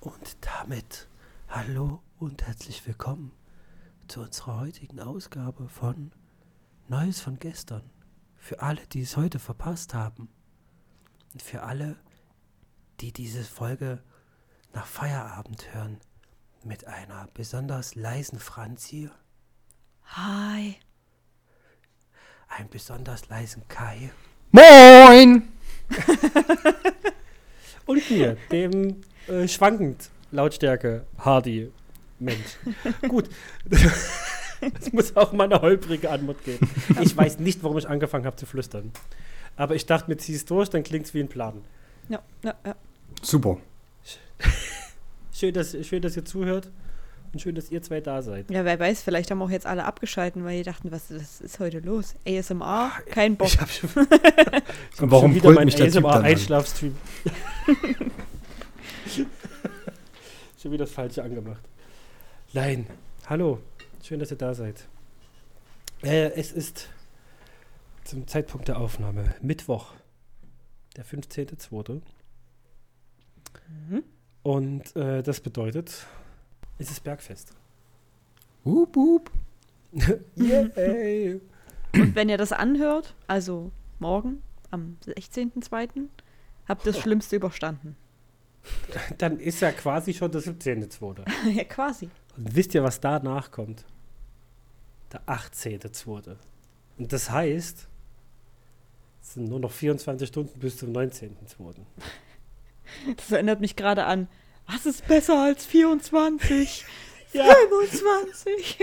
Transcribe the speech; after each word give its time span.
Und 0.00 0.38
damit 0.40 1.08
hallo 1.48 2.00
und 2.18 2.46
herzlich 2.46 2.86
willkommen 2.86 3.32
zu 4.08 4.22
unserer 4.22 4.58
heutigen 4.58 4.98
Ausgabe 4.98 5.68
von 5.68 6.12
Neues 6.88 7.20
von 7.20 7.38
gestern. 7.38 7.82
Für 8.38 8.62
alle, 8.62 8.86
die 8.86 9.02
es 9.02 9.18
heute 9.18 9.38
verpasst 9.38 9.92
haben. 9.92 10.30
Und 11.34 11.42
für 11.42 11.64
alle, 11.64 11.96
die 13.00 13.12
diese 13.12 13.44
Folge 13.44 14.02
nach 14.72 14.86
Feierabend 14.86 15.74
hören. 15.74 16.00
Mit 16.64 16.86
einer 16.86 17.28
besonders 17.34 17.94
leisen 17.94 18.38
Franzi, 18.38 19.10
Hi. 20.04 20.76
einem 22.48 22.70
besonders 22.70 23.28
leisen 23.28 23.68
Kai 23.68 24.10
Moin! 24.50 25.52
Und 27.84 28.10
mir, 28.10 28.38
dem 28.50 29.02
äh, 29.30 29.48
schwankend 29.48 30.10
Lautstärke 30.32 31.04
Hardy 31.18 31.70
Mensch. 32.18 32.58
Gut. 33.08 33.28
Es 34.78 34.92
muss 34.92 35.16
auch 35.16 35.32
mal 35.32 35.44
eine 35.44 35.62
holprige 35.62 36.10
Antwort 36.10 36.44
geben. 36.44 36.68
Ich 37.00 37.16
weiß 37.16 37.38
nicht, 37.38 37.62
warum 37.62 37.78
ich 37.78 37.88
angefangen 37.88 38.26
habe 38.26 38.36
zu 38.36 38.44
flüstern. 38.44 38.92
Aber 39.56 39.74
ich 39.74 39.86
dachte, 39.86 40.10
mir 40.10 40.18
zieh's 40.18 40.44
durch, 40.44 40.68
dann 40.68 40.82
klingt 40.82 41.06
es 41.06 41.14
wie 41.14 41.20
ein 41.20 41.28
Plan. 41.28 41.62
Ja, 42.10 42.20
ja, 42.44 42.54
ja. 42.66 42.74
Super. 43.22 43.56
Schön 45.32 45.54
dass, 45.54 45.74
schön, 45.86 46.02
dass 46.02 46.14
ihr 46.14 46.24
zuhört 46.26 46.70
und 47.32 47.40
schön, 47.40 47.54
dass 47.54 47.70
ihr 47.70 47.80
zwei 47.80 48.00
da 48.02 48.20
seid. 48.20 48.50
Ja, 48.50 48.66
wer 48.66 48.78
weiß, 48.78 49.02
vielleicht 49.02 49.30
haben 49.30 49.40
auch 49.40 49.48
jetzt 49.48 49.64
alle 49.64 49.86
abgeschalten, 49.86 50.44
weil 50.44 50.58
die 50.58 50.64
dachten, 50.64 50.92
was, 50.92 51.04
was 51.14 51.40
ist 51.40 51.58
heute 51.60 51.78
los? 51.78 52.14
ASMR? 52.26 52.90
Kein 53.06 53.36
Bock. 53.36 53.48
Ich 53.48 53.58
habe 53.58 53.70
schon, 53.70 53.88
ich 53.88 53.96
hab 53.98 55.02
Und 55.02 55.10
warum 55.10 55.32
schon 55.32 55.34
wieder 55.36 55.52
meinen? 55.52 55.70
ASMR-Einschlafstream. 55.70 56.94
schon 60.60 60.72
wieder 60.72 60.84
das 60.84 60.92
Falsche 60.92 61.22
angemacht. 61.22 61.62
Nein, 62.52 62.86
hallo. 63.26 63.60
Schön, 64.02 64.18
dass 64.18 64.30
ihr 64.30 64.36
da 64.36 64.54
seid. 64.54 64.86
Äh, 66.02 66.32
es 66.32 66.52
ist 66.52 66.88
zum 68.04 68.26
Zeitpunkt 68.26 68.68
der 68.68 68.78
Aufnahme 68.78 69.34
Mittwoch, 69.42 69.92
der 70.96 71.04
15.02. 71.04 72.00
Mhm. 73.68 74.02
Und 74.42 74.96
äh, 74.96 75.22
das 75.22 75.40
bedeutet, 75.40 76.06
es 76.78 76.90
ist 76.90 77.04
Bergfest. 77.04 77.52
Hup, 78.64 78.96
hup. 78.96 79.30
Yay! 80.36 81.40
Und 81.94 82.14
wenn 82.14 82.28
ihr 82.28 82.38
das 82.38 82.52
anhört, 82.52 83.14
also 83.26 83.72
morgen 83.98 84.42
am 84.70 84.96
16.02., 85.04 86.08
habt 86.68 86.86
ihr 86.86 86.92
das 86.92 87.00
Schlimmste 87.02 87.36
überstanden. 87.36 87.96
Dann 89.18 89.38
ist 89.38 89.60
ja 89.60 89.72
quasi 89.72 90.14
schon 90.14 90.30
der 90.30 90.42
17.02. 90.42 91.24
ja, 91.56 91.64
quasi. 91.64 92.10
Und 92.36 92.54
wisst 92.54 92.74
ihr, 92.74 92.82
was 92.82 93.00
danach 93.00 93.50
kommt? 93.50 93.84
Der 95.12 95.22
18.02. 95.26 96.36
Und 96.98 97.12
das 97.12 97.30
heißt, 97.30 97.88
es 99.22 99.34
sind 99.34 99.48
nur 99.48 99.60
noch 99.60 99.72
24 99.72 100.28
Stunden 100.28 100.58
bis 100.58 100.76
zum 100.76 100.92
19.02. 100.92 101.74
Das 103.16 103.30
erinnert 103.30 103.60
mich 103.60 103.76
gerade 103.76 104.04
an, 104.04 104.26
was 104.66 104.84
ist 104.84 105.06
besser 105.06 105.42
als 105.42 105.64
24? 105.64 106.84
Ja. 107.32 107.44
25. 107.44 108.78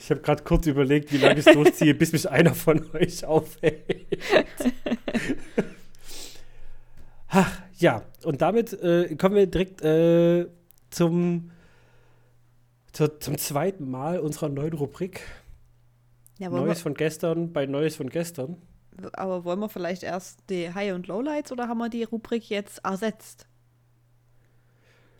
Ich 0.00 0.10
habe 0.10 0.20
gerade 0.22 0.42
kurz 0.42 0.66
überlegt, 0.66 1.12
wie 1.12 1.18
lange 1.18 1.38
ich 1.38 1.46
es 1.46 1.54
durchziehe, 1.54 1.94
bis 1.94 2.10
mich 2.10 2.28
einer 2.28 2.52
von 2.52 2.84
euch 2.96 3.24
aufhält. 3.24 4.08
Ach, 7.28 7.62
ja, 7.80 8.02
und 8.24 8.40
damit 8.42 8.72
äh, 8.74 9.14
kommen 9.16 9.34
wir 9.34 9.46
direkt 9.46 9.82
äh, 9.82 10.46
zum, 10.90 11.50
zur, 12.92 13.20
zum 13.20 13.38
zweiten 13.38 13.90
Mal 13.90 14.20
unserer 14.20 14.48
neuen 14.48 14.74
Rubrik. 14.74 15.22
ja, 16.38 16.48
Neues 16.50 16.78
wir, 16.78 16.82
von 16.82 16.94
gestern 16.94 17.52
bei 17.52 17.66
Neues 17.66 17.96
von 17.96 18.08
gestern. 18.08 18.56
aber 19.12 19.44
wollen 19.44 19.60
wir 19.60 19.68
vielleicht 19.68 20.02
erst 20.02 20.38
die 20.50 20.72
High- 20.72 20.94
und 20.94 21.06
Lowlights 21.06 21.52
oder 21.52 21.68
haben 21.68 21.78
wir 21.78 21.88
die 21.88 22.04
Rubrik 22.04 22.48
jetzt 22.48 22.84
ersetzt? 22.84 23.46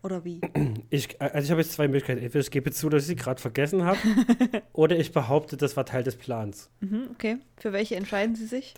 Oder 0.03 0.25
wie? 0.25 0.41
Ich, 0.93 1.21
also 1.21 1.45
ich 1.45 1.51
habe 1.53 1.61
jetzt 1.61 1.73
zwei 1.73 1.87
Möglichkeiten. 1.87 2.21
Entweder 2.21 2.41
ich 2.41 2.51
gebe 2.51 2.73
zu, 2.73 2.89
dass 2.89 3.03
ich 3.03 3.09
sie 3.09 3.17
gerade 3.17 3.41
vergessen 3.41 3.85
habe, 3.85 3.99
oder 4.73 4.99
ich 4.99 5.13
behaupte, 5.13 5.57
das 5.57 5.77
war 5.77 5.87
Teil 5.87 6.03
des 6.03 6.17
Plans. 6.17 6.69
Mhm, 6.81 7.11
okay. 7.13 7.39
Für 7.59 7.73
welche 7.73 7.95
entscheiden 7.95 8.35
Sie 8.35 8.47
sich? 8.47 8.75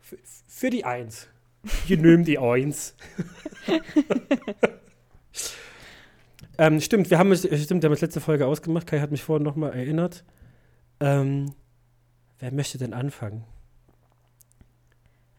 Für, 0.00 0.16
für 0.60 0.68
die 0.68 0.84
Eins. 0.84 1.26
Je 1.86 1.96
nimm 1.96 2.22
die 2.22 2.38
Eins. 2.38 2.94
ähm, 6.58 6.82
stimmt, 6.82 7.08
wir 7.08 7.18
haben 7.18 7.32
es, 7.32 7.40
stimmt, 7.40 7.82
wir 7.82 7.88
haben 7.88 7.94
es 7.94 8.02
letzte 8.02 8.20
Folge 8.20 8.46
ausgemacht. 8.46 8.86
Kai 8.86 9.00
hat 9.00 9.10
mich 9.10 9.22
vorhin 9.22 9.42
nochmal 9.42 9.72
erinnert. 9.72 10.22
Ähm, 11.00 11.54
wer 12.40 12.52
möchte 12.52 12.76
denn 12.76 12.92
anfangen? 12.92 13.44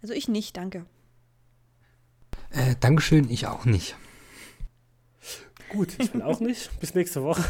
Also 0.01 0.15
ich 0.15 0.27
nicht, 0.27 0.57
danke. 0.57 0.87
Äh, 2.49 2.75
Dankeschön, 2.79 3.29
ich 3.29 3.45
auch 3.45 3.65
nicht. 3.65 3.95
Gut, 5.69 5.99
ich 5.99 6.11
will 6.15 6.23
auch 6.23 6.39
nicht. 6.39 6.79
Bis 6.79 6.95
nächste 6.95 7.21
Woche. 7.21 7.43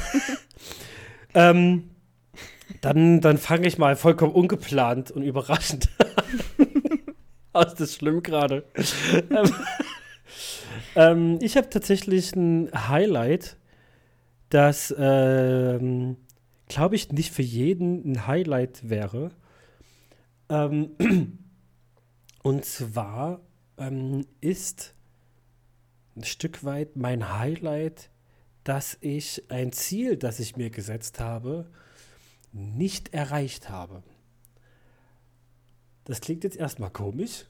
ähm, 1.34 1.90
dann 2.81 3.22
dann 3.22 3.38
fange 3.38 3.66
ich 3.66 3.78
mal 3.78 3.96
vollkommen 3.96 4.34
ungeplant 4.34 5.10
und 5.12 5.24
überraschend 5.24 5.90
an. 6.00 6.11
Aus 7.53 7.75
das 7.75 7.95
schlimm 7.95 8.23
gerade. 8.23 8.63
ähm, 9.29 9.53
ähm, 10.95 11.39
ich 11.41 11.57
habe 11.57 11.69
tatsächlich 11.69 12.34
ein 12.35 12.69
Highlight, 12.73 13.57
das, 14.50 14.94
ähm, 14.97 16.17
glaube 16.67 16.95
ich, 16.95 17.12
nicht 17.12 17.31
für 17.31 17.41
jeden 17.41 18.13
ein 18.13 18.28
Highlight 18.28 18.89
wäre. 18.89 19.31
Ähm, 20.50 20.91
und 22.44 22.66
zwar 22.66 23.41
ähm, 23.78 24.25
ist 24.39 24.95
ein 26.16 26.23
Stück 26.23 26.63
weit 26.63 26.95
mein 26.95 27.38
Highlight, 27.38 28.09
dass 28.63 28.97
ich 29.01 29.44
ein 29.50 29.73
Ziel, 29.73 30.18
das 30.18 30.39
ich 30.39 30.56
mir 30.56 30.69
gesetzt 30.69 31.19
habe, 31.19 31.69
nicht 32.51 33.13
erreicht 33.13 33.69
habe. 33.69 34.03
Das 36.06 36.22
klingt 36.22 36.44
jetzt 36.44 36.57
erstmal 36.57 36.89
komisch. 36.89 37.45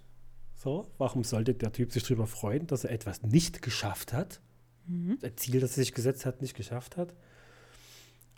So, 0.56 0.92
warum 0.98 1.24
sollte 1.24 1.54
der 1.54 1.72
Typ 1.72 1.92
sich 1.92 2.04
darüber 2.04 2.28
freuen, 2.28 2.68
dass 2.68 2.84
er 2.84 2.92
etwas 2.92 3.24
nicht 3.24 3.62
geschafft 3.62 4.14
hat? 4.14 4.42
Mhm. 4.86 5.18
Ein 5.24 5.38
Ziel, 5.38 5.60
das 5.60 5.72
er 5.72 5.84
sich 5.84 5.94
gesetzt 5.94 6.26
hat, 6.26 6.42
nicht 6.42 6.56
geschafft 6.56 6.98
hat. 6.98 7.14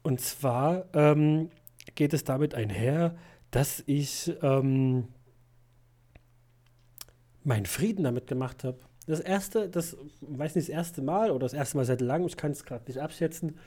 Und 0.04 0.22
zwar 0.22 0.86
ähm, 0.94 1.50
geht 1.96 2.14
es 2.14 2.24
damit 2.24 2.56
einher, 2.56 3.18
dass 3.52 3.84
ich 3.86 4.34
ähm, 4.42 5.08
meinen 7.44 7.66
Frieden 7.66 8.04
damit 8.04 8.28
gemacht 8.28 8.64
habe. 8.64 8.80
Das 9.06 9.20
erste, 9.20 9.70
das 9.70 9.98
weiß 10.22 10.56
nicht, 10.56 10.70
das 10.70 10.74
erste 10.74 11.02
Mal 11.02 11.32
oder 11.32 11.46
das 11.46 11.54
erste 11.54 11.78
Mal 11.78 11.86
seit 11.86 12.02
langem, 12.02 12.28
ich 12.28 12.38
kann 12.38 12.52
es 12.52 12.64
gerade 12.64 12.86
nicht 12.88 13.00
abschätzen, 13.00 13.58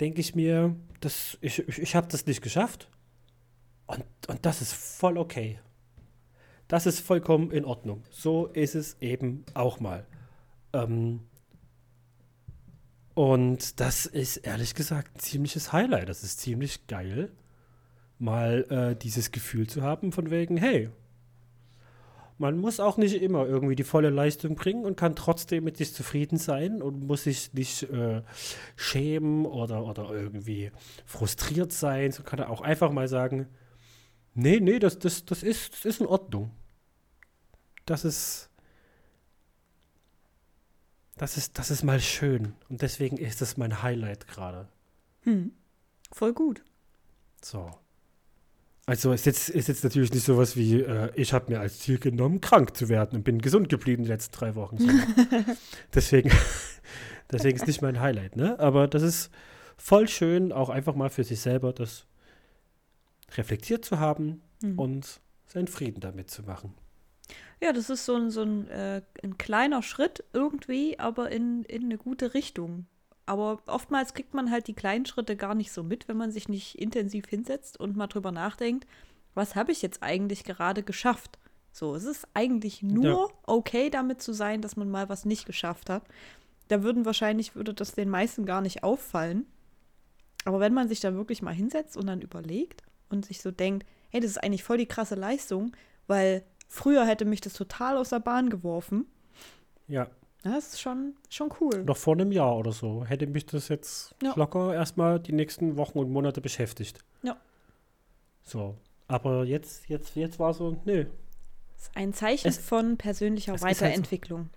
denke 0.00 0.20
ich 0.20 0.34
mir, 0.34 0.76
das, 1.00 1.38
ich, 1.40 1.66
ich, 1.66 1.78
ich 1.78 1.96
habe 1.96 2.08
das 2.08 2.26
nicht 2.26 2.42
geschafft. 2.42 2.88
Und, 3.86 4.04
und 4.28 4.46
das 4.46 4.62
ist 4.62 4.72
voll 4.72 5.18
okay. 5.18 5.58
Das 6.68 6.86
ist 6.86 7.00
vollkommen 7.00 7.50
in 7.50 7.64
Ordnung. 7.64 8.02
So 8.10 8.46
ist 8.46 8.74
es 8.74 8.96
eben 9.00 9.44
auch 9.54 9.80
mal. 9.80 10.06
Ähm, 10.72 11.20
und 13.14 13.80
das 13.80 14.06
ist 14.06 14.38
ehrlich 14.38 14.74
gesagt 14.74 15.16
ein 15.16 15.20
ziemliches 15.20 15.72
Highlight. 15.72 16.08
Das 16.08 16.24
ist 16.24 16.40
ziemlich 16.40 16.86
geil, 16.86 17.30
mal 18.18 18.66
äh, 18.70 18.96
dieses 18.96 19.30
Gefühl 19.30 19.68
zu 19.68 19.82
haben 19.82 20.10
von 20.10 20.30
wegen, 20.30 20.56
hey, 20.56 20.90
man 22.38 22.58
muss 22.58 22.80
auch 22.80 22.96
nicht 22.96 23.14
immer 23.22 23.46
irgendwie 23.46 23.76
die 23.76 23.84
volle 23.84 24.10
Leistung 24.10 24.56
bringen 24.56 24.84
und 24.84 24.96
kann 24.96 25.14
trotzdem 25.14 25.62
mit 25.62 25.76
sich 25.76 25.94
zufrieden 25.94 26.36
sein 26.36 26.82
und 26.82 27.06
muss 27.06 27.24
sich 27.24 27.54
nicht 27.54 27.84
äh, 27.84 28.22
schämen 28.74 29.46
oder, 29.46 29.84
oder 29.84 30.10
irgendwie 30.10 30.72
frustriert 31.06 31.72
sein. 31.72 32.10
So 32.10 32.24
kann 32.24 32.40
er 32.40 32.50
auch 32.50 32.60
einfach 32.60 32.90
mal 32.90 33.06
sagen, 33.06 33.46
nee, 34.34 34.60
nee, 34.60 34.78
das, 34.78 34.98
das, 34.98 35.24
das, 35.24 35.42
ist, 35.42 35.72
das 35.72 35.84
ist 35.84 36.00
in 36.00 36.06
Ordnung. 36.06 36.50
Das 37.86 38.04
ist, 38.04 38.50
das 41.16 41.36
ist, 41.36 41.58
das 41.58 41.70
ist 41.70 41.82
mal 41.82 42.00
schön. 42.00 42.54
Und 42.68 42.82
deswegen 42.82 43.16
ist 43.16 43.42
es 43.42 43.56
mein 43.56 43.82
Highlight 43.82 44.26
gerade. 44.26 44.68
Hm. 45.22 45.52
Voll 46.12 46.32
gut. 46.32 46.64
So. 47.42 47.70
Also 48.86 49.12
ist 49.12 49.24
jetzt, 49.24 49.48
ist 49.48 49.68
jetzt 49.68 49.82
natürlich 49.82 50.12
nicht 50.12 50.24
sowas 50.24 50.56
wie, 50.56 50.80
äh, 50.80 51.10
ich 51.14 51.32
habe 51.32 51.52
mir 51.52 51.60
als 51.60 51.78
Ziel 51.78 51.98
genommen, 51.98 52.40
krank 52.40 52.76
zu 52.76 52.88
werden 52.90 53.16
und 53.16 53.22
bin 53.22 53.40
gesund 53.40 53.68
geblieben 53.70 54.02
die 54.02 54.10
letzten 54.10 54.36
drei 54.36 54.54
Wochen. 54.54 54.78
So. 54.78 54.88
deswegen, 55.94 56.30
deswegen 57.32 57.56
ist 57.56 57.66
nicht 57.66 57.80
mein 57.80 58.00
Highlight, 58.00 58.36
ne? 58.36 58.58
Aber 58.58 58.86
das 58.86 59.02
ist 59.02 59.30
voll 59.78 60.06
schön, 60.08 60.52
auch 60.52 60.68
einfach 60.68 60.94
mal 60.94 61.08
für 61.08 61.24
sich 61.24 61.40
selber 61.40 61.72
das 61.72 62.06
reflektiert 63.36 63.84
zu 63.84 63.98
haben 63.98 64.40
Hm. 64.62 64.78
und 64.78 65.20
seinen 65.46 65.68
Frieden 65.68 66.00
damit 66.00 66.30
zu 66.30 66.42
machen. 66.42 66.74
Ja, 67.62 67.72
das 67.72 67.90
ist 67.90 68.04
so 68.04 68.14
ein, 68.16 68.30
so 68.30 68.42
ein, 68.42 68.68
äh, 68.68 69.02
ein 69.22 69.38
kleiner 69.38 69.82
Schritt 69.82 70.24
irgendwie, 70.32 70.98
aber 70.98 71.30
in, 71.30 71.62
in 71.64 71.84
eine 71.84 71.96
gute 71.98 72.34
Richtung. 72.34 72.86
Aber 73.26 73.62
oftmals 73.66 74.12
kriegt 74.12 74.34
man 74.34 74.50
halt 74.50 74.66
die 74.68 74.74
kleinen 74.74 75.06
Schritte 75.06 75.34
gar 75.36 75.54
nicht 75.54 75.72
so 75.72 75.82
mit, 75.82 76.08
wenn 76.08 76.16
man 76.16 76.30
sich 76.30 76.48
nicht 76.48 76.78
intensiv 76.78 77.26
hinsetzt 77.26 77.80
und 77.80 77.96
mal 77.96 78.06
drüber 78.06 78.32
nachdenkt, 78.32 78.86
was 79.34 79.54
habe 79.54 79.72
ich 79.72 79.80
jetzt 79.82 80.02
eigentlich 80.02 80.44
gerade 80.44 80.82
geschafft? 80.82 81.38
So, 81.72 81.94
es 81.94 82.04
ist 82.04 82.28
eigentlich 82.34 82.82
nur 82.82 83.04
Ja. 83.28 83.34
okay 83.46 83.88
damit 83.90 84.20
zu 84.22 84.32
sein, 84.32 84.60
dass 84.60 84.76
man 84.76 84.90
mal 84.90 85.08
was 85.08 85.24
nicht 85.24 85.46
geschafft 85.46 85.88
hat. 85.90 86.04
Da 86.68 86.82
würden 86.82 87.04
wahrscheinlich, 87.04 87.56
würde 87.56 87.72
das 87.74 87.92
den 87.92 88.10
meisten 88.10 88.44
gar 88.44 88.60
nicht 88.60 88.84
auffallen. 88.84 89.46
Aber 90.44 90.60
wenn 90.60 90.74
man 90.74 90.88
sich 90.88 91.00
da 91.00 91.14
wirklich 91.14 91.40
mal 91.42 91.54
hinsetzt 91.54 91.96
und 91.96 92.06
dann 92.06 92.20
überlegt 92.20 92.82
und 93.08 93.24
sich 93.26 93.40
so 93.40 93.50
denkt, 93.50 93.86
hey, 94.10 94.20
das 94.20 94.30
ist 94.32 94.38
eigentlich 94.42 94.62
voll 94.64 94.78
die 94.78 94.86
krasse 94.86 95.14
Leistung, 95.14 95.72
weil 96.06 96.44
früher 96.68 97.06
hätte 97.06 97.24
mich 97.24 97.40
das 97.40 97.54
total 97.54 97.96
aus 97.96 98.10
der 98.10 98.20
Bahn 98.20 98.50
geworfen. 98.50 99.06
Ja, 99.88 100.08
Das 100.42 100.74
ist 100.74 100.80
schon, 100.80 101.14
schon 101.30 101.52
cool. 101.60 101.84
noch 101.84 101.96
vor 101.96 102.14
einem 102.14 102.32
Jahr 102.32 102.56
oder 102.56 102.72
so 102.72 103.04
hätte 103.04 103.26
mich 103.26 103.46
das 103.46 103.68
jetzt 103.68 104.14
Ja. 104.22 104.32
locker 104.36 104.74
erstmal 104.74 105.20
die 105.20 105.32
nächsten 105.32 105.76
Wochen 105.76 105.98
und 105.98 106.10
Monate 106.10 106.40
beschäftigt. 106.40 106.98
Ja. 107.22 107.36
So. 108.44 108.76
Aber 109.08 109.44
jetzt, 109.44 109.88
jetzt, 109.88 110.16
jetzt 110.16 110.38
war 110.38 110.54
so, 110.54 110.80
nö. 110.86 111.04
Das 111.76 111.88
ist 111.88 111.96
ein 111.96 112.12
Zeichen 112.14 112.48
Es- 112.48 112.58
von 112.58 112.96
persönlicher 112.96 113.54
ist 113.54 113.62
halt 113.64 113.76
so. 113.76 113.84
Weiterentwicklung. 113.84 114.48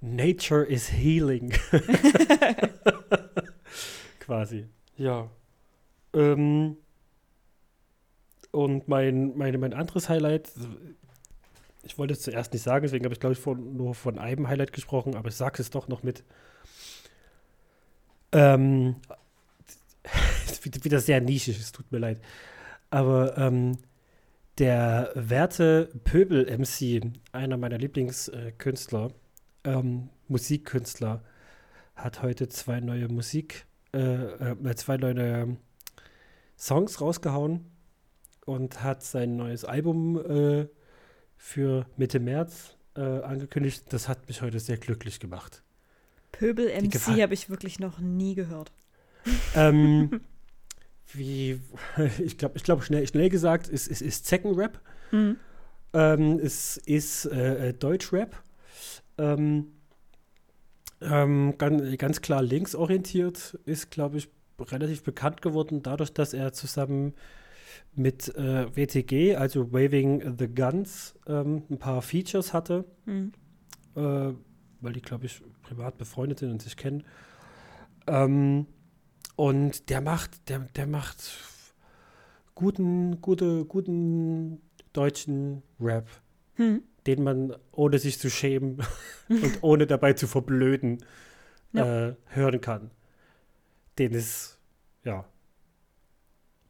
Nature 0.00 0.64
is 0.64 0.92
healing. 0.92 1.52
Quasi. 4.20 4.66
Ja. 4.96 5.28
Ähm, 6.14 6.76
und 8.50 8.88
mein, 8.88 9.36
meine, 9.36 9.58
mein 9.58 9.74
anderes 9.74 10.08
Highlight, 10.08 10.50
ich 11.82 11.98
wollte 11.98 12.14
es 12.14 12.22
zuerst 12.22 12.52
nicht 12.52 12.62
sagen, 12.62 12.82
deswegen 12.82 13.04
habe 13.04 13.14
ich, 13.14 13.20
glaube 13.20 13.34
ich, 13.34 13.38
von, 13.38 13.76
nur 13.76 13.94
von 13.94 14.18
einem 14.18 14.48
Highlight 14.48 14.72
gesprochen, 14.72 15.16
aber 15.16 15.28
ich 15.28 15.36
sage 15.36 15.60
es 15.60 15.70
doch 15.70 15.88
noch 15.88 16.02
mit. 16.02 16.24
Ähm, 18.32 18.96
wieder 20.82 21.00
sehr 21.00 21.20
nischig, 21.20 21.58
es 21.58 21.72
tut 21.72 21.90
mir 21.92 21.98
leid. 21.98 22.20
Aber 22.90 23.36
ähm, 23.38 23.78
der 24.58 25.12
Werte 25.14 25.90
Pöbel-MC, 26.04 27.12
einer 27.32 27.56
meiner 27.56 27.78
Lieblingskünstler, 27.78 29.12
ähm, 29.64 30.08
Musikkünstler, 30.28 31.22
hat 31.94 32.22
heute 32.22 32.48
zwei 32.48 32.80
neue 32.80 33.08
Musik, 33.08 33.66
äh, 33.92 33.98
äh, 33.98 34.74
zwei 34.76 34.96
neue 34.96 35.56
Songs 36.56 37.00
rausgehauen 37.00 37.77
und 38.48 38.82
hat 38.82 39.02
sein 39.02 39.36
neues 39.36 39.64
Album 39.64 40.16
äh, 40.16 40.66
für 41.36 41.86
Mitte 41.96 42.18
März 42.18 42.76
äh, 42.96 43.00
angekündigt. 43.00 43.84
Das 43.90 44.08
hat 44.08 44.26
mich 44.26 44.40
heute 44.40 44.58
sehr 44.58 44.78
glücklich 44.78 45.20
gemacht. 45.20 45.62
Pöbel 46.32 46.68
MC 46.68 47.20
habe 47.22 47.34
ich 47.34 47.50
wirklich 47.50 47.78
noch 47.78 47.98
nie 47.98 48.34
gehört. 48.34 48.72
ähm, 49.54 50.20
wie, 51.12 51.60
ich 52.18 52.38
glaube, 52.38 52.56
ich 52.56 52.64
glaub, 52.64 52.82
schnell, 52.82 53.06
schnell 53.06 53.28
gesagt, 53.28 53.68
ist, 53.68 53.86
ist, 53.86 54.00
ist 54.00 54.24
Zeckenrap. 54.26 54.80
Mhm. 55.12 55.36
Ähm, 55.92 56.40
es 56.42 56.78
ist 56.78 57.26
äh, 57.26 57.68
äh, 57.68 57.72
Deutschrap. 57.74 58.42
Ähm, 59.18 59.72
ähm, 61.02 61.54
ganz, 61.58 61.98
ganz 61.98 62.22
klar 62.22 62.42
linksorientiert, 62.42 63.58
ist, 63.66 63.90
glaube 63.90 64.16
ich, 64.16 64.28
relativ 64.58 65.02
bekannt 65.02 65.42
geworden, 65.42 65.82
dadurch, 65.82 66.12
dass 66.12 66.32
er 66.32 66.52
zusammen 66.52 67.14
mit 67.94 68.34
äh, 68.36 68.66
WTG, 68.74 69.36
also 69.36 69.72
Waving 69.72 70.36
the 70.38 70.48
Guns, 70.48 71.14
ähm, 71.26 71.62
ein 71.70 71.78
paar 71.78 72.02
Features 72.02 72.52
hatte, 72.52 72.84
Mhm. 73.06 73.32
äh, 73.96 74.32
weil 74.80 74.92
die, 74.92 75.02
glaube 75.02 75.26
ich, 75.26 75.42
privat 75.62 75.98
befreundet 75.98 76.38
sind 76.40 76.50
und 76.52 76.62
sich 76.62 76.76
kennen. 76.76 77.04
Ähm, 78.06 78.66
und 79.36 79.90
der 79.90 80.00
macht, 80.00 80.48
der, 80.48 80.60
der 80.60 80.86
macht 80.86 81.32
guten, 82.54 83.20
gute, 83.20 83.64
guten 83.64 84.60
deutschen 84.92 85.62
Rap, 85.80 86.08
Hm. 86.54 86.82
den 87.06 87.22
man 87.22 87.54
ohne 87.72 87.98
sich 87.98 88.18
zu 88.18 88.30
schämen 88.30 88.78
und 89.28 89.62
ohne 89.62 89.86
dabei 89.86 90.12
zu 90.14 90.26
verblöden 90.26 90.98
Ja. 91.72 92.08
äh, 92.08 92.14
hören 92.26 92.60
kann. 92.60 92.90
Den 93.98 94.12
ist, 94.12 94.58
ja, 95.04 95.24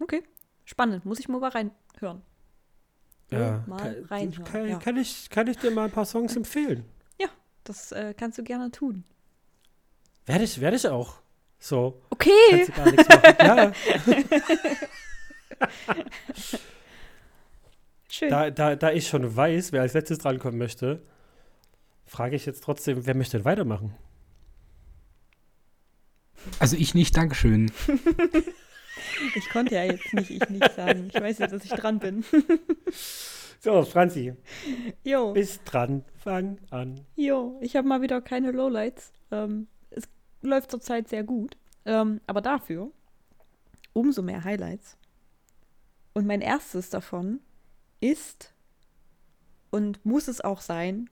Okay. 0.01 0.23
Spannend. 0.69 1.07
Muss 1.07 1.19
ich 1.19 1.29
mal 1.29 1.41
mal 1.41 1.49
reinhören. 1.51 2.21
ja 3.31 3.65
mal 3.67 3.79
kann, 3.79 4.05
reinhören, 4.05 4.45
kann, 4.45 4.69
ja. 4.69 4.79
kann, 4.79 4.97
ich, 4.99 5.31
kann 5.31 5.47
ich 5.47 5.57
dir 5.57 5.71
mal 5.71 5.87
ein 5.87 5.91
paar 5.91 6.05
Songs 6.05 6.37
empfehlen. 6.37 6.85
Das 7.65 7.93
äh, 7.93 8.15
kannst 8.17 8.39
du 8.39 8.43
gerne 8.43 8.71
tun. 8.71 9.05
Werde 10.25 10.45
ich, 10.45 10.59
werde 10.59 10.77
ich 10.77 10.89
auch. 10.89 11.21
So, 11.59 12.01
Okay. 12.09 12.31
kannst 12.51 12.69
du 12.69 12.73
gar 12.73 12.91
nichts 12.91 13.09
machen. 13.09 13.35
Ja, 13.41 13.73
Schön. 18.09 18.31
da, 18.31 18.51
da, 18.51 18.75
da 18.75 18.93
ich 18.93 19.07
schon 19.07 19.37
weiß, 19.37 19.73
wer 19.73 19.83
als 19.83 19.93
letztes 19.93 20.17
drankommen 20.17 20.57
möchte, 20.57 21.03
frage 22.07 22.37
ich 22.37 22.47
jetzt 22.47 22.65
trotzdem, 22.65 23.05
wer 23.05 23.15
möchte 23.15 23.37
denn 23.37 23.45
weitermachen? 23.45 23.95
Also 26.59 26.77
ich 26.77 26.95
nicht, 26.95 27.15
Dankeschön. 27.19 27.71
Ich 29.35 29.49
konnte 29.51 29.75
ja 29.75 29.85
jetzt 29.85 30.13
nicht 30.13 30.31
ich 30.31 30.49
nicht 30.49 30.73
sagen. 30.75 31.11
Ich 31.13 31.21
weiß 31.21 31.39
ja, 31.39 31.47
dass 31.47 31.65
ich 31.65 31.71
dran 31.71 31.99
bin. 31.99 32.25
So, 33.61 33.83
Franzi, 33.83 34.35
Jo. 35.03 35.33
bist 35.33 35.63
dran. 35.65 36.05
Fang 36.23 36.59
an. 36.71 37.05
Jo, 37.17 37.59
ich 37.61 37.75
habe 37.75 37.89
mal 37.89 38.01
wieder 38.03 38.21
keine 38.21 38.53
Lowlights. 38.53 39.13
Ähm, 39.33 39.67
es 39.91 40.05
läuft 40.43 40.71
zurzeit 40.71 41.09
sehr 41.09 41.25
gut. 41.25 41.57
Ähm, 41.85 42.21
aber 42.29 42.41
dafür 42.41 42.93
umso 43.95 44.23
mehr 44.23 44.45
Highlights. 44.45 44.97
Und 46.13 46.27
mein 46.27 46.41
erstes 46.41 46.89
davon 46.89 47.41
ist 48.01 48.55
und 49.71 50.05
muss 50.07 50.29
es 50.29 50.41
auch 50.41 50.61
sein, 50.61 51.11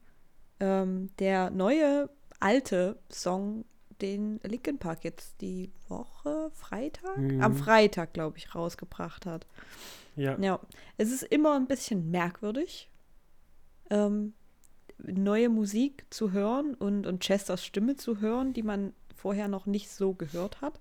ähm, 0.60 1.10
der 1.18 1.50
neue 1.50 2.08
alte 2.38 2.98
Song, 3.10 3.64
den 4.02 4.40
Linkin 4.42 4.78
Park 4.78 5.04
jetzt 5.04 5.40
die 5.40 5.70
Woche 5.88 6.50
Freitag? 6.52 7.16
Mhm. 7.16 7.40
Am 7.40 7.54
Freitag, 7.54 8.12
glaube 8.14 8.38
ich, 8.38 8.54
rausgebracht 8.54 9.26
hat. 9.26 9.46
Ja. 10.16 10.38
Ja, 10.38 10.60
es 10.96 11.12
ist 11.12 11.22
immer 11.22 11.56
ein 11.56 11.66
bisschen 11.66 12.10
merkwürdig, 12.10 12.88
ähm, 13.90 14.32
neue 14.98 15.48
Musik 15.48 16.06
zu 16.10 16.32
hören 16.32 16.74
und, 16.74 17.06
und 17.06 17.22
Chesters 17.22 17.64
Stimme 17.64 17.96
zu 17.96 18.20
hören, 18.20 18.52
die 18.52 18.62
man 18.62 18.94
vorher 19.14 19.48
noch 19.48 19.66
nicht 19.66 19.90
so 19.90 20.14
gehört 20.14 20.60
hat. 20.60 20.80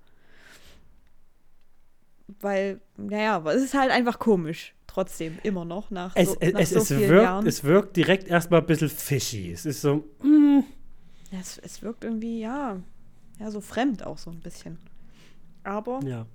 Weil, 2.40 2.82
naja, 2.98 3.44
es 3.52 3.62
ist 3.62 3.74
halt 3.76 3.92
einfach 3.92 4.18
komisch, 4.18 4.74
trotzdem, 4.88 5.38
immer 5.44 5.64
noch, 5.64 5.92
nach 5.92 6.16
Es, 6.16 6.30
so, 6.30 6.38
es, 6.40 6.54
nach 6.54 6.60
es, 6.60 6.70
so 6.72 6.80
es, 6.80 6.88
vielen 6.88 7.10
wirkt, 7.10 7.24
Jahren. 7.24 7.48
es 7.48 7.64
wirkt 7.64 7.98
direkt 7.98 8.28
erstmal 8.28 8.62
ein 8.62 8.66
bisschen 8.66 8.90
fishy. 8.90 9.52
Es 9.52 9.66
ist 9.66 9.82
so, 9.82 10.06
mm, 10.24 10.62
es, 11.40 11.60
es 11.60 11.82
wirkt 11.82 12.04
irgendwie, 12.04 12.40
ja, 12.40 12.82
ja, 13.40 13.52
so 13.52 13.62
fremd 13.62 14.06
auch 14.06 14.18
so 14.18 14.32
ein 14.32 14.40
bisschen. 14.40 14.78
Aber 15.64 16.00
ja. 16.04 16.26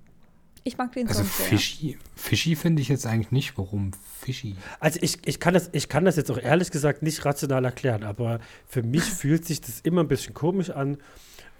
ich 0.64 0.76
mag 0.76 0.92
den 0.92 1.08
Also 1.08 1.22
Song 1.22 1.32
sehr. 1.32 1.46
fishy, 1.46 1.98
fishy 2.14 2.56
finde 2.56 2.82
ich 2.82 2.88
jetzt 2.88 3.06
eigentlich 3.06 3.30
nicht. 3.30 3.56
Warum 3.56 3.92
fishy? 4.20 4.56
Also 4.80 4.98
ich, 5.02 5.18
ich, 5.26 5.40
kann 5.40 5.54
das, 5.54 5.70
ich 5.72 5.88
kann 5.88 6.04
das 6.04 6.16
jetzt 6.16 6.30
auch 6.30 6.38
ehrlich 6.38 6.70
gesagt 6.70 7.02
nicht 7.02 7.24
rational 7.24 7.64
erklären, 7.64 8.02
aber 8.02 8.40
für 8.66 8.82
mich 8.82 9.04
fühlt 9.04 9.44
sich 9.44 9.60
das 9.60 9.80
immer 9.80 10.02
ein 10.02 10.08
bisschen 10.08 10.34
komisch 10.34 10.70
an, 10.70 10.98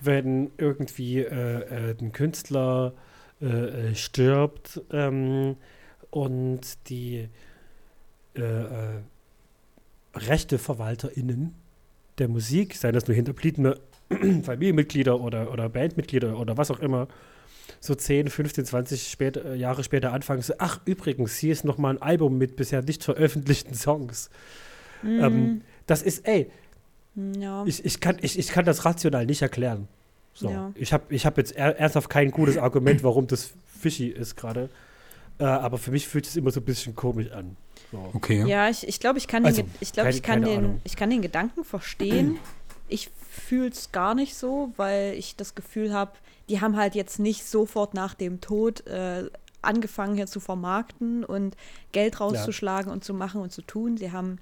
wenn 0.00 0.50
irgendwie 0.59 1.18
äh, 1.18 1.90
äh, 1.90 1.97
ein 2.00 2.12
Künstler 2.12 2.94
äh, 3.40 3.47
äh, 3.47 3.94
stirbt 3.94 4.80
ähm, 4.92 5.56
und 6.11 6.61
die 6.88 7.28
äh, 8.35 8.40
äh, 8.42 9.00
RechteverwalterInnen 10.14 11.54
der 12.18 12.28
Musik, 12.28 12.75
seien 12.75 12.94
das 12.94 13.06
nur 13.06 13.14
hinterbliebene 13.14 13.78
Familienmitglieder 14.43 15.21
oder, 15.21 15.52
oder 15.52 15.69
Bandmitglieder 15.69 16.38
oder 16.38 16.57
was 16.57 16.71
auch 16.71 16.81
immer, 16.81 17.09
so 17.81 17.95
10, 17.95 18.29
15, 18.29 18.64
20 18.64 19.09
später, 19.09 19.55
Jahre 19.55 19.85
später 19.85 20.12
anfangen, 20.12 20.43
so, 20.43 20.55
ach 20.59 20.81
übrigens, 20.85 21.37
hier 21.37 21.52
ist 21.52 21.64
noch 21.64 21.79
mal 21.79 21.90
ein 21.95 22.02
Album 22.02 22.37
mit 22.37 22.57
bisher 22.57 22.83
nicht 22.83 23.05
veröffentlichten 23.05 23.75
Songs. 23.75 24.29
Ähm, 25.05 25.62
das 25.87 26.02
ist, 26.02 26.26
ey, 26.26 26.50
Mm, 27.17 27.33
ja. 27.40 27.64
ich, 27.67 27.85
ich, 27.85 27.99
kann, 27.99 28.19
ich, 28.21 28.38
ich 28.38 28.49
kann 28.50 28.64
das 28.64 28.85
rational 28.85 29.26
nicht 29.26 29.43
erklären. 29.43 29.88
So. 30.33 30.49
Ja. 30.49 30.71
Ich 30.76 30.93
habe 30.93 31.12
ich 31.12 31.26
hab 31.26 31.38
jetzt 31.38 31.50
er, 31.57 31.76
ernsthaft 31.76 32.09
kein 32.09 32.31
gutes 32.31 32.57
Argument, 32.57 33.02
warum 33.02 33.26
das 33.26 33.50
fishy 33.81 34.07
ist 34.07 34.37
gerade. 34.37 34.69
Äh, 35.40 35.45
aber 35.45 35.79
für 35.79 35.90
mich 35.90 36.07
fühlt 36.07 36.29
es 36.29 36.37
immer 36.37 36.52
so 36.52 36.61
ein 36.61 36.64
bisschen 36.64 36.95
komisch 36.95 37.33
an. 37.33 37.57
So. 37.90 38.11
Okay. 38.14 38.45
Ja, 38.47 38.69
ich, 38.71 38.87
ich 38.87 39.00
glaube, 39.00 39.19
ich 39.19 39.26
kann, 39.26 39.45
Also, 39.45 39.62
den, 39.62 39.71
ich, 39.81 39.93
glaub, 39.93 40.05
keine- 40.05 40.17
ich, 40.17 40.23
kann 40.23 40.35
keine 40.43 40.47
den, 40.55 40.59
Ahnung. 40.59 40.81
ich 40.85 40.95
kann 40.95 41.11
den 41.11 41.21
Gedanken 41.23 41.64
verstehen. 41.64 42.38
Ich 42.90 43.11
fühle 43.30 43.68
es 43.68 43.92
gar 43.92 44.14
nicht 44.14 44.35
so, 44.35 44.73
weil 44.76 45.14
ich 45.14 45.37
das 45.37 45.54
Gefühl 45.54 45.92
habe, 45.92 46.12
die 46.49 46.61
haben 46.61 46.76
halt 46.76 46.94
jetzt 46.94 47.18
nicht 47.18 47.47
sofort 47.47 47.94
nach 47.94 48.14
dem 48.14 48.40
Tod 48.40 48.87
äh, 48.87 49.30
angefangen 49.62 50.16
hier 50.16 50.26
zu 50.26 50.40
vermarkten 50.40 51.25
und 51.25 51.56
Geld 51.92 52.20
rauszuschlagen 52.20 52.90
und 52.90 53.04
zu 53.04 53.14
machen 53.14 53.40
und 53.40 53.52
zu 53.52 53.62
tun. 53.62 53.97
Sie 53.97 54.12
haben 54.12 54.38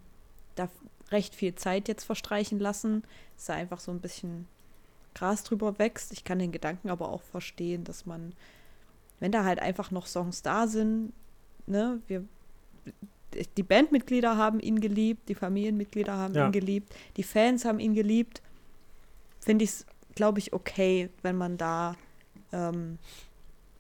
recht 1.11 1.35
viel 1.35 1.55
Zeit 1.55 1.89
jetzt 1.89 2.05
verstreichen 2.05 2.59
lassen, 2.59 3.03
dass 3.37 3.47
da 3.47 3.55
einfach 3.55 3.81
so 3.81 3.91
ein 3.91 4.01
bisschen 4.01 4.47
Gras 5.15 5.45
drüber 5.45 5.79
wächst. 5.79 6.13
Ich 6.13 6.25
kann 6.25 6.39
den 6.39 6.53
Gedanken 6.53 6.91
aber 6.91 7.09
auch 7.09 7.23
verstehen, 7.23 7.85
dass 7.85 8.07
man, 8.07 8.33
wenn 9.21 9.33
da 9.33 9.45
halt 9.45 9.59
einfach 9.59 9.91
noch 9.91 10.07
Songs 10.07 10.43
da 10.43 10.67
sind, 10.67 11.13
ne, 11.67 12.01
wir, 12.07 12.25
die 13.57 13.63
Bandmitglieder 13.63 14.37
haben 14.37 14.61
ihn 14.61 14.81
geliebt, 14.81 15.29
die 15.29 15.35
Familienmitglieder 15.35 16.13
haben 16.17 16.35
Ja. 16.35 16.47
ihn 16.47 16.53
geliebt, 16.53 16.95
die 17.17 17.23
Fans 17.23 17.65
haben 17.65 17.79
ihn 17.81 17.95
geliebt, 17.95 18.43
finde 19.41 19.65
ich 19.65 19.71
es, 19.71 19.87
glaube 20.15 20.39
ich, 20.39 20.53
okay, 20.53 21.11
wenn 21.23 21.37
man 21.37 21.57
da 21.57 21.97
ähm, 22.53 22.99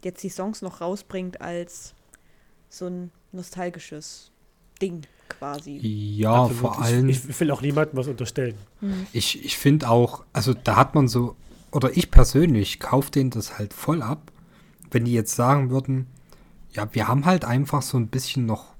jetzt 0.05 0.23
die 0.23 0.29
Songs 0.29 0.63
noch 0.63 0.81
rausbringt 0.81 1.41
als 1.41 1.95
so 2.69 2.87
ein 2.87 3.11
nostalgisches 3.33 4.31
Ding 4.81 5.03
quasi. 5.29 5.79
Ja, 5.83 6.45
Absolut. 6.45 6.61
vor 6.61 6.73
Ich- 6.73 6.85
allem. 6.87 7.09
Ich, 7.09 7.41
will 7.41 7.51
auch 7.51 7.61
niemandem 7.63 7.97
was 7.97 8.07
unterstellen. 8.09 8.55
Ich, 9.13 9.45
ich 9.45 9.59
finde 9.59 9.89
auch, 9.91 10.25
also 10.33 10.55
da 10.55 10.77
hat 10.77 10.95
man 10.95 11.09
so, 11.09 11.35
oder 11.73 11.97
ich 11.97 12.11
persönlich 12.11 12.79
kaufe 12.81 13.11
denen 13.11 13.31
das 13.31 13.59
halt 13.59 13.75
voll 13.75 14.03
ab, 14.03 14.31
wenn 14.91 15.05
die 15.05 15.13
jetzt 15.13 15.35
sagen 15.35 15.71
würden, 15.71 16.07
ja, 16.73 16.89
wir 16.95 17.09
haben 17.09 17.25
halt 17.27 17.45
einfach 17.45 17.83
so 17.83 17.99
ein 17.99 18.09
bisschen 18.09 18.47
noch 18.47 18.75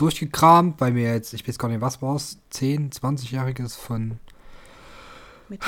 durchgekramt, 0.00 0.80
weil 0.80 0.94
wir 0.94 1.12
jetzt, 1.12 1.32
ich 1.34 1.46
weiß 1.46 1.58
gar 1.58 1.68
nicht, 1.68 1.80
was 1.80 2.00
war 2.02 2.16
es, 2.16 2.38
10, 2.50 2.90
20-jähriges 2.90 3.76
von 3.78 4.18
der, 5.50 5.58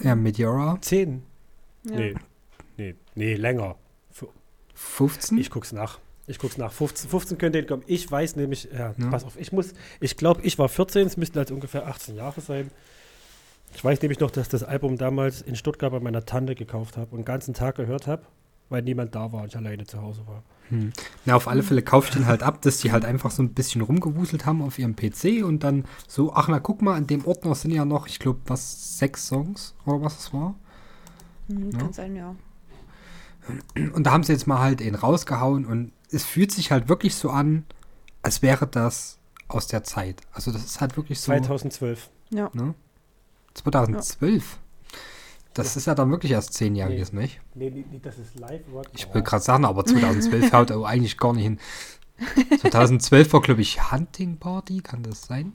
ja, 0.00 0.14
Meteora, 0.14 0.78
Zehn? 0.80 1.22
ja. 1.84 1.96
Nee. 1.96 2.14
Nee, 2.76 2.94
nee, 3.14 3.34
länger. 3.34 3.76
F- 4.10 4.26
15? 4.74 5.38
Ich 5.38 5.50
guck's 5.50 5.72
nach. 5.72 5.98
Ich 6.26 6.38
guck's 6.38 6.58
nach. 6.58 6.72
15, 6.72 7.08
15 7.10 7.38
könnte 7.38 7.58
hinkommen. 7.58 7.84
Ich 7.88 8.10
weiß 8.10 8.36
nämlich, 8.36 8.68
ja, 8.72 8.94
Ja. 8.96 9.10
pass 9.10 9.24
auf, 9.24 9.38
ich 9.38 9.50
muss, 9.52 9.72
ich 10.00 10.16
glaube, 10.16 10.42
ich 10.42 10.58
war 10.58 10.68
14, 10.68 11.06
es 11.06 11.16
müssten 11.16 11.38
also 11.38 11.54
ungefähr 11.54 11.86
18 11.86 12.14
Jahre 12.16 12.40
sein. 12.40 12.70
Ich 13.74 13.84
weiß 13.84 14.00
nämlich 14.02 14.20
noch, 14.20 14.30
dass 14.30 14.46
ich 14.46 14.50
das 14.50 14.62
Album 14.62 14.96
damals 14.96 15.42
in 15.42 15.56
Stuttgart 15.56 15.90
bei 15.92 16.00
meiner 16.00 16.24
Tante 16.24 16.54
gekauft 16.54 16.96
habe 16.96 17.10
und 17.12 17.18
den 17.18 17.24
ganzen 17.24 17.52
Tag 17.54 17.74
gehört 17.76 18.06
habe, 18.06 18.22
weil 18.68 18.82
niemand 18.82 19.14
da 19.14 19.32
war 19.32 19.42
und 19.42 19.48
ich 19.48 19.56
alleine 19.56 19.84
zu 19.86 20.00
Hause 20.02 20.26
war. 20.26 20.42
Hm. 20.68 20.92
Na, 21.24 21.34
auf 21.34 21.48
alle 21.48 21.62
Fälle 21.62 21.82
kaufe 21.82 22.08
ich 22.08 22.14
den 22.14 22.26
halt 22.26 22.42
ab, 22.42 22.60
dass 22.62 22.78
die 22.78 22.92
halt 22.92 23.04
einfach 23.04 23.30
so 23.30 23.42
ein 23.42 23.54
bisschen 23.54 23.80
rumgewuselt 23.80 24.44
haben 24.44 24.60
auf 24.62 24.78
ihrem 24.78 24.96
PC 24.96 25.42
und 25.44 25.64
dann 25.64 25.84
so, 26.06 26.34
ach 26.34 26.48
na, 26.48 26.58
guck 26.58 26.82
mal, 26.82 26.98
in 26.98 27.06
dem 27.06 27.24
Ordner 27.24 27.54
sind 27.54 27.70
ja 27.70 27.84
noch, 27.84 28.06
ich 28.06 28.18
glaube, 28.18 28.40
was, 28.46 28.98
sechs 28.98 29.26
Songs 29.28 29.74
oder 29.86 30.02
was 30.02 30.18
es 30.18 30.32
war. 30.34 30.54
Mhm, 31.48 31.70
Ja. 31.70 31.78
Kann 31.78 31.92
sein, 31.92 32.16
ja. 32.16 32.34
Und 33.94 34.04
da 34.06 34.12
haben 34.12 34.24
sie 34.24 34.32
jetzt 34.32 34.46
mal 34.46 34.58
halt 34.58 34.82
ihn 34.82 34.94
rausgehauen 34.94 35.64
und 35.64 35.92
es 36.10 36.24
fühlt 36.24 36.52
sich 36.52 36.70
halt 36.70 36.90
wirklich 36.90 37.14
so 37.14 37.30
an, 37.30 37.64
als 38.22 38.42
wäre 38.42 38.66
das 38.66 39.18
aus 39.48 39.66
der 39.68 39.84
Zeit. 39.84 40.20
Also 40.32 40.52
das 40.52 40.64
ist 40.64 40.80
halt 40.82 40.98
wirklich 40.98 41.18
so. 41.20 41.26
2012. 41.26 42.10
Ja. 42.30 42.50
Ne? 42.52 42.74
2012. 43.54 44.58
Das 45.58 45.76
ist 45.76 45.86
ja 45.86 45.94
dann 45.94 46.10
wirklich 46.10 46.32
erst 46.32 46.54
zehnjähriges, 46.54 47.12
nicht? 47.12 47.40
Nee, 47.54 47.70
nee, 47.70 47.84
nee, 47.90 48.00
das 48.00 48.16
ist 48.18 48.38
live. 48.38 48.62
Rock. 48.72 48.86
Ich 48.94 49.12
will 49.12 49.22
gerade 49.22 49.42
sagen, 49.42 49.64
aber 49.64 49.84
2012 49.84 50.52
haut 50.52 50.70
er 50.70 50.84
eigentlich 50.84 51.18
gar 51.18 51.32
nicht 51.32 51.42
hin. 51.42 51.58
2012 52.60 53.32
war, 53.32 53.40
glaube 53.40 53.60
ich, 53.60 53.90
Hunting 53.90 54.38
Party, 54.38 54.80
kann 54.80 55.02
das 55.02 55.22
sein? 55.22 55.52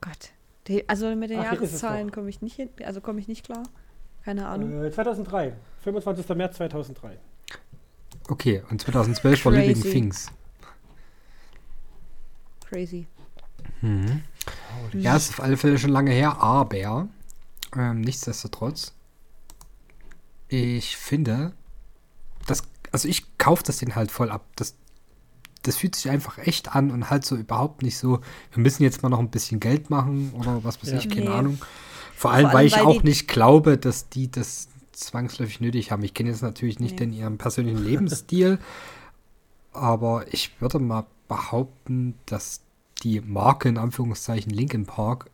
Gott. 0.00 0.30
Die, 0.66 0.88
also 0.88 1.14
mit 1.14 1.30
den 1.30 1.38
Ach, 1.40 1.44
Jahreszahlen 1.44 2.10
komme 2.10 2.28
ich 2.28 2.42
nicht 2.42 2.56
hin, 2.56 2.70
also 2.84 3.00
komme 3.00 3.20
ich 3.20 3.28
nicht 3.28 3.44
klar. 3.44 3.62
Keine 4.24 4.46
Ahnung. 4.46 4.84
Äh, 4.84 4.90
2003. 4.90 5.54
25. 5.84 6.28
März 6.36 6.56
2003. 6.56 7.18
Okay, 8.28 8.62
und 8.68 8.80
2012 8.80 9.44
war 9.44 9.52
Living 9.52 9.74
Crazy. 9.74 9.90
Things. 9.90 10.32
Crazy. 12.68 13.06
Mhm. 13.80 14.22
Ja, 14.92 15.16
ist 15.16 15.30
auf 15.30 15.40
alle 15.40 15.56
Fälle 15.56 15.78
schon 15.78 15.90
lange 15.90 16.10
her, 16.10 16.40
aber 16.40 17.08
ähm, 17.76 18.00
nichtsdestotrotz, 18.00 18.94
ich 20.48 20.96
finde, 20.96 21.52
das, 22.46 22.62
also 22.92 23.08
ich 23.08 23.38
kaufe 23.38 23.62
das 23.62 23.78
den 23.78 23.94
halt 23.94 24.10
voll 24.10 24.30
ab. 24.30 24.44
Das, 24.56 24.74
das 25.62 25.76
fühlt 25.76 25.94
sich 25.94 26.10
einfach 26.10 26.38
echt 26.38 26.74
an 26.74 26.90
und 26.90 27.10
halt 27.10 27.24
so 27.24 27.36
überhaupt 27.36 27.82
nicht 27.82 27.98
so, 27.98 28.20
wir 28.52 28.62
müssen 28.62 28.82
jetzt 28.82 29.02
mal 29.02 29.08
noch 29.10 29.18
ein 29.20 29.30
bisschen 29.30 29.60
Geld 29.60 29.90
machen 29.90 30.32
oder 30.34 30.64
was 30.64 30.82
weiß 30.82 30.90
Ja. 30.90 30.98
ich, 30.98 31.08
keine 31.08 31.22
Nee. 31.22 31.28
Ahnung. 31.28 31.58
Vor 32.16 32.32
allem, 32.32 32.46
allem, 32.46 32.54
weil 32.54 32.66
ich 32.66 32.74
weil 32.76 32.82
auch 32.82 33.02
nicht 33.02 33.28
glaube, 33.28 33.78
dass 33.78 34.08
die 34.08 34.30
das 34.30 34.68
zwangsläufig 34.92 35.60
nötig 35.60 35.92
haben. 35.92 36.02
Ich 36.02 36.14
kenne 36.14 36.30
jetzt 36.30 36.42
natürlich 36.42 36.80
nicht 36.80 36.92
Nee. 36.92 36.98
den 37.06 37.12
ihren 37.12 37.38
persönlichen 37.38 37.84
Lebensstil, 37.84 38.58
aber 39.72 40.24
ich 40.32 40.60
würde 40.60 40.78
mal 40.78 41.06
behaupten, 41.28 42.14
dass 42.26 42.60
die 43.02 43.20
Marke 43.20 43.68
in 43.68 43.78
Anführungszeichen 43.78 44.50
Linkin 44.52 44.84
Park 44.84 45.30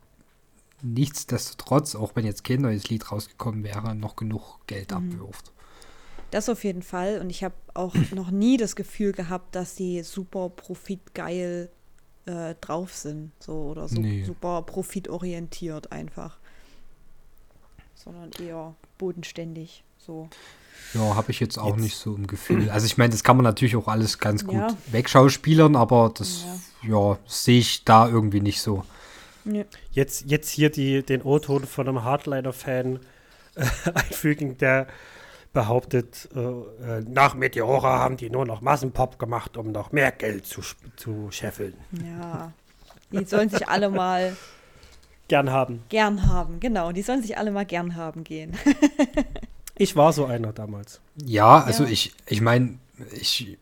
nichtsdestotrotz, 0.95 1.95
auch 1.95 2.12
wenn 2.14 2.25
jetzt 2.25 2.45
kein 2.45 2.61
neues 2.62 2.88
Lied 2.88 3.11
rausgekommen 3.11 3.62
wäre, 3.64 3.95
noch 3.95 4.16
genug 4.16 4.59
Geld 4.66 4.90
Mhm. 4.90 4.97
abwirft. 4.97 5.52
Das 6.31 6.49
auf 6.49 6.64
jeden 6.64 6.83
Fall. 6.83 7.21
Und 7.21 7.31
ich 7.31 7.45
habe 7.45 7.55
auch 7.75 7.95
noch 8.14 8.31
nie 8.31 8.57
das 8.57 8.76
Gefühl 8.76 9.12
gehabt, 9.12 9.55
dass 9.55 9.75
die 9.75 10.02
super 10.02 10.49
profitgeil 10.50 11.71
äh, 12.26 12.55
drauf 12.61 12.93
sind. 12.95 13.31
So 13.38 13.52
oder 13.71 13.87
so, 13.88 14.00
Nee. 14.00 14.25
super 14.25 14.62
profitorientiert 14.62 15.93
einfach. 15.93 16.38
Sondern 17.95 18.31
eher 18.45 18.75
bodenständig. 18.99 19.85
So. 19.99 20.28
Ja, 20.95 21.14
habe 21.14 21.31
ich 21.31 21.40
jetzt 21.40 21.59
auch 21.59 21.71
Jetzt- 21.75 21.81
nicht 21.83 21.97
so 21.97 22.14
im 22.14 22.26
Gefühl. 22.26 22.71
Also 22.71 22.87
ich 22.87 22.97
meine, 22.99 23.11
das 23.11 23.25
kann 23.25 23.37
man 23.37 23.45
natürlich 23.45 23.76
auch 23.76 23.88
alles 23.88 24.19
ganz 24.19 24.45
gut 24.45 24.55
Ja. 24.57 24.76
wegschauspielern, 24.90 25.75
aber 25.76 26.12
das, 26.16 26.45
ja, 26.83 27.19
sehe 27.26 27.59
ich 27.61 27.85
da 27.85 28.09
irgendwie 28.09 28.40
nicht 28.40 28.61
so. 28.61 28.85
Ja. 29.47 29.65
Jetzt, 29.93 30.25
jetzt 30.26 30.50
hier 30.50 30.71
die, 30.71 31.03
den 31.03 31.23
O-Ton 31.23 31.65
von 31.67 31.88
einem 31.88 32.05
Hardliner-Fan 32.05 33.00
äh, 33.55 33.65
einfügen, 33.95 34.59
der 34.59 34.87
behauptet, 35.53 36.29
äh, 36.35 36.38
äh, 36.41 37.03
nach 37.09 37.35
Meteora 37.35 37.99
haben 37.99 38.17
die 38.19 38.29
nur 38.29 38.45
noch 38.45 38.61
Massenpop 38.61 39.19
gemacht, 39.19 39.57
um 39.57 39.73
noch 39.73 39.91
mehr 39.93 40.12
Geld 40.12 40.47
zu, 40.47 40.61
zu 40.97 41.31
scheffeln. 41.31 41.75
ja. 41.93 42.53
Die 43.12 43.25
sollen 43.25 43.49
sich 43.49 43.69
alle 43.69 43.88
mal 43.88 44.37
Gern 45.29 45.50
haben. 45.53 45.85
gern 45.88 46.26
haben. 46.26 46.59
Genau, 46.59 46.91
die 46.91 47.03
sollen 47.03 47.23
sich 47.23 47.38
alle 47.38 47.53
mal 47.53 47.65
gern 47.65 47.95
haben 47.97 48.25
gehen. 48.25 48.53
Ich 49.79 49.95
war 49.95 50.15
so 50.15 50.25
einer 50.25 50.55
damals. 50.55 51.00
Ja, 51.23 51.62
also 51.62 51.85
Ja. 51.85 51.91
ich, 51.91 52.15
ich 52.26 52.41
meine, 52.41 52.79
ich 53.12 53.59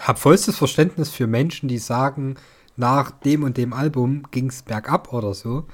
habe 0.00 0.16
vollstes 0.16 0.56
Verständnis 0.56 1.10
für 1.10 1.26
Menschen, 1.26 1.68
die 1.68 1.78
sagen, 1.78 2.36
nach 2.78 3.10
dem 3.10 3.42
und 3.42 3.56
dem 3.58 3.72
Album 3.74 4.22
ging 4.30 4.48
es 4.48 4.62
bergab 4.62 5.12
oder 5.12 5.34
so. 5.34 5.66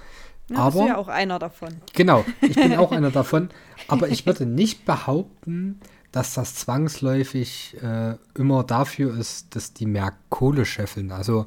Ja, 0.50 0.64
bist 0.66 0.76
du 0.76 0.80
aber 0.80 0.88
ja 0.88 0.96
auch 0.96 1.08
einer 1.08 1.38
davon. 1.38 1.68
Genau, 1.94 2.24
ich 2.40 2.56
bin 2.56 2.74
auch 2.76 2.90
einer 2.92 3.10
davon. 3.12 3.50
Aber 3.88 4.08
ich 4.08 4.26
würde 4.26 4.44
nicht 4.46 4.84
behaupten, 4.84 5.80
dass 6.12 6.34
das 6.34 6.54
zwangsläufig 6.56 7.76
äh, 7.82 8.16
immer 8.34 8.64
dafür 8.64 9.16
ist, 9.16 9.54
dass 9.54 9.72
die 9.74 9.86
mehr 9.86 10.12
Kohle 10.30 10.64
scheffeln. 10.64 11.12
Also 11.12 11.46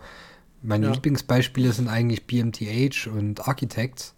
meine 0.61 0.87
Ja. 0.87 0.93
Lieblingsbeispiele 0.93 1.71
sind 1.73 1.87
eigentlich 1.89 2.25
BMTH 2.27 3.07
und 3.07 3.47
Architects. 3.47 4.13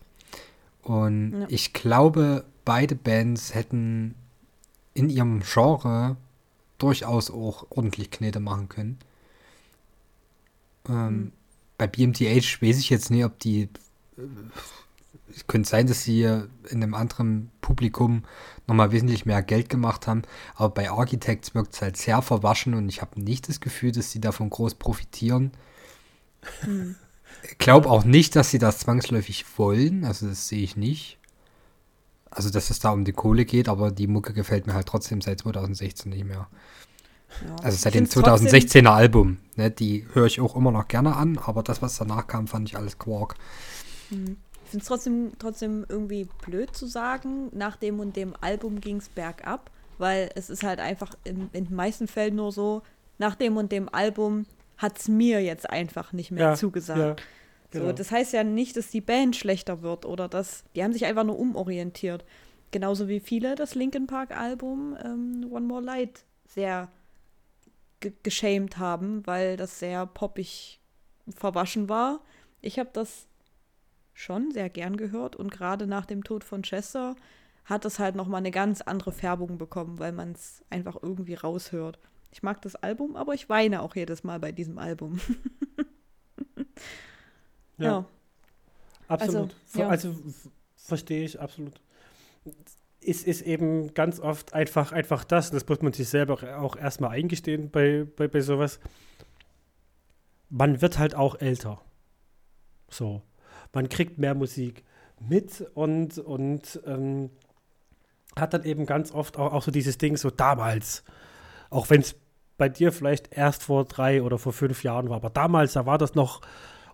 Und 0.82 1.34
Ja. 1.42 1.46
ich 1.50 1.74
glaube, 1.74 2.46
beide 2.66 2.96
Bands 2.96 3.54
hätten 3.54 4.16
in 4.94 5.10
ihrem 5.10 5.42
Genre 5.42 6.18
durchaus 6.78 7.30
auch 7.32 7.68
ordentlich 7.70 8.12
Knete 8.12 8.40
machen 8.40 8.70
können. 8.70 8.98
Ähm, 10.90 11.18
Mhm. 11.18 11.32
Bei 11.78 11.88
BMTH 11.88 12.62
weiß 12.62 12.78
ich 12.78 12.90
jetzt 12.90 13.10
nicht, 13.10 13.24
ob 13.24 13.40
die 13.40 13.70
es 15.34 15.48
könnte 15.48 15.70
sein, 15.70 15.88
dass 15.88 16.04
sie 16.04 16.24
in 16.24 16.50
einem 16.84 16.94
anderen 16.94 17.52
Publikum 17.62 18.24
nochmal 18.68 18.92
wesentlich 18.92 19.26
mehr 19.26 19.42
Geld 19.42 19.70
gemacht 19.70 20.08
haben. 20.08 20.24
Aber 20.56 20.74
bei 20.74 20.90
Architects 20.90 21.56
wirkt 21.56 21.74
es 21.74 21.82
halt 21.82 21.98
sehr 21.98 22.22
verwaschen 22.22 22.74
und 22.74 22.90
ich 22.90 23.02
habe 23.02 23.22
nicht 23.22 23.48
das 23.48 23.62
Gefühl, 23.62 23.92
dass 23.92 24.12
sie 24.12 24.20
davon 24.20 24.50
groß 24.50 24.76
profitieren. 24.76 25.52
Hm. 26.62 26.96
Ich 27.44 27.58
glaube 27.58 27.90
auch 27.90 28.04
nicht, 28.04 28.36
dass 28.36 28.52
sie 28.52 28.60
das 28.60 28.80
zwangsläufig 28.80 29.46
wollen. 29.58 30.04
Also 30.04 30.28
das 30.28 30.48
sehe 30.48 30.64
ich 30.64 30.76
nicht. 30.76 31.18
Also, 32.32 32.50
dass 32.50 32.70
es 32.70 32.80
da 32.80 32.92
um 32.92 33.06
die 33.06 33.12
Kohle 33.12 33.46
geht, 33.46 33.70
aber 33.70 33.92
die 33.92 34.08
Mucke 34.08 34.34
gefällt 34.34 34.68
mir 34.68 34.74
halt 34.74 34.88
trotzdem 34.88 35.22
seit 35.22 35.40
2016 35.40 36.12
nicht 36.12 36.26
mehr. 36.26 36.48
Ja. 37.48 37.56
Also 37.64 37.78
seit 37.78 37.94
dem 37.94 38.06
find's 38.08 38.14
trotzdem- 38.14 38.48
2016er 38.48 38.90
Album. 38.94 39.38
Ne, 39.56 39.72
die 39.72 40.06
höre 40.14 40.26
ich 40.26 40.40
auch 40.42 40.56
immer 40.56 40.72
noch 40.72 40.88
gerne 40.88 41.16
an, 41.16 41.38
aber 41.38 41.64
das, 41.64 41.82
was 41.82 41.98
danach 41.98 42.28
kam, 42.28 42.48
fand 42.48 42.68
ich 42.70 42.78
alles 42.78 42.98
Quark. 42.98 43.36
Hm. 44.10 44.38
Ich 44.66 44.72
finde 44.72 44.84
es 44.84 44.88
trotzdem, 44.88 45.32
trotzdem 45.40 45.86
irgendwie 45.90 46.28
blöd 46.46 46.76
zu 46.76 46.86
sagen, 46.86 47.50
nach 47.54 47.76
dem 47.76 48.00
und 48.00 48.16
dem 48.16 48.34
Album 48.40 48.80
ging 48.82 48.98
es 48.98 49.10
bergab, 49.10 49.72
weil 49.98 50.30
es 50.36 50.50
ist 50.50 50.64
halt 50.64 50.80
einfach 50.80 51.16
in, 51.24 51.50
in 51.54 51.66
den 51.66 51.76
meisten 51.76 52.08
Fällen 52.08 52.36
nur 52.36 52.52
so, 52.52 52.84
nach 53.18 53.36
dem 53.36 53.58
und 53.58 53.72
dem 53.72 53.90
Album 53.94 54.46
hat 54.78 54.98
es 55.00 55.08
mir 55.08 55.42
jetzt 55.44 55.70
einfach 55.70 56.14
nicht 56.14 56.32
mehr 56.32 56.50
Ja, 56.50 56.56
zugesagt. 56.56 57.00
Ja, 57.00 57.16
So, 57.74 57.80
genau. 57.82 57.92
das 57.94 58.12
heißt 58.12 58.32
ja 58.34 58.44
nicht, 58.44 58.78
dass 58.78 58.90
die 58.92 59.02
Band 59.02 59.36
schlechter 59.36 59.82
wird 59.82 60.06
oder 60.06 60.28
dass 60.30 60.64
die 60.76 60.84
haben 60.84 60.94
sich 60.94 61.06
einfach 61.06 61.24
nur 61.26 61.38
umorientiert. 61.40 62.24
Genauso 62.72 63.08
wie 63.08 63.20
viele 63.20 63.56
das 63.56 63.74
Linkin 63.76 64.06
Park 64.08 64.32
Album 64.38 64.96
ähm, 65.04 65.48
One 65.52 65.66
More 65.66 65.82
Light 65.82 66.24
sehr 66.48 66.90
ge 68.00 68.14
geschämt 68.24 68.78
haben, 68.78 69.26
weil 69.28 69.58
das 69.58 69.80
sehr 69.80 70.06
poppig 70.06 70.80
verwaschen 71.30 71.90
war. 71.90 72.22
Ich 72.62 72.80
habe 72.80 72.90
das 72.94 73.28
schon 74.14 74.52
sehr 74.52 74.70
gern 74.70 74.98
gehört 74.98 75.36
und 75.36 75.52
gerade 75.52 75.88
nach 75.88 76.06
dem 76.06 76.24
Tod 76.24 76.44
von 76.44 76.64
Chester 76.64 77.16
hat 77.66 77.86
es 77.86 78.00
halt 78.00 78.16
nochmal 78.16 78.40
eine 78.40 78.52
ganz 78.52 78.82
andere 78.82 79.12
Färbung 79.12 79.58
bekommen, 79.58 80.00
weil 80.00 80.12
man 80.12 80.32
es 80.32 80.64
einfach 80.70 80.98
irgendwie 81.02 81.36
raushört. 81.36 82.00
Ich 82.32 82.44
mag 82.44 82.62
das 82.62 82.76
Album, 82.76 83.16
aber 83.16 83.34
ich 83.34 83.50
weine 83.50 83.82
auch 83.82 83.96
jedes 83.96 84.24
Mal 84.24 84.40
bei 84.40 84.52
diesem 84.52 84.78
Album. 84.78 85.20
Ja. 87.78 87.86
ja. 87.86 88.06
Absolut. 89.08 89.56
Also, 89.74 89.84
Also, 89.84 90.10
ja. 90.10 90.16
f- 90.28 90.50
verstehe 90.76 91.24
ich 91.24 91.40
absolut. 91.40 91.80
Es 93.02 93.24
ist 93.24 93.42
eben 93.42 93.94
ganz 93.94 94.20
oft 94.20 94.54
einfach, 94.54 94.92
einfach 94.92 95.24
das, 95.24 95.50
und 95.50 95.56
das 95.56 95.68
muss 95.68 95.82
man 95.82 95.94
sich 95.94 96.10
selber 96.10 96.60
auch 96.60 96.76
erstmal 96.76 97.12
eingestehen 97.12 97.70
bei, 97.70 98.06
bei, 98.16 98.28
bei 98.28 98.42
sowas. 98.42 98.80
Man 100.50 100.82
wird 100.82 101.00
halt 101.00 101.16
auch 101.16 101.40
älter. 101.40 101.82
So. 102.90 103.22
Man 103.74 103.88
kriegt 103.88 104.18
mehr 104.18 104.36
Musik 104.36 104.84
mit 105.20 105.62
und, 105.74 106.18
und 106.18 106.80
ähm, 106.86 107.30
hat 108.36 108.54
dann 108.54 108.64
eben 108.64 108.86
ganz 108.86 109.12
oft 109.12 109.38
auch, 109.38 109.54
auch 109.54 109.64
so 109.64 109.72
dieses 109.72 109.98
Ding, 109.98 110.18
so 110.18 110.30
damals. 110.30 111.04
Auch 111.70 111.90
wenn 111.90 112.02
es 112.02 112.16
bei 112.58 112.70
dir 112.70 112.92
vielleicht 112.92 113.32
erst 113.36 113.64
vor 113.64 113.86
drei 113.86 114.22
oder 114.22 114.38
vor 114.38 114.54
fünf 114.54 114.84
Jahren 114.84 115.10
war, 115.10 115.18
aber 115.18 115.30
damals, 115.30 115.74
da 115.74 115.86
war 115.86 115.98
das 115.98 116.16
noch 116.16 116.42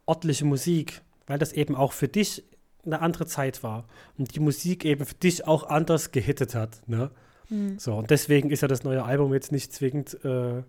ordentliche 0.06 0.46
Musik, 0.46 1.02
weil 1.28 1.40
das 1.40 1.54
eben 1.54 1.76
auch 1.76 1.92
für 1.92 2.08
dich 2.08 2.44
eine 2.86 3.02
andere 3.02 3.26
Zeit 3.26 3.64
war 3.64 3.86
und 4.18 4.36
die 4.36 4.40
Musik 4.40 4.86
eben 4.86 5.06
für 5.06 5.16
dich 5.16 5.48
auch 5.48 5.64
anders 5.64 6.12
gehittet 6.12 6.56
hat. 6.56 6.82
Ne? 6.88 7.12
Hm. 7.48 7.78
So, 7.80 7.96
und 7.96 8.10
deswegen 8.10 8.50
ist 8.52 8.62
ja 8.62 8.68
das 8.68 8.84
neue 8.84 9.04
Album 9.04 9.34
jetzt 9.34 9.52
nicht 9.52 9.74
zwingend 9.74 10.24
äh, 10.24 10.64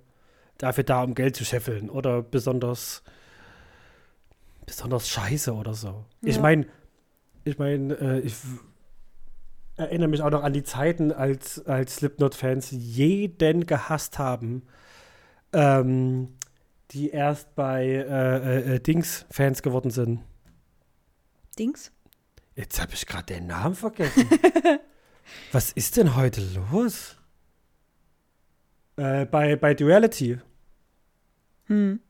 dafür 0.59 0.85
da, 0.85 1.03
um 1.03 1.15
Geld 1.15 1.37
zu 1.37 1.45
scheffeln 1.45 1.91
oder 1.91 2.23
besonders 2.23 3.03
besonders 4.67 5.09
scheiße 5.09 5.53
oder 5.55 5.75
so. 5.75 6.05
Ich 6.23 6.37
Ja. 6.37 6.43
meine, 6.43 6.67
ich 7.45 7.59
meine, 7.59 7.95
äh, 7.95 8.19
ich 8.21 8.35
erinnere 9.77 10.09
mich 10.09 10.23
auch 10.23 10.31
noch 10.31 10.43
an 10.43 10.53
die 10.53 10.65
Zeiten, 10.65 11.13
als, 11.13 11.65
als 11.67 11.97
Slipknot-Fans 11.97 12.71
jeden 12.73 13.67
gehasst 13.67 14.19
haben, 14.19 14.63
ähm, 15.53 16.35
die 16.91 17.11
erst 17.11 17.55
bei 17.55 17.85
äh, 17.85 18.37
äh, 18.73 18.75
äh, 18.77 18.81
Dings-Fans 18.81 19.63
geworden 19.63 19.91
sind. 19.91 20.21
Dings? 21.59 21.93
Jetzt 22.57 22.81
habe 22.81 22.95
ich 22.95 23.07
gerade 23.07 23.27
den 23.27 23.47
Namen 23.47 23.75
vergessen. 23.75 24.29
Was 25.53 25.73
ist 25.73 25.99
denn 25.99 26.17
heute 26.17 26.41
los? 26.71 27.17
Äh, 28.97 29.27
bei, 29.27 29.57
bei 29.57 29.75
Duality. 29.75 30.39
Hm. 31.67 32.01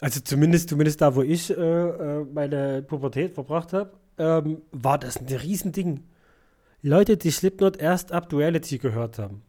Also 0.00 0.20
zumindest, 0.20 0.68
zumindest 0.68 1.00
da, 1.00 1.16
wo 1.16 1.22
ich 1.22 1.50
äh, 1.50 1.54
äh, 1.54 2.24
meine 2.32 2.82
Pubertät 2.82 3.34
verbracht 3.34 3.72
habe, 3.72 3.98
ähm, 4.18 4.62
war 4.70 4.98
das 4.98 5.16
ein 5.16 5.26
Riesending. 5.26 6.04
Leute, 6.82 7.16
die 7.16 7.32
Slipknot 7.32 7.78
erst 7.78 8.12
ab 8.12 8.28
Duality 8.28 8.78
gehört 8.78 9.18
haben. 9.18 9.42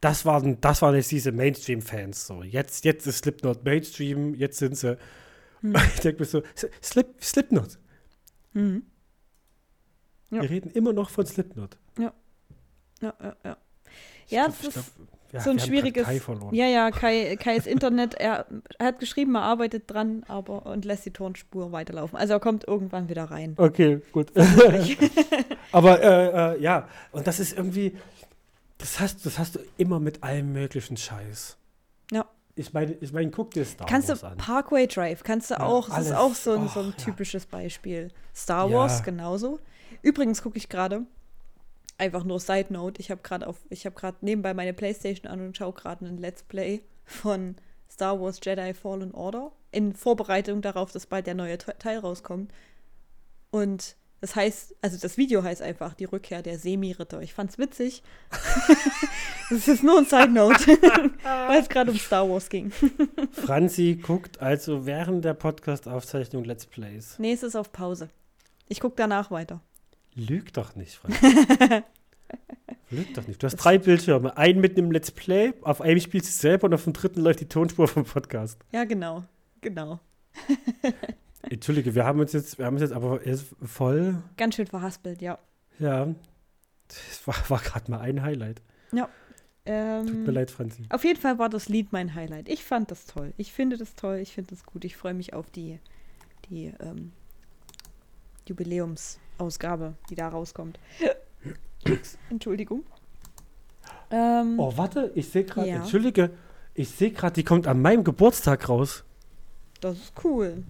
Das 0.00 0.24
waren, 0.24 0.60
das 0.60 0.80
waren 0.80 0.94
jetzt 0.94 1.10
diese 1.10 1.32
Mainstream-Fans. 1.32 2.28
So. 2.28 2.44
Jetzt, 2.44 2.84
jetzt 2.84 3.08
ist 3.08 3.18
Slipknot 3.18 3.64
Mainstream, 3.64 4.34
jetzt 4.36 4.58
sind 4.58 4.76
sie. 4.76 4.96
Hm. 5.62 5.74
Ich 5.94 6.00
denke 6.00 6.20
mir 6.20 6.26
so, 6.26 6.42
Slip, 6.80 7.20
Slipknot. 7.20 7.80
Hm. 8.52 8.84
Ja. 10.30 10.42
Wir 10.42 10.50
reden 10.50 10.70
immer 10.72 10.92
noch 10.92 11.10
von 11.10 11.24
Slipknot. 11.26 11.76
Ja, 11.98 12.12
ja, 13.00 13.14
ja. 13.44 13.56
Ich 14.26 14.32
Ja, 14.32 14.44
glaub- 14.44 14.56
das 14.62 14.76
ist 14.76 14.94
glaub, 14.96 15.08
ja, 15.32 15.40
so 15.40 15.50
ein 15.50 15.58
schwieriges- 15.58 16.04
Kai 16.04 16.20
verloren. 16.20 16.54
Ja, 16.54 16.66
ja, 16.66 16.90
Kai, 16.90 17.36
Kais 17.36 17.66
Internet, 17.66 18.14
er, 18.14 18.46
er 18.78 18.86
hat 18.86 18.98
geschrieben, 18.98 19.34
er 19.36 19.42
arbeitet 19.42 19.84
dran, 19.90 20.24
aber 20.28 20.66
und 20.66 20.84
lässt 20.84 21.06
die 21.06 21.12
Tonspur 21.12 21.72
weiterlaufen. 21.72 22.18
Also 22.18 22.34
er 22.34 22.40
kommt 22.40 22.66
irgendwann 22.68 23.08
wieder 23.08 23.24
rein. 23.24 23.54
Okay, 23.56 24.00
gut. 24.12 24.32
Aber 25.72 26.02
äh, 26.02 26.54
äh, 26.56 26.62
ja, 26.62 26.88
und 27.12 27.26
das 27.26 27.40
ist 27.40 27.56
irgendwie, 27.56 27.96
das 28.78 29.00
hast, 29.00 29.26
das 29.26 29.38
hast 29.38 29.56
du 29.56 29.60
immer 29.76 30.00
mit 30.00 30.22
allem 30.22 30.52
möglichen 30.52 30.96
Scheiß. 30.96 31.56
Ja. 32.10 32.24
Ich 32.54 32.72
meine, 32.72 32.92
ich 33.00 33.12
meine, 33.12 33.30
guck 33.30 33.52
dir 33.52 33.64
Star 33.64 33.86
Kannst 33.86 34.08
du 34.08 34.12
Wars 34.14 34.24
an. 34.24 34.36
Parkway 34.38 34.86
Drive, 34.86 35.22
kannst 35.22 35.50
du 35.50 35.54
Ja, 35.54 35.60
auch, 35.60 35.88
das 35.88 36.06
ist 36.06 36.12
alles. 36.12 36.18
auch 36.18 36.34
so 36.34 36.52
ein, 36.52 36.68
so 36.68 36.80
Och, 36.80 36.84
ein 36.86 36.94
ja. 36.98 37.04
typisches 37.04 37.46
Beispiel. 37.46 38.08
Star 38.34 38.68
Ja. 38.68 38.76
Wars 38.76 39.02
genauso. 39.02 39.60
Übrigens 40.02 40.42
gucke 40.42 40.58
ich 40.58 40.68
gerade, 40.68 41.06
einfach 41.98 42.24
nur 42.24 42.40
Side 42.40 42.72
Note, 42.72 43.00
ich 43.00 43.10
habe 43.10 43.22
gerade 43.22 43.46
auf, 43.46 43.56
ich 43.70 43.84
habe 43.86 43.96
gerade 43.96 44.18
nebenbei 44.20 44.54
meine 44.54 44.72
Playstation 44.72 45.30
an 45.30 45.40
und 45.40 45.56
schaue 45.56 45.72
gerade 45.72 46.06
ein 46.06 46.18
Let's 46.18 46.42
Play 46.42 46.82
von 47.04 47.56
Star 47.90 48.20
Wars 48.20 48.40
Jedi 48.42 48.74
Fallen 48.74 49.12
Order 49.12 49.52
in 49.72 49.94
Vorbereitung 49.94 50.62
darauf, 50.62 50.92
dass 50.92 51.06
bald 51.06 51.26
der 51.26 51.34
neue 51.34 51.58
Te- 51.58 51.76
Teil 51.78 51.98
rauskommt. 51.98 52.52
Und 53.50 53.96
das 54.20 54.34
heißt, 54.34 54.74
also 54.82 54.98
das 55.00 55.16
Video 55.16 55.42
heißt 55.42 55.62
einfach 55.62 55.94
die 55.94 56.04
Rückkehr 56.04 56.42
der 56.42 56.58
Semi-Ritter. 56.58 57.22
Ich 57.22 57.34
fand's 57.34 57.56
witzig. 57.56 58.02
das 59.50 59.68
ist 59.68 59.82
nur 59.82 59.98
ein 59.98 60.04
Side 60.06 60.30
Note, 60.30 60.66
weil 61.22 61.60
es 61.60 61.68
gerade 61.68 61.90
um 61.90 61.98
Star 61.98 62.28
Wars 62.28 62.48
ging. 62.48 62.72
Franzi 63.32 63.98
guckt 64.02 64.40
also 64.40 64.86
während 64.86 65.24
der 65.24 65.34
Podcast-Aufzeichnung 65.34 66.44
Let's 66.44 66.66
Plays. 66.66 67.16
Nee, 67.18 67.32
es 67.32 67.42
ist 67.42 67.56
auf 67.56 67.70
Pause. 67.72 68.08
Ich 68.68 68.80
gucke 68.80 68.96
danach 68.96 69.30
weiter. 69.30 69.60
Lüg 70.18 70.52
doch 70.52 70.74
nicht, 70.74 70.94
Franzi. 70.94 71.18
Lüg 72.90 73.14
doch 73.14 73.26
nicht. 73.26 73.42
Du 73.42 73.46
hast 73.46 73.56
drei 73.56 73.78
Bildschirme. 73.78 74.36
Einen 74.36 74.60
mit 74.60 74.76
einem 74.76 74.90
Let's 74.90 75.10
Play, 75.10 75.54
auf 75.62 75.80
einem 75.80 76.00
spielst 76.00 76.28
du 76.28 76.32
selber 76.32 76.66
und 76.66 76.74
auf 76.74 76.84
dem 76.84 76.92
dritten 76.92 77.20
läuft 77.20 77.40
die 77.40 77.48
Tonspur 77.48 77.86
vom 77.86 78.04
Podcast. 78.04 78.58
Ja, 78.72 78.84
genau. 78.84 79.24
Genau. 79.60 80.00
Entschuldige, 81.42 81.94
wir 81.94 82.04
haben 82.04 82.18
uns 82.20 82.32
jetzt, 82.32 82.58
wir 82.58 82.66
haben 82.66 82.74
uns 82.74 82.82
jetzt 82.82 82.92
aber 82.92 83.20
voll, 83.62 84.22
Ganz 84.36 84.56
schön 84.56 84.66
verhaspelt, 84.66 85.22
ja. 85.22 85.38
ja, 85.78 86.14
das 86.88 87.26
war, 87.26 87.34
war 87.48 87.60
gerade 87.60 87.90
mal 87.90 88.00
ein 88.00 88.22
Highlight. 88.22 88.60
Tut 89.70 89.74
Ähm, 89.74 90.24
mir 90.24 90.32
leid, 90.32 90.50
Franzi. 90.50 90.86
Auf 90.88 91.04
jeden 91.04 91.20
Fall 91.20 91.38
war 91.38 91.48
das 91.50 91.68
Lied 91.68 91.92
mein 91.92 92.14
Highlight. 92.14 92.48
Ich 92.48 92.64
fand 92.64 92.90
das 92.90 93.04
toll. 93.04 93.34
Ich 93.36 93.52
finde 93.52 93.76
das 93.76 93.94
toll. 93.94 94.16
Ich 94.16 94.32
finde 94.32 94.54
das 94.54 94.64
gut. 94.64 94.84
Ich 94.84 94.96
freue 94.96 95.12
mich 95.14 95.34
auf 95.34 95.50
die, 95.50 95.78
die 96.48 96.72
ähm, 96.80 97.12
Jubiläumsausgabe, 99.48 99.94
die 100.10 100.14
da 100.14 100.28
rauskommt. 100.28 100.78
Entschuldigung. 102.30 102.82
Ähm, 104.10 104.58
Oh, 104.58 104.72
warte, 104.76 105.12
ich 105.14 105.28
sehe 105.28 105.44
gerade, 105.44 105.68
Ja. 105.68 105.76
entschuldige, 105.76 106.30
ich 106.74 106.88
sehe 106.90 107.10
gerade, 107.10 107.34
die 107.34 107.44
kommt 107.44 107.66
an 107.66 107.80
meinem 107.80 108.04
Geburtstag 108.04 108.68
raus. 108.68 109.04
Das 109.80 109.96
ist 109.96 110.12
cool. 110.24 110.64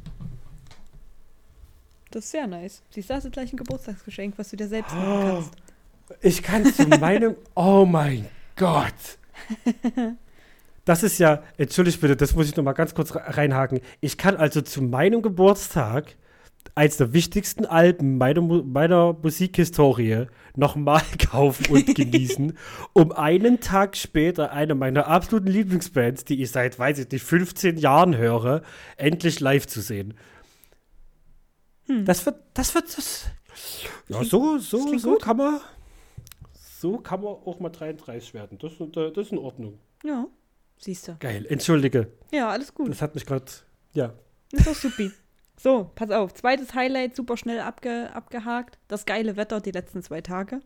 Das 2.10 2.24
ist 2.24 2.30
sehr 2.30 2.46
nice. 2.46 2.82
Siehst 2.90 3.10
du, 3.10 3.14
hast 3.14 3.24
du 3.24 3.30
gleich 3.30 3.52
ein 3.52 3.56
Geburtstagsgeschenk, 3.56 4.34
was 4.38 4.50
du 4.50 4.56
dir 4.56 4.68
selbst 4.68 4.94
machen 4.94 5.12
Oh. 5.12 5.24
kannst. 5.34 5.50
Ich 6.22 6.42
kann 6.42 6.64
zu 6.64 6.86
meinem, 7.00 7.36
oh 7.54 7.84
mein 7.86 8.26
Gott. 8.56 8.94
Das 10.84 11.02
ist 11.02 11.18
ja, 11.18 11.42
entschuldigt 11.58 12.00
bitte, 12.00 12.16
das 12.16 12.34
muss 12.34 12.48
ich 12.48 12.56
noch 12.56 12.64
mal 12.64 12.72
ganz 12.72 12.94
kurz 12.94 13.14
re- 13.14 13.22
reinhaken. 13.36 13.80
Ich 14.00 14.16
kann 14.18 14.36
also 14.36 14.62
zu 14.62 14.82
meinem 14.82 15.20
Geburtstag 15.22 16.16
eins 16.74 16.96
der 16.96 17.12
wichtigsten 17.12 17.66
Alben 17.66 18.18
meiner, 18.18 18.40
meiner 18.40 19.12
Musikhistorie 19.14 20.26
nochmal 20.56 21.02
kaufen 21.30 21.66
und 21.70 21.94
genießen, 21.94 22.56
um 22.92 23.12
einen 23.12 23.60
Tag 23.60 23.96
später 23.96 24.52
eine 24.52 24.74
meiner 24.74 25.06
absoluten 25.06 25.48
Lieblingsbands, 25.48 26.24
die 26.24 26.42
ich 26.42 26.50
seit, 26.50 26.78
weiß 26.78 26.98
ich 26.98 27.10
nicht, 27.10 27.22
15 27.24 27.76
Jahren 27.78 28.16
höre, 28.16 28.62
endlich 28.96 29.40
live 29.40 29.66
zu 29.66 29.80
sehen. 29.80 30.14
Hm. 31.86 32.04
Das 32.04 32.26
wird, 32.26 32.36
das 32.54 32.74
wird, 32.74 32.84
das, 32.96 33.26
ja, 34.08 34.22
so, 34.24 34.56
das 34.56 34.70
so, 34.70 34.98
so 34.98 35.10
gut. 35.12 35.22
kann 35.22 35.36
man, 35.36 35.60
so 36.80 36.98
kann 36.98 37.22
man 37.22 37.32
auch 37.32 37.60
mal 37.60 37.70
33 37.70 38.34
werden. 38.34 38.58
Das, 38.58 38.72
das 38.92 39.26
ist 39.26 39.32
in 39.32 39.38
Ordnung. 39.38 39.78
Ja, 40.04 40.26
siehst 40.76 41.08
du. 41.08 41.16
Geil, 41.18 41.46
entschuldige. 41.48 42.12
Ja, 42.30 42.50
alles 42.50 42.74
gut. 42.74 42.90
Das 42.90 43.02
hat 43.02 43.14
mich 43.14 43.26
gerade, 43.26 43.46
ja. 43.94 44.12
Ist 44.52 44.66
doch 44.66 44.74
supi. 44.74 45.10
So, 45.58 45.90
pass 45.94 46.10
auf. 46.10 46.34
Zweites 46.34 46.74
Highlight, 46.74 47.16
super 47.16 47.36
schnell 47.36 47.60
abge 47.60 48.14
abgehakt. 48.14 48.78
Das 48.88 49.06
geile 49.06 49.36
Wetter 49.36 49.60
die 49.60 49.72
letzten 49.72 50.02
zwei 50.02 50.20
Tage. 50.20 50.60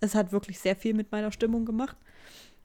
Es 0.00 0.14
hat 0.14 0.32
wirklich 0.32 0.58
sehr 0.58 0.76
viel 0.76 0.94
mit 0.94 1.12
meiner 1.12 1.32
Stimmung 1.32 1.66
gemacht. 1.66 1.96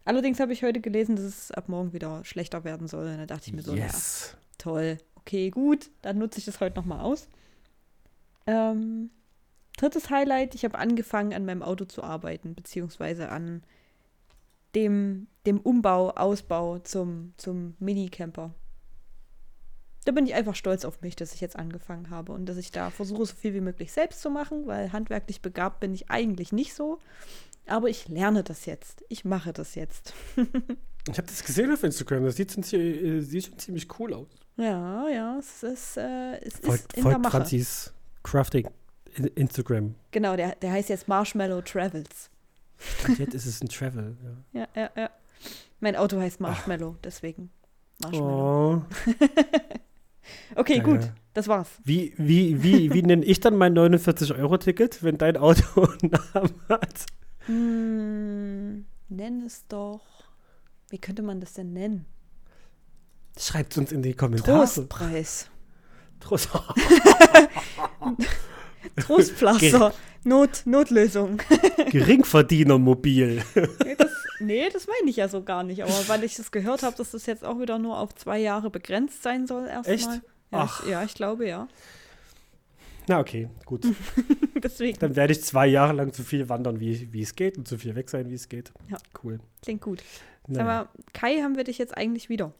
Allerdings 0.06 0.39
habe 0.39 0.54
ich 0.54 0.63
heute 0.63 0.82
gelesen, 0.82 1.15
dass 1.15 1.26
es 1.26 1.52
ab 1.52 1.69
morgen 1.69 1.93
wieder 1.93 2.24
schlechter 2.26 2.63
werden 2.63 2.88
soll. 2.88 3.08
Und 3.08 3.17
da 3.17 3.26
dachte 3.26 3.48
ich 3.48 3.54
mir 3.54 3.62
so, 3.63 3.74
ja, 3.74 3.86
Yes. 3.86 4.36
toll. 4.58 4.98
Okay, 5.15 5.50
gut. 5.50 5.89
Dann 6.02 6.17
nutze 6.17 6.39
ich 6.39 6.46
das 6.46 6.60
heute 6.60 6.76
nochmal 6.76 7.00
aus. 7.02 7.28
Ähm, 8.46 9.10
drittes 9.78 10.10
Highlight, 10.10 10.56
ich 10.56 10.65
habe 10.65 10.78
angefangen, 10.78 11.34
an 11.34 11.46
meinem 11.46 11.63
Auto 11.63 11.86
zu 11.86 12.04
arbeiten, 12.04 12.56
beziehungsweise 12.56 13.30
an 13.30 13.63
dem, 14.76 15.28
dem 15.46 15.60
Umbau, 15.60 16.10
Ausbau 16.12 16.80
zum, 16.80 17.34
zum 17.38 17.76
Minicamper. 17.80 18.54
Da 20.06 20.12
bin 20.12 20.26
ich 20.26 20.34
einfach 20.34 20.56
stolz 20.56 20.86
auf 20.86 21.02
mich, 21.02 21.16
dass 21.16 21.34
ich 21.34 21.42
jetzt 21.42 21.56
angefangen 21.56 22.10
habe 22.10 22.32
und 22.34 22.46
dass 22.46 22.58
ich 22.58 22.72
da 22.72 22.89
versuche, 22.89 23.26
so 23.26 23.36
viel 23.36 23.54
wie 23.54 23.62
möglich 23.62 23.92
selbst 23.92 24.22
zu 24.22 24.30
machen, 24.30 24.68
weil 24.68 24.92
handwerklich 24.92 25.42
begabt 25.42 25.80
bin 25.80 25.94
ich 25.94 26.10
eigentlich 26.10 26.52
nicht 26.52 26.74
so. 26.74 27.00
Aber 27.66 27.89
ich 27.89 28.10
lerne 28.10 28.44
das 28.44 28.66
jetzt. 28.66 29.04
Ich 29.08 29.24
mache 29.26 29.54
das 29.54 29.76
jetzt. 29.76 30.13
Ich 31.10 31.18
habe 31.18 31.28
das 31.28 31.44
gesehen 31.44 31.70
auf 31.74 31.84
Instagram. 31.84 32.24
Das 32.24 32.38
sieht 32.38 32.54
schon, 32.54 32.63
äh, 32.63 33.20
sieht 33.20 33.46
schon 33.46 33.60
ziemlich 33.60 33.88
cool 34.00 34.13
aus. 34.13 34.30
Ja, 34.56 35.10
ja, 35.10 35.38
es 35.38 35.62
ist, 35.62 35.98
äh, 35.98 36.38
es 36.38 36.54
ist 36.54 36.66
Folgt, 36.66 36.94
in 36.94 37.04
der 37.04 37.12
folgt 37.12 37.24
Mache. 37.24 37.38
Franzis 37.39 37.94
Crafting 38.24 38.70
in 39.16 39.28
Instagram. 39.28 39.96
Genau, 40.12 40.38
der, 40.38 40.56
der 40.56 40.72
heißt 40.72 40.88
jetzt 40.88 41.10
Marshmallow 41.10 41.62
Travels. 41.62 42.30
Und 43.06 43.20
jetzt 43.20 43.34
ist 43.34 43.46
es 43.46 43.62
ein 43.62 43.68
Travel. 43.68 44.16
Ja. 44.54 44.68
Ja, 44.76 44.82
ja, 44.82 44.89
ja. 44.96 45.10
Mein 45.82 45.98
Auto 45.98 46.20
heißt 46.22 46.39
Marshmallow, 46.39 46.96
deswegen. 47.04 47.52
Marshmallow. 48.02 48.78
Oh. 48.78 48.82
Okay, 50.56 50.78
Ja, 50.78 50.84
gut, 50.84 51.02
ja. 51.04 51.14
das 51.34 51.48
war's. 51.48 51.68
Wie, 51.84 52.14
wie, 52.18 52.62
wie, 52.64 52.94
wie 52.94 53.02
nenne 53.04 53.26
ich 53.26 53.40
dann 53.40 53.56
mein 53.58 53.74
49-Euro-Ticket, 53.78 55.04
wenn 55.04 55.18
dein 55.18 55.38
Auto 55.38 55.82
einen 56.02 56.12
Namen 56.34 56.54
hat? 56.70 57.06
Hm, 57.48 58.86
nenn 59.10 59.42
es 59.46 59.68
doch. 59.68 60.02
Wie 60.90 60.98
könnte 60.98 61.24
man 61.24 61.40
das 61.42 61.54
denn 61.54 61.74
nennen? 61.74 62.06
Schreibt 63.38 63.78
uns 63.78 63.92
in 63.92 64.02
die 64.04 64.14
Kommentare. 64.14 64.60
Trostpreis. 64.60 65.50
Trost. 66.20 66.50
Trostpflaster. 68.96 69.94
Not, 70.24 70.62
Notlösung. 70.66 71.42
Geringverdienermobil. 71.92 73.42
Nee 73.84 73.96
das, 73.98 74.12
nee, 74.44 74.70
das 74.70 74.88
meine 74.88 75.10
ich 75.10 75.16
ja 75.18 75.28
so 75.28 75.44
gar 75.44 75.64
nicht. 75.64 75.84
Aber 75.84 75.94
weil 76.08 76.24
ich 76.24 76.36
das 76.36 76.52
gehört 76.52 76.84
habe, 76.84 76.96
dass 76.96 77.12
das 77.12 77.26
jetzt 77.26 77.44
auch 77.44 77.60
wieder 77.60 77.80
nur 77.80 77.98
auf 78.00 78.14
zwei 78.16 78.40
Jahre 78.40 78.70
begrenzt 78.70 79.24
sein 79.24 79.48
soll, 79.48 79.68
erstmal. 79.68 79.96
Echt? 79.96 80.08
Ja, 80.08 80.20
Ach. 80.52 80.84
ich, 80.84 80.90
ja, 80.90 81.04
ich 81.04 81.14
glaube 81.14 81.48
ja. 81.48 81.68
Na 83.08 83.20
okay, 83.20 83.50
gut. 83.66 83.86
Deswegen 84.64 84.98
Dann 85.00 85.16
werde 85.16 85.34
ich 85.34 85.44
zwei 85.44 85.68
Jahre 85.68 85.94
lang 85.94 86.14
so 86.14 86.24
viel 86.24 86.48
wandern, 86.48 86.80
wie, 86.80 87.12
wie 87.12 87.22
es 87.22 87.36
geht 87.36 87.58
und 87.58 87.68
so 87.68 87.78
viel 87.78 87.96
weg 87.96 88.10
sein, 88.10 88.30
wie 88.30 88.36
es 88.36 88.48
geht. 88.48 88.72
Ja. 88.90 88.98
Cool. 89.24 89.40
klingt 89.62 89.82
gut. 89.82 90.02
Sag 90.48 90.58
Naja. 90.58 90.64
mal, 90.66 90.88
Kai, 91.14 91.42
haben 91.42 91.58
wir 91.58 91.64
dich 91.66 91.78
jetzt 91.78 91.98
eigentlich 91.98 92.30
wieder? 92.30 92.54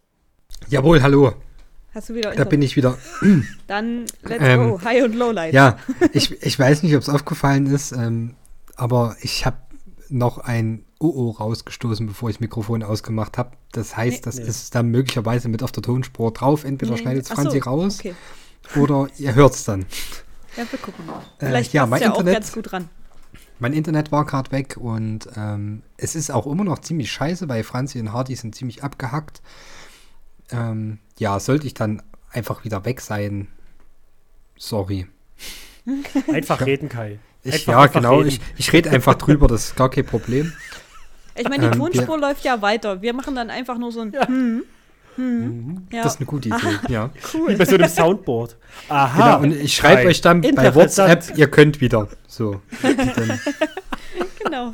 Jawohl, 0.70 1.02
hallo. 1.02 1.34
Hast 1.94 2.10
du 2.10 2.16
wieder 2.16 2.34
Da 2.34 2.44
bin 2.44 2.62
ich 2.62 2.76
wieder. 2.76 2.98
Dann 3.68 4.06
let's 4.24 4.44
Ähm, 4.44 4.72
go. 4.72 4.82
High 4.84 5.04
und 5.04 5.14
Lowlight. 5.16 5.54
Ja, 5.54 5.78
ich, 6.12 6.42
ich 6.44 6.58
weiß 6.58 6.84
nicht, 6.84 6.96
ob 6.96 7.02
es 7.02 7.10
aufgefallen 7.10 7.68
ist, 7.68 7.92
ähm, 7.92 8.36
aber 8.76 9.16
ich 9.22 9.46
habe 9.46 9.58
noch 10.10 10.40
ein 10.40 10.84
OO 11.04 11.32
rausgestoßen, 11.32 12.08
bevor 12.08 12.30
ich 12.30 12.38
das 12.38 12.42
Mikrofon 12.42 12.82
ausgemacht 12.84 13.38
habe. 13.38 13.52
Das 13.74 13.96
heißt, 13.98 14.18
Nee. 14.18 14.22
das 14.24 14.36
Nee. 14.38 14.44
ist 14.44 14.74
dann 14.74 14.88
möglicherweise 14.90 15.50
mit 15.50 15.62
auf 15.64 15.72
der 15.72 15.84
Tonspur 15.84 16.32
drauf. 16.32 16.64
Entweder 16.64 16.94
Nee, 16.94 16.98
schneidet 17.02 17.28
ach 17.30 17.36
Franzi 17.36 17.60
so, 17.60 17.70
raus 17.70 18.00
Okay. 18.00 18.16
oder 18.80 19.08
ihr 19.18 19.36
hört 19.36 19.54
es 19.54 19.66
dann. 19.66 19.86
Ja, 20.58 20.64
wir 20.70 20.80
gucken 20.80 21.06
mal. 21.06 21.20
Äh, 21.40 21.48
Vielleicht 21.48 21.74
ja, 21.74 21.82
passt 21.82 21.92
mein 21.92 22.02
ja 22.02 22.12
auch 22.14 22.20
Internet- 22.20 22.34
ganz 22.36 22.52
gut 22.54 22.74
ran. 22.74 22.90
Mein 23.60 23.74
Internet 23.74 24.12
war 24.12 24.26
gerade 24.26 24.52
weg 24.52 24.78
und 24.78 25.28
ähm, 25.36 25.84
es 25.98 26.16
ist 26.16 26.32
auch 26.32 26.48
immer 26.48 26.64
noch 26.64 26.80
ziemlich 26.80 27.12
scheiße, 27.12 27.48
weil 27.50 27.64
Franzi 27.64 28.00
und 28.00 28.12
Hardy 28.14 28.36
sind 28.36 28.56
ziemlich 28.56 28.84
abgehackt. 28.84 29.42
Ähm, 30.52 31.00
ja, 31.18 31.40
sollte 31.40 31.68
ich 31.68 31.74
dann 31.74 32.02
einfach 32.32 32.64
wieder 32.66 32.84
weg 32.86 33.00
sein. 33.02 33.48
Sorry. 34.58 35.08
Einfach 36.32 36.66
reden, 36.66 36.88
Kai. 36.90 37.20
Ich, 37.44 37.54
Einfach- 37.56 37.74
ja, 37.74 37.80
einfach 37.82 38.00
genau. 38.02 38.18
reden. 38.20 38.30
Ich, 38.30 38.40
ich 38.58 38.74
rede 38.74 38.90
einfach 38.92 39.16
drüber, 39.16 39.48
das 39.48 39.66
ist 39.66 39.76
gar 39.76 39.90
kein 39.90 40.06
Problem. 40.06 40.54
Ich 41.36 41.50
meine, 41.50 41.70
die 41.70 41.74
Ähm, 41.78 41.80
Tonspur 41.80 42.20
läuft 42.20 42.44
ja 42.46 42.62
weiter. 42.62 43.02
Wir 43.02 43.14
machen 43.14 43.36
dann 43.36 43.50
einfach 43.50 43.78
nur 43.78 43.92
so 43.92 44.02
ein 44.02 44.14
hm, 44.14 44.64
hm. 45.16 45.88
Ja, 45.92 46.04
Das 46.04 46.14
ist 46.16 46.20
eine 46.20 46.26
gute 46.28 46.50
Idee, 46.50 46.58
ja. 46.90 47.10
Wie 47.14 47.20
cool. 47.38 47.56
bei 47.56 47.66
so 47.66 47.76
einem 47.76 47.88
Soundboard. 47.90 48.56
Aha. 48.90 49.38
Genau, 49.38 49.44
und 49.44 49.52
ich 49.62 49.76
schreibe 49.76 50.08
euch 50.08 50.22
dann 50.22 50.42
bei. 50.42 50.74
WhatsApp, 50.76 51.38
ihr 51.38 51.50
könnt 51.50 51.82
wieder. 51.82 52.08
So. 52.28 52.62
Genau. 54.44 54.72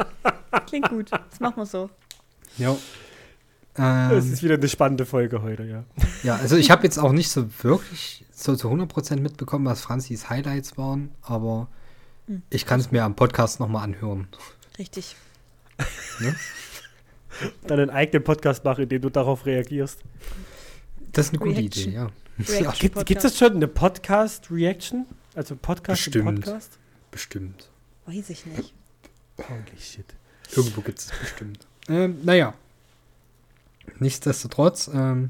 Klingt 0.68 0.90
gut. 0.90 1.12
Das 1.12 1.40
machen 1.40 1.58
wir 1.58 1.66
so. 1.66 1.90
ja. 2.58 2.76
Das 3.76 4.26
Ähm, 4.26 4.34
ist 4.34 4.44
wieder 4.44 4.56
eine 4.56 4.68
spannende 4.68 5.06
Folge 5.06 5.42
heute, 5.42 5.64
ja. 5.64 5.84
ja, 6.24 6.36
also 6.36 6.58
ich 6.58 6.70
habe 6.70 6.84
jetzt 6.84 6.98
auch 6.98 7.14
nicht 7.14 7.30
so 7.30 7.46
wirklich 7.64 8.26
so 8.34 8.56
zu 8.56 8.68
100% 8.70 9.22
mitbekommen, 9.22 9.66
was 9.66 9.80
Franzis 9.82 10.30
Highlights 10.30 10.78
waren, 10.78 11.12
aber 11.22 11.68
Hm. 12.28 12.42
ich 12.50 12.66
kann 12.66 12.80
es 12.82 12.92
mir 12.92 13.04
am 13.06 13.16
Podcast 13.16 13.60
nochmal 13.62 13.84
anhören. 13.86 14.28
Richtig. 14.78 15.16
Dann 17.68 17.80
einen 17.80 17.90
eigenen 17.90 18.24
Podcast 18.24 18.64
machen, 18.64 18.84
in 18.84 18.90
dem 18.90 19.02
du 19.02 19.10
darauf 19.10 19.46
reagierst. 19.46 20.00
Das 21.12 21.28
ist 21.28 21.32
eine 21.34 21.40
gute 21.40 21.58
Reaction. 21.58 21.88
Idee, 21.88 21.96
ja. 21.96 22.12
Reaction. 22.40 22.74
Gibt 22.80 22.96
Podcast. 22.96 23.26
es 23.26 23.38
schon 23.38 23.56
eine 23.56 23.68
Podcast-Reaction? 23.68 25.06
Also 25.36 25.56
Podcast 25.56 26.08
im 26.08 26.12
Bestimmt. 26.12 26.46
Podcast? 26.46 26.80
Bestimmt. 27.12 27.70
Weiß 28.06 28.30
ich 28.30 28.46
nicht. 28.46 28.74
Holy 29.38 29.80
shit. 29.80 30.06
Irgendwo 30.56 30.82
gibt 30.82 31.00
es 31.00 31.12
bestimmt. 31.20 31.68
Ähm, 31.88 32.20
naja. 32.24 32.54
Nichtsdestotrotz, 34.00 34.90
ähm, 34.94 35.30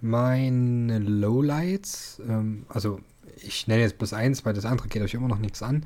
meine 0.00 0.98
Lowlights, 0.98 2.20
ähm, 2.26 2.66
also 2.68 3.00
ich 3.36 3.66
nenne 3.66 3.82
jetzt 3.82 3.98
bloß 3.98 4.12
eins, 4.12 4.44
weil 4.44 4.54
das 4.54 4.64
andere 4.64 4.88
geht 4.88 5.02
euch 5.02 5.14
immer 5.14 5.28
noch 5.28 5.38
nichts 5.38 5.62
an. 5.62 5.84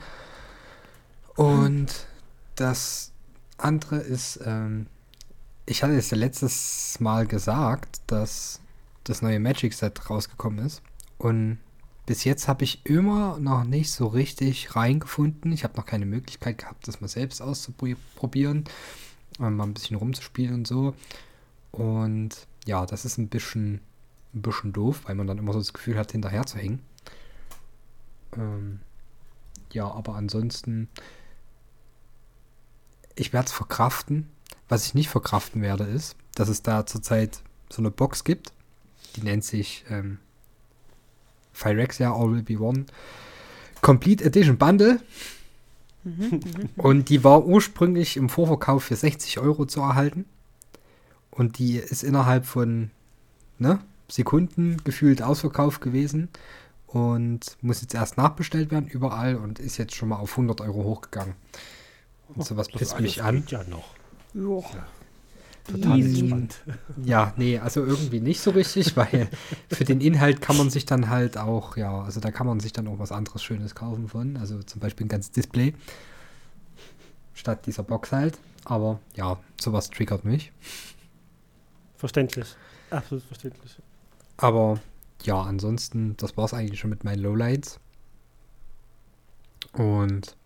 Und 1.37 1.89
das 2.57 3.13
andere 3.65 3.97
ist, 3.99 4.41
ähm, 4.45 4.87
ich 5.67 5.83
hatte 5.83 5.95
es 5.95 6.11
ja 6.11 6.17
letztes 6.17 6.99
Mal 7.01 7.27
gesagt, 7.27 8.01
dass 8.07 8.61
das 9.05 9.23
neue 9.23 9.41
Magic 9.41 9.73
Set 9.73 10.11
rausgekommen 10.11 10.65
ist. 10.65 10.83
Und 11.19 11.59
bis 12.07 12.25
jetzt 12.25 12.49
habe 12.49 12.65
ich 12.65 12.85
immer 12.87 13.39
noch 13.39 13.65
nicht 13.65 13.93
so 13.93 14.09
richtig 14.09 14.75
reingefunden. 14.75 15.53
Ich 15.53 15.65
habe 15.65 15.77
noch 15.77 15.87
keine 15.87 16.07
Möglichkeit 16.07 16.59
gehabt, 16.59 16.89
das 16.89 17.01
mal 17.01 17.09
selbst 17.09 17.41
auszuprobieren, 17.41 18.65
ähm, 19.39 19.57
mal 19.57 19.65
ein 19.65 19.75
bisschen 19.75 19.97
rumzuspielen 19.97 20.55
und 20.55 20.67
so. 20.67 20.95
Und 21.73 22.49
ja, 22.67 22.85
das 22.87 23.05
ist 23.05 23.19
ein 23.19 23.29
bisschen, 23.29 23.81
ein 24.35 24.43
bisschen 24.43 24.73
doof, 24.73 25.03
weil 25.05 25.15
man 25.15 25.27
dann 25.27 25.39
immer 25.39 25.53
so 25.53 25.61
das 25.61 25.73
Gefühl 25.73 25.99
hat, 25.99 26.13
hinterher 26.13 26.47
zu 26.47 26.59
hängen. 26.59 26.81
Ähm, 28.37 28.81
ja, 29.73 29.89
aber 29.89 30.17
ansonsten, 30.17 30.89
ich 33.21 33.33
werde 33.33 33.47
es 33.47 33.53
verkraften. 33.53 34.29
Was 34.69 34.87
ich 34.87 34.95
nicht 34.95 35.09
verkraften 35.09 35.63
werde, 35.63 35.85
ist, 35.85 36.17
dass 36.35 36.49
es 36.49 36.63
da 36.63 36.87
zurzeit 36.87 37.43
so 37.69 37.83
eine 37.83 37.91
Box 37.91 38.25
gibt, 38.25 38.53
die 39.17 39.23
nennt 39.23 39.45
sich 39.45 39.85
ähm, 39.91 40.19
Phyrexia 41.53 42.13
All 42.13 42.33
Will 42.33 42.43
Be 42.43 42.59
One 42.59 42.87
Complete 43.81 44.25
Edition 44.25 44.57
Bundle. 44.57 45.01
Und 46.77 47.09
die 47.09 47.25
war 47.25 47.45
ursprünglich 47.45 48.17
im 48.17 48.29
Vorverkauf 48.29 48.85
für 48.85 48.97
60 48.97 49.39
Euro 49.39 49.67
zu 49.67 49.81
erhalten. 49.81 50.25
Und 51.31 51.59
die 51.59 51.77
ist 51.77 52.03
innerhalb 52.03 52.47
von 52.47 52.91
ne, 53.59 53.81
Sekunden 54.09 54.79
gefühlt 54.85 55.23
ausverkauft 55.23 55.81
gewesen. 55.81 56.29
Und 56.87 57.57
muss 57.61 57.83
jetzt 57.83 57.95
erst 57.95 58.17
nachbestellt 58.17 58.71
werden 58.71 58.89
überall 58.89 59.37
und 59.37 59.59
ist 59.59 59.77
jetzt 59.77 59.95
schon 59.95 60.09
mal 60.09 60.17
auf 60.17 60.33
100 60.33 60.61
Euro 60.63 60.85
hochgegangen. 60.85 61.35
Und 62.35 62.45
sowas 62.47 62.69
Das 62.69 62.79
pisst 62.79 62.93
alles 62.95 63.03
mich 63.03 63.23
an. 63.23 63.37
geht 63.41 63.51
ja 63.53 63.65
noch. 63.65 63.95
Jo. 64.35 64.65
Total 65.67 65.99
Easy. 65.99 66.21
entspannt. 66.21 66.57
Ja, 67.05 67.35
nee, 67.37 67.59
also 67.59 67.85
irgendwie 67.85 68.21
nicht 68.21 68.41
so 68.41 68.51
richtig, 68.51 68.97
weil 68.97 69.29
für 69.71 69.85
den 69.85 70.01
Inhalt 70.01 70.41
kann 70.41 70.57
man 70.57 70.71
sich 70.71 70.87
dann 70.87 71.09
halt 71.11 71.37
auch, 71.37 71.77
ja, 71.77 72.03
also 72.03 72.19
da 72.21 72.31
kann 72.31 72.47
man 72.47 72.61
sich 72.61 72.73
dann 72.73 72.89
auch 72.89 72.99
was 72.99 73.13
anderes 73.13 73.43
Schönes 73.43 73.75
kaufen 73.75 74.09
von. 74.09 74.37
Also 74.37 74.63
zum 74.63 74.81
Beispiel 74.81 75.07
ein 75.07 75.11
ganzes 75.11 75.33
Display. 75.33 75.75
Statt 77.35 77.67
dieser 77.67 77.83
Box 77.83 78.13
halt. 78.13 78.39
Aber 78.65 79.01
ja, 79.15 79.39
sowas 79.61 79.91
triggert 79.91 80.25
mich. 80.25 80.53
Verständlich. 81.97 82.57
Absolut 82.91 83.25
verständlich. 83.25 83.79
Aber 84.37 84.81
ja, 85.23 85.41
ansonsten, 85.43 86.17
das 86.17 86.37
war 86.37 86.47
es 86.47 86.55
eigentlich 86.55 86.81
schon 86.81 86.91
mit 86.91 87.05
meinen 87.05 87.21
Lowlights. 87.23 87.79
Und 89.73 90.37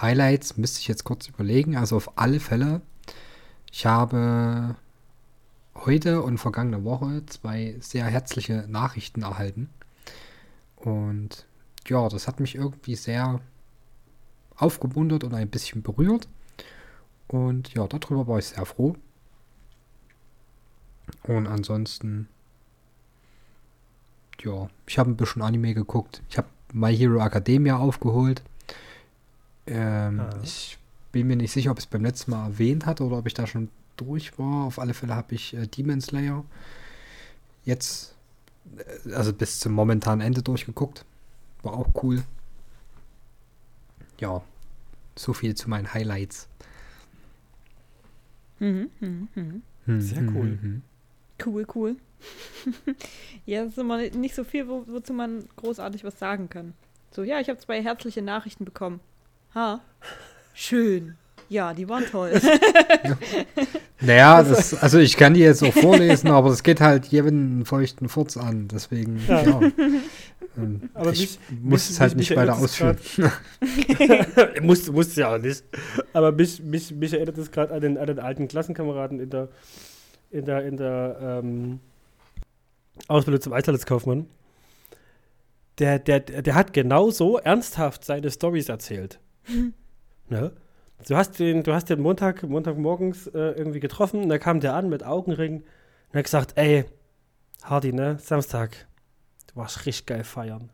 Highlights 0.00 0.56
müsste 0.56 0.80
ich 0.80 0.88
jetzt 0.88 1.04
kurz 1.04 1.28
überlegen. 1.28 1.76
Also 1.76 1.96
auf 1.96 2.18
alle 2.18 2.40
Fälle, 2.40 2.82
ich 3.72 3.86
habe 3.86 4.76
heute 5.74 6.22
und 6.22 6.38
vergangene 6.38 6.84
Woche 6.84 7.24
zwei 7.26 7.76
sehr 7.80 8.06
herzliche 8.06 8.66
Nachrichten 8.68 9.22
erhalten. 9.22 9.70
Und 10.76 11.46
ja, 11.86 12.08
das 12.08 12.28
hat 12.28 12.40
mich 12.40 12.54
irgendwie 12.54 12.96
sehr 12.96 13.40
aufgemuntert 14.56 15.24
und 15.24 15.34
ein 15.34 15.48
bisschen 15.48 15.82
berührt. 15.82 16.28
Und 17.28 17.74
ja, 17.74 17.86
darüber 17.86 18.26
war 18.26 18.38
ich 18.38 18.46
sehr 18.46 18.64
froh. 18.64 18.96
Und 21.24 21.46
ansonsten, 21.46 22.28
ja, 24.42 24.68
ich 24.86 24.98
habe 24.98 25.10
ein 25.10 25.16
bisschen 25.16 25.42
Anime 25.42 25.74
geguckt. 25.74 26.22
Ich 26.28 26.38
habe 26.38 26.48
My 26.72 26.96
Hero 26.96 27.20
Academia 27.24 27.76
aufgeholt. 27.76 28.42
Ähm, 29.66 30.20
Ah. 30.20 30.30
Ich 30.42 30.78
bin 31.12 31.26
mir 31.26 31.36
nicht 31.36 31.52
sicher, 31.52 31.70
ob 31.70 31.78
ich 31.78 31.84
es 31.84 31.90
beim 31.90 32.04
letzten 32.04 32.30
Mal 32.30 32.46
erwähnt 32.46 32.86
hatte 32.86 33.04
oder 33.04 33.18
ob 33.18 33.26
ich 33.26 33.34
da 33.34 33.46
schon 33.46 33.68
durch 33.96 34.38
war. 34.38 34.66
Auf 34.66 34.78
alle 34.78 34.94
Fälle 34.94 35.14
habe 35.14 35.34
ich 35.34 35.54
äh, 35.54 35.66
Demon 35.66 36.00
Slayer 36.00 36.44
jetzt, 37.64 38.14
äh, 38.76 39.12
also 39.14 39.32
bis 39.32 39.60
zum 39.60 39.72
momentanen 39.72 40.24
Ende 40.24 40.42
durchgeguckt. 40.42 41.04
War 41.62 41.74
auch 41.74 41.88
cool. 42.02 42.22
Ja, 44.20 44.42
so 45.16 45.32
viel 45.32 45.54
zu 45.54 45.68
meinen 45.68 45.92
Highlights. 45.92 46.48
Mhm, 48.58 48.90
mhm, 49.00 49.28
mhm. 49.34 49.62
Hm, 49.86 50.00
Sehr 50.00 50.18
hm, 50.18 50.36
cool. 50.36 50.46
hm, 50.48 50.62
hm. 50.62 50.82
Cool, 51.44 51.66
cool. 51.74 51.96
ja, 53.46 53.62
das 53.62 53.72
ist 53.72 53.78
immer 53.78 53.98
nicht 53.98 54.34
so 54.34 54.44
viel, 54.44 54.68
wo, 54.68 54.84
wozu 54.88 55.12
man 55.12 55.44
großartig 55.56 56.02
was 56.04 56.18
sagen 56.18 56.48
kann. 56.48 56.72
So, 57.10 57.22
ja, 57.22 57.40
ich 57.40 57.48
habe 57.50 57.58
zwei 57.58 57.82
herzliche 57.82 58.22
Nachrichten 58.22 58.64
bekommen. 58.64 59.00
Ha. 59.56 59.80
Schön. 60.54 61.16
Ja, 61.48 61.72
die 61.74 61.88
waren 61.88 62.04
toll. 62.06 62.40
Naja, 63.98 64.42
das, 64.42 64.74
also 64.74 64.98
ich 64.98 65.16
kann 65.16 65.32
die 65.32 65.40
jetzt 65.40 65.62
auch 65.64 65.72
vorlesen, 65.72 66.28
aber 66.28 66.50
es 66.50 66.62
geht 66.62 66.82
halt 66.82 67.06
jedem 67.06 67.28
einen 67.28 67.64
feuchten 67.64 68.10
Furz 68.10 68.36
an. 68.36 68.68
Deswegen, 68.68 69.24
ja. 69.26 69.42
Ja. 69.42 69.60
Ähm, 70.58 70.90
Aber 70.92 71.12
ich 71.12 71.20
mich- 71.20 71.38
muss 71.62 71.80
mich- 71.88 71.90
es 71.90 72.00
halt 72.00 72.10
mich- 72.12 72.18
nicht 72.18 72.30
mich 72.30 72.38
weiter 72.38 72.56
ausführen. 72.58 72.98
musst, 74.60 74.92
musst 74.92 75.16
ja 75.16 75.34
auch 75.34 75.38
nicht. 75.38 75.64
Aber 76.12 76.30
mich, 76.32 76.62
mich, 76.62 76.90
mich 76.94 77.14
erinnert 77.14 77.38
es 77.38 77.50
gerade 77.50 77.72
an 77.72 77.80
den, 77.80 77.96
an 77.96 78.06
den 78.06 78.18
alten 78.18 78.48
Klassenkameraden 78.48 79.18
in 79.18 79.30
der, 79.30 79.48
in 80.30 80.44
der, 80.44 80.66
in 80.66 80.76
der 80.76 81.40
ähm, 81.42 81.80
Ausbildung 83.08 83.40
zum 83.40 83.54
Einzelhandelskaufmann. 83.54 84.26
Der, 85.78 85.98
der, 85.98 86.20
der 86.20 86.42
der 86.42 86.54
hat 86.54 86.74
genauso 86.74 87.38
ernsthaft 87.38 88.04
seine 88.04 88.30
Stories 88.30 88.68
erzählt. 88.68 89.18
ne? 90.28 90.52
Du 91.06 91.16
hast 91.16 91.38
den, 91.38 91.62
du 91.62 91.74
hast 91.74 91.90
den 91.90 92.00
Montag, 92.00 92.42
Montagmorgens 92.42 93.26
äh, 93.28 93.38
irgendwie 93.38 93.80
getroffen 93.80 94.22
und 94.22 94.28
da 94.28 94.38
kam 94.38 94.60
der 94.60 94.74
an 94.74 94.88
mit 94.88 95.04
Augenring 95.04 95.62
und 96.08 96.18
hat 96.18 96.24
gesagt, 96.24 96.52
ey, 96.56 96.86
Hardy, 97.62 97.92
ne, 97.92 98.18
Samstag, 98.18 98.86
du 99.48 99.56
warst 99.56 99.84
richtig 99.84 100.06
geil 100.06 100.24
feiern. 100.24 100.70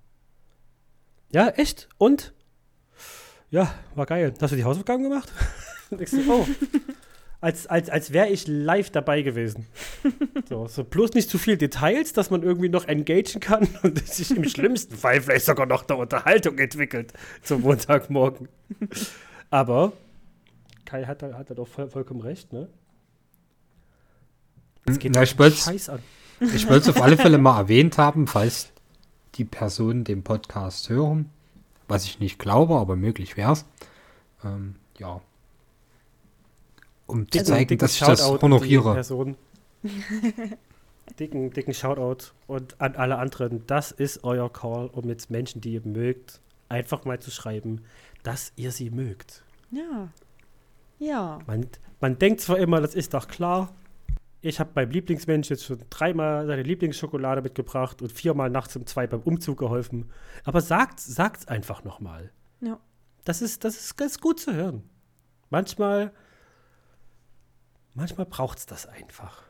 Ja, 1.32 1.48
echt? 1.48 1.88
Und? 1.98 2.34
Ja, 3.50 3.74
war 3.94 4.06
geil. 4.06 4.32
Hast 4.40 4.52
du 4.52 4.56
die 4.56 4.64
Hausaufgaben 4.64 5.02
gemacht? 5.02 5.32
So, 6.06 6.16
oh. 6.26 6.46
Als, 7.42 7.66
als, 7.66 7.90
als 7.90 8.12
wäre 8.12 8.28
ich 8.28 8.46
live 8.46 8.90
dabei 8.90 9.22
gewesen. 9.22 9.66
So, 10.48 10.66
so 10.66 10.84
bloß 10.84 11.14
nicht 11.14 11.30
zu 11.30 11.38
viel 11.38 11.56
Details, 11.56 12.12
dass 12.12 12.30
man 12.30 12.42
irgendwie 12.42 12.68
noch 12.68 12.86
engagen 12.86 13.40
kann 13.40 13.68
und 13.82 14.06
sich 14.06 14.30
im 14.30 14.44
schlimmsten 14.44 14.94
Fall 14.96 15.22
vielleicht 15.22 15.46
sogar 15.46 15.64
noch 15.64 15.88
eine 15.88 15.98
Unterhaltung 15.98 16.58
entwickelt 16.58 17.12
zum 17.42 17.62
Montagmorgen. 17.62 18.48
Aber 19.50 19.92
Kai 20.84 21.04
hat 21.04 21.22
da, 21.22 21.32
hat 21.34 21.48
da 21.48 21.54
doch 21.54 21.68
voll, 21.68 21.88
vollkommen 21.88 22.20
recht, 22.20 22.52
ne? 22.52 22.68
Es 24.84 24.98
geht 24.98 25.12
Na, 25.14 25.22
ich 25.22 25.30
Scheiß 25.30 25.88
an. 25.88 26.00
ich 26.40 26.68
wollte 26.68 26.90
es 26.90 26.96
auf 26.96 27.02
alle 27.02 27.16
Fälle 27.16 27.38
mal 27.38 27.58
erwähnt 27.58 27.96
haben, 27.96 28.26
falls 28.26 28.70
die 29.36 29.44
Personen 29.44 30.04
den 30.04 30.22
Podcast 30.22 30.90
hören, 30.90 31.30
was 31.88 32.04
ich 32.04 32.20
nicht 32.20 32.38
glaube, 32.38 32.74
aber 32.74 32.96
möglich 32.96 33.36
wäre 33.38 33.52
es. 33.52 33.64
Ähm, 34.44 34.74
ja. 34.98 35.22
Um 37.12 37.24
zu 37.26 37.30
Dicken- 37.38 37.44
zeigen, 37.46 37.78
dass 37.78 37.92
ich 37.94 38.00
das 38.00 38.18
Shoutout 38.20 38.32
an 38.32 38.38
die 38.38 38.42
honoriere. 38.42 39.28
Dicken, 41.18 41.50
dicken 41.50 41.74
Shoutout 41.74 42.32
und 42.46 42.80
an 42.80 42.94
alle 42.96 43.18
anderen. 43.18 43.66
Das 43.66 43.90
ist 43.90 44.24
euer 44.24 44.50
Call, 44.52 44.86
um 44.92 45.08
jetzt 45.08 45.30
Menschen, 45.30 45.60
die 45.60 45.74
ihr 45.74 45.82
mögt, 45.84 46.40
einfach 46.68 47.04
mal 47.04 47.18
zu 47.20 47.30
schreiben, 47.30 47.82
dass 48.22 48.52
ihr 48.56 48.72
sie 48.72 48.90
mögt. 48.90 49.42
ja. 49.70 50.08
Ja. 50.98 51.40
Man, 51.48 51.66
man 52.00 52.16
denkt 52.20 52.40
zwar 52.42 52.58
immer, 52.58 52.80
das 52.80 52.94
ist 52.94 53.12
doch 53.12 53.26
klar. 53.26 53.74
Ich 54.40 54.60
habe 54.60 54.70
meinem 54.76 54.92
Lieblingsmensch 54.92 55.50
jetzt 55.50 55.64
schon 55.64 55.80
dreimal 55.90 56.46
seine 56.46 56.62
Lieblingsschokolade 56.62 57.42
mitgebracht 57.42 58.00
und 58.02 58.12
viermal 58.12 58.50
nachts 58.50 58.76
um 58.76 58.86
zwei 58.86 59.08
beim 59.08 59.18
Umzug 59.22 59.58
geholfen. 59.58 60.10
Aber 60.44 60.60
sagt 60.60 61.00
sagt's 61.00 61.48
einfach 61.48 61.82
nochmal. 61.82 62.30
Ja. 62.60 62.78
Das 63.24 63.42
ist, 63.42 63.64
das 63.64 63.74
ist 63.74 63.96
ganz 63.96 64.20
gut 64.20 64.38
zu 64.38 64.54
hören. 64.54 64.84
Manchmal, 65.50 66.12
manchmal 67.94 68.26
braucht 68.26 68.58
es 68.58 68.66
das 68.66 68.86
einfach. 68.86 69.44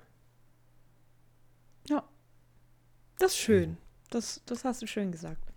Das 3.23 3.35
ist 3.35 3.39
schön. 3.39 3.77
Das, 4.11 4.43
das 4.47 4.65
hast 4.65 4.83
du 4.83 4.87
schön 4.89 5.13
gesagt. 5.13 5.53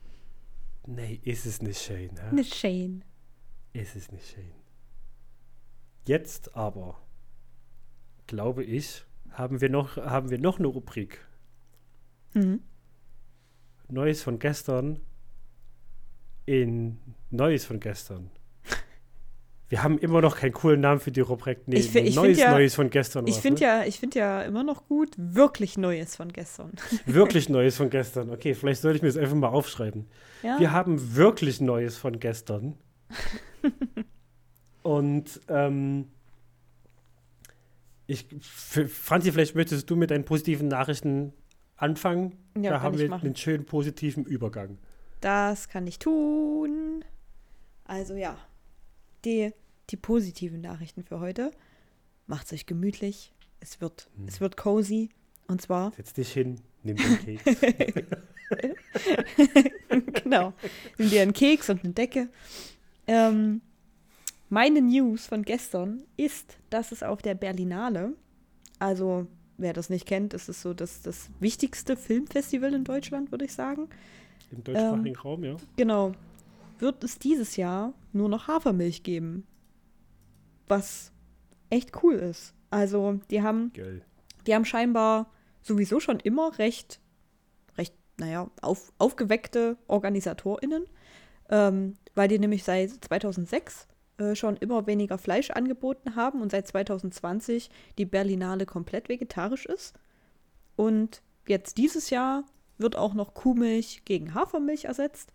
Nee, 0.86 1.20
ist 1.24 1.48
es 1.48 1.64
nicht 1.64 1.82
schön. 1.82 2.14
Ne? 2.14 2.22
Eine 2.30 2.44
Shane. 2.44 3.04
Ist 3.74 3.96
es 3.96 4.12
nicht 4.12 4.28
schön. 4.28 4.52
Jetzt 6.06 6.56
aber, 6.56 7.02
glaube 8.28 8.64
ich, 8.64 9.04
haben 9.32 9.62
wir 9.62 9.70
noch, 9.70 9.98
haben 9.98 10.30
wir 10.30 10.38
noch 10.38 10.60
eine 10.60 10.68
Rubrik. 10.68 11.26
Mhm. 12.36 12.62
Neues 13.88 14.22
von 14.22 14.38
gestern 14.38 15.02
in 16.46 17.00
Neues 17.32 17.66
von 17.66 17.80
gestern. 17.80 18.30
Wir 19.68 19.82
haben 19.82 19.98
immer 19.98 20.22
noch 20.22 20.38
keinen 20.38 20.54
coolen 20.54 20.80
Namen 20.82 21.00
für 21.00 21.12
die 21.12 21.22
Rubrik. 21.22 21.60
Nee, 21.68 21.78
Ich 21.78 21.96
ich 21.96 22.16
Neues, 22.16 22.38
ja- 22.38 22.52
Neues 22.52 22.76
von 22.76 22.90
gestern. 22.92 23.26
Ich 23.26 23.38
finde 23.38 23.62
ne? 23.62 23.68
ja, 23.68 23.84
ich 23.86 24.00
find 24.00 24.14
ja 24.14 24.44
immer 24.44 24.64
noch 24.64 24.88
gut, 24.88 25.10
wirklich 25.18 25.78
Neues 25.78 26.16
von 26.16 26.32
gestern. 26.32 26.72
Wirklich 27.08 27.50
Neues 27.50 27.76
von 27.78 27.90
gestern. 27.90 28.30
Okay, 28.30 28.54
vielleicht 28.54 28.82
sollte 28.82 28.98
ich 28.98 29.02
mir 29.02 29.08
das 29.10 29.18
einfach 29.18 29.36
mal 29.36 29.48
aufschreiben. 29.48 30.06
Ja? 30.44 30.60
Wir 30.60 30.72
haben 30.72 31.16
wirklich 31.16 31.62
Neues 31.62 31.98
von 31.98 32.20
gestern. 32.20 32.76
Und 34.84 35.42
ähm, 35.48 36.10
ich, 38.06 38.28
Franzi, 38.42 39.32
vielleicht 39.32 39.56
möchtest 39.56 39.90
du 39.90 39.96
mit 39.96 40.12
deinen 40.12 40.26
positiven 40.26 40.68
Nachrichten 40.68 41.34
anfangen. 41.76 42.36
Ja, 42.56 42.70
da 42.70 42.70
kann 42.78 42.84
haben 42.84 42.98
wir 43.00 43.10
machen. 43.10 43.26
einen 43.26 43.36
schönen 43.36 43.66
positiven 43.66 44.26
Übergang. 44.26 44.78
Das 45.22 45.70
kann 45.70 45.88
ich 45.88 45.98
tun. 45.98 47.04
Also 47.86 48.16
ja, 48.16 48.38
die, 49.26 49.52
die 49.90 49.98
positiven 49.98 50.62
Nachrichten 50.62 51.04
für 51.04 51.20
heute. 51.20 51.52
Macht's 52.28 52.54
euch 52.54 52.66
gemütlich. 52.66 53.34
Es 53.60 53.82
wird, 53.82 54.10
Hm. 54.18 54.28
es 54.28 54.40
wird 54.42 54.58
cozy. 54.58 55.10
Und 55.48 55.62
zwar, 55.62 55.92
Setz 55.94 56.14
dich 56.14 56.32
hin, 56.34 56.60
nimm 56.84 56.98
den 56.98 57.40
Keks. 57.44 57.60
genau, 60.24 60.54
nimm 60.98 61.10
dir 61.10 61.22
einen 61.22 61.34
Keks 61.34 61.70
und 61.70 61.84
eine 61.84 61.94
Decke. 61.94 62.30
Ähm, 63.08 63.62
meine 64.50 64.82
News 64.82 65.28
von 65.28 65.44
gestern 65.44 66.04
ist, 66.18 66.58
dass 66.70 66.92
es 66.92 67.04
auf 67.04 67.22
der 67.22 67.36
Berlinale, 67.36 68.14
also 68.80 69.28
wer 69.58 69.74
das 69.74 69.90
nicht 69.90 70.06
kennt, 70.08 70.34
ist 70.34 70.50
es 70.50 70.62
so 70.62 70.74
das, 70.74 71.02
das 71.02 71.30
wichtigste 71.40 71.96
Filmfestival 71.96 72.74
in 72.74 72.84
Deutschland, 72.84 73.32
würde 73.32 73.46
ich 73.46 73.54
sagen. 73.54 73.88
Im 74.52 74.64
deutschsprachigen 74.64 75.16
Raum, 75.16 75.44
ja. 75.44 75.58
Genau. 75.78 76.14
Wird 76.80 77.04
es 77.04 77.20
dieses 77.20 77.56
Jahr 77.56 77.94
nur 78.14 78.30
noch 78.30 78.48
Hafermilch 78.48 79.04
geben. 79.04 79.46
Was 80.68 81.12
echt 81.70 82.04
cool 82.04 82.16
ist. 82.16 82.54
Also, 82.70 83.20
die 83.30 83.42
haben, 83.42 83.72
Geil. 83.74 84.02
die 84.48 84.56
haben 84.56 84.66
scheinbar 84.66 85.32
sowieso 85.62 86.00
schon 86.00 86.20
immer 86.20 86.58
recht, 86.60 87.00
recht, 87.78 87.94
naja, 88.18 88.50
auf, 88.62 88.92
aufgeweckte 88.98 89.78
OrganisatorInnen, 89.88 90.86
ähm, 91.50 91.98
weil 92.16 92.28
die 92.28 92.40
nämlich 92.40 92.64
seit 92.64 92.92
2006 92.92 93.88
äh, 94.18 94.36
schon 94.36 94.56
immer 94.58 94.88
weniger 94.88 95.18
Fleisch 95.18 95.52
angeboten 95.52 96.16
haben 96.16 96.42
und 96.42 96.52
seit 96.52 96.68
2020 96.68 97.70
die 97.98 98.06
Berlinale 98.06 98.66
komplett 98.66 99.10
vegetarisch 99.10 99.66
ist. 99.66 99.96
Und 100.76 101.22
jetzt 101.48 101.78
dieses 101.78 102.10
Jahr 102.10 102.44
wird 102.78 102.96
auch 102.96 103.14
noch 103.14 103.34
Kuhmilch 103.34 104.04
gegen 104.06 104.34
Hafermilch 104.34 104.86
ersetzt. 104.86 105.32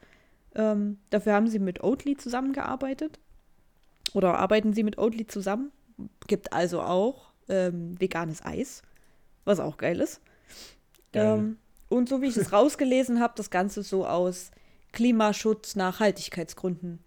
Ähm, 0.54 0.98
dafür 1.10 1.34
haben 1.34 1.48
sie 1.48 1.58
mit 1.58 1.82
Oatly 1.82 2.16
zusammengearbeitet. 2.16 3.18
Oder 4.14 4.38
arbeiten 4.38 4.72
sie 4.72 4.82
mit 4.82 4.98
Oatly 4.98 5.26
zusammen. 5.26 5.70
Gibt 6.26 6.52
also 6.52 6.80
auch 6.82 7.32
ähm, 7.48 8.00
veganes 8.00 8.44
Eis, 8.44 8.82
was 9.44 9.60
auch 9.60 9.76
geil 9.76 10.00
ist. 10.00 10.20
Ähm, 11.12 11.58
und 11.88 12.08
so 12.08 12.22
wie 12.22 12.26
ich 12.26 12.36
es 12.36 12.52
rausgelesen 12.52 13.20
habe, 13.20 13.34
das 13.36 13.50
Ganze 13.50 13.82
so 13.82 14.06
aus 14.06 14.50
Klimaschutz, 14.92 15.76
Nachhaltigkeitsgründen. 15.76 17.00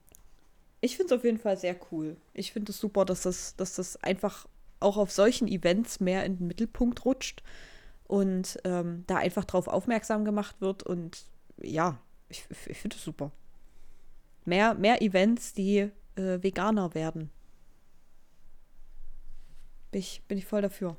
Ich 0.82 0.98
finde 0.98 1.14
es 1.14 1.20
auf 1.20 1.24
jeden 1.24 1.40
Fall 1.40 1.58
sehr 1.58 1.76
cool. 1.92 2.18
Ich 2.34 2.52
finde 2.52 2.72
es 2.72 2.80
super, 2.80 3.06
dass 3.06 3.22
das, 3.22 3.56
dass 3.56 3.76
das 3.76 4.02
einfach 4.04 4.48
auch 4.80 4.98
auf 4.98 5.12
solchen 5.12 5.48
Events 5.48 6.00
mehr 6.00 6.26
in 6.26 6.38
den 6.38 6.48
Mittelpunkt 6.48 7.06
rutscht 7.06 7.42
und 8.06 8.60
ähm, 8.66 9.06
da 9.08 9.16
einfach 9.16 9.46
drauf 9.46 9.68
aufmerksam 9.68 10.26
gemacht 10.26 10.58
wird. 10.60 10.84
Und 10.84 11.24
ja, 11.62 12.00
ich, 12.34 12.46
ich 12.68 12.78
finde 12.78 12.96
es 12.96 13.04
super. 13.04 13.32
Mehr, 14.46 14.74
mehr 14.74 15.02
Events, 15.02 15.54
die 15.54 15.92
äh, 16.16 16.44
Veganer 16.44 16.94
werden. 16.94 17.30
Bin 19.92 20.00
ich, 20.00 20.24
bin 20.28 20.38
ich 20.38 20.46
voll 20.46 20.62
dafür. 20.62 20.98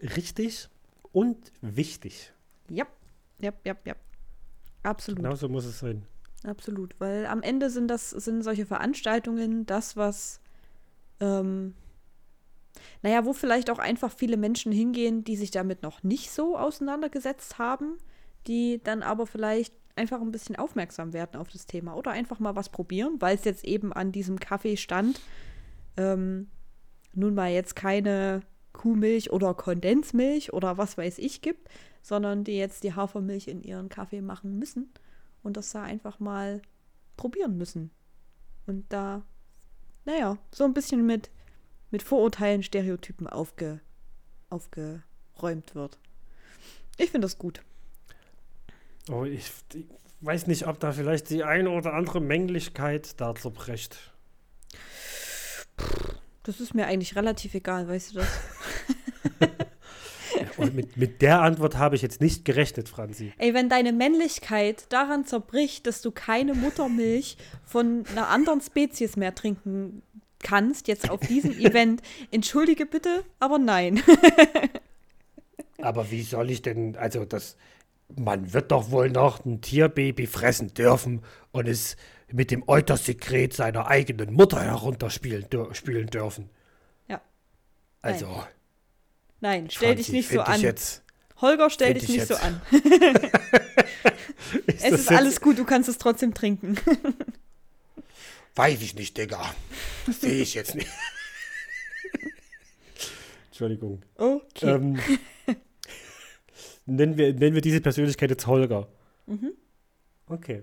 Richtig 0.00 0.68
und 1.12 1.52
wichtig. 1.62 2.32
Ja, 2.68 2.86
ja, 3.40 3.52
ja, 3.64 3.76
ja. 3.84 3.94
Absolut. 4.82 5.18
Genauso 5.22 5.48
muss 5.48 5.64
es 5.64 5.78
sein. 5.78 6.06
Absolut, 6.44 6.94
weil 7.00 7.26
am 7.26 7.42
Ende 7.42 7.70
sind 7.70 7.88
das 7.88 8.10
sind 8.10 8.42
solche 8.42 8.66
Veranstaltungen 8.66 9.66
das, 9.66 9.96
was 9.96 10.40
ähm, 11.18 11.74
naja, 13.02 13.24
wo 13.24 13.32
vielleicht 13.32 13.70
auch 13.70 13.78
einfach 13.78 14.12
viele 14.12 14.36
Menschen 14.36 14.70
hingehen, 14.70 15.24
die 15.24 15.36
sich 15.36 15.50
damit 15.50 15.82
noch 15.82 16.02
nicht 16.02 16.30
so 16.30 16.56
auseinandergesetzt 16.58 17.58
haben, 17.58 17.98
die 18.46 18.80
dann 18.82 19.02
aber 19.02 19.26
vielleicht 19.26 19.74
einfach 19.96 20.20
ein 20.20 20.30
bisschen 20.30 20.56
aufmerksam 20.56 21.12
werden 21.12 21.40
auf 21.40 21.48
das 21.48 21.66
Thema 21.66 21.96
oder 21.96 22.10
einfach 22.10 22.38
mal 22.38 22.54
was 22.54 22.68
probieren, 22.68 23.16
weil 23.20 23.34
es 23.34 23.44
jetzt 23.44 23.64
eben 23.64 23.92
an 23.92 24.12
diesem 24.12 24.38
Kaffeestand 24.38 25.20
ähm, 25.96 26.48
nun 27.14 27.34
mal 27.34 27.50
jetzt 27.50 27.74
keine 27.74 28.42
Kuhmilch 28.72 29.32
oder 29.32 29.54
Kondensmilch 29.54 30.52
oder 30.52 30.76
was 30.76 30.98
weiß 30.98 31.18
ich 31.18 31.40
gibt, 31.40 31.68
sondern 32.02 32.44
die 32.44 32.56
jetzt 32.56 32.84
die 32.84 32.94
Hafermilch 32.94 33.48
in 33.48 33.62
ihren 33.62 33.88
Kaffee 33.88 34.20
machen 34.20 34.58
müssen 34.58 34.90
und 35.42 35.56
das 35.56 35.72
da 35.72 35.82
einfach 35.82 36.20
mal 36.20 36.60
probieren 37.16 37.56
müssen. 37.56 37.90
Und 38.66 38.84
da, 38.92 39.22
naja, 40.04 40.38
so 40.52 40.64
ein 40.64 40.74
bisschen 40.74 41.06
mit, 41.06 41.30
mit 41.90 42.02
Vorurteilen, 42.02 42.62
Stereotypen 42.62 43.26
aufge, 43.26 43.80
aufgeräumt 44.50 45.74
wird. 45.74 45.98
Ich 46.98 47.10
finde 47.10 47.24
das 47.26 47.38
gut. 47.38 47.62
Oh, 49.10 49.24
ich, 49.24 49.50
ich 49.74 49.84
weiß 50.20 50.46
nicht, 50.46 50.66
ob 50.66 50.80
da 50.80 50.92
vielleicht 50.92 51.30
die 51.30 51.44
eine 51.44 51.70
oder 51.70 51.94
andere 51.94 52.20
Mänglichkeit 52.20 53.20
da 53.20 53.34
zerbricht. 53.34 53.96
Das 56.42 56.60
ist 56.60 56.74
mir 56.74 56.86
eigentlich 56.86 57.16
relativ 57.16 57.54
egal, 57.54 57.88
weißt 57.88 58.12
du 58.12 58.18
das? 58.18 58.28
Und 60.58 60.74
mit, 60.74 60.96
mit 60.96 61.22
der 61.22 61.42
Antwort 61.42 61.76
habe 61.76 61.96
ich 61.96 62.02
jetzt 62.02 62.20
nicht 62.20 62.44
gerechnet, 62.44 62.88
Franzi. 62.88 63.32
Ey, 63.38 63.52
wenn 63.52 63.68
deine 63.68 63.92
Männlichkeit 63.92 64.86
daran 64.90 65.24
zerbricht, 65.24 65.86
dass 65.86 66.02
du 66.02 66.10
keine 66.10 66.54
Muttermilch 66.54 67.36
von 67.64 68.04
einer 68.10 68.28
anderen 68.28 68.60
Spezies 68.60 69.16
mehr 69.16 69.34
trinken 69.34 70.02
kannst, 70.42 70.88
jetzt 70.88 71.10
auf 71.10 71.20
diesem 71.20 71.52
Event, 71.58 72.02
entschuldige 72.30 72.86
bitte, 72.86 73.24
aber 73.38 73.58
nein. 73.58 74.02
Aber 75.82 76.10
wie 76.10 76.22
soll 76.22 76.50
ich 76.50 76.62
denn, 76.62 76.96
also 76.96 77.24
das, 77.24 77.56
man 78.14 78.52
wird 78.52 78.70
doch 78.70 78.90
wohl 78.90 79.10
noch 79.10 79.44
ein 79.44 79.60
Tierbaby 79.60 80.26
fressen 80.26 80.72
dürfen 80.74 81.22
und 81.52 81.66
es 81.68 81.96
mit 82.32 82.50
dem 82.50 82.62
Eutersekret 82.68 83.52
seiner 83.54 83.86
eigenen 83.88 84.32
Mutter 84.32 84.62
herunterspielen 84.62 85.48
dür 85.50 85.74
spielen 85.74 86.06
dürfen. 86.08 86.50
Ja. 87.08 87.20
Also, 88.02 88.44
Nein, 89.40 89.68
stell 89.70 89.94
Franzi, 89.94 90.02
dich 90.04 90.12
nicht 90.12 90.30
so 90.30 90.40
an. 90.40 90.60
Jetzt, 90.60 91.02
Holger, 91.40 91.68
stell 91.70 91.94
dich 91.94 92.04
ich 92.04 92.08
nicht 92.10 92.26
so 92.26 92.34
jetzt- 92.34 92.44
an. 92.44 92.60
ist 94.66 94.84
Es 94.84 94.92
ist 95.00 95.12
alles 95.12 95.40
gut, 95.40 95.58
du 95.58 95.64
kannst 95.64 95.88
es 95.88 95.98
trotzdem 95.98 96.32
trinken. 96.34 96.76
Weiß 98.54 98.80
ich 98.80 98.94
nicht, 98.94 99.18
Digga. 99.18 99.54
Das 100.06 100.20
sehe 100.22 100.40
ich 100.42 100.54
jetzt 100.54 100.74
nicht. 100.74 100.88
Entschuldigung. 103.48 104.02
Okay. 104.16 104.70
Ähm, 104.70 104.98
nennen, 106.86 107.16
wir, 107.16 107.34
nennen 107.34 107.54
wir 107.54 107.62
diese 107.62 107.80
Persönlichkeit 107.80 108.30
jetzt 108.30 108.46
Holger. 108.46 108.88
Mhm. 109.26 109.52
Okay. 110.28 110.62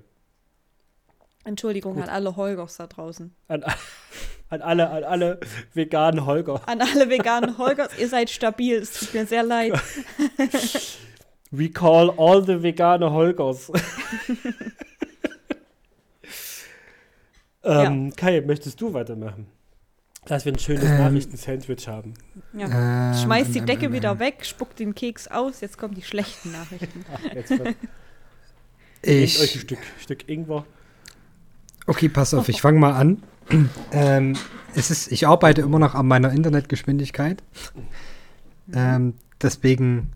Entschuldigung 1.45 2.01
an 2.01 2.09
alle 2.09 2.35
Holgers 2.35 2.77
da 2.77 2.87
draußen. 2.87 3.33
An, 3.47 3.63
an, 4.49 4.61
alle, 4.61 4.89
an 4.89 5.03
alle 5.03 5.39
veganen 5.73 6.25
Holger. 6.25 6.61
An 6.67 6.81
alle 6.81 7.09
veganen 7.09 7.57
Holgers, 7.57 7.97
ihr 7.99 8.07
seid 8.07 8.29
stabil, 8.29 8.77
es 8.77 8.93
tut 8.93 9.13
mir 9.13 9.25
sehr 9.25 9.43
leid. 9.43 9.73
We 11.51 11.69
call 11.69 12.09
all 12.17 12.43
the 12.43 12.63
vegane 12.63 13.11
Holgers. 13.11 13.71
ähm, 17.63 18.11
Kai, 18.15 18.41
möchtest 18.41 18.81
du 18.81 18.93
weitermachen? 18.93 19.47
Dass 20.25 20.45
wir 20.45 20.53
ein 20.53 20.59
schönes 20.59 20.85
Ähm. 20.85 20.97
Nachrichten-Sandwich 20.97 21.87
haben. 21.87 22.13
Ja. 22.53 23.11
Ähm, 23.11 23.23
Schmeiß 23.23 23.51
die 23.51 23.59
ähm, 23.59 23.65
Decke 23.65 23.85
ähm, 23.85 23.93
wieder 23.93 24.11
ähm. 24.11 24.19
weg, 24.19 24.45
spuckt 24.45 24.79
den 24.79 24.95
Keks 24.95 25.27
aus, 25.27 25.61
jetzt 25.61 25.77
kommen 25.77 25.95
die 25.95 26.01
schlechten 26.01 26.51
Nachrichten. 26.51 27.05
Jetzt 27.33 27.49
wird, 27.49 27.63
nehmt 27.63 27.77
euch 29.05 29.05
ein 29.05 29.23
Ich, 29.23 29.59
Stück, 29.61 29.79
Stück 29.99 30.29
Ingwer. 30.29 30.65
okay, 31.87 32.09
pass 32.09 32.33
auf, 32.33 32.47
ich 32.47 32.61
fange 32.61 32.79
mal 32.79 32.93
an. 32.93 33.23
ähm, 33.91 34.37
es 34.75 34.89
ist, 34.89 35.11
ich 35.11 35.27
arbeite 35.27 35.61
immer 35.61 35.79
noch 35.79 35.95
an 35.95 36.07
meiner 36.07 36.31
Internetgeschwindigkeit. 36.31 37.43
Ähm, 38.73 39.15
deswegen 39.41 40.13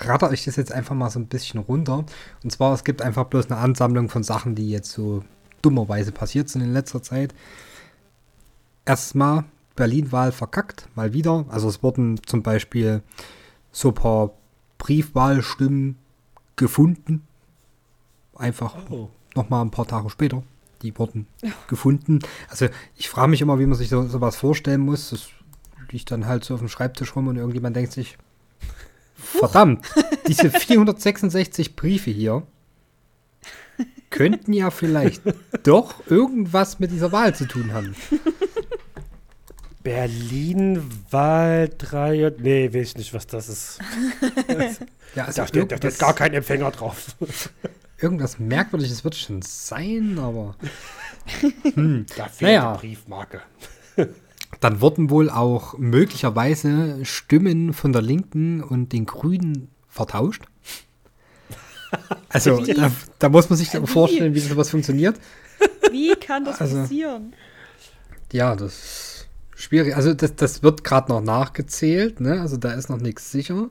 ratter 0.00 0.32
ich 0.32 0.44
das 0.44 0.56
jetzt 0.56 0.72
einfach 0.72 0.94
mal 0.94 1.10
so 1.10 1.18
ein 1.20 1.26
bisschen 1.26 1.60
runter. 1.60 2.04
Und 2.42 2.50
zwar, 2.50 2.74
es 2.74 2.84
gibt 2.84 3.02
einfach 3.02 3.24
bloß 3.24 3.50
eine 3.50 3.60
Ansammlung 3.60 4.08
von 4.08 4.22
Sachen, 4.22 4.54
die 4.54 4.70
jetzt 4.70 4.90
so 4.92 5.22
dummerweise 5.62 6.12
passiert 6.12 6.48
sind 6.48 6.62
in 6.62 6.72
letzter 6.72 7.02
Zeit. 7.02 7.34
Erstmal 8.86 9.44
Berlin-Wahl 9.74 10.32
verkackt, 10.32 10.88
mal 10.94 11.12
wieder. 11.12 11.44
Also 11.48 11.68
es 11.68 11.82
wurden 11.82 12.18
zum 12.24 12.42
Beispiel 12.42 13.02
so 13.72 13.88
ein 13.88 13.94
paar 13.94 14.30
Briefwahlstimmen 14.78 15.98
gefunden. 16.56 17.26
Einfach 18.34 18.74
Oh. 18.90 19.10
nochmal 19.34 19.62
ein 19.64 19.70
paar 19.70 19.86
Tage 19.86 20.08
später. 20.10 20.42
Die 20.82 20.96
wurden 20.98 21.26
gefunden. 21.68 22.20
Also 22.48 22.68
ich 22.96 23.08
frage 23.08 23.28
mich 23.28 23.40
immer, 23.40 23.58
wie 23.58 23.66
man 23.66 23.76
sich 23.76 23.88
so, 23.88 24.06
sowas 24.06 24.36
vorstellen 24.36 24.80
muss. 24.82 25.10
Das 25.10 25.28
liegt 25.90 26.10
dann 26.10 26.26
halt 26.26 26.44
so 26.44 26.54
auf 26.54 26.60
dem 26.60 26.68
Schreibtisch 26.68 27.16
rum 27.16 27.28
und 27.28 27.36
irgendjemand 27.36 27.76
denkt 27.76 27.92
sich, 27.92 28.18
verdammt, 29.16 29.86
diese 30.28 30.50
466 30.58 31.76
Briefe 31.76 32.10
hier 32.10 32.46
könnten 34.10 34.52
ja 34.52 34.70
vielleicht 34.70 35.22
doch 35.64 36.06
irgendwas 36.06 36.78
mit 36.78 36.90
dieser 36.90 37.12
Wahl 37.12 37.34
zu 37.34 37.46
tun 37.46 37.72
haben. 37.72 37.94
Berlin-Wahl 39.86 41.70
3. 41.78 42.32
Nee, 42.38 42.68
weiß 42.72 42.88
ich 42.90 42.96
nicht, 42.96 43.14
was 43.14 43.26
das 43.26 43.48
ist. 43.48 43.78
Ja, 45.14 45.24
also 45.24 45.40
Da 45.42 45.46
steht, 45.48 45.72
da 45.72 45.76
steht 45.78 45.98
gar 45.98 46.12
kein 46.14 46.34
Empfänger 46.34 46.70
drauf. 46.72 47.16
irgendwas 47.98 48.38
Merkwürdiges 48.38 49.02
wird 49.04 49.14
schon 49.14 49.40
sein, 49.40 50.18
aber 50.18 50.56
hm. 51.74 52.04
Da 52.16 52.24
fehlt 52.28 52.40
Naja. 52.42 52.74
die 52.74 52.80
Briefmarke. 52.88 53.40
Dann 54.60 54.80
wurden 54.82 55.08
wohl 55.08 55.30
auch 55.30 55.78
möglicherweise 55.78 57.02
Stimmen 57.04 57.72
von 57.72 57.92
der 57.94 58.02
Linken 58.02 58.62
und 58.62 58.92
den 58.92 59.06
Grünen 59.06 59.68
vertauscht. 59.88 60.42
Also 62.28 62.60
da, 62.66 62.90
da 63.18 63.28
muss 63.30 63.48
man 63.48 63.56
sich 63.56 63.72
Wie? 63.72 63.86
vorstellen, 63.86 64.34
wie 64.34 64.40
sowas 64.40 64.68
funktioniert. 64.70 65.18
Wie 65.90 66.14
kann 66.16 66.44
das 66.44 66.60
Also- 66.60 66.76
passieren? 66.82 67.32
Ja, 68.32 68.54
das 68.56 68.72
ist 68.74 69.15
schwierig. 69.56 69.96
Also 69.96 70.14
das, 70.14 70.36
das 70.36 70.62
wird 70.62 70.84
gerade 70.84 71.10
noch 71.10 71.20
nachgezählt, 71.20 72.20
ne? 72.20 72.40
Also 72.40 72.56
da 72.56 72.72
ist 72.72 72.88
noch 72.88 72.98
nichts 73.00 73.32
sicher. 73.32 73.68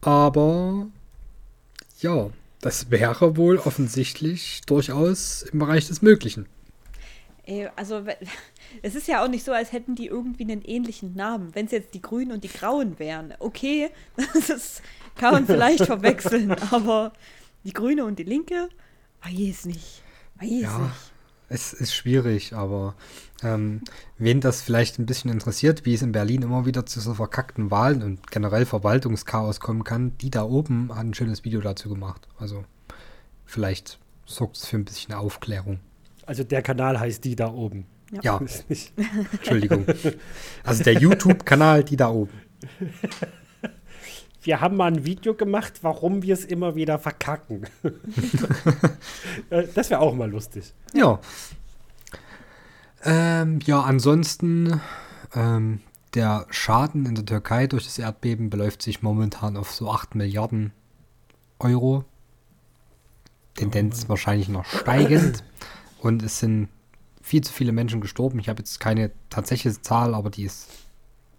Aber 0.00 0.86
ja, 2.00 2.30
das 2.60 2.90
wäre 2.90 3.36
wohl 3.36 3.58
offensichtlich 3.58 4.62
durchaus 4.66 5.42
im 5.42 5.58
Bereich 5.58 5.88
des 5.88 6.02
Möglichen. 6.02 6.46
Ey, 7.44 7.68
also, 7.76 8.04
es 8.82 8.94
ist 8.94 9.08
ja 9.08 9.24
auch 9.24 9.28
nicht 9.28 9.44
so, 9.44 9.52
als 9.52 9.72
hätten 9.72 9.94
die 9.94 10.06
irgendwie 10.06 10.44
einen 10.44 10.62
ähnlichen 10.62 11.14
Namen. 11.14 11.54
Wenn 11.54 11.66
es 11.66 11.72
jetzt 11.72 11.94
die 11.94 12.02
Grünen 12.02 12.32
und 12.32 12.44
die 12.44 12.48
Grauen 12.48 12.98
wären, 12.98 13.34
okay, 13.40 13.90
das 14.34 14.50
ist, 14.50 14.82
kann 15.16 15.32
man 15.32 15.46
vielleicht 15.46 15.84
verwechseln, 15.86 16.52
aber 16.70 17.12
die 17.64 17.72
Grüne 17.72 18.04
und 18.04 18.18
die 18.18 18.24
Linke, 18.24 18.68
weiß 19.24 19.64
nicht. 19.66 20.02
Weiß 20.40 20.48
Ja. 20.50 20.78
nicht. 20.78 20.94
Es 21.50 21.72
ist 21.72 21.94
schwierig, 21.94 22.52
aber 22.52 22.94
ähm, 23.42 23.82
wen 24.18 24.40
das 24.40 24.62
vielleicht 24.62 24.98
ein 24.98 25.06
bisschen 25.06 25.30
interessiert, 25.30 25.84
wie 25.84 25.94
es 25.94 26.02
in 26.02 26.12
Berlin 26.12 26.42
immer 26.42 26.66
wieder 26.66 26.86
zu 26.86 27.00
so 27.00 27.14
verkackten 27.14 27.70
Wahlen 27.70 28.02
und 28.02 28.30
generell 28.30 28.66
Verwaltungschaos 28.66 29.60
kommen 29.60 29.84
kann, 29.84 30.16
die 30.18 30.30
da 30.30 30.42
oben 30.44 30.90
hat 30.94 31.04
ein 31.04 31.14
schönes 31.14 31.44
Video 31.44 31.60
dazu 31.60 31.88
gemacht. 31.88 32.26
Also 32.38 32.64
vielleicht 33.44 33.98
sorgt 34.26 34.56
es 34.56 34.66
für 34.66 34.76
ein 34.76 34.84
bisschen 34.84 35.14
Aufklärung. 35.14 35.80
Also 36.26 36.44
der 36.44 36.62
Kanal 36.62 36.98
heißt 37.00 37.24
die 37.24 37.36
da 37.36 37.50
oben. 37.52 37.86
Ja, 38.22 38.38
Ist 38.38 38.68
nicht- 38.70 38.92
Entschuldigung. 39.32 39.84
Also 40.64 40.82
der 40.82 40.94
YouTube-Kanal, 40.94 41.84
die 41.84 41.96
da 41.96 42.08
oben. 42.10 42.32
Wir 44.42 44.60
haben 44.60 44.76
mal 44.76 44.86
ein 44.92 45.04
Video 45.04 45.34
gemacht, 45.34 45.74
warum 45.82 46.22
wir 46.22 46.32
es 46.34 46.44
immer 46.44 46.74
wieder 46.74 46.98
verkacken. 46.98 47.66
Äh, 49.50 49.64
das 49.74 49.88
wäre 49.90 50.00
auch 50.00 50.14
mal 50.14 50.28
lustig. 50.30 50.74
Ja. 50.92 51.20
Ähm, 53.04 53.60
ja, 53.64 53.80
ansonsten, 53.80 54.80
ähm, 55.34 55.80
der 56.14 56.46
Schaden 56.50 57.06
in 57.06 57.14
der 57.14 57.26
Türkei 57.26 57.66
durch 57.66 57.84
das 57.84 57.98
Erdbeben 57.98 58.50
beläuft 58.50 58.82
sich 58.82 59.02
momentan 59.02 59.56
auf 59.56 59.72
so 59.72 59.90
8 59.90 60.14
Milliarden 60.14 60.72
Euro. 61.58 62.04
Tendenz 63.54 64.08
wahrscheinlich 64.08 64.48
noch 64.48 64.64
steigend. 64.64 65.44
Und 66.00 66.22
es 66.22 66.38
sind 66.38 66.68
viel 67.22 67.42
zu 67.42 67.52
viele 67.52 67.72
Menschen 67.72 68.00
gestorben. 68.00 68.38
Ich 68.38 68.48
habe 68.48 68.60
jetzt 68.60 68.80
keine 68.80 69.10
tatsächliche 69.30 69.80
Zahl, 69.82 70.14
aber 70.14 70.30
die 70.30 70.44
ist 70.44 70.68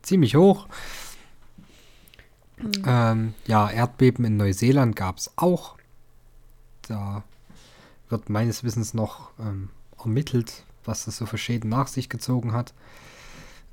ziemlich 0.01 0.35
hoch. 0.35 0.67
Ähm, 2.85 3.33
ja, 3.47 3.69
Erdbeben 3.69 4.25
in 4.25 4.37
Neuseeland 4.37 4.95
gab 4.95 5.17
es 5.17 5.31
auch. 5.37 5.77
Da 6.83 7.23
wird 8.09 8.29
meines 8.29 8.63
Wissens 8.63 8.93
noch 8.93 9.31
ähm, 9.39 9.69
ermittelt, 9.97 10.63
was 10.89 11.05
das 11.05 11.15
so 11.15 11.25
für 11.25 11.37
Schäden 11.37 11.69
nach 11.69 11.87
sich 11.87 12.09
gezogen 12.09 12.51
hat. 12.51 12.73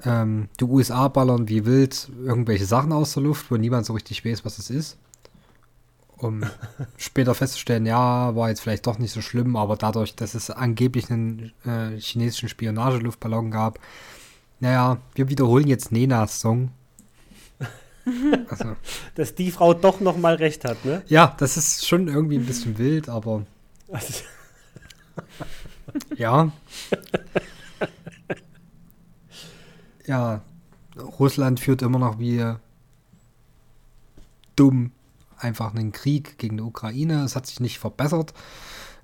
Ähm, 0.04 0.48
die 0.60 0.64
USA 0.64 1.08
ballern 1.08 1.48
wie 1.48 1.64
wild 1.64 2.10
irgendwelche 2.22 2.66
Sachen 2.66 2.92
aus 2.92 3.14
der 3.14 3.22
Luft, 3.22 3.50
wo 3.50 3.56
niemand 3.56 3.86
so 3.86 3.94
richtig 3.94 4.24
weiß, 4.24 4.44
was 4.44 4.58
es 4.58 4.70
ist. 4.70 4.98
Um 6.18 6.44
später 6.96 7.34
festzustellen, 7.34 7.86
ja, 7.86 8.36
war 8.36 8.50
jetzt 8.50 8.60
vielleicht 8.60 8.86
doch 8.86 8.98
nicht 8.98 9.12
so 9.12 9.22
schlimm, 9.22 9.56
aber 9.56 9.76
dadurch, 9.76 10.14
dass 10.14 10.34
es 10.34 10.50
angeblich 10.50 11.10
einen 11.10 11.52
äh, 11.64 11.98
chinesischen 11.98 12.48
Spionageluftballon 12.48 13.50
gab, 13.50 13.78
naja, 14.60 14.98
wir 15.14 15.28
wiederholen 15.28 15.66
jetzt 15.66 15.92
Nenas 15.92 16.40
Song. 16.40 16.70
Also. 18.48 18.76
Dass 19.16 19.34
die 19.34 19.50
Frau 19.50 19.74
doch 19.74 19.98
noch 19.98 20.16
mal 20.16 20.36
recht 20.36 20.64
hat, 20.64 20.84
ne? 20.84 21.02
Ja, 21.08 21.34
das 21.38 21.56
ist 21.56 21.88
schon 21.88 22.06
irgendwie 22.06 22.36
ein 22.36 22.46
bisschen 22.46 22.78
wild, 22.78 23.08
aber. 23.08 23.44
Also. 23.90 24.22
ja. 26.16 26.50
ja, 30.06 30.42
Russland 30.96 31.60
führt 31.60 31.82
immer 31.82 31.98
noch 31.98 32.18
wie 32.18 32.54
dumm 34.56 34.92
einfach 35.38 35.74
einen 35.74 35.92
Krieg 35.92 36.38
gegen 36.38 36.56
die 36.56 36.62
Ukraine. 36.62 37.22
Es 37.24 37.36
hat 37.36 37.46
sich 37.46 37.60
nicht 37.60 37.78
verbessert. 37.78 38.32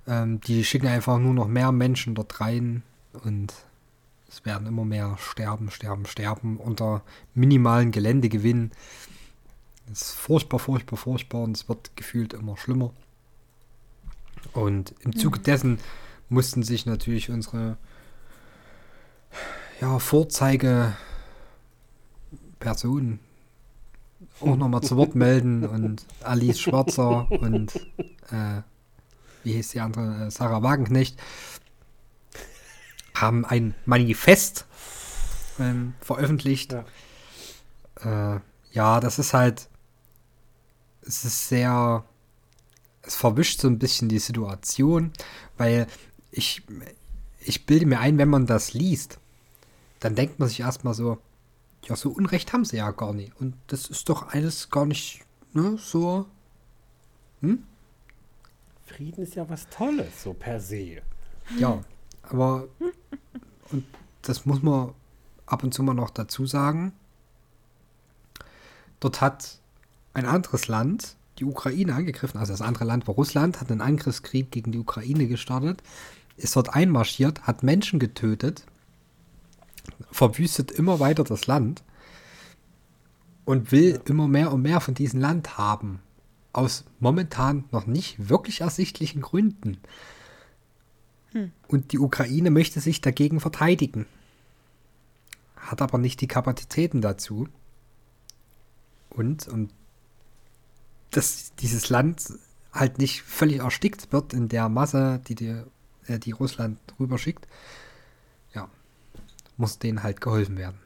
Ähm, 0.07 0.41
die 0.41 0.65
schicken 0.65 0.87
einfach 0.87 1.19
nur 1.19 1.33
noch 1.33 1.47
mehr 1.47 1.71
Menschen 1.71 2.15
dort 2.15 2.41
rein 2.41 2.83
und 3.23 3.53
es 4.27 4.43
werden 4.45 4.67
immer 4.67 4.83
mehr 4.83 5.15
sterben, 5.19 5.69
sterben, 5.69 6.05
sterben 6.07 6.57
unter 6.57 7.03
minimalen 7.35 7.91
Geländegewinn. 7.91 8.71
Das 9.87 10.01
ist 10.01 10.11
furchtbar, 10.13 10.59
furchtbar, 10.59 10.97
furchtbar 10.97 11.41
und 11.43 11.55
es 11.55 11.69
wird 11.69 11.95
gefühlt 11.95 12.33
immer 12.33 12.57
schlimmer. 12.57 12.91
Und 14.53 14.95
im 15.01 15.15
Zuge 15.15 15.39
mhm. 15.39 15.43
dessen 15.43 15.79
mussten 16.29 16.63
sich 16.63 16.85
natürlich 16.85 17.29
unsere 17.29 17.77
ja, 19.81 19.99
Vorzeige 19.99 20.93
Personen 22.59 23.19
auch 24.39 24.55
nochmal 24.55 24.81
zu 24.81 24.97
Wort 24.97 25.15
melden 25.15 25.65
und 25.65 26.05
Alice 26.21 26.59
Schwarzer 26.59 27.29
und 27.31 27.75
äh, 28.31 28.61
wie 29.43 29.53
hieß 29.53 29.71
die 29.71 29.79
andere, 29.79 30.27
äh, 30.27 30.31
Sarah 30.31 30.63
Wagenknecht, 30.63 31.19
haben 33.15 33.45
ein 33.45 33.75
Manifest 33.85 34.65
ähm, 35.59 35.93
veröffentlicht. 35.99 36.73
Ja. 38.03 38.35
Äh, 38.35 38.39
ja, 38.71 38.99
das 38.99 39.19
ist 39.19 39.33
halt, 39.33 39.69
es 41.01 41.25
ist 41.25 41.47
sehr, 41.47 42.03
es 43.01 43.15
verwischt 43.15 43.61
so 43.61 43.67
ein 43.67 43.79
bisschen 43.79 44.09
die 44.09 44.19
Situation, 44.19 45.11
weil 45.57 45.87
ich, 46.33 46.63
ich 47.39 47.65
bilde 47.65 47.85
mir 47.85 47.99
ein, 47.99 48.17
wenn 48.17 48.29
man 48.29 48.45
das 48.45 48.73
liest, 48.73 49.19
dann 49.99 50.15
denkt 50.15 50.39
man 50.39 50.49
sich 50.49 50.61
erstmal 50.61 50.93
so, 50.93 51.19
ja, 51.85 51.95
so 51.95 52.09
Unrecht 52.09 52.53
haben 52.53 52.65
sie 52.65 52.77
ja 52.77 52.91
gar 52.91 53.13
nicht. 53.13 53.33
Und 53.39 53.55
das 53.67 53.87
ist 53.87 54.09
doch 54.09 54.29
alles 54.29 54.69
gar 54.69 54.85
nicht, 54.85 55.21
ne, 55.53 55.77
so. 55.77 56.25
Hm? 57.41 57.63
Frieden 58.85 59.23
ist 59.23 59.35
ja 59.35 59.49
was 59.49 59.67
Tolles, 59.69 60.23
so 60.23 60.33
per 60.33 60.59
se. 60.59 61.01
Ja, 61.57 61.83
aber 62.23 62.67
und 63.71 63.85
das 64.21 64.45
muss 64.45 64.61
man 64.61 64.93
ab 65.45 65.63
und 65.63 65.73
zu 65.73 65.83
mal 65.83 65.93
noch 65.93 66.09
dazu 66.09 66.45
sagen. 66.45 66.93
Dort 68.99 69.21
hat 69.21 69.59
ein 70.13 70.25
anderes 70.25 70.67
Land 70.67 71.15
die 71.39 71.45
Ukraine 71.45 71.95
angegriffen, 71.95 72.39
also 72.39 72.53
das 72.53 72.61
andere 72.61 72.85
Land 72.85 73.07
war 73.07 73.15
Russland, 73.15 73.59
hat 73.59 73.71
einen 73.71 73.81
Angriffskrieg 73.81 74.51
gegen 74.51 74.71
die 74.71 74.79
Ukraine 74.79 75.27
gestartet, 75.27 75.81
ist 76.37 76.55
dort 76.55 76.73
einmarschiert, 76.73 77.43
hat 77.43 77.63
Menschen 77.63 77.99
getötet, 77.99 78.65
verwüstet 80.11 80.71
immer 80.71 80.99
weiter 80.99 81.23
das 81.23 81.47
Land 81.47 81.83
und 83.45 83.71
will 83.71 83.93
ja. 83.93 83.99
immer 84.05 84.27
mehr 84.27 84.51
und 84.51 84.61
mehr 84.61 84.79
von 84.79 84.93
diesem 84.93 85.19
Land 85.19 85.57
haben. 85.57 85.99
Aus 86.53 86.85
momentan 86.99 87.65
noch 87.71 87.87
nicht 87.87 88.29
wirklich 88.29 88.61
ersichtlichen 88.61 89.21
Gründen. 89.21 89.77
Hm. 91.31 91.51
Und 91.67 91.91
die 91.91 91.99
Ukraine 91.99 92.51
möchte 92.51 92.79
sich 92.79 93.01
dagegen 93.01 93.39
verteidigen. 93.39 94.05
Hat 95.55 95.81
aber 95.81 95.97
nicht 95.97 96.21
die 96.21 96.27
Kapazitäten 96.27 97.01
dazu. 97.01 97.47
Und, 99.09 99.47
und 99.47 99.71
dass 101.11 101.53
dieses 101.55 101.89
Land 101.89 102.33
halt 102.71 102.97
nicht 102.97 103.21
völlig 103.23 103.59
erstickt 103.59 104.11
wird 104.11 104.33
in 104.33 104.49
der 104.49 104.69
Masse, 104.69 105.21
die, 105.27 105.35
die, 105.35 105.63
äh, 106.07 106.19
die 106.19 106.31
Russland 106.31 106.79
rüberschickt, 106.99 107.47
ja, 108.53 108.69
muss 109.57 109.79
denen 109.79 110.03
halt 110.03 110.21
geholfen 110.21 110.57
werden. 110.57 110.77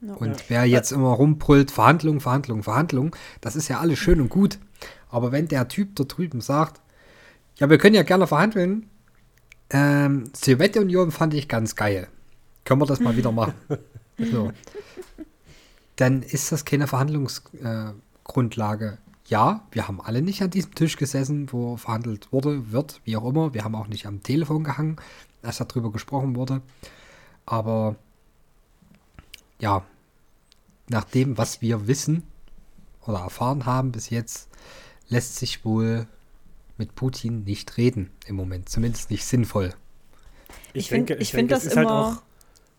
Ja. 0.00 0.14
Und 0.14 0.48
wer 0.48 0.64
jetzt 0.64 0.92
immer 0.92 1.08
rumbrüllt, 1.08 1.70
Verhandlung, 1.70 2.20
Verhandlung, 2.20 2.62
Verhandlung, 2.62 3.16
das 3.40 3.56
ist 3.56 3.68
ja 3.68 3.80
alles 3.80 3.98
schön 3.98 4.20
und 4.20 4.28
gut. 4.28 4.58
Aber 5.10 5.32
wenn 5.32 5.48
der 5.48 5.68
Typ 5.68 5.96
da 5.96 6.04
drüben 6.04 6.40
sagt, 6.40 6.80
ja, 7.56 7.68
wir 7.68 7.78
können 7.78 7.96
ja 7.96 8.04
gerne 8.04 8.26
verhandeln, 8.26 8.88
ähm, 9.70 10.30
Sowjetunion 10.34 11.10
fand 11.10 11.34
ich 11.34 11.48
ganz 11.48 11.74
geil. 11.74 12.08
Können 12.64 12.80
wir 12.80 12.86
das 12.86 13.00
mal 13.00 13.16
wieder 13.16 13.32
machen? 13.32 13.54
so. 14.18 14.52
Dann 15.96 16.22
ist 16.22 16.52
das 16.52 16.64
keine 16.64 16.86
Verhandlungsgrundlage. 16.86 18.86
Äh, 18.86 19.07
ja, 19.28 19.66
wir 19.70 19.86
haben 19.86 20.00
alle 20.00 20.22
nicht 20.22 20.42
an 20.42 20.50
diesem 20.50 20.74
Tisch 20.74 20.96
gesessen, 20.96 21.52
wo 21.52 21.76
verhandelt 21.76 22.32
wurde, 22.32 22.72
wird, 22.72 23.00
wie 23.04 23.16
auch 23.16 23.28
immer. 23.28 23.52
Wir 23.52 23.62
haben 23.62 23.74
auch 23.74 23.86
nicht 23.86 24.06
am 24.06 24.22
Telefon 24.22 24.64
gehangen, 24.64 24.96
als 25.42 25.58
darüber 25.58 25.92
gesprochen 25.92 26.34
wurde. 26.34 26.62
Aber 27.44 27.96
ja, 29.60 29.84
nach 30.88 31.04
dem, 31.04 31.36
was 31.36 31.60
wir 31.60 31.86
wissen 31.86 32.22
oder 33.06 33.18
erfahren 33.18 33.66
haben 33.66 33.92
bis 33.92 34.08
jetzt, 34.10 34.48
lässt 35.08 35.36
sich 35.36 35.64
wohl 35.64 36.06
mit 36.78 36.94
Putin 36.94 37.44
nicht 37.44 37.76
reden 37.76 38.10
im 38.26 38.36
Moment, 38.36 38.68
zumindest 38.68 39.10
nicht 39.10 39.24
sinnvoll. 39.24 39.74
Ich, 40.72 40.84
ich 40.84 40.88
denke, 40.88 41.14
ich 41.16 41.32
finde 41.32 41.54
das 41.54 41.64
halt 41.64 41.76
immer. 41.76 42.06
Halt 42.06 42.16
auch, 42.16 42.22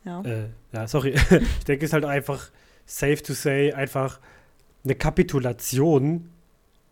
ja. 0.06 0.22
Äh, 0.22 0.50
ja, 0.72 0.88
sorry. 0.88 1.10
ich 1.60 1.66
denke, 1.66 1.86
es 1.86 1.90
ist 1.90 1.94
halt 1.94 2.06
einfach 2.06 2.50
safe 2.86 3.22
to 3.22 3.34
say, 3.34 3.72
einfach 3.74 4.20
eine 4.84 4.96
Kapitulation 4.96 6.30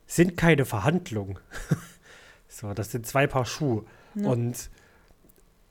sind 0.07 0.37
keine 0.37 0.65
Verhandlungen. 0.65 1.37
so, 2.47 2.73
das 2.73 2.91
sind 2.91 3.05
zwei 3.05 3.27
Paar 3.27 3.45
Schuhe. 3.45 3.85
Ja. 4.15 4.29
Und 4.29 4.69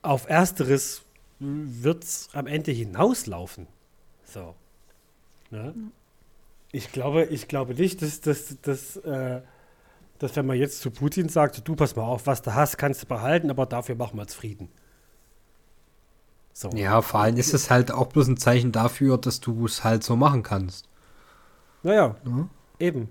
auf 0.02 0.28
ersteres 0.28 1.02
wird 1.40 2.04
es 2.04 2.28
am 2.32 2.46
Ende 2.46 2.70
hinauslaufen. 2.70 3.66
So. 4.24 4.54
Ne? 5.50 5.74
Ich 6.72 6.92
glaube, 6.92 7.24
ich 7.24 7.48
glaube 7.48 7.74
nicht, 7.74 8.02
dass, 8.02 8.20
dass, 8.20 8.60
dass, 8.60 8.96
äh, 8.96 9.40
dass 10.18 10.36
wenn 10.36 10.46
man 10.46 10.58
jetzt 10.58 10.80
zu 10.80 10.90
Putin 10.90 11.28
sagt, 11.28 11.66
du 11.66 11.74
pass 11.74 11.96
mal 11.96 12.04
auf, 12.04 12.26
was 12.26 12.42
du 12.42 12.54
hast, 12.54 12.76
kannst 12.78 13.02
du 13.02 13.06
behalten, 13.06 13.50
aber 13.50 13.66
dafür 13.66 13.94
machen 13.94 14.16
wir 14.16 14.22
jetzt 14.22 14.34
Frieden. 14.34 14.68
So. 16.52 16.70
Ja, 16.70 17.02
vor 17.02 17.20
allem 17.20 17.36
ist 17.36 17.52
es 17.52 17.70
halt 17.70 17.90
auch 17.90 18.06
bloß 18.06 18.28
ein 18.28 18.36
Zeichen 18.38 18.72
dafür, 18.72 19.18
dass 19.18 19.40
du 19.40 19.66
es 19.66 19.84
halt 19.84 20.02
so 20.02 20.16
machen 20.16 20.42
kannst. 20.42 20.88
Naja, 21.82 22.16
ja? 22.24 22.48
eben. 22.78 23.10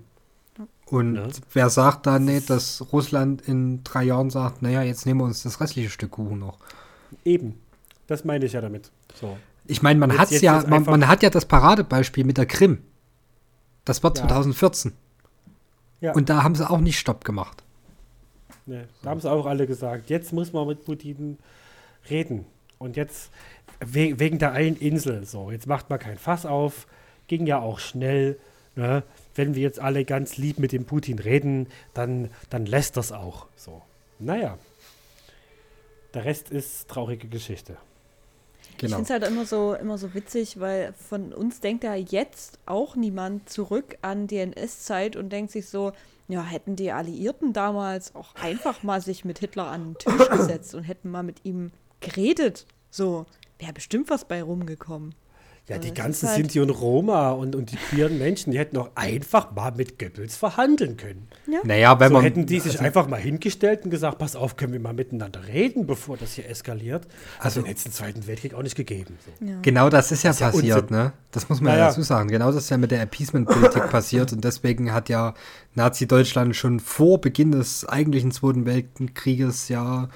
Und 0.88 1.16
ja. 1.16 1.28
wer 1.52 1.68
sagt 1.68 2.06
dann 2.06 2.24
nicht, 2.24 2.48
dass 2.48 2.92
Russland 2.92 3.42
in 3.42 3.82
drei 3.82 4.04
Jahren 4.04 4.30
sagt, 4.30 4.62
naja, 4.62 4.82
jetzt 4.82 5.04
nehmen 5.04 5.20
wir 5.20 5.24
uns 5.24 5.42
das 5.42 5.60
restliche 5.60 5.90
Stück 5.90 6.12
Kuchen 6.12 6.38
noch. 6.38 6.58
Eben. 7.24 7.60
Das 8.06 8.24
meine 8.24 8.46
ich 8.46 8.52
ja 8.52 8.60
damit. 8.60 8.92
So. 9.14 9.36
Ich 9.66 9.82
meine, 9.82 9.98
man 9.98 10.16
hat 10.16 10.30
ja, 10.30 10.64
man, 10.68 10.84
man, 10.84 11.08
hat 11.08 11.24
ja 11.24 11.30
das 11.30 11.44
Paradebeispiel 11.44 12.24
mit 12.24 12.38
der 12.38 12.46
Krim. 12.46 12.78
Das 13.84 14.02
war 14.04 14.14
2014. 14.14 14.92
Ja. 16.00 16.12
Und 16.12 16.28
da 16.28 16.44
haben 16.44 16.54
sie 16.54 16.68
auch 16.68 16.78
nicht 16.78 16.98
Stopp 16.98 17.24
gemacht. 17.24 17.64
Nee, 18.66 18.84
da 19.02 19.10
haben 19.10 19.20
sie 19.20 19.30
auch 19.30 19.46
alle 19.46 19.66
gesagt, 19.66 20.10
jetzt 20.10 20.32
muss 20.32 20.52
man 20.52 20.68
mit 20.68 20.84
Putin 20.84 21.38
reden. 22.10 22.46
Und 22.78 22.96
jetzt 22.96 23.30
we 23.80 24.18
wegen 24.18 24.38
der 24.38 24.52
einen 24.52 24.76
Insel, 24.76 25.24
so, 25.24 25.50
jetzt 25.50 25.66
macht 25.66 25.90
man 25.90 25.98
kein 25.98 26.18
Fass 26.18 26.46
auf, 26.46 26.86
ging 27.26 27.46
ja 27.46 27.58
auch 27.58 27.78
schnell. 27.78 28.38
Ne? 28.74 29.02
Wenn 29.36 29.54
wir 29.54 29.62
jetzt 29.62 29.80
alle 29.80 30.04
ganz 30.04 30.36
lieb 30.36 30.58
mit 30.58 30.72
dem 30.72 30.84
Putin 30.84 31.18
reden, 31.18 31.68
dann, 31.94 32.30
dann 32.50 32.66
lässt 32.66 32.96
das 32.96 33.12
auch. 33.12 33.46
So. 33.56 33.82
Naja. 34.18 34.58
Der 36.14 36.24
Rest 36.24 36.50
ist 36.50 36.88
traurige 36.88 37.28
Geschichte. 37.28 37.76
Genau. 38.78 38.90
Ich 38.90 38.94
finde 38.94 39.02
es 39.02 39.10
halt 39.10 39.32
immer 39.32 39.46
so, 39.46 39.74
immer 39.74 39.98
so 39.98 40.14
witzig, 40.14 40.60
weil 40.60 40.92
von 40.92 41.32
uns 41.32 41.60
denkt 41.60 41.84
ja 41.84 41.94
jetzt 41.94 42.58
auch 42.66 42.96
niemand 42.96 43.48
zurück 43.48 43.96
an 44.02 44.26
die 44.26 44.38
NS-Zeit 44.38 45.16
und 45.16 45.30
denkt 45.30 45.50
sich 45.52 45.68
so, 45.68 45.92
ja, 46.28 46.42
hätten 46.42 46.76
die 46.76 46.92
Alliierten 46.92 47.52
damals 47.52 48.14
auch 48.14 48.34
einfach 48.34 48.82
mal 48.82 49.00
sich 49.00 49.24
mit 49.24 49.38
Hitler 49.38 49.68
an 49.68 49.94
den 49.94 49.98
Tisch 49.98 50.28
gesetzt 50.28 50.74
und 50.74 50.82
hätten 50.82 51.10
mal 51.10 51.22
mit 51.22 51.44
ihm 51.44 51.70
geredet. 52.00 52.66
So, 52.90 53.26
wäre 53.58 53.72
bestimmt 53.72 54.10
was 54.10 54.26
bei 54.26 54.42
rumgekommen. 54.42 55.14
Ja, 55.68 55.78
die 55.78 55.92
ganzen 55.92 56.28
halt 56.28 56.36
Sinti 56.36 56.60
und 56.60 56.70
Roma 56.70 57.30
und, 57.30 57.56
und 57.56 57.72
die 57.72 57.76
queeren 57.76 58.18
Menschen, 58.18 58.52
die 58.52 58.58
hätten 58.58 58.76
auch 58.76 58.90
einfach 58.94 59.50
mal 59.50 59.72
mit 59.72 59.98
Goebbels 59.98 60.36
verhandeln 60.36 60.96
können. 60.96 61.26
Ja. 61.48 61.58
Naja, 61.64 61.98
wenn 61.98 62.10
so 62.10 62.14
man. 62.14 62.22
hätten 62.22 62.46
die 62.46 62.60
sich 62.60 62.74
also, 62.74 62.84
einfach 62.84 63.08
mal 63.08 63.18
hingestellt 63.18 63.82
und 63.82 63.90
gesagt: 63.90 64.18
Pass 64.18 64.36
auf, 64.36 64.56
können 64.56 64.72
wir 64.72 64.78
mal 64.78 64.92
miteinander 64.92 65.48
reden, 65.48 65.84
bevor 65.84 66.16
das 66.16 66.34
hier 66.34 66.48
eskaliert. 66.48 67.08
Also, 67.40 67.62
den 67.62 67.74
es 67.74 67.82
den 67.82 67.90
Zweiten 67.90 68.28
Weltkrieg 68.28 68.54
auch 68.54 68.62
nicht 68.62 68.76
gegeben. 68.76 69.18
So. 69.24 69.44
Ja. 69.44 69.58
Genau 69.62 69.90
das 69.90 70.12
ist 70.12 70.22
ja 70.22 70.30
das 70.30 70.38
passiert, 70.38 70.90
ja 70.92 70.96
ne? 70.96 71.12
Das 71.32 71.48
muss 71.48 71.60
man 71.60 71.72
ja, 71.72 71.78
ja 71.80 71.86
dazu 71.88 72.02
sagen. 72.02 72.28
Genau 72.28 72.52
das 72.52 72.62
ist 72.62 72.70
ja 72.70 72.76
mit 72.76 72.92
der 72.92 73.02
Appeasement-Politik 73.02 73.86
passiert 73.90 74.32
und 74.32 74.44
deswegen 74.44 74.92
hat 74.92 75.08
ja 75.08 75.34
Nazi-Deutschland 75.74 76.54
schon 76.54 76.78
vor 76.78 77.20
Beginn 77.20 77.50
des 77.50 77.84
eigentlichen 77.88 78.30
Zweiten 78.30 78.66
Weltkrieges 78.66 79.68
ja 79.68 80.08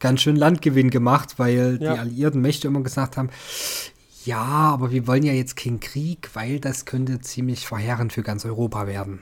ganz 0.00 0.20
schön 0.20 0.36
Landgewinn 0.36 0.90
gemacht, 0.90 1.34
weil 1.38 1.78
die 1.78 1.86
alliierten 1.86 2.40
Mächte 2.40 2.66
immer 2.68 2.82
gesagt 2.82 3.16
haben, 3.16 3.30
Ja, 4.26 4.42
aber 4.42 4.90
wir 4.90 5.06
wollen 5.06 5.22
ja 5.22 5.32
jetzt 5.32 5.56
keinen 5.56 5.78
Krieg, 5.80 6.30
weil 6.34 6.58
das 6.60 6.84
könnte 6.84 7.20
ziemlich 7.20 7.66
verheerend 7.66 8.12
für 8.12 8.22
ganz 8.22 8.44
Europa 8.44 8.86
werden. 8.86 9.20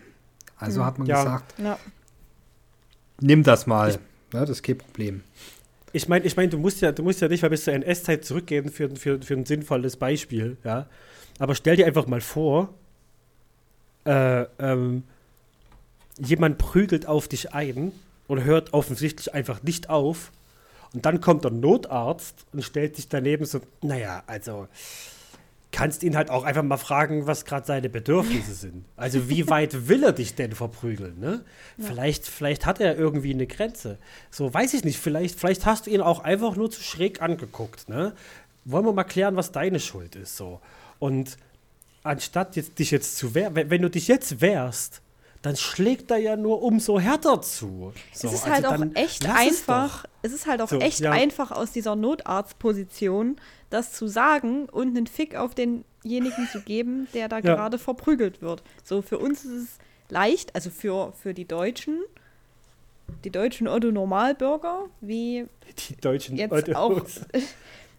Also 0.56 0.80
Hm. 0.80 0.86
hat 0.86 0.98
man 0.98 1.06
Ja. 1.06 1.22
gesagt, 1.22 1.54
Ja. 1.58 1.78
nimm 3.20 3.42
das 3.42 3.66
mal. 3.66 3.92
Ja, 4.32 4.40
das 4.40 4.50
ist 4.50 4.62
kein 4.62 4.78
Problem. 4.78 5.22
Ich 5.92 6.08
meine, 6.08 6.24
ich 6.24 6.36
mein, 6.36 6.50
du 6.50 6.58
musst 6.58 6.80
ja, 6.80 6.90
du 6.90 7.02
musst 7.02 7.20
ja 7.20 7.28
nicht 7.28 7.42
mal 7.42 7.48
bis 7.50 7.64
zur 7.64 7.74
NS-Zeit 7.74 8.24
zurückgehen 8.24 8.70
für, 8.70 8.90
für, 8.96 9.20
für 9.22 9.34
ein 9.34 9.44
sinnvolles 9.46 9.96
Beispiel, 9.96 10.56
ja. 10.64 10.86
Aber 11.38 11.54
stell 11.54 11.76
dir 11.76 11.86
einfach 11.86 12.06
mal 12.06 12.20
vor, 12.20 12.72
äh, 14.06 14.44
ähm, 14.58 15.04
jemand 16.18 16.58
prügelt 16.58 17.06
auf 17.06 17.28
dich 17.28 17.52
ein 17.52 17.92
und 18.26 18.42
hört 18.44 18.72
offensichtlich 18.72 19.34
einfach 19.34 19.62
nicht 19.62 19.90
auf. 19.90 20.32
Und 20.94 21.04
dann 21.04 21.20
kommt 21.20 21.44
der 21.44 21.50
Notarzt 21.50 22.46
und 22.52 22.62
stellt 22.62 22.96
sich 22.96 23.08
daneben 23.08 23.44
so, 23.44 23.60
naja, 23.82 24.22
also 24.26 24.68
kannst 25.74 26.04
ihn 26.04 26.16
halt 26.16 26.30
auch 26.30 26.44
einfach 26.44 26.62
mal 26.62 26.76
fragen, 26.76 27.26
was 27.26 27.44
gerade 27.44 27.66
seine 27.66 27.88
Bedürfnisse 27.88 28.54
sind. 28.54 28.84
Also 28.96 29.28
wie 29.28 29.50
weit 29.50 29.88
will 29.88 30.04
er 30.04 30.12
dich 30.12 30.36
denn 30.36 30.52
verprügeln, 30.52 31.18
ne? 31.18 31.44
Vielleicht, 31.80 32.28
vielleicht 32.28 32.64
hat 32.64 32.80
er 32.80 32.96
irgendwie 32.96 33.34
eine 33.34 33.48
Grenze. 33.48 33.98
So, 34.30 34.54
weiß 34.54 34.72
ich 34.74 34.84
nicht, 34.84 35.00
vielleicht, 35.00 35.38
vielleicht 35.40 35.66
hast 35.66 35.86
du 35.86 35.90
ihn 35.90 36.00
auch 36.00 36.20
einfach 36.20 36.54
nur 36.54 36.70
zu 36.70 36.80
schräg 36.80 37.20
angeguckt, 37.20 37.88
ne? 37.88 38.14
Wollen 38.64 38.86
wir 38.86 38.92
mal 38.92 39.04
klären, 39.04 39.34
was 39.34 39.50
deine 39.50 39.80
Schuld 39.80 40.14
ist, 40.14 40.36
so. 40.36 40.60
Und 41.00 41.36
anstatt 42.04 42.54
jetzt, 42.54 42.78
dich 42.78 42.92
jetzt 42.92 43.16
zu 43.16 43.34
wehren, 43.34 43.56
wenn, 43.56 43.68
wenn 43.68 43.82
du 43.82 43.90
dich 43.90 44.06
jetzt 44.06 44.40
wehrst, 44.40 45.02
dann 45.44 45.56
schlägt 45.56 46.10
er 46.10 46.16
ja 46.16 46.36
nur 46.36 46.62
umso 46.62 46.98
härter 46.98 47.40
zu. 47.42 47.92
So, 48.12 48.28
es 48.28 48.34
ist 48.34 48.42
also 48.44 48.46
halt 48.54 48.66
auch 48.66 48.70
dann 48.78 48.94
echt 48.94 49.24
es 49.24 49.30
einfach. 49.30 50.04
doch. 50.04 50.10
Es, 50.22 50.32
ist 50.32 50.46
halt 50.46 50.62
auch 50.62 50.68
So, 50.68 50.78
echt 50.78 51.00
ja. 51.00 51.10
einfach 51.12 51.50
aus 51.52 51.70
dieser 51.72 51.96
Notarztposition, 51.96 53.36
das 53.70 53.92
zu 53.92 54.06
sagen 54.06 54.68
und 54.70 54.96
einen 54.96 55.06
Fick 55.06 55.36
auf 55.36 55.54
denjenigen 55.54 56.48
zu 56.50 56.60
geben, 56.62 57.08
der 57.14 57.28
da 57.28 57.36
Ja. 57.36 57.54
gerade 57.54 57.78
verprügelt 57.78 58.40
wird. 58.42 58.62
So 58.84 59.02
für 59.02 59.18
uns 59.18 59.44
ist 59.44 59.52
es 59.52 59.78
leicht, 60.08 60.54
also 60.54 60.70
für, 60.70 61.12
für 61.12 61.34
die 61.34 61.44
Deutschen, 61.46 61.98
die 63.24 63.30
deutschen 63.30 63.68
Otto 63.68 63.90
Normalbürger, 63.92 64.86
wie 65.00 65.46
Die 65.90 65.96
deutschen 65.96 66.36
jetzt 66.36 66.52
Leute- 66.52 66.78
auch. 66.78 67.02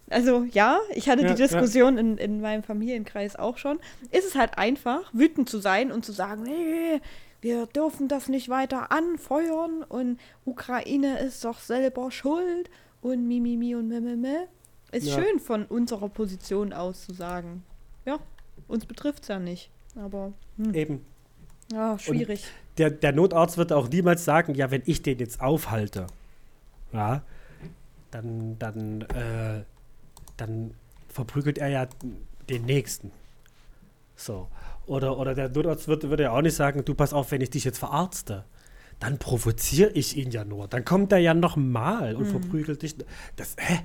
Also 0.08 0.46
ja, 0.52 0.78
ich 0.94 1.10
hatte 1.10 1.24
Ja, 1.24 1.30
die 1.30 1.42
Diskussion 1.42 1.98
in, 1.98 2.20
in 2.20 2.40
meinem 2.40 2.62
Familienkreis 2.62 3.36
auch 3.38 3.58
schon. 3.58 3.80
Ist 4.12 4.24
es 4.28 4.36
halt 4.36 4.56
einfach, 4.60 5.02
wütend 5.14 5.50
zu 5.50 5.58
sein 5.58 5.92
und 5.92 6.06
zu 6.06 6.12
sagen, 6.12 6.44
nee, 6.44 7.02
wir 7.46 7.68
dürfen 7.68 8.08
das 8.08 8.28
nicht 8.28 8.50
weiter 8.50 8.92
anfeuern 8.92 9.84
und 9.84 10.20
Ukraine 10.46 11.20
ist 11.20 11.46
doch 11.46 11.60
selber 11.60 12.10
schuld 12.10 12.72
und 13.04 13.28
mimimi 13.28 13.76
und 13.76 13.88
mimimi. 13.88 14.48
Ist 14.92 15.06
Ja. 15.06 15.14
schön 15.22 15.40
von 15.40 15.66
unserer 15.68 16.10
Position 16.10 16.74
aus 16.74 17.06
zu 17.06 17.14
sagen. 17.14 17.64
Ja, 18.04 18.18
uns 18.68 18.88
betrifft 18.88 19.22
es 19.22 19.28
ja 19.28 19.38
nicht. 19.38 19.70
Aber 19.96 20.34
hm, 20.58 20.74
Eben. 20.74 21.06
ja, 21.72 22.00
schwierig. 22.00 22.48
der, 22.80 22.90
der 22.90 23.12
Notarzt 23.12 23.60
wird 23.60 23.72
auch 23.72 23.90
niemals 23.90 24.26
sagen, 24.26 24.56
ja, 24.56 24.72
wenn 24.72 24.82
ich 24.88 25.04
den 25.04 25.20
jetzt 25.20 25.40
aufhalte, 25.40 26.08
ja, 26.94 27.22
dann, 28.10 28.58
dann, 28.58 29.02
äh, 29.02 29.64
dann 30.38 30.74
verprügelt 31.10 31.60
er 31.60 31.68
ja 31.68 31.88
den 32.50 32.66
Nächsten. 32.66 33.12
So. 34.16 34.48
Oder, 34.88 35.18
oder 35.18 35.34
der 35.34 35.50
Notarzt 35.50 35.88
wird, 35.88 36.04
würde 36.10 36.24
ja 36.24 36.32
auch 36.32 36.42
nicht 36.42 36.56
sagen, 36.56 36.84
du 36.86 36.94
pass 36.94 37.14
auf, 37.14 37.32
wenn 37.32 37.42
ich 37.42 37.50
dich 37.50 37.64
jetzt 37.64 37.80
verarzte, 37.80 38.46
dann 39.00 39.18
provoziere 39.18 39.90
ich 39.92 40.16
ihn 40.16 40.32
ja 40.32 40.46
nur. 40.46 40.68
Dann 40.68 40.86
kommt 40.86 41.12
er 41.12 41.18
ja 41.18 41.34
nochmal 41.34 42.16
und 42.16 42.26
verprügelt 42.28 42.82
dich. 42.82 42.96
Das, 43.36 43.56
hä? 43.58 43.80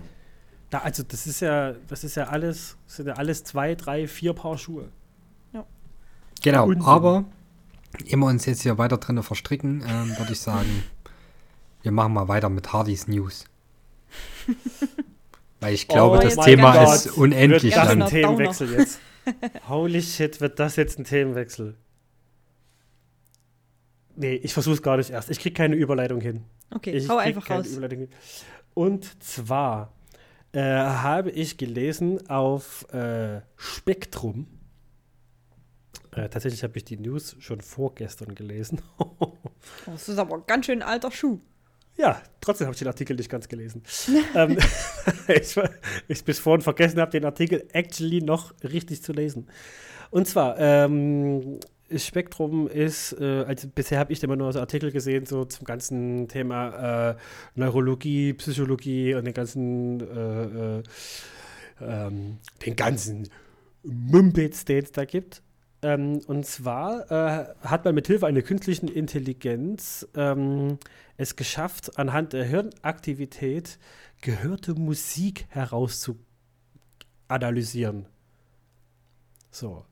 Da, 0.68 0.78
also 0.78 1.02
das 1.02 1.26
ist 1.26 1.40
ja, 1.40 1.72
das 1.88 2.04
ist 2.04 2.14
ja 2.16 2.24
alles, 2.28 2.76
das 2.86 2.96
sind 2.96 3.06
ja 3.08 3.14
alles 3.14 3.42
zwei, 3.44 3.74
drei, 3.74 4.06
vier 4.06 4.34
Paar 4.34 4.56
Schuhe. 4.58 4.88
Genau, 6.42 6.66
Unsinn. 6.68 6.82
aber 6.84 7.24
ehe 8.06 8.16
wir 8.16 8.26
uns 8.26 8.46
jetzt 8.46 8.62
hier 8.62 8.78
weiter 8.78 8.96
drin 8.96 9.22
verstricken, 9.22 9.84
ähm, 9.86 10.16
würde 10.16 10.32
ich 10.32 10.40
sagen, 10.40 10.84
wir 11.82 11.92
machen 11.92 12.14
mal 12.14 12.28
weiter 12.28 12.48
mit 12.48 12.72
Hardys 12.72 13.08
News. 13.08 13.44
Weil 15.60 15.74
ich 15.74 15.86
glaube, 15.88 16.16
Oh, 16.18 16.22
das 16.22 16.36
Thema 16.36 16.82
ist 16.94 17.08
unendlich 17.08 17.74
das 17.74 17.88
lang. 17.88 18.02
ein. 18.02 18.08
Themenwechsel 18.08 18.72
jetzt? 18.72 19.00
Holy 19.68 20.02
shit, 20.02 20.40
wird 20.40 20.58
das 20.58 20.76
jetzt 20.76 20.98
ein 20.98 21.04
Themenwechsel? 21.04 21.76
Nee, 24.16 24.34
ich 24.34 24.52
versuch's 24.52 24.82
gar 24.82 24.96
nicht 24.96 25.10
erst. 25.10 25.30
Ich 25.30 25.38
krieg 25.40 25.54
keine 25.54 25.76
Überleitung 25.76 26.20
hin. 26.20 26.44
Okay, 26.74 26.92
Ich 26.92 27.08
hau 27.08 27.16
einfach 27.16 27.46
keine 27.46 27.62
raus. 27.62 27.70
Überleitung 27.72 27.98
hin. 28.00 28.08
Und 28.74 29.22
zwar 29.22 29.92
äh, 30.52 30.60
habe 30.62 31.30
ich 31.30 31.56
gelesen 31.56 32.28
auf 32.28 32.86
äh, 32.92 33.40
Spektrum. 33.56 34.46
Äh, 36.12 36.28
tatsächlich 36.28 36.62
habe 36.64 36.76
ich 36.76 36.84
die 36.84 36.96
News 36.96 37.36
schon 37.40 37.60
vorgestern 37.60 38.34
gelesen. 38.34 38.82
Oh, 39.22 39.32
Das 39.84 40.08
ist 40.08 40.16
aber 40.18 40.36
ein 40.36 40.44
ganz 40.46 40.64
schön 40.66 40.82
alter 40.82 41.10
Schuh. 41.10 41.38
Ja, 41.96 42.22
trotzdem 42.40 42.66
habe 42.66 42.74
ich 42.74 42.78
den 42.78 42.88
Artikel 42.88 43.16
nicht 43.16 43.30
ganz 43.30 43.48
gelesen. 43.48 43.82
ähm, 44.34 44.56
ich, 45.28 45.56
ich 46.08 46.24
bis 46.24 46.38
vorhin 46.38 46.62
vergessen 46.62 47.00
habe, 47.00 47.10
den 47.10 47.24
Artikel 47.24 47.66
actually 47.72 48.22
noch 48.22 48.54
richtig 48.62 49.02
zu 49.02 49.12
lesen. 49.12 49.48
Und 50.10 50.26
zwar, 50.26 50.58
ähm, 50.58 51.60
Spektrum 51.96 52.68
ist, 52.68 53.12
äh, 53.20 53.44
also 53.46 53.68
bisher 53.68 53.98
habe 53.98 54.12
ich 54.12 54.22
immer 54.22 54.36
nur 54.36 54.52
so 54.52 54.60
Artikel 54.60 54.92
gesehen, 54.92 55.26
so 55.26 55.44
zum 55.44 55.64
ganzen 55.64 56.28
Thema 56.28 57.10
äh, 57.10 57.16
Neurologie, 57.54 58.32
Psychologie 58.34 59.14
und 59.14 59.24
den 59.24 59.34
ganzen, 59.34 60.00
äh, 60.00 60.78
äh, 60.78 60.82
ähm, 61.80 62.38
den 62.64 62.76
ganzen 62.76 63.28
Mumpitz, 63.82 64.64
den 64.64 64.84
es 64.84 64.92
da 64.92 65.04
gibt. 65.04 65.42
Ähm, 65.82 66.20
und 66.26 66.44
zwar 66.44 67.10
äh, 67.10 67.46
hat 67.62 67.84
man 67.84 67.94
mit 67.94 68.06
Hilfe 68.06 68.26
einer 68.26 68.42
künstlichen 68.42 68.88
Intelligenz 68.88 70.06
ähm, 70.14 70.78
es 71.16 71.36
geschafft, 71.36 71.98
anhand 71.98 72.34
der 72.34 72.44
Hirnaktivität 72.44 73.78
gehörte 74.20 74.74
Musik 74.74 75.46
herauszuanalysieren. 75.48 78.04
So. 79.50 79.86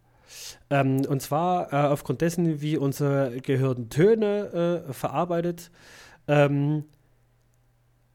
Ähm, 0.69 1.07
und 1.07 1.23
zwar 1.23 1.73
äh, 1.73 1.77
aufgrund 1.89 2.21
dessen, 2.21 2.61
wie 2.61 2.77
unser 2.77 3.31
Gehirn 3.31 3.89
Töne 3.89 4.85
äh, 4.89 4.93
verarbeitet. 4.93 5.71
Ähm, 6.27 6.85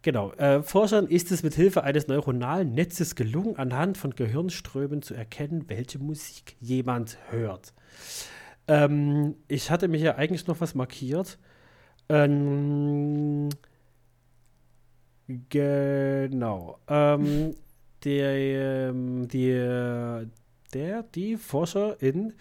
genau. 0.04 0.32
Äh, 0.34 0.62
Forschern 0.62 1.08
ist 1.08 1.32
es 1.32 1.42
mit 1.42 1.56
Hilfe 1.56 1.84
eines 1.84 2.08
neuronalen 2.08 2.74
Netzes 2.74 3.16
gelungen, 3.16 3.58
anhand 3.58 3.98
von 3.98 4.12
Gehirnströmen 4.12 5.02
zu 5.02 5.16
erkennen, 5.16 5.66
welche 5.68 5.98
Musik 5.98 6.56
jemand 6.60 7.18
hört. 7.32 7.74
Ähm, 8.68 9.36
ich 9.48 9.72
hatte 9.72 9.88
mir 9.88 9.98
hier 9.98 10.18
eigentlich 10.18 10.46
noch 10.46 10.62
was 10.62 10.76
markiert. 10.76 11.40
Ähm, 12.10 13.50
genau. 15.50 16.80
Ähm, 16.88 17.56
ähm, 18.06 19.28
die, 19.30 20.28
der, 20.74 21.04
die 21.04 21.38
Forscherin 21.38 22.34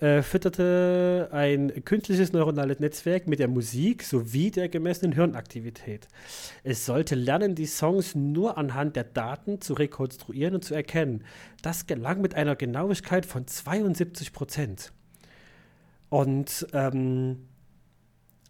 äh, 0.00 0.22
fütterte 0.22 1.28
ein 1.32 1.84
künstliches 1.84 2.32
neuronales 2.32 2.80
Netzwerk 2.80 3.26
mit 3.26 3.38
der 3.38 3.48
Musik 3.48 4.02
sowie 4.02 4.50
der 4.50 4.68
gemessenen 4.68 5.12
Hirnaktivität. 5.12 6.08
Es 6.64 6.86
sollte 6.86 7.14
lernen, 7.14 7.54
die 7.54 7.66
Songs 7.66 8.14
nur 8.14 8.58
anhand 8.58 8.96
der 8.96 9.04
Daten 9.04 9.60
zu 9.60 9.74
rekonstruieren 9.74 10.54
und 10.54 10.64
zu 10.64 10.74
erkennen. 10.74 11.24
Das 11.62 11.86
gelang 11.86 12.20
mit 12.20 12.34
einer 12.34 12.56
Genauigkeit 12.56 13.26
von 13.26 13.46
72 13.46 14.32
Prozent. 14.32 14.92
Und 16.08 16.66
ähm, 16.72 17.48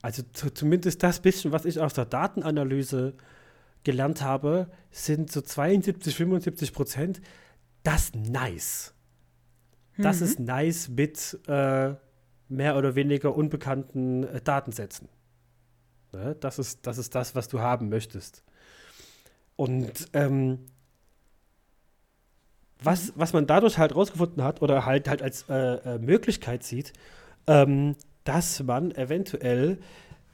also 0.03 0.23
zu, 0.33 0.51
zumindest 0.51 1.03
das 1.03 1.21
bisschen, 1.21 1.53
was 1.53 1.65
ich 1.65 1.79
aus 1.79 1.95
der 1.95 2.05
Datenanalyse 2.05 3.15
gelernt 3.85 4.23
habe, 4.23 4.69
sind 4.91 5.31
so 5.31 5.41
72, 5.41 6.15
75 6.15 6.73
Prozent. 6.73 7.21
Das 7.83 8.13
nice. 8.15 8.92
Das 9.99 10.21
ist 10.21 10.41
nice 10.41 10.89
mit 10.89 11.39
äh, 11.47 11.95
mehr 12.49 12.77
oder 12.77 12.95
weniger 12.95 13.35
unbekannten 13.35 14.25
äh, 14.25 14.41
Datensätzen. 14.41 15.09
Ne? 16.13 16.37
Das, 16.41 16.59
ist, 16.59 16.87
das 16.87 16.99
ist 16.99 17.15
das, 17.15 17.35
was 17.35 17.49
du 17.49 17.61
haben 17.61 17.89
möchtest. 17.89 18.43
Und 19.57 20.09
ähm, 20.13 20.59
was, 22.83 23.13
was 23.17 23.33
man 23.33 23.47
dadurch 23.47 23.79
halt 23.79 23.95
rausgefunden 23.95 24.43
hat 24.43 24.63
oder 24.63 24.87
halt, 24.87 25.09
halt 25.09 25.23
als 25.23 25.49
äh, 25.49 25.55
äh, 25.55 25.99
Möglichkeit 25.99 26.65
sieht, 26.65 26.93
ähm, 27.47 27.97
dass 28.25 28.63
man 28.63 28.93
eventuell 28.93 29.79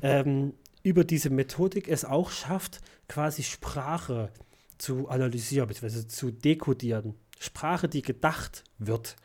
ähm, 0.03 0.55
über 0.83 1.05
diese 1.05 1.31
Methodik 1.31 1.89
es 1.89 2.05
auch 2.05 2.31
schafft, 2.31 2.81
quasi 3.09 3.43
Sprache 3.43 4.31
zu 4.79 5.09
analysieren, 5.09 5.69
beziehungsweise 5.69 6.07
zu 6.07 6.31
dekodieren. 6.31 7.15
Sprache, 7.39 7.89
die 7.89 8.03
gedacht 8.03 8.65
wird. 8.79 9.17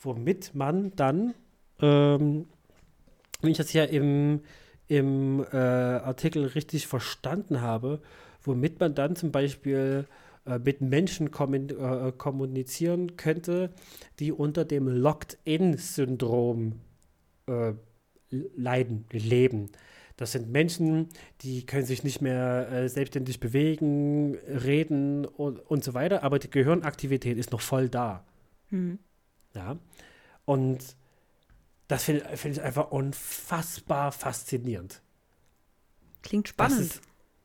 Womit 0.00 0.54
man 0.54 0.94
dann, 0.96 1.34
ähm, 1.80 2.46
wenn 3.40 3.50
ich 3.50 3.56
das 3.56 3.70
hier 3.70 3.88
im, 3.90 4.40
im 4.86 5.44
äh, 5.52 5.56
Artikel 5.56 6.46
richtig 6.46 6.86
verstanden 6.86 7.60
habe, 7.60 8.00
womit 8.42 8.80
man 8.80 8.94
dann 8.94 9.16
zum 9.16 9.32
Beispiel 9.32 10.06
äh, 10.46 10.58
mit 10.58 10.80
Menschen 10.80 11.28
äh, 11.28 12.12
kommunizieren 12.16 13.16
könnte, 13.16 13.70
die 14.18 14.32
unter 14.32 14.64
dem 14.64 14.88
Locked-In-Syndrom 14.88 16.80
äh, 17.46 17.72
leiden, 18.30 19.04
leben. 19.10 19.70
Das 20.16 20.32
sind 20.32 20.50
Menschen, 20.50 21.08
die 21.42 21.64
können 21.64 21.86
sich 21.86 22.02
nicht 22.02 22.20
mehr 22.20 22.68
äh, 22.72 22.88
selbstständig 22.88 23.38
bewegen, 23.38 24.36
reden 24.36 25.24
und, 25.24 25.60
und 25.60 25.84
so 25.84 25.94
weiter, 25.94 26.24
aber 26.24 26.38
die 26.38 26.50
Gehirnaktivität 26.50 27.38
ist 27.38 27.52
noch 27.52 27.60
voll 27.60 27.88
da. 27.88 28.24
Hm. 28.70 28.98
Ja. 29.54 29.78
Und 30.44 30.96
das 31.88 32.04
finde 32.04 32.36
find 32.36 32.56
ich 32.56 32.62
einfach 32.62 32.90
unfassbar 32.90 34.12
faszinierend. 34.12 35.02
Klingt 36.22 36.48
spannend. 36.48 36.80
Das 36.80 36.96
ist 36.96 37.02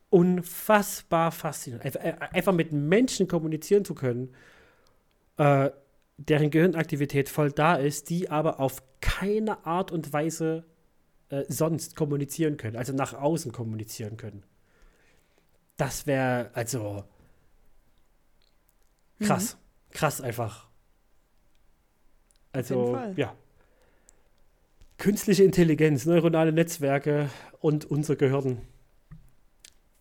unfassbar 0.09 1.31
faszinierend. 1.31 1.85
Einfach, 1.85 2.01
äh, 2.01 2.15
einfach 2.31 2.53
mit 2.53 2.71
Menschen 2.71 3.27
kommunizieren 3.27 3.85
zu 3.85 3.95
können, 3.95 4.35
äh, 5.37 5.71
deren 6.17 6.51
Gehirnaktivität 6.51 7.29
voll 7.29 7.51
da 7.51 7.75
ist, 7.75 8.09
die 8.09 8.29
aber 8.29 8.59
auf 8.59 8.83
keine 9.01 9.65
Art 9.65 9.91
und 9.91 10.13
Weise 10.13 10.65
äh, 11.29 11.45
sonst 11.47 11.95
kommunizieren 11.95 12.57
können, 12.57 12.75
also 12.75 12.93
nach 12.93 13.13
außen 13.13 13.51
kommunizieren 13.51 14.17
können. 14.17 14.43
Das 15.77 16.05
wäre 16.05 16.51
also 16.53 17.03
krass. 19.19 19.55
Mhm. 19.55 19.93
Krass 19.95 20.21
einfach. 20.21 20.67
Also, 22.53 22.97
ja. 23.15 23.35
Künstliche 24.97 25.43
Intelligenz, 25.43 26.05
neuronale 26.05 26.53
Netzwerke 26.53 27.29
und 27.59 27.83
unser 27.85 28.15
Gehirn. 28.15 28.61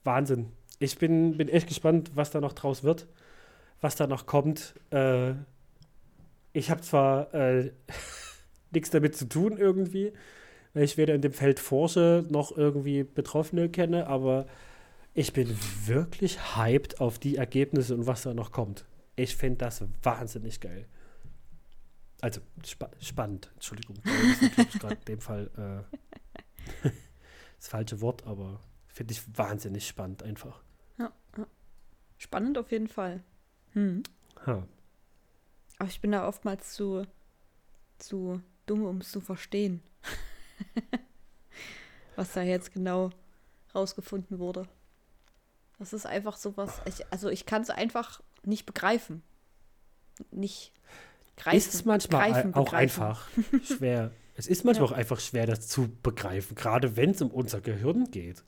Wahnsinn. 0.05 0.53
Ich 0.79 0.99
bin, 0.99 1.37
bin 1.37 1.49
echt 1.49 1.67
gespannt, 1.67 2.13
was 2.15 2.31
da 2.31 2.41
noch 2.41 2.53
draus 2.53 2.85
wird, 2.85 3.07
was 3.81 3.97
da 3.97 4.07
noch 4.07 4.27
kommt. 4.27 4.75
Äh, 4.91 5.33
ich 6.53 6.71
habe 6.71 6.83
zwar 6.83 7.33
äh, 7.35 7.73
nichts 8.71 8.91
damit 8.91 9.17
zu 9.17 9.29
tun 9.29 9.57
irgendwie, 9.57 10.13
weil 10.75 10.85
ich 10.85 10.99
weder 10.99 11.15
in 11.15 11.23
dem 11.23 11.33
Feld 11.33 11.59
forsche 11.59 12.25
noch 12.29 12.57
irgendwie 12.57 13.03
Betroffene 13.03 13.71
kenne, 13.71 14.07
aber 14.07 14.47
ich 15.15 15.33
bin 15.33 15.57
wirklich 15.87 16.57
hyped 16.57 17.01
auf 17.01 17.19
die 17.19 17.37
Ergebnisse 17.37 17.95
und 17.95 18.07
was 18.07 18.23
da 18.23 18.35
noch 18.35 18.53
kommt. 18.53 18.85
Ich 19.17 19.37
finde 19.37 19.59
das 19.59 19.85
wahnsinnig 20.03 20.61
geil. 20.61 20.87
Also 22.23 22.41
spa 22.65 22.89
spannend, 23.01 23.51
Entschuldigung. 23.55 23.97
Das 24.05 24.67
ist 24.67 24.79
gerade 24.79 24.95
in 24.95 25.05
dem 25.07 25.21
Fall 25.21 25.85
äh, 26.85 26.89
das 27.59 27.69
falsche 27.69 28.01
Wort, 28.01 28.25
aber 28.29 28.61
finde 28.87 29.13
ich 29.13 29.37
wahnsinnig 29.37 29.89
spannend 29.89 30.23
einfach. 30.23 30.63
Ja, 30.99 31.13
ja. 31.37 31.47
Spannend 32.19 32.59
auf 32.59 32.71
jeden 32.71 32.87
Fall. 32.87 33.25
Hm. 33.73 34.05
Ha. 34.47 34.65
Aber 35.79 35.89
ich 35.89 36.01
bin 36.01 36.13
da 36.13 36.29
oftmals 36.29 36.75
zu, 36.75 37.05
zu 37.99 38.41
dumm, 38.67 38.85
um 38.85 38.99
es 38.99 39.11
zu 39.11 39.21
verstehen. 39.21 39.83
Was 42.17 42.35
da 42.35 42.43
jetzt 42.43 42.73
genau 42.73 43.11
rausgefunden 43.75 44.39
wurde. 44.39 44.69
Das 45.81 45.93
ist 45.93 46.07
einfach 46.07 46.37
sowas. 46.37 46.83
Ich, 46.85 47.05
also 47.11 47.31
ich 47.31 47.47
kann 47.47 47.63
es 47.63 47.71
einfach 47.71 48.23
nicht 48.45 48.65
begreifen. 48.65 49.25
Nicht 50.31 50.73
greifen. 51.37 51.57
Ist 51.57 51.75
es 51.75 51.85
manchmal 51.85 52.33
greifen, 52.33 52.55
auch 52.55 52.65
begreifen. 52.65 53.03
einfach 53.03 53.29
schwer. 53.65 54.11
Es 54.35 54.47
ist 54.47 54.65
manchmal 54.65 54.89
ja. 54.89 54.95
auch 54.95 54.99
einfach 54.99 55.21
schwer, 55.21 55.47
das 55.47 55.69
zu 55.69 55.89
begreifen, 56.03 56.55
gerade 56.55 56.97
wenn 56.97 57.11
es 57.11 57.21
um 57.21 57.31
unser 57.31 57.61
Gehirn 57.61 58.11
geht. 58.11 58.43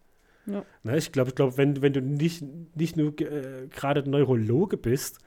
Ja. 0.47 0.64
Ne, 0.82 0.97
ich 0.97 1.12
glaube, 1.12 1.30
ich 1.30 1.35
glaub, 1.35 1.57
wenn, 1.57 1.82
wenn 1.82 1.93
du 1.93 2.01
nicht, 2.01 2.43
nicht 2.74 2.97
nur 2.97 3.18
äh, 3.20 3.66
gerade 3.68 4.09
Neurologe 4.09 4.76
bist 4.76 5.18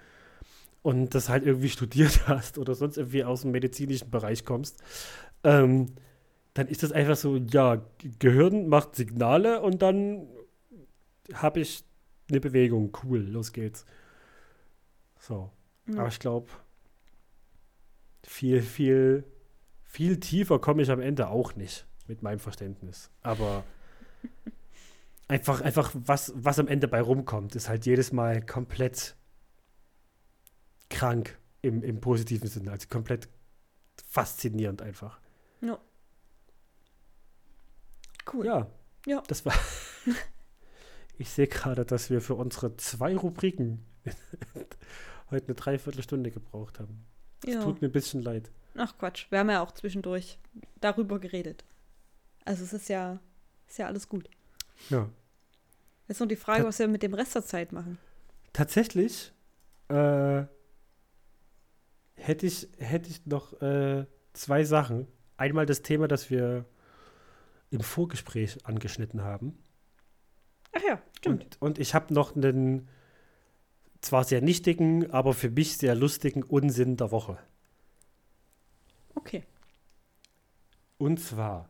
und 0.82 1.16
das 1.16 1.30
halt 1.30 1.46
irgendwie 1.46 1.70
studiert 1.70 2.22
hast 2.28 2.58
oder 2.58 2.76
sonst 2.76 2.98
irgendwie 2.98 3.24
aus 3.24 3.42
dem 3.42 3.52
medizinischen 3.52 4.10
Bereich 4.10 4.46
kommst, 4.46 4.82
ähm, 5.44 5.94
dann 6.54 6.68
ist 6.68 6.82
das 6.82 6.92
einfach 6.92 7.16
so, 7.16 7.38
ja, 7.38 7.84
Gehirn 8.20 8.68
macht 8.68 8.96
Signale 8.96 9.62
und 9.62 9.82
dann 9.82 10.28
habe 11.34 11.60
ich 11.60 11.84
eine 12.30 12.40
Bewegung. 12.40 12.96
Cool, 13.04 13.20
los 13.20 13.54
geht's. 13.54 13.86
So. 15.20 15.52
Ja. 15.88 16.00
Aber 16.00 16.08
ich 16.08 16.20
glaube, 16.20 16.48
viel, 18.28 18.62
viel, 18.62 19.24
viel 19.84 20.20
tiefer 20.20 20.60
komme 20.60 20.82
ich 20.82 20.92
am 20.92 21.00
Ende 21.00 21.30
auch 21.30 21.56
nicht 21.56 21.88
mit 22.08 22.22
meinem 22.22 22.40
Verständnis. 22.40 23.10
Aber 23.24 23.64
einfach, 25.28 25.62
einfach 25.62 25.92
was, 25.94 26.34
was 26.36 26.60
am 26.60 26.68
Ende 26.68 26.88
bei 26.88 27.02
rumkommt, 27.02 27.56
ist 27.56 27.70
halt 27.70 27.86
jedes 27.86 28.12
Mal 28.12 28.46
komplett 28.46 29.16
krank 30.90 31.38
im, 31.62 31.82
im 31.84 32.02
positiven 32.02 32.50
Sinne. 32.50 32.72
Also 32.72 32.88
komplett 32.90 33.30
faszinierend 34.10 34.82
einfach. 34.82 35.20
Ja. 35.62 35.80
Cool. 38.32 38.46
Ja. 38.46 38.68
Ja. 39.06 39.24
Das 39.28 39.46
war. 39.46 39.54
ich 41.18 41.30
sehe 41.30 41.48
gerade, 41.48 41.86
dass 41.86 42.10
wir 42.10 42.20
für 42.20 42.36
unsere 42.36 42.76
zwei 42.76 43.16
Rubriken 43.16 43.86
heute 45.32 45.46
eine 45.48 45.56
Dreiviertelstunde 45.56 46.30
gebraucht 46.30 46.80
haben. 46.80 47.06
Es 47.46 47.54
ja. 47.54 47.64
tut 47.64 47.82
mir 47.82 47.90
ein 47.90 47.92
bisschen 47.92 48.22
leid. 48.22 48.50
Ach 48.76 48.98
Quatsch, 48.98 49.28
wir 49.30 49.40
haben 49.40 49.50
ja 49.50 49.62
auch 49.62 49.72
zwischendurch 49.72 50.38
darüber 50.80 51.20
geredet. 51.20 51.64
Also 52.46 52.64
es 52.64 52.74
ist 52.74 52.90
ja, 52.90 53.20
ist 53.68 53.80
ja 53.80 53.88
alles 53.88 54.08
gut. 54.08 54.30
Ja. 54.90 55.10
Jetzt 56.08 56.20
noch 56.20 56.28
die 56.28 56.36
Frage, 56.36 56.62
Ta 56.62 56.68
was 56.68 56.80
wir 56.80 56.88
mit 56.88 57.04
dem 57.04 57.14
Rest 57.14 57.36
der 57.36 57.44
Zeit 57.44 57.72
machen. 57.72 57.98
Tatsächlich 58.54 59.34
äh, 59.90 60.44
hätte 62.14 62.46
ich, 62.46 62.70
hätte 62.78 63.10
ich 63.10 63.26
noch 63.26 63.62
äh, 63.62 64.06
zwei 64.34 64.64
Sachen. 64.64 65.08
Einmal 65.36 65.66
das 65.66 65.82
Thema, 65.82 66.08
das 66.08 66.30
wir 66.30 66.66
im 67.70 67.82
Vorgespräch 67.82 68.66
angeschnitten 68.66 69.24
haben. 69.24 69.58
Ach 70.72 70.82
ja, 70.88 71.02
stimmt. 71.18 71.58
Und, 71.60 71.62
und 71.62 71.80
ich 71.80 71.94
habe 71.94 72.14
noch 72.14 72.36
einen 72.36 72.88
zwar 74.02 74.24
sehr 74.24 74.42
nichtigen, 74.42 75.12
aber 75.12 75.34
für 75.34 75.50
mich 75.50 75.78
sehr 75.78 75.96
lustigen 75.96 76.44
Unsinn 76.44 76.98
der 76.98 77.12
Woche. 77.12 77.38
Okay. 79.16 79.44
Und 80.98 81.20
zwar 81.20 81.70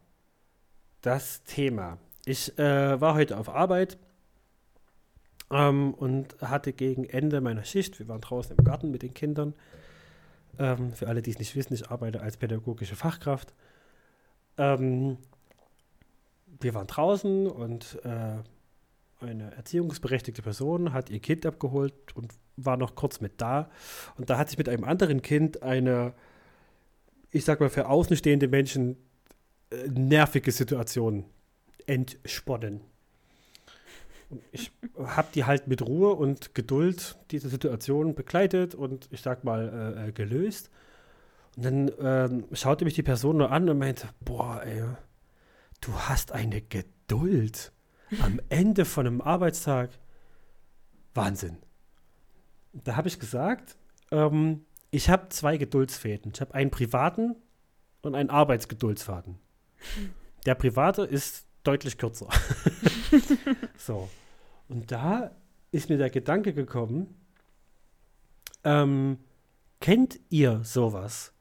das 1.02 1.44
Thema. 1.44 1.98
Ich 2.26 2.58
äh, 2.60 3.00
war 3.00 3.14
heute 3.16 3.38
auf 3.38 3.50
Arbeit 3.50 3.98
ähm, 5.52 5.94
und 5.94 6.36
hatte 6.42 6.74
gegen 6.74 7.06
Ende 7.06 7.42
meiner 7.42 7.64
Schicht, 7.64 8.00
wir 8.00 8.08
waren 8.08 8.22
draußen 8.22 8.58
im 8.58 8.64
Garten 8.64 8.92
mit 8.92 9.04
den 9.04 9.14
Kindern, 9.14 9.54
ähm, 10.60 10.92
für 10.92 11.08
alle, 11.08 11.22
die 11.22 11.32
es 11.32 11.40
nicht 11.40 11.56
wissen, 11.56 11.74
ich 11.74 11.90
arbeite 11.90 12.22
als 12.22 12.38
pädagogische 12.38 12.96
Fachkraft. 12.96 13.54
Ähm, 14.58 15.18
wir 16.60 16.74
waren 16.74 16.88
draußen 16.88 17.48
und 17.48 18.00
äh, 18.04 18.38
eine 19.20 19.52
erziehungsberechtigte 19.56 20.42
Person 20.42 20.94
hat 20.94 21.10
ihr 21.10 21.20
Kind 21.20 21.46
abgeholt 21.46 21.94
und 22.16 22.34
war 22.56 22.78
noch 22.78 22.96
kurz 22.96 23.22
mit 23.22 23.42
da. 23.42 23.70
Und 24.18 24.30
da 24.30 24.38
hat 24.38 24.50
sich 24.50 24.58
mit 24.58 24.70
einem 24.70 24.84
anderen 24.84 25.22
Kind 25.22 25.64
eine, 25.64 26.14
ich 27.32 27.46
sag 27.46 27.60
mal, 27.60 27.70
für 27.70 27.88
außenstehende 27.90 28.48
Menschen 28.48 28.98
äh, 29.72 29.88
nervige 29.88 30.52
Situation 30.52 31.26
entsponnen. 31.86 32.82
Und 34.30 34.42
ich 34.52 34.72
habe 34.98 35.30
die 35.34 35.46
halt 35.46 35.68
mit 35.68 35.82
Ruhe 35.82 36.14
und 36.14 36.54
Geduld 36.54 37.18
diese 37.32 37.50
Situation 37.50 38.14
begleitet 38.14 38.76
und 38.76 39.08
ich 39.12 39.22
sag 39.22 39.44
mal 39.44 39.96
äh, 39.98 40.10
äh 40.10 40.12
gelöst. 40.12 40.70
Und 41.56 41.66
dann 41.66 41.92
ähm, 42.00 42.46
schaute 42.52 42.86
mich 42.86 42.94
die 42.94 43.04
Person 43.04 43.38
nur 43.38 43.52
an 43.52 43.70
und 43.70 43.78
meinte, 43.78 44.10
boah, 44.20 44.62
ey, 44.64 44.84
du 45.82 45.94
hast 45.94 46.34
eine 46.34 46.62
Geduld 46.62 47.72
am 48.22 48.40
Ende 48.50 48.86
von 48.86 49.08
einem 49.08 49.22
Arbeitstag. 49.22 49.90
Wahnsinn. 51.14 51.58
Da 52.74 52.96
habe 52.96 53.08
ich 53.08 53.20
gesagt, 53.20 53.76
ähm, 54.12 54.66
ich 54.92 55.10
habe 55.10 55.30
zwei 55.30 55.58
Geduldsfäden. 55.58 56.32
Ich 56.34 56.42
habe 56.42 56.54
einen 56.54 56.72
privaten 56.72 57.36
und 58.02 58.16
einen 58.16 58.30
Arbeitsgeduldsfaden. 58.30 59.38
Der 60.46 60.56
private 60.56 61.04
ist 61.04 61.46
deutlich 61.64 61.98
kürzer. 61.98 62.30
so. 63.78 64.10
Und 64.70 64.92
da 64.92 65.32
ist 65.72 65.90
mir 65.90 65.98
der 65.98 66.10
Gedanke 66.10 66.54
gekommen, 66.54 67.16
ähm, 68.64 69.20
kennt 69.80 70.20
ihr 70.30 70.62
sowas? 70.64 71.34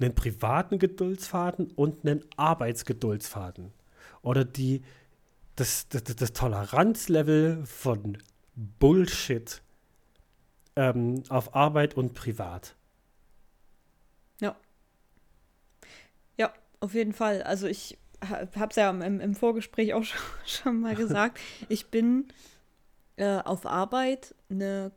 Einen 0.00 0.14
privaten 0.14 0.78
Geduldsfaden 0.78 1.70
und 1.72 2.04
einen 2.04 2.24
Arbeitsgeduldsfaden? 2.36 3.72
Oder 4.22 4.44
die, 4.44 4.82
das, 5.56 5.88
das, 5.88 6.04
das 6.04 6.32
Toleranzlevel 6.32 7.64
von 7.66 8.18
Bullshit 8.54 9.62
ähm, 10.76 11.22
auf 11.28 11.54
Arbeit 11.54 11.94
und 11.94 12.14
privat. 12.14 12.76
Ja. 14.40 14.56
Ja, 16.38 16.52
auf 16.80 16.94
jeden 16.94 17.12
Fall. 17.12 17.42
Also 17.42 17.66
ich 17.66 17.98
habe 18.22 18.70
es 18.70 18.76
ja 18.76 18.90
im, 18.90 19.20
im, 19.20 19.34
Vorgespräch 19.34 19.94
auch 19.94 20.04
schon, 20.04 20.20
schon 20.46 20.80
mal 20.80 20.94
gesagt. 20.94 21.38
ich 21.68 21.88
bin 21.88 22.28
äh, 23.16 23.38
auf 23.38 23.66
Arbeit 23.66 24.34
eine 24.48 24.92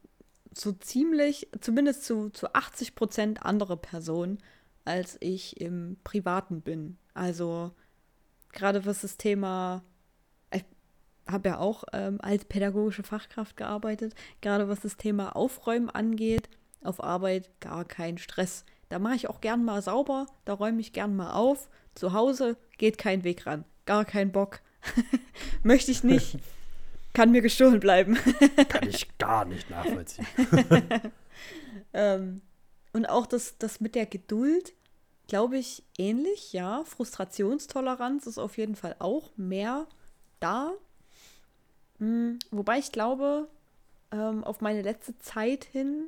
so 0.53 0.71
ziemlich, 0.71 1.49
zumindest 1.59 2.05
zu, 2.05 2.29
zu 2.29 2.53
80 2.53 2.95
Prozent 2.95 3.43
andere 3.43 3.75
Person, 3.75 4.37
als 4.85 5.17
ich 5.19 5.59
im 5.59 5.97
Privaten 6.03 6.61
bin. 6.61 6.97
Also 7.13 7.71
gerade 8.53 8.85
was 8.85 9.01
das 9.01 9.17
Thema, 9.17 9.83
habe 11.27 11.49
ja 11.49 11.57
auch 11.59 11.83
ähm, 11.93 12.19
als 12.21 12.45
pädagogische 12.45 13.03
Fachkraft 13.03 13.57
gearbeitet, 13.57 14.13
gerade 14.41 14.69
was 14.69 14.81
das 14.81 14.97
Thema 14.97 15.35
Aufräumen 15.35 15.89
angeht, 15.89 16.49
auf 16.83 17.03
Arbeit 17.03 17.49
gar 17.59 17.85
kein 17.85 18.17
Stress. 18.17 18.65
Da 18.89 18.99
mache 18.99 19.15
ich 19.15 19.29
auch 19.29 19.41
gern 19.41 19.65
mal 19.65 19.81
sauber, 19.81 20.27
da 20.45 20.53
räume 20.53 20.81
ich 20.81 20.93
gern 20.93 21.15
mal 21.15 21.33
auf. 21.33 21.69
Zu 21.95 22.13
Hause 22.13 22.57
geht 22.77 22.97
kein 22.97 23.23
Weg 23.23 23.47
ran, 23.47 23.65
gar 23.85 24.05
kein 24.05 24.31
Bock. 24.31 24.61
Möchte 25.63 25.91
ich 25.91 26.03
nicht. 26.03 26.37
Kann 27.13 27.31
mir 27.31 27.41
gestohlen 27.41 27.79
bleiben. 27.79 28.15
Kann 28.69 28.87
ich 28.87 29.17
gar 29.17 29.45
nicht 29.45 29.69
nachvollziehen. 29.69 30.27
ähm, 31.93 32.41
und 32.91 33.05
auch 33.05 33.25
das, 33.25 33.57
das 33.57 33.79
mit 33.79 33.95
der 33.95 34.05
Geduld, 34.05 34.73
glaube 35.27 35.57
ich, 35.57 35.83
ähnlich, 35.97 36.51
ja. 36.51 36.83
Frustrationstoleranz 36.83 38.27
ist 38.27 38.37
auf 38.37 38.57
jeden 38.57 38.75
Fall 38.75 38.97
auch 38.99 39.31
mehr 39.37 39.87
da. 40.41 40.73
Hm, 41.99 42.39
wobei 42.51 42.79
ich 42.79 42.91
glaube, 42.91 43.47
ähm, 44.11 44.43
auf 44.43 44.61
meine 44.61 44.81
letzte 44.81 45.17
Zeit 45.17 45.63
hin 45.63 46.07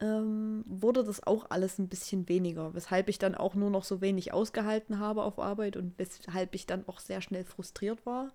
ähm, 0.00 0.64
wurde 0.66 1.04
das 1.04 1.26
auch 1.26 1.50
alles 1.50 1.78
ein 1.78 1.88
bisschen 1.88 2.28
weniger, 2.28 2.74
weshalb 2.74 3.08
ich 3.08 3.18
dann 3.18 3.34
auch 3.34 3.54
nur 3.54 3.70
noch 3.70 3.84
so 3.84 4.00
wenig 4.00 4.32
ausgehalten 4.32 4.98
habe 4.98 5.22
auf 5.22 5.38
Arbeit 5.38 5.76
und 5.76 5.98
weshalb 5.98 6.54
ich 6.54 6.66
dann 6.66 6.86
auch 6.86 7.00
sehr 7.00 7.20
schnell 7.20 7.44
frustriert 7.44 8.04
war. 8.04 8.32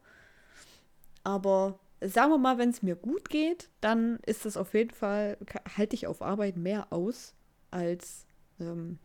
Aber 1.23 1.79
sagen 2.01 2.31
wir 2.31 2.37
mal, 2.39 2.57
wenn 2.57 2.69
es 2.69 2.81
mir 2.81 2.95
gut 2.95 3.29
geht, 3.29 3.69
dann 3.79 4.19
ist 4.25 4.45
das 4.45 4.57
auf 4.57 4.73
jeden 4.73 4.91
Fall, 4.91 5.37
halte 5.77 5.95
ich 5.95 6.07
auf 6.07 6.21
Arbeit 6.21 6.57
mehr 6.57 6.91
aus 6.91 7.35
als, 7.69 8.25
ähm, 8.59 8.97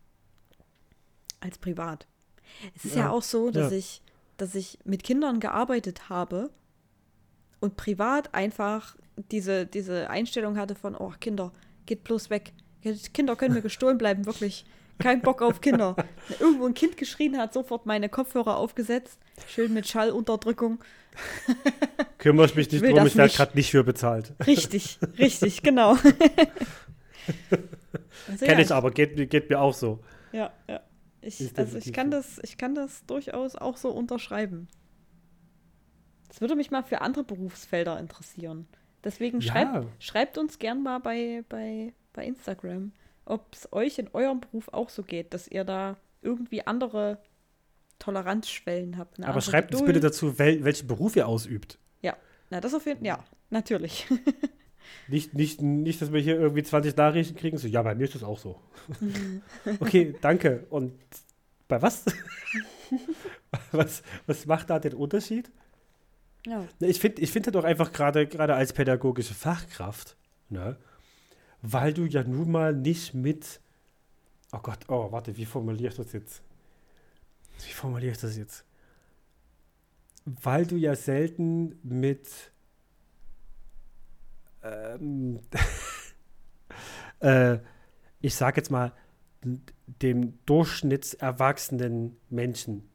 als 1.39 1.59
privat. 1.59 2.07
Es 2.75 2.85
ist 2.85 2.95
ja, 2.95 3.03
ja 3.03 3.09
auch 3.11 3.21
so, 3.21 3.51
dass 3.51 3.71
ja. 3.71 3.77
ich, 3.77 4.01
dass 4.37 4.55
ich 4.55 4.79
mit 4.83 5.03
Kindern 5.03 5.39
gearbeitet 5.39 6.09
habe 6.09 6.49
und 7.67 7.75
privat 7.75 8.33
einfach 8.33 8.95
diese, 9.31 9.65
diese 9.65 10.09
Einstellung 10.09 10.57
hatte 10.57 10.75
von, 10.75 10.95
oh, 10.95 11.11
Kinder, 11.19 11.51
geht 11.85 12.05
bloß 12.05 12.29
weg. 12.29 12.53
Kinder 13.13 13.35
können 13.35 13.55
mir 13.55 13.61
gestohlen 13.61 13.97
bleiben, 13.97 14.25
wirklich. 14.25 14.65
Kein 14.99 15.21
Bock 15.21 15.41
auf 15.41 15.59
Kinder. 15.59 15.95
Irgendwo 16.39 16.65
ein 16.65 16.73
Kind 16.73 16.95
geschrien 16.97 17.37
hat, 17.37 17.53
sofort 17.53 17.85
meine 17.85 18.07
Kopfhörer 18.09 18.57
aufgesetzt. 18.57 19.19
Schön 19.47 19.73
mit 19.73 19.85
Schallunterdrückung. 19.87 20.79
Kümmere 22.17 22.45
ich 22.45 22.55
mich 22.55 22.71
nicht 22.71 22.83
drum, 22.83 23.05
ich 23.05 23.17
werde 23.17 23.33
gerade 23.33 23.55
nicht 23.55 23.69
für 23.71 23.83
bezahlt. 23.83 24.33
Richtig, 24.47 24.97
richtig, 25.19 25.61
genau. 25.61 25.91
also, 28.27 28.45
Kenne 28.45 28.53
ja, 28.53 28.59
ich 28.59 28.71
aber, 28.71 28.91
geht, 28.91 29.29
geht 29.29 29.49
mir 29.49 29.59
auch 29.59 29.73
so. 29.73 29.99
Ja, 30.31 30.53
ja. 30.69 30.79
Ich, 31.21 31.51
also 31.57 31.77
ich 31.77 31.91
kann, 31.91 32.09
das, 32.11 32.39
ich 32.43 32.57
kann 32.57 32.73
das 32.73 33.05
durchaus 33.05 33.55
auch 33.55 33.75
so 33.75 33.89
unterschreiben. 33.89 34.69
Das 36.37 36.41
würde 36.41 36.55
mich 36.55 36.69
mal 36.69 36.83
für 36.83 37.01
andere 37.01 37.23
Berufsfelder 37.23 37.99
interessieren. 37.99 38.67
Deswegen 39.03 39.39
ja. 39.39 39.51
schreibt, 39.51 39.87
schreibt 39.97 40.37
uns 40.37 40.59
gern 40.59 40.83
mal 40.83 40.99
bei, 40.99 41.43
bei, 41.49 41.93
bei 42.13 42.25
Instagram, 42.27 42.91
ob 43.25 43.51
es 43.55 43.73
euch 43.73 43.97
in 43.97 44.07
eurem 44.13 44.41
Beruf 44.41 44.67
auch 44.71 44.89
so 44.89 45.01
geht, 45.01 45.33
dass 45.33 45.47
ihr 45.47 45.63
da 45.63 45.97
irgendwie 46.21 46.61
andere 46.67 47.17
Toleranzschwellen 47.97 48.99
habt. 48.99 49.19
Aber 49.23 49.41
schreibt 49.41 49.73
uns 49.73 49.83
bitte 49.83 49.99
dazu, 49.99 50.37
wel, 50.37 50.63
welchen 50.63 50.85
Beruf 50.85 51.15
ihr 51.15 51.27
ausübt. 51.27 51.79
Ja, 52.03 52.15
na 52.51 52.61
das 52.61 52.75
auf 52.75 52.85
jeden 52.85 52.99
Fall, 52.99 53.07
ja, 53.07 53.23
natürlich. 53.49 54.05
nicht, 55.07 55.33
nicht, 55.33 55.63
nicht, 55.63 55.99
dass 56.03 56.13
wir 56.13 56.21
hier 56.21 56.39
irgendwie 56.39 56.61
20 56.61 56.95
Nachrichten 56.95 57.35
kriegen, 57.35 57.57
so, 57.57 57.67
ja, 57.67 57.81
bei 57.81 57.95
mir 57.95 58.03
ist 58.03 58.13
das 58.13 58.21
auch 58.21 58.37
so. 58.37 58.61
okay, 59.79 60.13
danke. 60.21 60.67
Und 60.69 60.93
bei 61.67 61.81
was? 61.81 62.05
was? 63.71 64.03
Was 64.27 64.45
macht 64.45 64.69
da 64.69 64.77
den 64.77 64.93
Unterschied? 64.93 65.51
Ja. 66.47 66.65
Ich 66.79 66.99
finde 66.99 67.21
ich 67.21 67.31
find 67.31 67.45
das 67.45 67.51
doch 67.51 67.65
einfach 67.65 67.91
gerade 67.91 68.55
als 68.55 68.71
pädagogische 68.71 69.33
Fachkraft, 69.33 70.15
ne? 70.49 70.77
weil 71.61 71.93
du 71.93 72.05
ja 72.05 72.23
nun 72.23 72.51
mal 72.51 72.73
nicht 72.73 73.13
mit, 73.13 73.59
oh 74.53 74.59
Gott, 74.59 74.79
oh, 74.87 75.11
warte, 75.11 75.35
wie 75.35 75.45
formuliere 75.45 75.89
ich 75.89 75.97
das 75.97 76.13
jetzt? 76.13 76.41
Wie 77.65 77.73
formuliere 77.73 78.13
ich 78.13 78.19
das 78.19 78.37
jetzt? 78.37 78.63
Weil 80.23 80.65
du 80.65 80.77
ja 80.77 80.95
selten 80.95 81.79
mit 81.83 82.29
ähm, 84.63 85.41
äh, 87.19 87.57
ich 88.21 88.35
sage 88.35 88.57
jetzt 88.57 88.71
mal, 88.71 88.93
dem 89.85 90.39
durchschnittserwachsenen 90.45 92.17
Menschen 92.29 92.89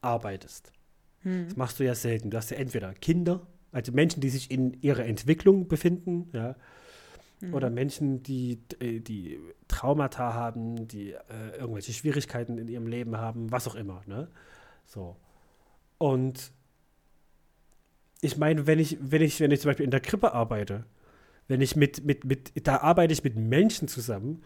arbeitest. 0.00 0.72
Hm. 1.22 1.46
Das 1.48 1.56
machst 1.56 1.80
du 1.80 1.84
ja 1.84 1.94
selten. 1.94 2.30
Du 2.30 2.36
hast 2.36 2.50
ja 2.50 2.56
entweder 2.56 2.92
Kinder, 2.94 3.46
also 3.72 3.92
Menschen, 3.92 4.20
die 4.20 4.30
sich 4.30 4.50
in 4.50 4.80
ihrer 4.82 5.04
Entwicklung 5.04 5.68
befinden, 5.68 6.28
ja, 6.32 6.56
hm. 7.40 7.54
oder 7.54 7.70
Menschen, 7.70 8.22
die, 8.22 8.60
äh, 8.80 9.00
die 9.00 9.38
Traumata 9.68 10.34
haben, 10.34 10.88
die 10.88 11.12
äh, 11.12 11.58
irgendwelche 11.58 11.92
Schwierigkeiten 11.92 12.58
in 12.58 12.68
ihrem 12.68 12.86
Leben 12.86 13.16
haben, 13.16 13.50
was 13.50 13.68
auch 13.68 13.74
immer, 13.74 14.02
ne? 14.06 14.28
So. 14.86 15.16
Und 15.98 16.52
ich 18.20 18.36
meine, 18.36 18.66
wenn 18.66 18.78
ich, 18.78 18.98
wenn 19.00 19.22
ich, 19.22 19.40
wenn 19.40 19.50
ich 19.50 19.60
zum 19.60 19.70
Beispiel 19.70 19.84
in 19.84 19.90
der 19.90 20.00
Krippe 20.00 20.32
arbeite, 20.32 20.84
wenn 21.48 21.60
ich 21.60 21.74
mit, 21.74 22.04
mit, 22.04 22.24
mit, 22.24 22.52
da 22.66 22.78
arbeite 22.78 23.12
ich 23.12 23.24
mit 23.24 23.34
Menschen 23.34 23.88
zusammen, 23.88 24.42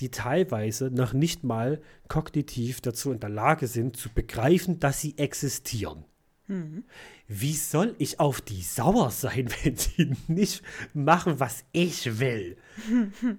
die 0.00 0.10
teilweise 0.10 0.90
noch 0.90 1.12
nicht 1.12 1.44
mal 1.44 1.80
kognitiv 2.08 2.80
dazu 2.80 3.12
in 3.12 3.20
der 3.20 3.28
Lage 3.28 3.68
sind, 3.68 3.96
zu 3.96 4.08
begreifen, 4.08 4.80
dass 4.80 5.00
sie 5.00 5.16
existieren. 5.18 6.04
Mhm. 6.48 6.84
Wie 7.26 7.54
soll 7.54 7.94
ich 7.98 8.20
auf 8.20 8.40
die 8.40 8.62
sauer 8.62 9.10
sein, 9.10 9.48
wenn 9.62 9.76
sie 9.76 10.16
nicht 10.26 10.62
machen, 10.94 11.38
was 11.40 11.64
ich 11.72 12.18
will? 12.18 12.56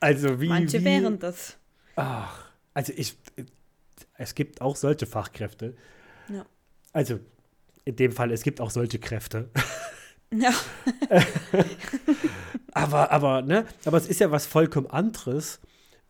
Also 0.00 0.40
wie. 0.40 0.46
Manche 0.46 0.78
wie, 0.78 0.84
wären 0.84 1.18
das. 1.18 1.56
Ach, 1.96 2.52
also 2.72 2.92
ich. 2.94 3.16
Es 4.14 4.36
gibt 4.36 4.60
auch 4.60 4.76
solche 4.76 5.06
Fachkräfte. 5.06 5.76
Ja. 6.28 6.46
Also 6.92 7.18
in 7.84 7.96
dem 7.96 8.12
Fall, 8.12 8.30
es 8.30 8.42
gibt 8.42 8.60
auch 8.60 8.70
solche 8.70 9.00
Kräfte. 9.00 9.50
Ja. 10.32 10.52
aber, 12.72 13.10
aber, 13.10 13.42
ne, 13.42 13.64
aber 13.84 13.96
es 13.96 14.06
ist 14.06 14.20
ja 14.20 14.30
was 14.30 14.46
vollkommen 14.46 14.86
anderes, 14.86 15.58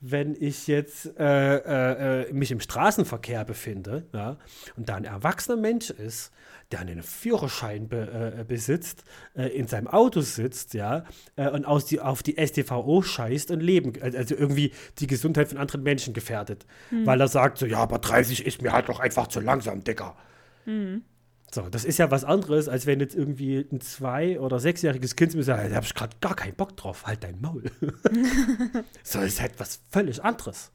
wenn 0.01 0.36
ich 0.38 0.66
jetzt 0.68 1.18
äh, 1.18 1.57
äh, 1.57 2.22
äh, 2.28 2.32
mich 2.32 2.51
im 2.51 2.61
Straßenverkehr 2.61 3.44
befinde, 3.44 4.07
ja, 4.12 4.36
und 4.76 4.88
da 4.88 4.94
ein 4.94 5.05
erwachsener 5.05 5.57
Mensch 5.57 5.90
ist, 5.90 6.32
der 6.70 6.80
einen 6.80 7.03
Führerschein 7.03 7.88
be, 7.88 8.34
äh, 8.38 8.44
besitzt, 8.44 9.05
äh, 9.34 9.49
in 9.49 9.66
seinem 9.66 9.88
Auto 9.88 10.20
sitzt, 10.20 10.74
ja, 10.74 11.05
äh, 11.36 11.49
und 11.49 11.64
aus 11.64 11.86
die, 11.86 12.01
auf 12.01 12.22
die 12.22 12.36
STVO 12.38 13.03
scheißt 13.03 13.51
und 13.51 13.61
Leben, 13.61 13.92
also 14.01 14.34
irgendwie 14.34 14.72
die 14.99 15.07
Gesundheit 15.07 15.49
von 15.49 15.59
anderen 15.59 15.82
Menschen 15.82 16.14
gefährdet. 16.14 16.66
Hm. 16.90 17.07
Weil 17.07 17.20
er 17.20 17.28
sagt 17.28 17.59
so, 17.59 17.66
ja, 17.66 17.78
aber 17.78 17.99
30 17.99 18.46
ist 18.46 18.62
mir 18.62 18.72
halt 18.72 18.88
doch 18.88 19.01
einfach 19.01 19.26
zu 19.26 19.40
langsam, 19.40 19.82
Dicker. 19.82 20.16
Hm. 20.64 21.03
So, 21.51 21.68
das 21.70 21.84
ist 21.84 21.99
ja 21.99 22.11
was 22.11 22.24
anderes, 22.24 22.68
als 22.68 22.84
wenn 22.84 23.01
jetzt 23.01 23.14
irgendwie 23.14 23.66
ein 23.72 23.80
zwei- 23.80 24.38
oder 24.38 24.61
sechsjähriges 24.61 25.16
Kind 25.16 25.34
mir 25.34 25.42
sagt, 25.42 25.70
da 25.70 25.76
habe 25.76 25.86
ich 25.86 25.94
gerade 25.94 26.16
gar 26.20 26.36
keinen 26.36 26.55
Bock 26.55 26.76
drauf, 26.76 27.07
halt 27.07 27.24
dein 27.24 27.40
Maul. 27.40 27.64
so, 29.03 29.20
das 29.20 29.28
ist 29.28 29.40
halt 29.40 29.59
was 29.59 29.80
völlig 29.88 30.22
anderes. 30.22 30.72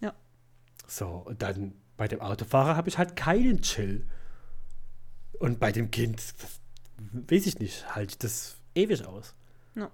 Ja. 0.00 0.14
So, 0.86 1.06
und 1.06 1.42
dann 1.42 1.74
bei 1.98 2.08
dem 2.08 2.20
Autofahrer 2.20 2.76
habe 2.76 2.88
ich 2.88 2.96
halt 2.96 3.14
keinen 3.14 3.60
Chill. 3.60 4.06
Und 5.38 5.60
bei 5.60 5.70
dem 5.70 5.90
Kind, 5.90 6.22
weiß 7.12 7.46
ich 7.46 7.58
nicht, 7.58 7.94
halte 7.94 8.16
das 8.20 8.56
ewig 8.74 9.04
aus. 9.04 9.34
Ja. 9.74 9.90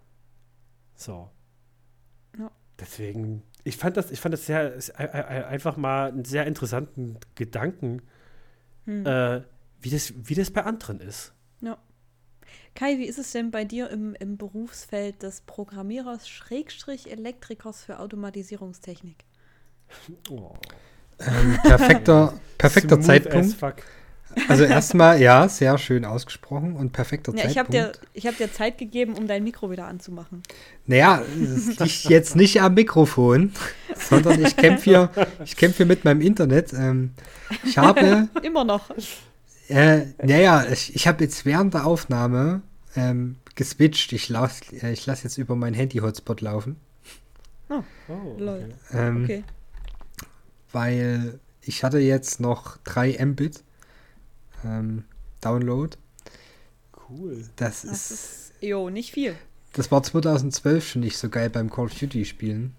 So. 0.94 1.30
Ja. 2.38 2.48
Deswegen, 2.78 3.42
ich 3.64 3.76
fand 3.76 3.96
das, 3.96 4.12
ich 4.12 4.20
fand 4.20 4.34
das 4.34 4.46
sehr, 4.46 4.78
einfach 4.96 5.76
mal 5.76 6.10
einen 6.10 6.24
sehr 6.24 6.46
interessanten 6.46 7.18
Gedanken. 7.34 8.02
Hm. 8.84 9.04
Äh, 9.04 9.42
wie 9.82 9.90
das, 9.90 10.12
wie 10.16 10.34
das 10.34 10.50
bei 10.50 10.64
anderen 10.64 11.00
ist. 11.00 11.32
Ja. 11.60 11.78
Kai, 12.74 12.98
wie 12.98 13.04
ist 13.04 13.18
es 13.18 13.32
denn 13.32 13.50
bei 13.50 13.64
dir 13.64 13.90
im, 13.90 14.14
im 14.14 14.38
Berufsfeld 14.38 15.22
des 15.22 15.42
Programmierers 15.42 16.28
Schrägstrich 16.28 17.10
Elektrikers 17.10 17.84
für 17.84 17.98
Automatisierungstechnik? 17.98 19.24
Oh. 20.30 20.54
Ähm, 21.18 21.58
perfekter 21.62 22.34
perfekter 22.58 23.00
Zeitpunkt. 23.00 23.56
Also 24.48 24.64
erstmal, 24.64 25.20
ja, 25.20 25.46
sehr 25.48 25.76
schön 25.76 26.04
ausgesprochen 26.04 26.74
und 26.74 26.92
perfekter 26.92 27.32
ja, 27.34 27.48
Zeitpunkt. 27.48 27.74
Ich 28.14 28.26
habe 28.26 28.30
dir, 28.30 28.30
hab 28.30 28.38
dir 28.38 28.52
Zeit 28.52 28.78
gegeben, 28.78 29.14
um 29.14 29.26
dein 29.26 29.44
Mikro 29.44 29.70
wieder 29.70 29.86
anzumachen. 29.86 30.42
Naja, 30.86 31.22
es 31.22 31.78
liegt 31.78 32.04
jetzt 32.04 32.36
nicht 32.36 32.62
am 32.62 32.74
Mikrofon, 32.74 33.52
sondern 33.96 34.42
ich 34.42 34.56
kämpfe 34.56 34.84
hier, 34.84 35.10
kämpf 35.56 35.76
hier 35.76 35.86
mit 35.86 36.04
meinem 36.04 36.22
Internet. 36.22 36.72
Ähm, 36.72 37.12
ich 37.64 37.76
habe... 37.76 38.28
Immer 38.42 38.64
noch. 38.64 38.90
Äh, 39.68 40.06
naja, 40.22 40.66
ich, 40.70 40.94
ich 40.94 41.06
habe 41.06 41.24
jetzt 41.24 41.44
während 41.46 41.74
der 41.74 41.86
Aufnahme 41.86 42.62
ähm, 42.96 43.36
geswitcht. 43.54 44.12
Ich 44.12 44.28
lasse 44.28 44.74
ich 44.74 45.06
lass 45.06 45.22
jetzt 45.22 45.38
über 45.38 45.56
mein 45.56 45.74
Handy-Hotspot 45.74 46.40
laufen. 46.40 46.76
Oh, 47.68 47.82
Lol. 48.38 48.74
okay. 48.90 48.98
Ähm, 48.98 49.24
Okay. 49.24 49.44
Weil 50.72 51.38
ich 51.62 51.84
hatte 51.84 51.98
jetzt 51.98 52.40
noch 52.40 52.76
3 52.84 53.24
Mbit 53.24 53.62
ähm, 54.64 55.04
Download. 55.40 55.96
Cool. 57.08 57.44
Das, 57.56 57.82
Das 57.82 57.84
ist, 57.84 58.10
ist, 58.10 58.52
jo, 58.60 58.88
nicht 58.90 59.12
viel. 59.12 59.34
das 59.74 59.90
war 59.90 60.02
2012 60.02 60.88
schon 60.88 61.00
nicht 61.02 61.18
so 61.18 61.28
geil 61.28 61.50
beim 61.50 61.70
Call 61.70 61.86
of 61.86 61.94
Duty 61.98 62.24
spielen. 62.24 62.74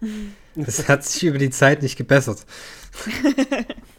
Das 0.56 0.86
hat 0.86 1.02
sich 1.02 1.24
über 1.24 1.38
die 1.38 1.50
Zeit 1.50 1.82
nicht 1.82 1.96
gebessert. 1.96 2.44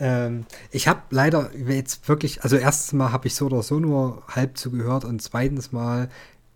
ähm, 0.00 0.46
ich 0.70 0.88
habe 0.88 1.02
leider 1.10 1.54
jetzt 1.56 2.08
wirklich, 2.08 2.42
also 2.42 2.56
erstens 2.56 2.92
mal 2.92 3.12
habe 3.12 3.26
ich 3.26 3.34
so 3.34 3.46
oder 3.46 3.62
so 3.62 3.78
nur 3.80 4.22
halb 4.28 4.56
zugehört 4.58 5.04
und 5.04 5.20
zweitens 5.22 5.72
mal, 5.72 6.08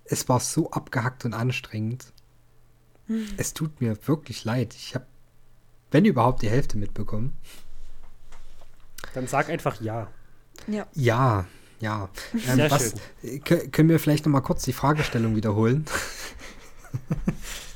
es 0.05 0.29
war 0.29 0.41
so 0.41 0.71
abgehackt 0.71 1.25
und 1.25 1.35
anstrengend. 1.35 2.13
Es 3.37 3.53
tut 3.53 3.81
mir 3.81 3.97
wirklich 4.07 4.45
leid. 4.45 4.75
Ich 4.75 4.95
habe, 4.95 5.07
wenn 5.91 6.05
überhaupt, 6.05 6.41
die 6.43 6.49
Hälfte 6.49 6.79
mitbekommen. 6.79 7.37
Dann 9.15 9.27
sag 9.27 9.51
einfach 9.51 9.81
ja. 9.83 10.09
Ja. 10.67 10.87
Ja, 10.95 11.45
ja. 11.81 12.09
Ähm, 12.33 12.57
Sehr 12.57 12.71
was, 12.71 12.95
kö- 13.23 13.71
können 13.71 13.89
wir 13.91 13.99
vielleicht 13.99 14.25
noch 14.25 14.33
mal 14.33 14.41
kurz 14.41 14.63
die 14.63 14.73
Fragestellung 14.73 15.37
wiederholen? 15.37 15.85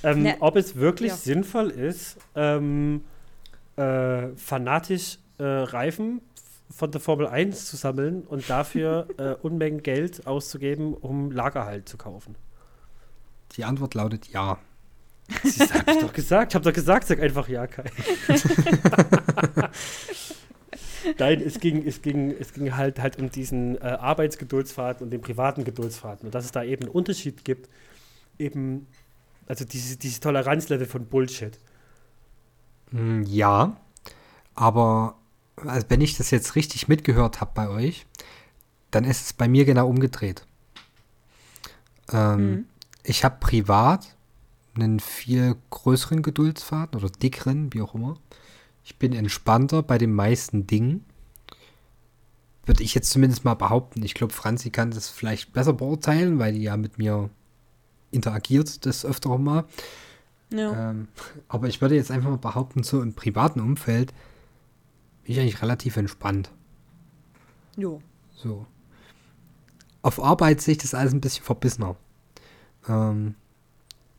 Ähm, 0.03 0.23
Ne. 0.23 0.37
Ob 0.41 0.57
es 0.57 0.77
wirklich 0.77 1.11
Ja. 1.11 1.17
sinnvoll 1.17 1.71
ist, 1.71 2.17
ähm, 2.35 3.05
äh, 3.77 4.29
fanatisch 4.37 5.19
äh, 5.39 5.45
Reifen 5.45 6.21
von 6.71 6.91
der 6.91 7.01
Formel 7.01 7.27
1 7.27 7.67
zu 7.67 7.77
sammeln 7.77 8.23
und 8.23 8.49
dafür 8.51 9.09
äh, 9.19 9.35
Unmengen 9.43 9.83
Geld 9.83 10.27
auszugeben, 10.27 10.95
um 10.95 11.31
Lagerhalt 11.31 11.89
zu 11.89 11.97
kaufen. 11.97 12.37
Die 13.57 13.65
Antwort 13.65 13.95
lautet 13.95 14.29
ja. 14.29 14.59
Das 15.43 15.73
hab 15.73 15.89
ich 15.89 15.99
doch 15.99 16.13
gesagt. 16.13 16.53
Ich 16.53 16.55
habe 16.55 16.65
doch 16.65 16.73
gesagt, 16.73 17.07
sag 17.07 17.21
einfach 17.21 17.49
ja, 17.49 17.67
Kai. 17.67 17.85
Nein, 21.19 21.41
es 21.41 21.61
ging, 21.61 21.87
es 21.87 22.03
ging, 22.03 22.31
es 22.33 22.53
ging 22.53 22.77
halt, 22.77 23.01
halt 23.01 23.19
um 23.19 23.31
diesen 23.31 23.77
äh, 23.77 23.81
Arbeitsgeduldsfaden 23.81 25.05
und 25.05 25.11
den 25.11 25.21
privaten 25.21 25.65
Geduldsfaden. 25.65 26.27
Und 26.27 26.35
dass 26.35 26.45
es 26.45 26.53
da 26.53 26.63
eben 26.65 26.83
einen 26.83 26.91
Unterschied 26.93 27.45
gibt, 27.45 27.69
eben, 28.39 28.87
also 29.47 29.65
diese, 29.65 29.97
diese 29.99 30.21
Toleranzlevel 30.21 30.87
von 30.87 31.07
Bullshit. 31.07 31.59
Mm, 32.91 33.23
Ja, 33.23 33.77
aber 34.55 35.17
also 35.57 35.87
wenn 35.89 36.01
ich 36.01 36.17
das 36.17 36.31
jetzt 36.31 36.55
richtig 36.55 36.89
mitgehört 36.89 37.41
habe 37.41 37.53
bei 37.55 37.69
euch, 37.69 38.07
dann 38.91 39.05
ist 39.05 39.25
es 39.27 39.33
bei 39.33 39.49
mir 39.49 39.65
genau 39.65 39.89
umgedreht. 39.89 40.47
Ähm, 42.13 42.51
Mhm. 42.51 42.67
Ich 43.09 43.25
habe 43.25 43.37
privat 43.39 44.17
einen 44.75 44.99
viel 44.99 45.57
größeren 45.71 46.23
Geduldsfaden 46.23 46.99
oder 47.01 47.09
dickeren, 47.09 47.73
wie 47.73 47.81
auch 47.81 47.95
immer. 47.95 48.19
Ich 48.85 48.97
bin 48.99 49.13
entspannter 49.13 49.83
bei 49.83 49.97
den 49.97 50.13
meisten 50.13 50.67
Dingen. 50.67 51.05
Würde 52.65 52.83
ich 52.83 52.95
jetzt 52.95 53.11
zumindest 53.11 53.45
mal 53.45 53.55
behaupten. 53.55 54.03
Ich 54.03 54.15
glaube, 54.15 54.33
Franzi 54.33 54.71
kann 54.71 54.91
das 54.91 55.09
vielleicht 55.09 55.53
besser 55.53 55.73
beurteilen, 55.73 56.39
weil 56.39 56.55
die 56.55 56.63
ja 56.63 56.77
mit 56.77 56.99
mir 56.99 57.31
interagiert 58.11 58.85
des 58.85 59.05
Öfteren 59.05 59.45
mal. 59.45 59.65
Ja. 60.53 60.91
Ähm, 60.91 61.09
aber 61.49 61.69
ich 61.69 61.81
würde 61.81 61.95
jetzt 61.95 62.11
einfach 62.11 62.31
mal 62.31 62.39
behaupten, 62.39 62.83
so 62.83 63.03
im 63.03 63.15
privaten 63.15 63.61
Umfeld 63.61 64.13
bin 65.27 65.35
ich 65.35 65.41
eigentlich 65.41 65.61
relativ 65.61 65.97
entspannt. 65.97 66.53
Jo. 67.77 68.01
So. 68.37 68.65
Auf 70.03 70.23
Arbeit 70.23 70.61
sehe 70.61 70.73
ich 70.73 70.79
das 70.79 70.95
alles 70.95 71.13
ein 71.13 71.21
bisschen 71.21 71.45
verbissener. 71.45 71.97
Ähm, 72.89 73.35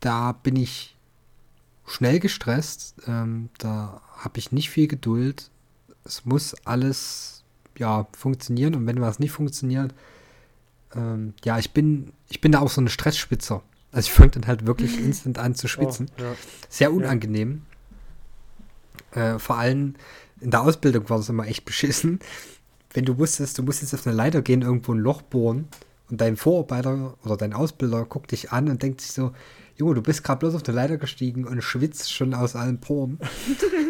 da 0.02 0.34
bin 0.34 0.58
ich 0.58 0.98
schnell 1.86 2.20
gestresst. 2.20 2.96
Ähm, 3.08 3.48
da 3.58 4.02
habe 4.18 4.38
ich 4.38 4.52
nicht 4.52 4.70
viel 4.70 4.90
Geduld. 4.90 5.50
Es 6.04 6.26
muss 6.26 6.56
alles 6.66 7.46
ja 7.78 8.06
funktionieren 8.12 8.76
und 8.76 8.86
wenn 8.86 9.00
was 9.00 9.20
nicht 9.20 9.32
funktioniert, 9.32 9.94
ähm, 10.94 11.36
ja, 11.46 11.58
ich 11.58 11.72
bin 11.72 12.12
ich 12.28 12.42
bin 12.42 12.52
da 12.52 12.60
auch 12.60 12.70
so 12.70 12.82
eine 12.82 12.90
Stressspitzer. 12.90 13.64
Also 13.94 14.08
ich 14.08 14.12
fange 14.12 14.32
dann 14.32 14.48
halt 14.48 14.66
wirklich 14.66 15.00
instant 15.06 15.40
an 15.40 15.56
zu 15.56 15.70
schwitzen. 15.70 16.12
Oh, 16.18 16.22
ja. 16.24 16.36
Sehr 16.68 16.92
unangenehm. 16.92 17.62
Äh, 19.12 19.40
vor 19.40 19.58
allem 19.58 19.96
in 20.42 20.52
der 20.52 20.62
Ausbildung 20.62 21.10
war 21.10 21.18
das 21.18 21.30
immer 21.30 21.48
echt 21.48 21.66
beschissen. 21.66 22.20
Wenn 22.94 23.06
du 23.06 23.18
wusstest, 23.18 23.58
du 23.58 23.64
musst 23.64 23.82
jetzt 23.82 23.94
auf 23.94 24.06
eine 24.08 24.16
Leiter 24.16 24.42
gehen, 24.42 24.62
irgendwo 24.62 24.94
ein 24.94 25.00
Loch 25.00 25.22
bohren 25.22 25.68
und 26.10 26.22
dein 26.22 26.38
Vorarbeiter 26.38 27.16
oder 27.24 27.38
dein 27.38 27.54
Ausbilder 27.54 28.06
guckt 28.06 28.32
dich 28.32 28.52
an 28.52 28.70
und 28.70 28.82
denkt 28.82 29.02
sich 29.02 29.12
so, 29.12 29.34
Junge, 29.76 29.94
du 29.96 30.02
bist 30.02 30.24
gerade 30.24 30.40
bloß 30.40 30.56
auf 30.56 30.64
eine 30.68 30.76
Leiter 30.76 30.98
gestiegen 30.98 31.46
und 31.46 31.62
schwitzt 31.62 32.12
schon 32.14 32.34
aus 32.34 32.56
allen 32.56 32.80
Poren. 32.80 33.20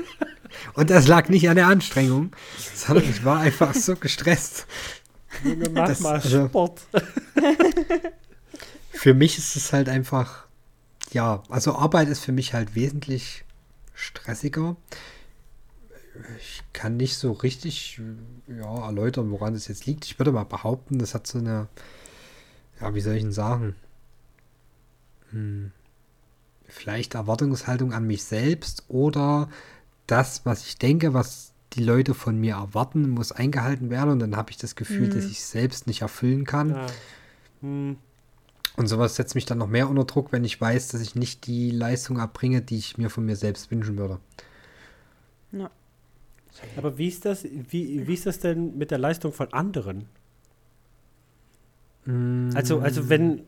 und 0.73 0.89
das 0.89 1.07
lag 1.07 1.29
nicht 1.29 1.47
an 1.49 1.55
der 1.55 1.67
Anstrengung, 1.67 2.31
sondern 2.75 3.05
ich 3.09 3.23
war 3.23 3.39
einfach 3.39 3.73
so 3.73 3.95
gestresst. 3.95 4.65
Junge, 5.43 5.69
mach 5.69 5.87
Das- 5.87 5.99
mal 6.01 6.15
also- 6.15 6.47
Sport. 6.47 6.81
Für 8.91 9.13
mich 9.13 9.37
ist 9.37 9.55
es 9.55 9.73
halt 9.73 9.89
einfach, 9.89 10.45
ja, 11.11 11.43
also 11.49 11.75
Arbeit 11.75 12.09
ist 12.09 12.25
für 12.25 12.31
mich 12.31 12.53
halt 12.53 12.73
wesentlich 12.75 13.45
stressiger. 13.93 14.75
Ich 16.38 16.63
kann 16.74 16.97
nicht 16.97 17.18
so 17.18 17.32
richtig 17.32 18.01
ja, 18.47 18.86
erläutern, 18.86 19.32
woran 19.32 19.53
das 19.53 19.68
jetzt 19.68 19.86
liegt. 19.86 20.05
Ich 20.05 20.20
würde 20.20 20.32
mal 20.32 20.43
behaupten, 20.43 20.99
das 20.99 21.13
hat 21.13 21.28
so 21.28 21.39
eine, 21.39 21.68
ja, 22.80 22.93
wie 22.93 23.01
soll 23.01 23.15
ich 23.15 23.24
denn 23.24 23.32
sagen? 23.32 23.76
Hm, 25.32 25.72
vielleicht 26.68 27.15
Erwartungshaltung 27.15 27.93
an 27.93 28.07
mich 28.07 28.24
selbst 28.24 28.86
oder 28.88 29.49
das, 30.05 30.45
was 30.45 30.65
ich 30.65 30.78
denke, 30.78 31.13
was 31.13 31.53
die 31.74 31.84
Leute 31.84 32.13
von 32.13 32.39
mir 32.39 32.55
erwarten, 32.55 33.09
muss 33.09 33.32
eingehalten 33.32 33.89
werden 33.89 34.11
und 34.11 34.20
dann 34.20 34.38
habe 34.38 34.51
ich 34.51 34.57
das 34.57 34.76
Gefühl, 34.76 35.09
dass 35.09 35.26
ich 35.26 35.39
es 35.39 35.51
selbst 35.51 35.86
nicht 35.86 36.01
erfüllen 36.01 36.45
kann. 36.45 36.70
Ja. 36.72 36.88
Hm. 37.61 37.97
Und 38.78 38.88
sowas 38.88 39.15
setzt 39.15 39.34
mich 39.36 39.45
dann 39.45 39.57
noch 39.57 39.68
mehr 39.68 39.89
unter 39.89 40.05
Druck, 40.05 40.32
wenn 40.32 40.43
ich 40.43 40.61
weiß, 40.61 40.89
dass 40.89 41.01
ich 41.01 41.15
nicht 41.15 41.47
die 41.47 41.72
Leistung 41.72 42.20
erbringe, 42.20 42.61
die 42.61 42.78
ich 42.78 42.97
mir 42.97 43.09
von 43.09 43.26
mir 43.26 43.36
selbst 43.36 43.72
wünschen 43.72 43.97
würde. 43.97 44.20
Ja. 45.51 45.72
Aber 46.77 46.97
wie 46.97 47.07
ist 47.07 47.25
das, 47.25 47.43
wie, 47.43 48.07
wie 48.07 48.13
ist 48.13 48.25
das 48.25 48.39
denn 48.39 48.77
mit 48.77 48.91
der 48.91 48.97
Leistung 48.97 49.33
von 49.33 49.51
anderen? 49.53 50.07
Also, 52.55 52.79
also 52.79 53.09
wenn, 53.09 53.41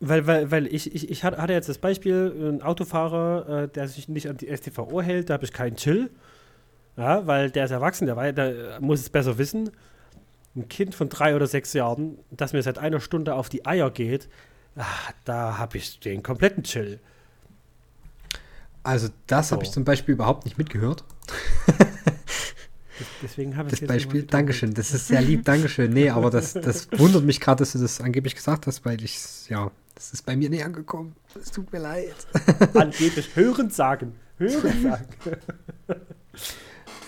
weil, 0.00 0.26
weil, 0.26 0.50
weil 0.50 0.66
ich, 0.66 0.94
ich, 0.94 1.10
ich 1.10 1.24
hatte 1.24 1.52
jetzt 1.52 1.68
das 1.70 1.78
Beispiel, 1.78 2.32
ein 2.52 2.62
Autofahrer, 2.62 3.62
äh, 3.64 3.68
der 3.68 3.88
sich 3.88 4.08
nicht 4.08 4.28
an 4.28 4.36
die 4.36 4.54
STVO 4.54 5.00
hält, 5.00 5.30
da 5.30 5.34
habe 5.34 5.44
ich 5.44 5.52
keinen 5.52 5.76
Chill. 5.76 6.10
Ja, 6.96 7.26
weil 7.26 7.50
der 7.50 7.64
ist 7.64 7.70
erwachsen, 7.70 8.06
der, 8.06 8.16
wei- 8.16 8.32
der 8.32 8.78
muss 8.80 9.00
es 9.00 9.08
besser 9.08 9.38
wissen. 9.38 9.70
Ein 10.54 10.68
Kind 10.68 10.94
von 10.94 11.08
drei 11.08 11.34
oder 11.34 11.46
sechs 11.46 11.72
Jahren, 11.72 12.18
das 12.30 12.52
mir 12.52 12.62
seit 12.62 12.78
einer 12.78 13.00
Stunde 13.00 13.34
auf 13.34 13.48
die 13.48 13.66
Eier 13.66 13.90
geht, 13.90 14.28
ah, 14.76 14.84
da 15.24 15.58
habe 15.58 15.78
ich 15.78 15.98
den 15.98 16.22
kompletten 16.22 16.62
Chill. 16.62 17.00
Also 18.84 19.08
das 19.26 19.50
habe 19.50 19.62
ich 19.62 19.70
So. 19.70 19.74
zum 19.74 19.84
Beispiel 19.84 20.12
überhaupt 20.14 20.44
nicht 20.44 20.58
mitgehört. 20.58 21.04
Deswegen 23.22 23.56
habe 23.56 23.68
ich 23.70 23.80
Das 23.80 23.88
Beispiel. 23.88 24.22
Dankeschön, 24.22 24.74
das 24.74 24.92
ist 24.92 25.08
sehr 25.08 25.20
lieb, 25.20 25.44
Dankeschön. 25.44 25.92
Nee, 25.92 26.10
aber 26.10 26.30
das, 26.30 26.54
das 26.54 26.88
wundert 26.98 27.24
mich 27.24 27.40
gerade, 27.40 27.58
dass 27.60 27.72
du 27.72 27.78
das 27.78 28.00
angeblich 28.00 28.34
gesagt 28.34 28.66
hast, 28.66 28.84
weil 28.84 29.02
ich, 29.02 29.18
ja, 29.48 29.70
das 29.94 30.12
ist 30.12 30.22
bei 30.26 30.36
mir 30.36 30.50
nicht 30.50 30.64
angekommen. 30.64 31.14
Es 31.40 31.50
tut 31.50 31.72
mir 31.72 31.80
leid. 31.80 32.14
Angeblich 32.74 33.34
hören 33.34 33.70
sagen. 33.70 34.14
Hören 34.38 34.82
sagen. 34.82 35.08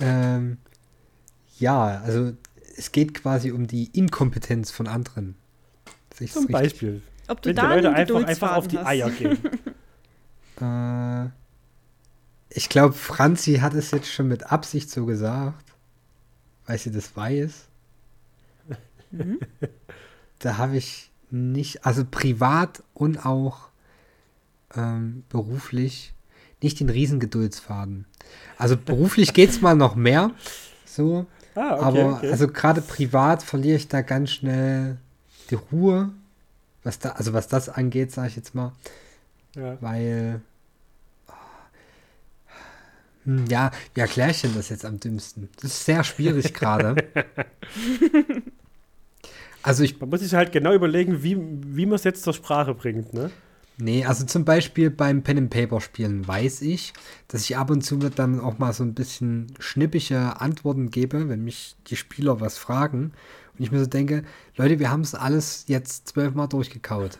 Ähm, 0.00 0.58
ja, 1.58 2.00
also 2.04 2.32
es 2.76 2.92
geht 2.92 3.14
quasi 3.14 3.50
um 3.50 3.66
die 3.66 3.90
Inkompetenz 3.92 4.70
von 4.70 4.86
anderen. 4.86 5.36
Zum 6.10 6.18
richtig? 6.20 6.48
Beispiel. 6.48 7.02
Ob 7.28 7.42
du 7.42 7.48
Wenn 7.48 7.56
die 7.56 7.62
da 7.62 7.74
Leute 7.74 7.88
einen 7.88 7.96
einfach, 7.96 8.24
einfach 8.24 8.56
auf 8.56 8.68
die 8.68 8.78
hast. 8.78 8.86
Eier 8.86 9.10
gehen. 9.10 9.38
Äh, 10.58 11.26
ich 12.48 12.70
glaube, 12.70 12.94
Franzi 12.94 13.56
hat 13.56 13.74
es 13.74 13.90
jetzt 13.90 14.10
schon 14.10 14.26
mit 14.26 14.50
Absicht 14.50 14.88
so 14.88 15.04
gesagt, 15.04 15.65
weil 16.66 16.78
sie 16.78 16.90
das 16.90 17.16
weiß. 17.16 17.64
Mhm. 19.12 19.38
Da 20.40 20.58
habe 20.58 20.76
ich 20.76 21.10
nicht, 21.30 21.86
also 21.86 22.04
privat 22.04 22.82
und 22.92 23.24
auch 23.24 23.68
ähm, 24.74 25.22
beruflich, 25.28 26.12
nicht 26.60 26.80
den 26.80 26.88
Riesengeduldsfaden. 26.88 28.04
Also 28.58 28.76
beruflich 28.76 29.32
geht 29.34 29.50
es 29.50 29.60
mal 29.60 29.76
noch 29.76 29.94
mehr, 29.94 30.32
so, 30.84 31.26
Ah, 31.54 31.76
okay, 31.76 31.84
aber 31.84 32.12
okay. 32.16 32.30
also 32.30 32.48
gerade 32.48 32.82
privat 32.82 33.42
verliere 33.42 33.76
ich 33.76 33.88
da 33.88 34.02
ganz 34.02 34.30
schnell 34.32 34.98
die 35.50 35.54
Ruhe, 35.54 36.10
was 36.82 36.98
da, 36.98 37.10
also 37.10 37.32
was 37.32 37.48
das 37.48 37.68
angeht, 37.68 38.12
sage 38.12 38.28
ich 38.28 38.36
jetzt 38.36 38.54
mal. 38.54 38.72
ja. 39.54 39.78
Weil. 39.80 40.40
Hm, 43.26 43.44
Ja, 43.48 43.70
wie 43.94 44.00
erkläre 44.00 44.30
ich 44.30 44.40
denn 44.40 44.54
das 44.54 44.70
jetzt 44.70 44.84
am 44.86 44.98
dümmsten? 45.00 45.48
Das 45.56 45.72
ist 45.72 45.84
sehr 45.84 46.02
schwierig 46.04 46.54
gerade. 46.54 46.96
Also 49.62 49.82
ich, 49.82 50.00
Man 50.00 50.10
muss 50.10 50.20
sich 50.20 50.34
halt 50.34 50.52
genau 50.52 50.72
überlegen, 50.72 51.22
wie, 51.22 51.36
wie 51.38 51.86
man 51.86 51.96
es 51.96 52.04
jetzt 52.04 52.22
zur 52.22 52.32
Sprache 52.34 52.74
bringt, 52.74 53.12
ne? 53.12 53.32
nee, 53.78 54.04
also 54.04 54.24
zum 54.24 54.44
Beispiel 54.44 54.90
beim 54.90 55.22
Pen 55.22 55.38
and 55.38 55.50
Paper 55.50 55.80
Spielen 55.80 56.26
weiß 56.26 56.62
ich, 56.62 56.92
dass 57.28 57.42
ich 57.42 57.56
ab 57.56 57.70
und 57.70 57.82
zu 57.82 57.96
dann 57.98 58.40
auch 58.40 58.58
mal 58.58 58.72
so 58.72 58.84
ein 58.84 58.94
bisschen 58.94 59.52
schnippige 59.58 60.40
Antworten 60.40 60.90
gebe, 60.90 61.28
wenn 61.28 61.44
mich 61.44 61.76
die 61.88 61.96
Spieler 61.96 62.40
was 62.40 62.58
fragen. 62.58 63.12
Und 63.58 63.64
ich 63.64 63.70
mir 63.72 63.80
so 63.80 63.86
denke, 63.86 64.24
Leute, 64.56 64.78
wir 64.78 64.90
haben 64.90 65.00
es 65.02 65.14
alles 65.14 65.64
jetzt 65.68 66.08
zwölfmal 66.08 66.48
durchgekaut. 66.48 67.18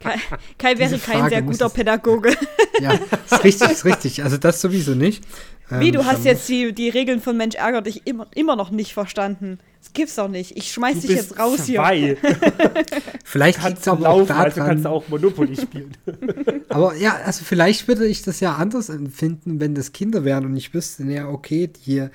Kai, 0.00 0.18
Kai 0.58 0.78
wäre 0.78 0.90
Diese 0.94 1.04
kein 1.04 1.18
Frage 1.20 1.30
sehr 1.30 1.42
guter 1.42 1.68
Pädagoge. 1.68 2.34
Ja, 2.80 2.92
ist 2.92 3.44
richtig, 3.44 3.70
ist 3.70 3.84
richtig. 3.84 4.22
Also 4.22 4.36
das 4.36 4.60
sowieso 4.60 4.94
nicht. 4.94 5.24
Wie, 5.68 5.88
Ähm, 5.88 5.92
du 5.94 6.04
hast 6.04 6.24
jetzt 6.24 6.48
die, 6.48 6.72
die 6.72 6.88
Regeln 6.88 7.20
von 7.20 7.36
Mensch 7.36 7.56
ärger 7.56 7.82
dich 7.82 8.06
immer, 8.06 8.28
immer 8.34 8.54
noch 8.54 8.70
nicht 8.70 8.94
verstanden. 8.94 9.58
Das 9.82 9.92
gibt's 9.92 10.14
doch 10.14 10.28
nicht. 10.28 10.56
Ich 10.56 10.72
schmeiß 10.72 11.00
Du 11.00 11.06
dich 11.08 11.16
jetzt 11.16 11.38
raus 11.38 11.64
hier. 11.64 11.80
zwei. 11.80 12.16
Vielleicht 13.24 13.58
liegt 13.58 13.66
kannst 13.66 13.78
es 13.78 13.84
du 13.84 13.90
aber 13.92 14.08
auch 14.08 14.18
laufen, 14.18 14.32
also 14.32 14.56
daran. 14.56 14.70
kannst 14.70 14.84
du 14.84 14.88
auch 14.90 15.08
Monopoly 15.08 15.56
spielen. 15.56 15.96
Aber 16.68 16.94
ja, 16.96 17.16
also 17.24 17.44
vielleicht 17.44 17.88
würde 17.88 18.06
ich 18.06 18.22
das 18.22 18.40
ja 18.40 18.54
anders 18.56 18.88
empfinden, 18.88 19.60
wenn 19.60 19.74
das 19.74 19.92
Kinder 19.92 20.24
wären 20.24 20.44
und 20.44 20.56
ich 20.56 20.74
wüsste, 20.74 21.04
ja, 21.04 21.28
okay, 21.28 21.68
die, 21.68 22.06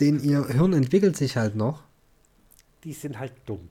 den 0.00 0.20
ihr 0.22 0.46
Hirn 0.46 0.72
entwickelt 0.72 1.16
sich 1.16 1.36
halt 1.36 1.56
noch. 1.56 1.82
Die 2.84 2.92
sind 2.92 3.18
halt 3.18 3.32
dumm. 3.46 3.68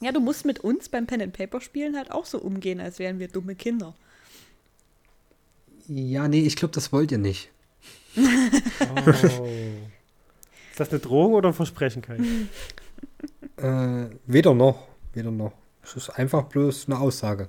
Ja, 0.00 0.12
du 0.12 0.20
musst 0.20 0.44
mit 0.44 0.60
uns 0.60 0.88
beim 0.88 1.06
Pen 1.06 1.22
and 1.22 1.32
Paper 1.32 1.60
spielen 1.60 1.96
halt 1.96 2.10
auch 2.10 2.26
so 2.26 2.38
umgehen, 2.38 2.80
als 2.80 2.98
wären 2.98 3.18
wir 3.18 3.28
dumme 3.28 3.54
Kinder. 3.54 3.94
Ja, 5.86 6.28
nee, 6.28 6.40
ich 6.40 6.56
glaube, 6.56 6.74
das 6.74 6.92
wollt 6.92 7.12
ihr 7.12 7.18
nicht. 7.18 7.50
Oh. 8.16 9.46
Ist 10.70 10.80
das 10.80 10.90
eine 10.90 10.98
Drohung 10.98 11.34
oder 11.34 11.48
ein 11.50 11.54
Versprechen, 11.54 12.02
Kai? 12.02 12.18
Äh, 13.56 14.10
weder 14.26 14.54
noch, 14.54 14.88
weder 15.12 15.30
noch. 15.30 15.52
Es 15.82 15.94
ist 15.94 16.10
einfach 16.10 16.44
bloß 16.44 16.86
eine 16.86 16.98
Aussage. 16.98 17.48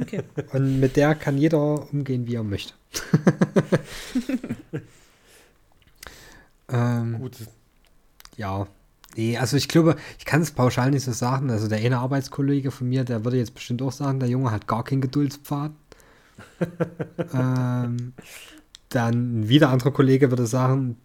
Okay. 0.00 0.22
Und 0.52 0.80
mit 0.80 0.96
der 0.96 1.14
kann 1.14 1.38
jeder 1.38 1.90
umgehen, 1.92 2.26
wie 2.26 2.34
er 2.34 2.42
möchte. 2.42 2.74
ähm, 6.68 7.18
Gut. 7.18 7.36
Ja. 8.36 8.66
Nee, 9.16 9.38
also 9.38 9.56
ich 9.56 9.68
glaube, 9.68 9.96
ich 10.18 10.26
kann 10.26 10.42
es 10.42 10.50
pauschal 10.50 10.90
nicht 10.90 11.04
so 11.04 11.12
sagen. 11.12 11.50
Also 11.50 11.68
der 11.68 11.78
eine 11.78 11.98
Arbeitskollege 11.98 12.70
von 12.70 12.88
mir, 12.88 13.04
der 13.04 13.24
würde 13.24 13.38
jetzt 13.38 13.54
bestimmt 13.54 13.80
auch 13.80 13.92
sagen, 13.92 14.20
der 14.20 14.28
Junge 14.28 14.50
hat 14.50 14.66
gar 14.66 14.84
keinen 14.84 15.00
Geduldspfad. 15.00 15.72
ähm, 17.32 18.12
dann 18.90 19.40
ein 19.40 19.48
wieder 19.48 19.70
anderer 19.70 19.90
Kollege 19.90 20.30
würde 20.30 20.46
sagen, 20.46 20.96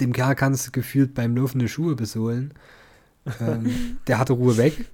dem 0.00 0.12
Kerl 0.12 0.34
kannst 0.34 0.66
du 0.66 0.70
gefühlt 0.70 1.14
beim 1.14 1.34
Laufen 1.34 1.60
eine 1.60 1.68
Schuhe 1.68 1.96
besohlen. 1.96 2.52
Ähm, 3.40 3.98
der 4.06 4.18
hatte 4.18 4.34
Ruhe 4.34 4.58
weg. 4.58 4.84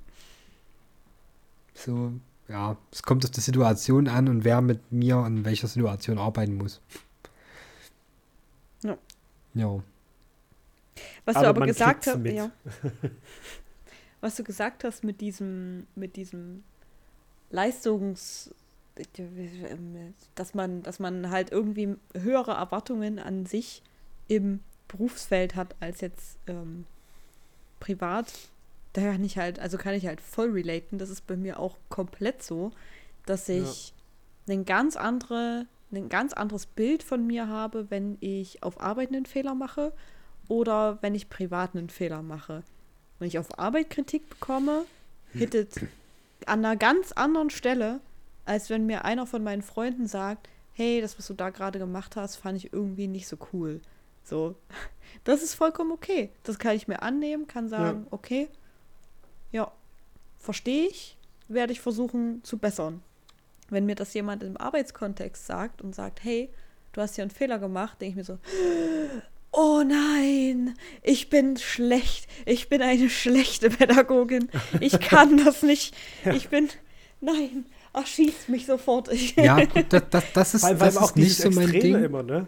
So, 1.75 2.13
ja, 2.49 2.77
es 2.93 3.03
kommt 3.03 3.25
auf 3.25 3.31
die 3.31 3.41
Situation 3.41 4.07
an 4.07 4.29
und 4.29 4.45
wer 4.45 4.61
mit 4.61 4.93
mir 4.93 5.25
in 5.27 5.45
welcher 5.45 5.67
Situation 5.67 6.19
arbeiten 6.19 6.57
muss. 6.57 6.81
Ja. 8.85 8.97
Ja. 9.55 9.83
Was 11.25 11.37
Aber 11.37 11.45
du 11.45 11.51
aber 11.51 11.67
gesagt 11.67 12.07
hast, 12.07 12.19
mit. 12.19 12.35
ja. 12.35 12.51
Was 14.21 14.37
du 14.37 14.45
gesagt 14.45 14.83
hast 14.83 15.05
mit 15.05 15.21
diesem, 15.21 15.87
mit 15.95 16.17
diesem 16.17 16.65
Leistungs, 17.51 18.53
dass 20.35 20.55
man, 20.55 20.83
dass 20.83 20.99
man 20.99 21.31
halt 21.31 21.53
irgendwie 21.53 21.97
höhere 22.15 22.53
Erwartungen 22.53 23.21
an 23.21 23.47
sich 23.47 23.83
im 24.27 24.61
Berufsfeld 24.89 25.55
hat 25.55 25.77
als 25.81 26.01
jetzt 26.01 26.39
ähm, 26.49 26.85
privat. 27.79 28.33
Da 28.93 29.03
kann 29.03 29.23
ich 29.23 29.39
halt, 29.39 29.61
also 29.61 29.79
kann 29.79 29.95
ich 29.95 30.07
halt 30.07 30.21
voll 30.21 30.51
relaten. 30.51 30.99
Das 30.99 31.11
ist 31.11 31.27
bei 31.27 31.37
mir 31.37 31.61
auch 31.61 31.77
komplett 31.89 32.43
so, 32.43 32.73
dass 33.27 33.49
ich 33.49 33.93
ein 34.49 34.65
ganz 34.65 34.97
andere, 34.97 35.67
ein 35.93 36.09
ganz 36.09 36.33
anderes 36.33 36.67
Bild 36.67 37.03
von 37.03 37.27
mir 37.27 37.49
habe, 37.49 37.91
wenn 37.91 38.17
ich 38.21 38.63
auf 38.63 38.81
Arbeit 38.81 39.09
einen 39.09 39.27
Fehler 39.27 39.55
mache 39.55 39.93
oder 40.49 40.99
wenn 41.03 41.15
ich 41.15 41.29
privat 41.29 41.75
einen 41.75 41.91
Fehler 41.91 42.23
mache. 42.23 42.63
Wenn 43.19 43.29
ich 43.29 43.39
auf 43.39 43.59
Arbeit 43.59 43.91
Kritik 43.91 44.29
bekomme, 44.29 44.85
hittet 45.33 45.81
an 46.47 46.65
einer 46.65 46.77
ganz 46.77 47.13
anderen 47.13 47.51
Stelle, 47.51 48.01
als 48.45 48.71
wenn 48.71 48.87
mir 48.87 49.05
einer 49.05 49.27
von 49.27 49.43
meinen 49.43 49.63
Freunden 49.63 50.07
sagt, 50.07 50.49
hey, 50.73 51.01
das, 51.01 51.19
was 51.19 51.27
du 51.27 51.35
da 51.35 51.51
gerade 51.51 51.79
gemacht 51.79 52.17
hast, 52.17 52.37
fand 52.37 52.57
ich 52.57 52.73
irgendwie 52.73 53.09
nicht 53.09 53.29
so 53.29 53.37
cool. 53.53 53.81
So, 54.25 54.55
das 55.25 55.43
ist 55.43 55.55
vollkommen 55.55 55.93
okay. 55.93 56.31
Das 56.45 56.59
kann 56.59 56.77
ich 56.77 56.89
mir 56.89 57.03
annehmen, 57.03 57.47
kann 57.47 57.69
sagen, 57.69 58.07
okay, 58.11 58.49
ja, 59.51 59.71
verstehe 60.39 60.87
ich, 60.87 61.17
werde 61.49 61.73
ich 61.73 61.81
versuchen 61.81 62.43
zu 62.45 62.59
bessern. 62.59 63.03
Wenn 63.71 63.87
mir 63.87 63.97
das 63.97 64.15
jemand 64.15 64.43
im 64.43 64.57
Arbeitskontext 64.57 65.47
sagt 65.47 65.83
und 65.83 65.95
sagt, 65.95 66.25
hey, 66.25 66.49
du 66.93 67.01
hast 67.01 67.17
hier 67.17 67.23
einen 67.23 67.31
Fehler 67.31 67.59
gemacht, 67.59 68.01
denke 68.01 68.11
ich 68.11 68.17
mir 68.17 68.25
so, 68.25 68.39
oh 69.53 69.83
nein, 69.87 70.75
ich 71.03 71.31
bin 71.31 71.57
schlecht, 71.57 72.29
ich 72.47 72.69
bin 72.69 72.83
eine 72.83 73.09
schlechte 73.11 73.71
Pädagogin, 73.71 74.49
ich 74.81 75.01
kann 75.01 75.43
das 75.45 75.63
nicht, 75.63 75.95
ich 76.33 76.49
bin, 76.49 76.69
nein, 77.21 77.67
erschießt 77.93 78.49
mich 78.49 78.67
sofort. 78.67 79.11
Ich, 79.13 79.37
Ja, 79.37 79.65
das, 79.67 80.03
das, 80.11 80.25
das 80.33 80.55
ist, 80.55 80.65
das 80.65 80.81
weil 80.81 80.97
auch 80.99 81.11
ist 81.11 81.17
nicht 81.17 81.37
so 81.37 81.51
mein 81.51 81.71
Extreme 81.71 81.99
Ding. 81.99 82.05
immer, 82.05 82.23
ne? 82.23 82.47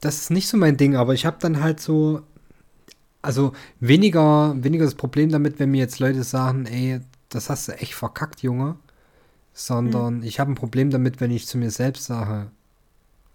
Das 0.00 0.18
ist 0.18 0.30
nicht 0.30 0.48
so 0.48 0.56
mein 0.56 0.76
Ding, 0.76 0.96
aber 0.96 1.14
ich 1.14 1.26
habe 1.26 1.36
dann 1.40 1.62
halt 1.62 1.80
so, 1.80 2.22
also 3.20 3.52
weniger, 3.80 4.54
weniger 4.62 4.84
das 4.84 4.94
Problem 4.96 5.30
damit, 5.30 5.58
wenn 5.58 5.70
mir 5.70 5.78
jetzt 5.78 5.98
Leute 6.00 6.24
sagen, 6.24 6.66
ey, 6.66 7.00
das 7.28 7.50
hast 7.50 7.68
du 7.68 7.72
echt 7.72 7.94
verkackt, 7.94 8.42
Junge, 8.42 8.76
sondern 9.52 10.22
ich 10.22 10.40
habe 10.40 10.50
ein 10.50 10.56
Problem 10.56 10.90
damit, 10.90 11.20
wenn 11.20 11.30
ich 11.30 11.46
zu 11.46 11.56
mir 11.58 11.70
selbst 11.70 12.04
sage, 12.04 12.50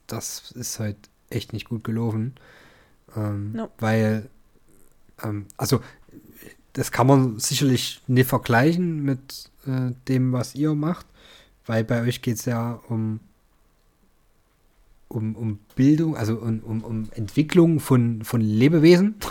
das 0.07 0.51
ist 0.51 0.79
halt 0.79 0.97
echt 1.29 1.53
nicht 1.53 1.69
gut 1.69 1.83
gelaufen, 1.83 2.35
ähm, 3.15 3.51
No. 3.53 3.69
weil, 3.79 4.29
ähm, 5.23 5.45
also 5.57 5.81
das 6.73 6.91
kann 6.91 7.07
man 7.07 7.39
sicherlich 7.39 8.01
nicht 8.07 8.27
vergleichen 8.29 9.03
mit 9.03 9.49
äh, 9.65 9.91
dem, 10.07 10.33
was 10.33 10.55
ihr 10.55 10.75
macht, 10.75 11.05
weil 11.65 11.83
bei 11.83 12.01
euch 12.01 12.21
geht 12.21 12.37
es 12.37 12.45
ja 12.45 12.79
um 12.87 13.19
um, 15.09 15.35
um 15.35 15.59
Bildung, 15.75 16.17
also 16.17 16.35
um, 16.35 16.59
um, 16.59 16.83
um 16.83 17.09
Entwicklung 17.15 17.79
von, 17.79 18.23
von 18.23 18.41
Lebewesen. 18.41 19.15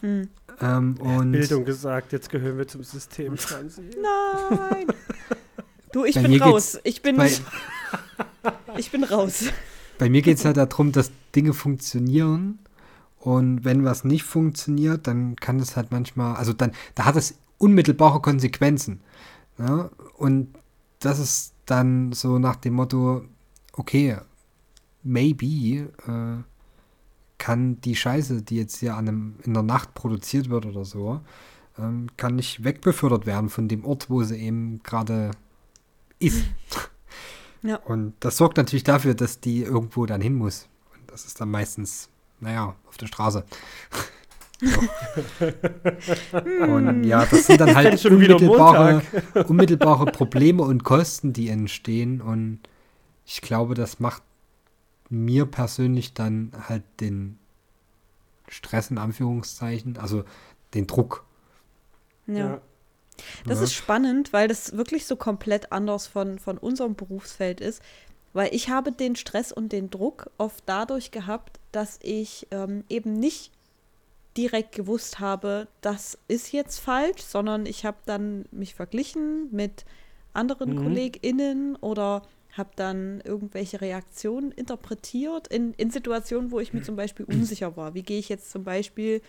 Hm. 0.00 0.28
Ähm, 0.60 0.94
und 1.00 1.32
Bildung 1.32 1.64
gesagt, 1.64 2.12
jetzt 2.12 2.30
gehören 2.30 2.56
wir 2.56 2.68
zum 2.68 2.84
System. 2.84 3.36
Franzi. 3.36 3.82
Nein. 4.00 4.86
Du, 5.90 6.04
ich 6.04 6.14
Bei 6.14 6.22
bin 6.22 6.40
raus. 6.40 6.78
Ich 6.84 7.02
bin, 7.02 7.16
bei, 7.16 7.32
ich 8.76 8.92
bin 8.92 9.02
raus. 9.02 9.46
bei 9.98 10.08
mir 10.08 10.22
geht 10.22 10.38
es 10.38 10.44
halt 10.44 10.56
darum, 10.56 10.92
dass 10.92 11.10
Dinge 11.34 11.52
funktionieren. 11.52 12.60
Und 13.20 13.64
wenn 13.64 13.84
was 13.84 14.04
nicht 14.04 14.22
funktioniert, 14.22 15.06
dann 15.06 15.36
kann 15.36 15.58
das 15.58 15.76
halt 15.76 15.90
manchmal, 15.90 16.36
also 16.36 16.52
dann, 16.52 16.72
da 16.94 17.04
hat 17.04 17.16
es 17.16 17.38
unmittelbare 17.58 18.20
Konsequenzen. 18.20 19.00
Ja? 19.58 19.90
Und 20.16 20.54
das 21.00 21.18
ist 21.18 21.54
dann 21.66 22.12
so 22.12 22.38
nach 22.38 22.56
dem 22.56 22.74
Motto, 22.74 23.24
okay, 23.72 24.18
maybe 25.02 25.90
äh, 26.06 26.42
kann 27.38 27.80
die 27.80 27.96
Scheiße, 27.96 28.42
die 28.42 28.56
jetzt 28.56 28.76
hier 28.76 28.96
an 28.96 29.08
einem, 29.08 29.34
in 29.42 29.54
der 29.54 29.62
Nacht 29.62 29.94
produziert 29.94 30.50
wird 30.50 30.66
oder 30.66 30.84
so, 30.84 31.20
ähm, 31.78 32.08
kann 32.16 32.36
nicht 32.36 32.64
wegbefördert 32.64 33.26
werden 33.26 33.48
von 33.48 33.68
dem 33.68 33.84
Ort, 33.84 34.10
wo 34.10 34.22
sie 34.22 34.36
eben 34.36 34.82
gerade 34.82 35.30
ist. 36.18 36.44
Ja. 37.62 37.76
Und 37.76 38.14
das 38.20 38.36
sorgt 38.36 38.56
natürlich 38.56 38.84
dafür, 38.84 39.14
dass 39.14 39.40
die 39.40 39.62
irgendwo 39.62 40.06
dann 40.06 40.20
hin 40.20 40.34
muss. 40.34 40.68
Und 40.94 41.10
das 41.10 41.24
ist 41.24 41.40
dann 41.40 41.50
meistens, 41.50 42.08
naja, 42.40 42.74
auf 42.88 42.96
der 42.96 43.06
Straße. 43.06 43.44
So. 44.60 44.80
und 46.64 47.04
ja, 47.04 47.24
das 47.26 47.46
sind 47.46 47.60
dann 47.60 47.76
halt 47.76 48.04
unmittelbare, 48.04 49.02
unmittelbare 49.46 50.06
Probleme 50.06 50.62
und 50.64 50.82
Kosten, 50.84 51.32
die 51.32 51.48
entstehen. 51.48 52.20
Und 52.20 52.60
ich 53.24 53.40
glaube, 53.40 53.74
das 53.74 54.00
macht 54.00 54.22
mir 55.10 55.46
persönlich 55.46 56.12
dann 56.14 56.52
halt 56.68 56.82
den 57.00 57.38
Stress 58.48 58.90
in 58.90 58.98
Anführungszeichen, 58.98 59.96
also 59.98 60.24
den 60.74 60.86
Druck. 60.86 61.24
Ja. 62.26 62.60
Das 63.46 63.58
Ja. 63.58 63.64
ist 63.64 63.74
spannend, 63.74 64.32
weil 64.32 64.48
das 64.48 64.76
wirklich 64.76 65.06
so 65.06 65.16
komplett 65.16 65.72
anders 65.72 66.06
von, 66.06 66.38
von 66.38 66.56
unserem 66.58 66.94
Berufsfeld 66.94 67.60
ist. 67.60 67.82
Weil 68.32 68.54
ich 68.54 68.68
habe 68.68 68.92
den 68.92 69.16
Stress 69.16 69.52
und 69.52 69.72
den 69.72 69.90
Druck 69.90 70.30
oft 70.38 70.62
dadurch 70.66 71.10
gehabt, 71.10 71.58
dass 71.72 71.98
ich 72.02 72.46
ähm, 72.50 72.84
eben 72.88 73.14
nicht 73.14 73.52
direkt 74.36 74.72
gewusst 74.74 75.18
habe, 75.18 75.66
das 75.80 76.18
ist 76.28 76.52
jetzt 76.52 76.78
falsch, 76.78 77.22
sondern 77.22 77.66
ich 77.66 77.84
habe 77.84 77.98
dann 78.06 78.44
mich 78.50 78.74
verglichen 78.74 79.48
mit 79.50 79.84
anderen 80.32 80.70
Mhm. 80.70 80.76
KollegInnen 80.76 81.76
oder 81.76 82.22
habe 82.52 82.70
dann 82.76 83.20
irgendwelche 83.24 83.80
Reaktionen 83.80 84.52
interpretiert 84.52 85.48
in, 85.48 85.74
in 85.74 85.90
Situationen, 85.90 86.50
wo 86.50 86.60
ich 86.60 86.72
mir 86.72 86.82
zum 86.82 86.96
Beispiel 86.96 87.26
unsicher 87.26 87.76
war. 87.76 87.94
Wie 87.94 88.02
gehe 88.02 88.18
ich 88.18 88.28
jetzt 88.28 88.50
zum 88.50 88.64
Beispiel 88.64 89.22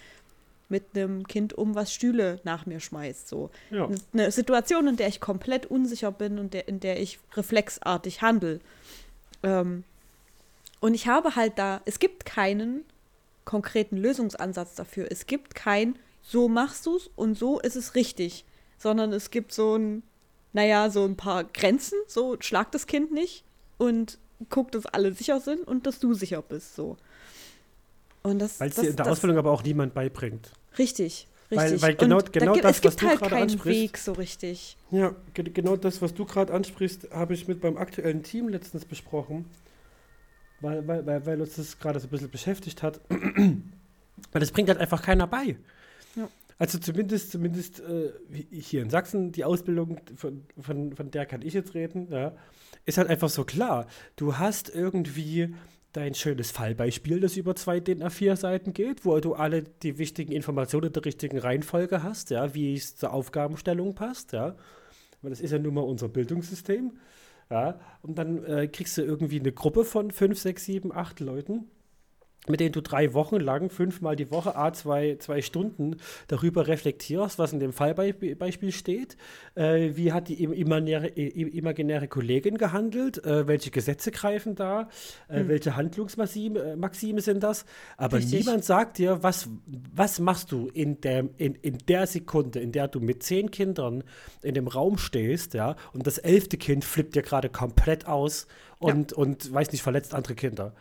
mit 0.70 0.96
einem 0.96 1.28
Kind 1.28 1.54
um, 1.54 1.76
was 1.76 1.94
Stühle 1.94 2.40
nach 2.44 2.66
mir 2.66 2.80
schmeißt. 2.80 3.28
So. 3.28 3.50
Ja. 3.72 3.90
Eine 4.14 4.32
Situation, 4.32 4.88
in 4.88 4.96
der 4.96 5.08
ich 5.08 5.20
komplett 5.20 5.66
unsicher 5.66 6.12
bin 6.12 6.40
und 6.40 6.54
der, 6.54 6.68
in 6.68 6.80
der 6.80 7.02
ich 7.02 7.20
reflexartig 7.36 8.22
handle. 8.22 8.60
Ähm, 9.44 9.84
und 10.80 10.94
ich 10.94 11.08
habe 11.08 11.36
halt 11.36 11.58
da, 11.58 11.82
es 11.86 12.00
gibt 12.00 12.26
keinen 12.26 12.86
konkreten 13.46 13.98
Lösungsansatz 13.98 14.76
dafür. 14.76 15.08
Es 15.10 15.26
gibt 15.26 15.56
kein, 15.56 15.98
so 16.22 16.48
machst 16.48 16.86
du 16.86 16.98
es 16.98 17.10
und 17.16 17.38
so 17.38 17.60
ist 17.60 17.76
es 17.76 17.96
richtig. 17.96 18.46
Sondern 18.78 19.12
es 19.12 19.32
gibt 19.32 19.52
so 19.52 19.76
ein, 19.76 20.04
naja, 20.54 20.90
so 20.90 21.04
ein 21.04 21.18
paar 21.18 21.44
Grenzen, 21.44 21.98
so 22.08 22.38
schlag 22.40 22.72
das 22.72 22.88
Kind 22.88 23.12
nicht 23.12 23.44
und 23.78 24.20
guck, 24.50 24.72
dass 24.72 24.86
alle 24.86 25.14
sicher 25.14 25.42
sind 25.42 25.68
und 25.68 25.86
dass 25.86 26.00
du 26.00 26.14
sicher 26.14 26.42
bist. 26.42 26.76
So. 26.76 26.96
Und 28.24 28.40
das, 28.40 28.60
Weil 28.60 28.70
es 28.70 28.76
dir 28.76 28.90
in 28.90 28.96
der 28.96 29.06
das, 29.06 29.14
Ausbildung 29.14 29.38
aber 29.38 29.52
auch 29.52 29.64
niemand 29.64 29.94
beibringt. 29.94 30.52
Richtig, 30.80 31.28
Weil- 31.50 31.60
richtig. 31.60 31.82
weil 31.82 31.96
genau- 31.96 32.18
und 32.18 32.34
genau 32.34 32.56
da, 32.56 32.62
das, 32.62 32.78
es 32.78 32.82
gibt 32.82 32.94
was 32.94 32.96
du 32.96 33.08
halt 33.08 33.20
gerade 33.20 33.32
keinen 33.36 33.44
ansprichst. 33.44 33.82
Weg 33.82 33.98
so 33.98 34.12
richtig. 34.14 34.78
Ja, 34.92 35.14
ge 35.34 35.44
genau 35.54 35.76
das, 35.76 36.02
was 36.02 36.14
du 36.14 36.26
gerade 36.26 36.54
ansprichst, 36.54 37.12
habe 37.12 37.34
ich 37.34 37.48
mit 37.48 37.62
meinem 37.62 37.78
aktuellen 37.78 38.24
Team 38.24 38.48
letztens 38.50 38.86
besprochen, 38.86 39.46
weil, 40.62 40.88
weil, 40.88 41.06
weil, 41.06 41.26
weil 41.26 41.42
uns 41.42 41.56
das 41.56 41.78
gerade 41.80 42.00
so 42.00 42.08
ein 42.08 42.10
bisschen 42.10 42.30
beschäftigt 42.32 42.82
hat. 42.82 43.02
weil 43.10 44.40
das 44.40 44.52
bringt 44.52 44.70
halt 44.70 44.80
einfach 44.80 45.02
keiner 45.02 45.28
bei. 45.28 45.58
Ja. 46.16 46.28
Also 46.58 46.78
zumindest, 46.78 47.32
zumindest 47.32 47.80
äh, 47.80 48.12
hier 48.52 48.82
in 48.82 48.90
Sachsen, 48.90 49.32
die 49.32 49.46
Ausbildung, 49.46 50.02
von, 50.16 50.44
von, 50.60 50.96
von 50.96 51.10
der 51.12 51.26
kann 51.26 51.42
ich 51.42 51.54
jetzt 51.54 51.74
reden, 51.74 52.10
ja, 52.12 52.34
ist 52.86 52.98
halt 52.98 53.10
einfach 53.10 53.30
so 53.30 53.46
klar. 53.46 53.88
Du 54.18 54.38
hast 54.38 54.70
irgendwie 54.74 55.56
dein 55.94 56.14
schönes 56.14 56.52
Fallbeispiel, 56.52 57.20
das 57.20 57.38
über 57.38 57.56
zwei 57.56 57.80
DIN 57.80 58.04
A4 58.04 58.36
Seiten 58.36 58.74
geht, 58.74 59.06
wo 59.06 59.20
du 59.20 59.34
alle 59.34 59.64
die 59.64 59.98
wichtigen 59.98 60.32
Informationen 60.32 60.88
in 60.88 60.94
der 60.94 61.06
richtigen 61.06 61.38
Reihenfolge 61.38 62.04
hast, 62.04 62.30
ja, 62.30 62.54
wie 62.54 62.76
es 62.76 62.96
zur 62.96 63.14
Aufgabenstellung 63.14 63.96
passt, 63.96 64.34
ja. 64.34 64.56
Weil 65.22 65.32
das 65.32 65.42
ist 65.42 65.52
ja 65.52 65.60
nun 65.60 65.74
mal 65.74 65.82
unser 65.82 66.08
Bildungssystem. 66.08 66.94
Ja, 67.50 67.80
und 68.04 68.18
dann 68.18 68.46
äh, 68.46 68.68
kriegst 68.68 68.98
du 68.98 69.02
irgendwie 69.02 69.40
eine 69.40 69.52
Gruppe 69.52 69.84
von 69.84 70.12
fünf, 70.12 70.38
sechs, 70.38 70.66
sieben, 70.66 70.94
acht 70.94 71.20
Leuten, 71.20 71.66
mit 72.50 72.60
denen 72.60 72.72
du 72.72 72.82
drei 72.82 73.14
Wochen 73.14 73.38
lang, 73.38 73.70
fünfmal 73.70 74.16
die 74.16 74.32
Woche, 74.32 74.56
a 74.56 74.74
zwei, 74.74 75.16
zwei 75.20 75.42
Stunden 75.42 75.98
darüber 76.28 76.68
reflektierst, 76.68 77.40
was 77.40 77.54
in 77.54 77.60
dem 77.60 77.74
Fallbeispiel 77.74 78.72
steht. 78.72 79.18
Äh, 79.56 79.92
wie 79.94 80.12
hat 80.12 80.28
die 80.28 80.44
im- 80.44 80.52
imaginäre, 80.52 81.08
imaginäre 81.08 82.08
Kollegin 82.08 82.58
gehandelt? 82.58 83.24
Äh, 83.24 83.48
welche 83.48 83.72
Gesetze 83.72 84.12
greifen 84.12 84.56
da? 84.56 84.90
Äh, 85.28 85.44
Welche 85.48 85.76
Handlungsmaxime 85.76 86.60
äh, 86.60 86.76
Maxime 86.76 87.22
sind 87.22 87.44
das? 87.44 87.66
Aber 87.98 88.18
Richtig. 88.18 88.40
niemand 88.40 88.66
sagt 88.66 88.98
dir, 88.98 89.22
was, 89.22 89.48
was 89.94 90.20
machst 90.20 90.52
du 90.52 90.68
in 90.74 91.00
der, 91.02 91.30
in, 91.38 91.56
in 91.56 91.78
der 91.88 92.08
Sekunde, 92.08 92.60
in 92.60 92.72
der 92.72 92.88
du 92.88 93.00
mit 93.00 93.22
zehn 93.24 93.52
Kindern 93.52 94.04
in 94.42 94.56
dem 94.56 94.68
Raum 94.68 94.98
stehst, 94.98 95.54
ja, 95.54 95.76
und 95.94 96.08
das 96.08 96.18
elfte 96.18 96.58
Kind 96.58 96.84
flippt 96.84 97.16
dir 97.16 97.22
gerade 97.22 97.50
komplett 97.50 98.08
aus 98.08 98.48
und, 98.80 99.14
und 99.14 99.54
weiß 99.54 99.72
nicht, 99.72 99.82
verletzt 99.82 100.14
andere 100.16 100.36
Kinder. 100.36 100.74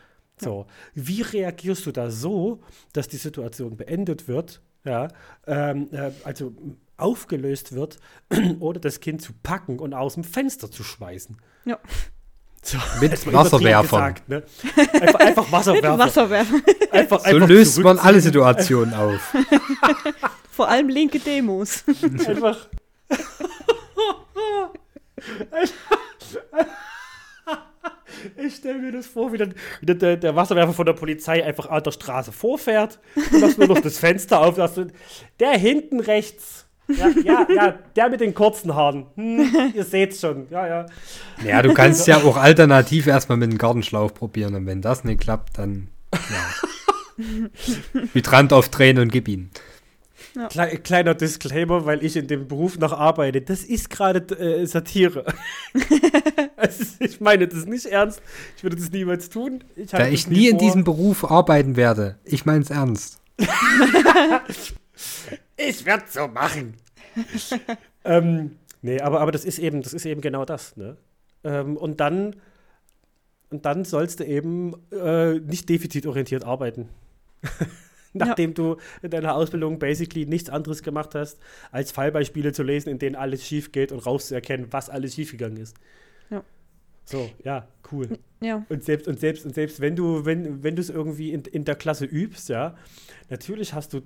So, 0.42 0.66
wie 0.94 1.22
reagierst 1.22 1.86
du 1.86 1.92
da 1.92 2.10
so, 2.10 2.60
dass 2.92 3.08
die 3.08 3.16
Situation 3.16 3.76
beendet 3.76 4.28
wird, 4.28 4.60
ja, 4.84 5.08
ähm, 5.46 5.88
äh, 5.92 6.10
also 6.24 6.52
aufgelöst 6.96 7.72
wird, 7.72 7.98
ohne 8.60 8.80
das 8.80 9.00
Kind 9.00 9.22
zu 9.22 9.32
packen 9.42 9.78
und 9.78 9.94
aus 9.94 10.14
dem 10.14 10.24
Fenster 10.24 10.70
zu 10.70 10.82
schmeißen? 10.82 11.36
Ja. 11.64 11.78
So, 12.62 12.78
Mit 13.00 13.12
Wasserwerfern. 13.32 14.14
Gesagt, 14.14 14.28
ne? 14.28 14.42
einfach, 15.00 15.20
einfach 15.20 15.52
Wasserwerfer. 15.52 15.98
Wasserwerfen. 15.98 16.62
Einfach, 16.90 17.20
So 17.20 17.26
einfach 17.26 17.48
löst 17.48 17.78
man 17.78 17.98
alle. 17.98 18.20
Situationen 18.20 18.94
auf. 18.94 19.20
Vor 20.50 20.68
allem 20.68 20.88
linke 20.88 21.18
Demos. 21.20 21.84
Einfach. 22.26 22.68
Ich 28.44 28.56
stelle 28.56 28.78
mir 28.78 28.92
das 28.92 29.06
vor, 29.06 29.32
wie 29.32 29.38
dann 29.38 29.54
wie 29.80 29.86
dann 29.86 29.98
der, 29.98 30.16
der 30.16 30.36
Wasserwerfer 30.36 30.72
von 30.72 30.86
der 30.86 30.92
Polizei 30.92 31.44
einfach 31.44 31.68
an 31.68 31.82
der 31.82 31.90
Straße 31.90 32.32
vorfährt. 32.32 32.98
Du 33.30 33.38
machst 33.38 33.58
nur 33.58 33.68
noch 33.68 33.80
das 33.80 33.98
Fenster 33.98 34.40
auf. 34.40 34.56
Dass 34.56 34.74
du, 34.74 34.86
der 35.40 35.52
hinten 35.52 36.00
rechts. 36.00 36.66
Ja, 36.88 37.08
ja, 37.22 37.46
ja, 37.54 37.78
der 37.96 38.08
mit 38.08 38.20
den 38.20 38.34
kurzen 38.34 38.74
Haaren. 38.74 39.06
Hm, 39.14 39.72
ihr 39.74 39.84
seht's 39.84 40.20
schon. 40.20 40.46
Ja, 40.50 40.66
ja. 40.66 40.86
Ja, 41.44 41.62
du 41.62 41.74
kannst 41.74 42.06
ja 42.06 42.22
auch 42.22 42.36
alternativ 42.36 43.06
erstmal 43.06 43.36
mit 43.36 43.52
dem 43.52 43.58
Gartenschlauch 43.58 44.14
probieren 44.14 44.54
und 44.54 44.66
wenn 44.66 44.80
das 44.80 45.04
nicht 45.04 45.20
klappt, 45.20 45.58
dann 45.58 45.88
ja. 46.14 47.48
Hydrant 48.14 48.52
aufdrehen 48.52 48.98
und 48.98 49.12
gib 49.12 49.28
ihn. 49.28 49.50
Klei 50.50 50.76
kleiner 50.76 51.14
Disclaimer, 51.14 51.84
weil 51.84 52.04
ich 52.04 52.16
in 52.16 52.26
dem 52.26 52.48
Beruf 52.48 52.78
noch 52.78 52.92
arbeite. 52.92 53.40
Das 53.40 53.64
ist 53.64 53.90
gerade 53.90 54.20
äh, 54.38 54.66
Satire. 54.66 55.24
also, 56.56 56.84
ich 57.00 57.20
meine 57.20 57.48
das 57.48 57.66
nicht 57.66 57.86
ernst. 57.86 58.22
Ich 58.56 58.62
würde 58.62 58.76
das 58.76 58.90
niemals 58.90 59.30
tun. 59.30 59.64
Ich 59.74 59.90
Da 59.90 60.06
ich 60.06 60.24
das 60.24 60.30
nie 60.30 60.48
in 60.48 60.58
diesem 60.58 60.84
Beruf 60.84 61.30
arbeiten 61.30 61.76
werde, 61.76 62.18
ich 62.24 62.46
mein's 62.46 62.70
ernst. 62.70 63.20
Ich 65.58 65.84
werde 65.84 66.04
so 66.08 66.28
machen. 66.28 66.74
ähm, 68.04 68.56
nee, 68.80 69.00
aber, 69.00 69.20
aber 69.20 69.32
das 69.32 69.44
ist 69.44 69.58
eben, 69.58 69.82
das 69.82 69.92
ist 69.92 70.06
eben 70.06 70.20
genau 70.20 70.44
das, 70.44 70.76
ne? 70.76 70.96
Ähm, 71.42 71.76
und 71.76 72.00
dann, 72.00 72.36
und 73.50 73.66
dann 73.66 73.84
sollst 73.84 74.20
du 74.20 74.24
eben 74.24 74.74
äh, 74.92 75.34
nicht 75.40 75.68
defizitorientiert 75.68 76.44
arbeiten. 76.44 76.88
Nachdem 78.14 78.54
du 78.54 78.76
in 79.02 79.10
deiner 79.10 79.34
Ausbildung 79.34 79.78
basically 79.78 80.26
nichts 80.26 80.50
anderes 80.50 80.82
gemacht 80.82 81.14
hast, 81.14 81.38
als 81.70 81.92
Fallbeispiele 81.92 82.52
zu 82.52 82.62
lesen, 82.62 82.88
in 82.88 82.98
denen 82.98 83.16
alles 83.16 83.44
schief 83.46 83.72
geht 83.72 83.92
und 83.92 84.04
rauszuerkennen, 84.04 84.72
was 84.72 84.88
alles 84.88 85.14
schiefgegangen 85.14 85.58
ist. 85.58 85.76
Ja. 86.30 86.42
So, 87.04 87.30
ja, 87.44 87.68
cool. 87.92 88.18
Ja. 88.40 88.64
Und 88.68 88.84
selbst, 88.84 89.08
und 89.08 89.18
selbst, 89.18 89.44
und 89.44 89.54
selbst 89.54 89.80
wenn 89.80 89.96
du, 89.96 90.24
wenn, 90.24 90.62
wenn 90.62 90.76
du 90.76 90.80
es 90.80 90.90
irgendwie 90.90 91.32
in, 91.32 91.42
in 91.42 91.64
der 91.64 91.74
Klasse 91.74 92.04
übst, 92.04 92.48
ja, 92.48 92.76
natürlich 93.30 93.74
hast 93.74 93.94
du, 93.94 94.02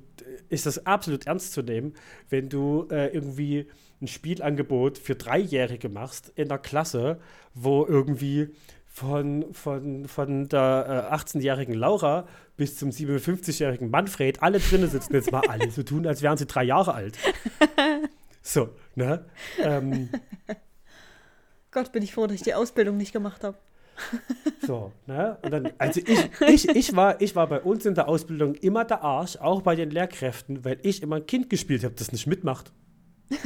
ist 0.48 0.66
das 0.66 0.86
absolut 0.86 1.26
ernst 1.26 1.52
zu 1.52 1.62
nehmen, 1.62 1.94
wenn 2.28 2.48
du 2.48 2.86
äh, 2.90 3.08
irgendwie 3.08 3.66
ein 4.00 4.08
Spielangebot 4.08 4.98
für 4.98 5.14
Dreijährige 5.14 5.88
machst 5.88 6.32
in 6.34 6.48
der 6.48 6.58
Klasse, 6.58 7.20
wo 7.54 7.86
irgendwie 7.86 8.48
von, 8.92 9.54
von, 9.54 10.06
von 10.06 10.48
der 10.48 11.08
äh, 11.10 11.14
18-jährigen 11.14 11.74
Laura 11.74 12.28
bis 12.58 12.76
zum 12.76 12.90
57-jährigen 12.90 13.90
Manfred 13.90 14.42
alle 14.42 14.60
drinnen 14.60 14.88
sitzen, 14.88 15.14
jetzt 15.14 15.32
mal 15.32 15.40
alle 15.48 15.70
so 15.70 15.82
tun, 15.82 16.06
als 16.06 16.20
wären 16.20 16.36
sie 16.36 16.46
drei 16.46 16.64
Jahre 16.64 16.94
alt. 16.94 17.18
So, 18.44 18.70
ne? 18.96 19.24
Ähm, 19.60 20.08
Gott, 21.70 21.92
bin 21.92 22.02
ich 22.02 22.12
froh, 22.12 22.26
dass 22.26 22.34
ich 22.34 22.42
die 22.42 22.54
Ausbildung 22.54 22.96
nicht 22.96 23.12
gemacht 23.12 23.44
habe. 23.44 23.56
So, 24.66 24.92
ne? 25.06 25.38
Und 25.42 25.50
dann, 25.52 25.72
also 25.78 26.00
ich, 26.00 26.28
ich, 26.48 26.68
ich, 26.68 26.96
war, 26.96 27.20
ich 27.20 27.36
war 27.36 27.46
bei 27.46 27.60
uns 27.60 27.86
in 27.86 27.94
der 27.94 28.08
Ausbildung 28.08 28.56
immer 28.56 28.84
der 28.84 29.02
Arsch, 29.02 29.36
auch 29.36 29.62
bei 29.62 29.76
den 29.76 29.90
Lehrkräften, 29.90 30.64
weil 30.64 30.80
ich 30.82 31.02
immer 31.02 31.16
ein 31.16 31.26
Kind 31.26 31.50
gespielt 31.50 31.84
habe, 31.84 31.94
das 31.94 32.10
nicht 32.10 32.26
mitmacht. 32.26 32.72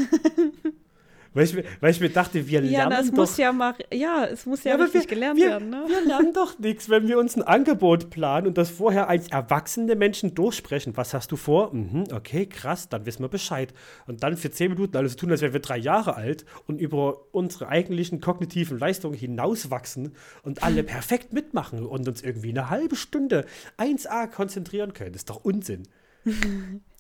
weil, 1.37 1.45
ich, 1.45 1.55
mir- 1.55 1.65
weil 1.81 1.91
ich 1.93 2.01
mir 2.01 2.09
dachte, 2.09 2.49
wir 2.49 2.63
Ja, 2.65 2.89
lernen 2.89 2.91
das 2.91 3.11
doch, 3.11 3.17
muss 3.19 3.37
ja 3.37 3.53
mal, 3.53 3.75
ja, 3.93 4.25
es 4.25 4.47
muss 4.47 4.65
ja, 4.65 4.75
aber 4.75 4.85
richtig 4.85 5.03
wir, 5.03 5.09
gelernt 5.09 5.39
wir, 5.39 5.51
werden, 5.51 5.71
ne? 5.71 5.85
wir 5.87 6.05
lernen 6.05 6.33
doch 6.33 6.59
nichts, 6.59 6.89
wenn 6.91 7.07
wir 7.07 7.19
uns 7.19 7.37
ein 7.37 7.43
Angebot 7.43 8.11
planen 8.11 8.47
und 8.49 8.59
das 8.59 8.71
vorher 8.71 9.09
als 9.09 9.29
erwachsene 9.29 9.95
Menschen 9.95 10.35
durchsprechen. 10.35 10.97
Was 10.97 11.15
hast 11.15 11.31
du 11.31 11.37
vor? 11.37 11.73
Mhm, 11.75 12.05
okay, 12.13 12.47
krass, 12.47 12.89
dann 12.89 13.07
wissen 13.07 13.23
wir 13.23 13.29
Bescheid. 13.29 13.73
Und 14.07 14.23
dann 14.23 14.37
für 14.37 14.51
zehn 14.51 14.71
Minuten 14.73 14.97
alles 14.97 15.17
tun, 15.17 15.31
als 15.31 15.43
wären 15.43 15.53
wir 15.53 15.61
drei 15.61 15.79
Jahre 15.79 16.17
alt 16.17 16.45
und 16.67 16.81
über 16.81 17.33
unsere 17.33 17.69
eigentlichen 17.69 18.21
kognitiven 18.21 18.79
Leistungen 18.79 19.15
hinauswachsen 19.15 20.15
und 20.43 20.63
alle 20.63 20.83
perfekt 20.83 21.33
mitmachen 21.33 21.85
und 21.87 22.09
uns 22.09 22.23
irgendwie 22.23 22.51
eine 22.51 22.71
halbe 22.71 22.97
Stunde 22.97 23.45
1A 23.79 24.27
konzentrieren 24.27 24.95
können. 24.95 25.13
Das 25.13 25.21
ist 25.21 25.31
doch 25.31 25.45
Unsinn. 25.45 25.83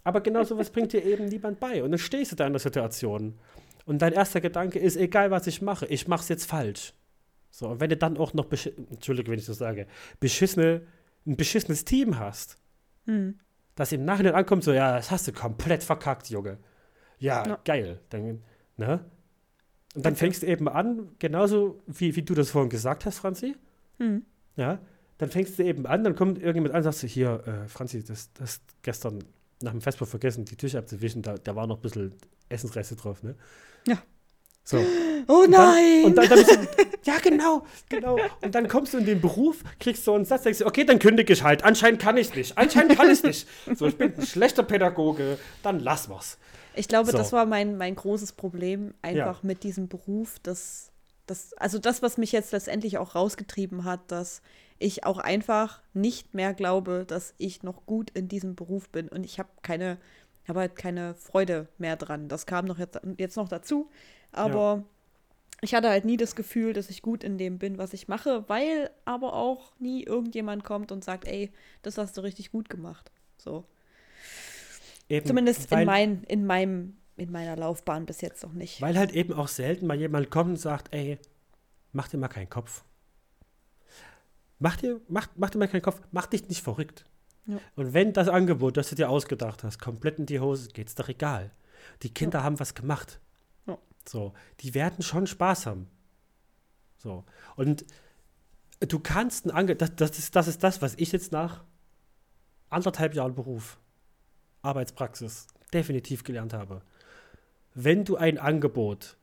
Aber 0.04 0.20
genau 0.20 0.44
sowas 0.44 0.70
bringt 0.70 0.92
dir 0.92 1.04
eben 1.04 1.24
niemand 1.26 1.58
bei. 1.58 1.82
Und 1.82 1.90
dann 1.90 1.98
stehst 1.98 2.30
du 2.32 2.36
da 2.36 2.46
in 2.46 2.52
der 2.52 2.60
Situation. 2.60 3.34
Und 3.86 4.02
dein 4.02 4.12
erster 4.12 4.40
Gedanke 4.42 4.78
ist, 4.78 4.96
egal 4.96 5.30
was 5.30 5.46
ich 5.46 5.62
mache, 5.62 5.86
ich 5.86 6.06
mache 6.08 6.20
es 6.22 6.28
jetzt 6.28 6.44
falsch. 6.46 6.92
So, 7.50 7.68
und 7.68 7.80
wenn 7.80 7.88
du 7.88 7.96
dann 7.96 8.18
auch 8.18 8.34
noch, 8.34 8.46
Entschuldige, 8.90 9.30
wenn 9.30 9.38
ich 9.38 9.46
das 9.46 9.56
sage, 9.58 9.86
beschissene, 10.20 10.82
ein 11.26 11.36
beschissenes 11.36 11.84
Team 11.86 12.18
hast, 12.18 12.58
Hm. 13.06 13.38
das 13.76 13.92
im 13.92 14.04
Nachhinein 14.04 14.34
ankommt, 14.34 14.64
so, 14.64 14.72
ja, 14.72 14.96
das 14.96 15.10
hast 15.10 15.28
du 15.28 15.32
komplett 15.32 15.82
verkackt, 15.84 16.28
Junge. 16.28 16.58
Ja, 17.18 17.46
Ja. 17.46 17.58
geil. 17.64 18.00
Dann, 18.10 18.42
ne? 18.76 19.04
Und 19.94 20.04
dann 20.04 20.16
fängst 20.16 20.42
du 20.42 20.46
eben 20.46 20.68
an, 20.68 21.08
genauso 21.18 21.80
wie, 21.86 22.14
wie 22.16 22.22
du 22.22 22.34
das 22.34 22.50
vorhin 22.50 22.68
gesagt 22.68 23.06
hast, 23.06 23.18
Franzi, 23.18 23.54
Hm. 23.98 24.26
ja, 24.56 24.78
dann 25.18 25.30
fängst 25.30 25.58
du 25.58 25.62
eben 25.64 25.86
an, 25.86 26.04
dann 26.04 26.14
kommt 26.16 26.38
irgendjemand 26.38 26.74
an 26.74 26.78
und 26.80 26.84
sagst 26.84 27.02
du, 27.04 27.06
hier, 27.06 27.42
äh, 27.46 27.68
Franzi, 27.68 28.04
das, 28.04 28.32
das 28.34 28.60
gestern 28.82 29.20
nach 29.62 29.70
dem 29.72 29.80
Festball 29.80 30.06
vergessen, 30.08 30.44
die 30.44 30.56
Tische 30.56 30.76
abzuwischen, 30.78 31.22
da, 31.22 31.36
da 31.36 31.56
war 31.56 31.66
noch 31.66 31.76
ein 31.78 31.82
bisschen 31.82 32.12
Essensreste 32.48 32.96
drauf, 32.96 33.22
ne? 33.22 33.36
Ja. 33.86 33.98
So. 34.64 34.78
Oh 35.28 35.42
Und 35.42 35.50
dann, 35.50 35.74
nein! 35.74 36.04
und 36.04 36.14
dann, 36.16 36.28
dann 36.28 36.38
bist 36.38 36.52
du, 36.52 36.86
ja, 37.10 37.18
genau, 37.18 37.66
genau. 37.88 38.16
Und 38.42 38.54
dann 38.54 38.68
kommst 38.68 38.94
du 38.94 38.98
in 38.98 39.06
den 39.06 39.20
Beruf, 39.20 39.64
kriegst 39.80 40.04
so 40.04 40.14
einen 40.14 40.24
Satz, 40.24 40.44
denkst 40.44 40.60
du, 40.60 40.66
okay, 40.66 40.84
dann 40.84 41.00
kündige 41.00 41.32
ich 41.32 41.42
halt. 41.42 41.64
Anscheinend 41.64 42.00
kann 42.00 42.16
ich 42.16 42.32
nicht. 42.36 42.56
Anscheinend 42.56 42.96
kann 42.96 43.10
ich 43.10 43.24
nicht. 43.24 43.48
So, 43.74 43.86
ich 43.88 43.98
bin 43.98 44.14
ein 44.14 44.24
schlechter 44.24 44.62
Pädagoge, 44.62 45.38
dann 45.64 45.80
lass 45.80 46.08
wir's. 46.08 46.38
Ich 46.76 46.86
glaube, 46.86 47.10
So. 47.10 47.16
das 47.16 47.32
war 47.32 47.44
mein, 47.44 47.76
mein 47.76 47.96
großes 47.96 48.34
Problem 48.34 48.94
einfach 49.02 49.42
mit 49.42 49.64
diesem 49.64 49.88
Beruf, 49.88 50.38
dass 50.44 50.92
das, 51.26 51.54
also 51.54 51.80
das, 51.80 52.02
was 52.02 52.18
mich 52.18 52.30
jetzt 52.30 52.52
letztendlich 52.52 52.98
auch 52.98 53.16
rausgetrieben 53.16 53.84
hat, 53.84 54.12
dass 54.12 54.42
ich 54.78 55.04
auch 55.04 55.18
einfach 55.18 55.82
nicht 55.92 56.34
mehr 56.34 56.54
glaube, 56.54 57.04
dass 57.04 57.34
ich 57.38 57.64
noch 57.64 57.84
gut 57.86 58.10
in 58.10 58.28
diesem 58.28 58.54
Beruf 58.54 58.90
bin 58.90 59.08
und 59.08 59.24
ich 59.24 59.40
habe 59.40 59.48
keine, 59.62 59.98
habe 60.48 60.60
halt 60.60 60.76
keine 60.76 61.14
Freude 61.14 61.68
mehr 61.78 61.96
dran. 61.96 62.28
Das 62.28 62.46
kam 62.46 62.66
noch 62.66 62.78
jetzt, 62.78 63.00
jetzt 63.18 63.36
noch 63.36 63.48
dazu, 63.48 63.90
aber 64.32 64.84
ich 65.62 65.74
hatte 65.74 65.88
halt 65.88 66.04
nie 66.04 66.16
das 66.16 66.36
Gefühl, 66.36 66.72
dass 66.72 66.90
ich 66.90 67.02
gut 67.02 67.24
in 67.24 67.38
dem 67.38 67.58
bin, 67.58 67.78
was 67.78 67.94
ich 67.94 68.08
mache, 68.08 68.44
weil 68.48 68.90
aber 69.04 69.34
auch 69.34 69.72
nie 69.78 70.02
irgendjemand 70.02 70.64
kommt 70.64 70.92
und 70.92 71.02
sagt, 71.02 71.26
ey, 71.26 71.50
das 71.82 71.98
hast 71.98 72.16
du 72.16 72.20
richtig 72.20 72.52
gut 72.52 72.68
gemacht. 72.68 73.10
So. 73.38 73.64
Eben, 75.08 75.26
Zumindest 75.26 75.70
weil, 75.70 75.80
in, 75.80 75.86
mein, 75.86 76.24
in, 76.24 76.46
meinem, 76.46 76.96
in 77.16 77.32
meiner 77.32 77.56
Laufbahn 77.56 78.06
bis 78.06 78.20
jetzt 78.20 78.42
noch 78.42 78.52
nicht. 78.52 78.80
Weil 78.82 78.98
halt 78.98 79.12
eben 79.12 79.32
auch 79.32 79.48
selten 79.48 79.86
mal 79.86 79.98
jemand 79.98 80.30
kommt 80.30 80.50
und 80.50 80.56
sagt, 80.56 80.94
ey, 80.94 81.18
mach 81.92 82.08
dir 82.08 82.18
mal 82.18 82.28
keinen 82.28 82.50
Kopf. 82.50 82.84
Mach 84.58 84.76
dir, 84.76 85.00
mach, 85.08 85.28
mach 85.36 85.50
dir 85.50 85.58
mal 85.58 85.68
keinen 85.68 85.82
Kopf, 85.82 86.00
mach 86.12 86.26
dich 86.26 86.48
nicht 86.48 86.62
verrückt. 86.62 87.04
Ja. 87.46 87.58
Und 87.76 87.94
wenn 87.94 88.12
das 88.12 88.28
Angebot, 88.28 88.76
das 88.76 88.90
du 88.90 88.96
dir 88.96 89.08
ausgedacht 89.08 89.64
hast, 89.64 89.78
komplett 89.78 90.18
in 90.18 90.26
die 90.26 90.40
Hose 90.40 90.68
geht, 90.70 90.88
ist 90.88 90.98
doch 90.98 91.08
egal. 91.08 91.50
Die 92.02 92.12
Kinder 92.12 92.42
haben 92.42 92.58
was 92.58 92.74
gemacht. 92.74 93.20
Ja. 93.66 93.78
So, 94.06 94.34
die 94.60 94.74
werden 94.74 95.02
schon 95.02 95.26
Spaß 95.26 95.66
haben. 95.66 95.88
So. 96.96 97.24
Und 97.54 97.84
du 98.80 98.98
kannst 98.98 99.46
ein 99.46 99.50
Angebot, 99.50 99.82
das, 99.82 99.96
das, 99.96 100.18
ist, 100.18 100.36
das 100.36 100.48
ist 100.48 100.62
das, 100.62 100.82
was 100.82 100.94
ich 100.96 101.12
jetzt 101.12 101.32
nach 101.32 101.64
anderthalb 102.68 103.14
Jahren 103.14 103.34
Beruf, 103.34 103.78
Arbeitspraxis, 104.62 105.46
definitiv 105.72 106.24
gelernt 106.24 106.52
habe. 106.52 106.82
Wenn 107.74 108.04
du 108.04 108.16
ein 108.16 108.38
Angebot, 108.38 109.16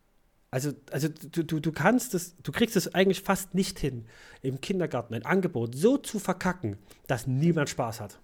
also, 0.54 0.72
also 0.92 1.08
du, 1.08 1.44
du, 1.44 1.60
du 1.60 1.72
kannst 1.72 2.14
es, 2.14 2.38
du 2.38 2.52
kriegst 2.52 2.76
es 2.76 2.94
eigentlich 2.94 3.24
fast 3.24 3.56
nicht 3.56 3.80
hin, 3.80 4.06
im 4.44 4.62
Kindergarten 4.62 5.16
ein 5.16 5.26
Angebot 5.26 5.74
so 5.74 5.98
zu 5.98 6.20
verkacken, 6.20 6.78
dass 7.08 7.26
niemand 7.26 7.70
Spaß 7.70 8.00
hat. 8.00 8.20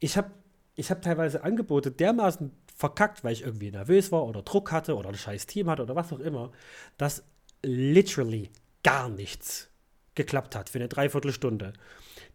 Ich 0.00 0.16
habe 0.16 0.32
ich 0.74 0.90
hab 0.90 1.02
teilweise 1.02 1.44
Angebote 1.44 1.92
dermaßen 1.92 2.50
verkackt, 2.74 3.22
weil 3.22 3.32
ich 3.32 3.42
irgendwie 3.42 3.70
nervös 3.70 4.10
war 4.10 4.24
oder 4.24 4.42
Druck 4.42 4.72
hatte 4.72 4.96
oder 4.96 5.10
ein 5.10 5.14
scheiß 5.14 5.46
Team 5.46 5.70
hatte 5.70 5.84
oder 5.84 5.94
was 5.94 6.12
auch 6.12 6.18
immer, 6.18 6.50
dass 6.98 7.22
literally 7.62 8.50
gar 8.82 9.08
nichts 9.08 9.70
geklappt 10.16 10.56
hat 10.56 10.68
für 10.68 10.78
eine 10.78 10.88
Dreiviertelstunde. 10.88 11.74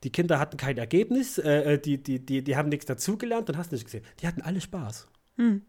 Die 0.06 0.12
Kinder 0.14 0.40
hatten 0.40 0.56
kein 0.56 0.78
Ergebnis, 0.78 1.38
äh, 1.38 1.78
die, 1.78 2.02
die, 2.02 2.26
die, 2.26 2.46
die 2.46 2.56
haben 2.56 2.70
nichts 2.70 2.86
dazugelernt 2.86 3.50
und 3.50 3.58
hast 3.58 3.74
nicht 3.74 3.84
gesehen. 3.84 4.06
Die 4.22 4.28
hatten 4.28 4.42
alle 4.42 4.62
Spaß. 4.62 5.10
Hm. 5.36 5.64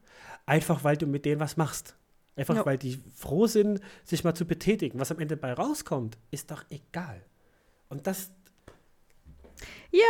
Einfach 0.47 0.85
weil 0.85 0.97
du 0.97 1.09
mit 1.09 1.25
denen 1.25 1.41
was 1.41 1.57
machst. 1.57 1.97
Einfach 2.37 2.57
Ja. 2.57 2.67
weil 2.67 2.79
die 2.79 3.01
froh 3.15 3.47
sind, 3.47 3.81
sich 4.05 4.25
mal 4.25 4.35
zu 4.35 4.45
betätigen. 4.47 4.99
Was 4.99 5.11
am 5.11 5.19
Ende 5.19 5.37
bei 5.37 5.53
rauskommt, 5.53 6.17
ist 6.31 6.51
doch 6.51 6.65
egal. 6.71 7.21
Und 7.89 8.07
das, 8.07 8.31
Ja, 9.93 10.01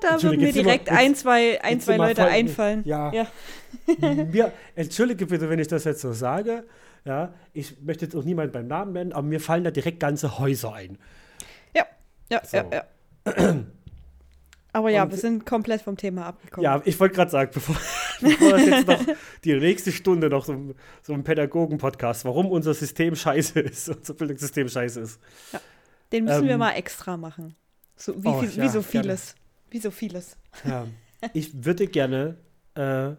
da 0.00 0.22
würden 0.22 0.40
mir 0.40 0.52
direkt 0.52 0.88
jetzt- 0.88 0.96
ein, 0.98 1.14
zwei, 1.16 1.60
ein, 1.62 1.80
zwei 1.80 1.96
Leute 1.96 2.22
voll- 2.22 2.30
einfallen. 2.30 2.82
Ja. 2.84 3.12
ja. 3.12 3.26
mir, 4.32 4.52
entschuldige 4.74 5.26
bitte, 5.26 5.50
wenn 5.50 5.58
ich 5.58 5.68
das 5.68 5.84
jetzt 5.84 6.00
so 6.00 6.12
sage. 6.12 6.64
Ja, 7.04 7.34
ich 7.52 7.80
möchte 7.82 8.04
jetzt 8.06 8.14
auch 8.16 8.24
niemanden 8.24 8.52
beim 8.52 8.66
Namen 8.68 8.92
nennen, 8.92 9.12
aber 9.12 9.26
mir 9.26 9.40
fallen 9.40 9.64
da 9.64 9.70
direkt 9.70 10.00
ganze 10.00 10.38
Häuser 10.38 10.72
ein. 10.74 10.98
Ja, 11.74 11.84
ja, 12.30 12.40
So. 12.44 12.56
ja, 12.56 12.64
ja. 12.72 12.84
Aber 14.72 14.90
ja, 14.90 15.02
Und- 15.04 15.10
wir 15.10 15.18
sind 15.18 15.46
komplett 15.46 15.82
vom 15.82 15.96
Thema 15.96 16.26
abgekommen. 16.26 16.64
Ja, 16.64 16.80
ich 16.84 16.98
wollte 17.00 17.14
gerade 17.16 17.30
sagen, 17.30 17.50
bevor, 17.52 17.76
bevor 18.20 18.50
das 18.52 18.66
jetzt 18.66 18.86
noch 18.86 19.04
die 19.44 19.54
nächste 19.54 19.92
Stunde 19.92 20.28
noch 20.28 20.44
so, 20.44 20.52
ein- 20.52 20.74
so 21.02 21.12
ein 21.12 21.24
Pädagogen-Podcast, 21.24 22.24
warum 22.24 22.46
unser 22.50 22.74
System 22.74 23.14
scheiße 23.16 23.60
ist, 23.60 23.88
unser 23.96 24.14
Bildungssystem 24.14 24.68
scheiße 24.68 25.00
ist. 25.00 25.20
Den 26.12 26.24
müssen 26.24 26.44
wir 26.44 26.52
ähm, 26.52 26.58
mal 26.60 26.72
extra 26.72 27.16
machen. 27.16 27.54
So, 27.96 28.22
wie, 28.22 28.28
oh, 28.28 28.40
viel, 28.40 28.50
ja, 28.50 28.64
wie 28.64 28.68
so 28.68 28.80
gerne. 28.80 28.84
vieles. 29.04 29.34
Wie 29.70 29.78
so 29.80 29.90
vieles. 29.90 30.36
Ja. 30.64 30.86
Ich 31.32 31.64
würde 31.64 31.86
gerne 31.88 32.36
äh, 32.74 33.14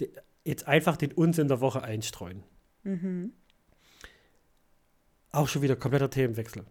de, 0.00 0.10
jetzt 0.44 0.68
einfach 0.68 0.96
den 0.96 1.12
Unsinn 1.12 1.48
der 1.48 1.60
Woche 1.60 1.82
einstreuen. 1.82 2.44
Mhm. 2.84 3.32
Auch 5.32 5.48
schon 5.48 5.62
wieder 5.62 5.76
kompletter 5.76 6.10
Themenwechsel. 6.10 6.64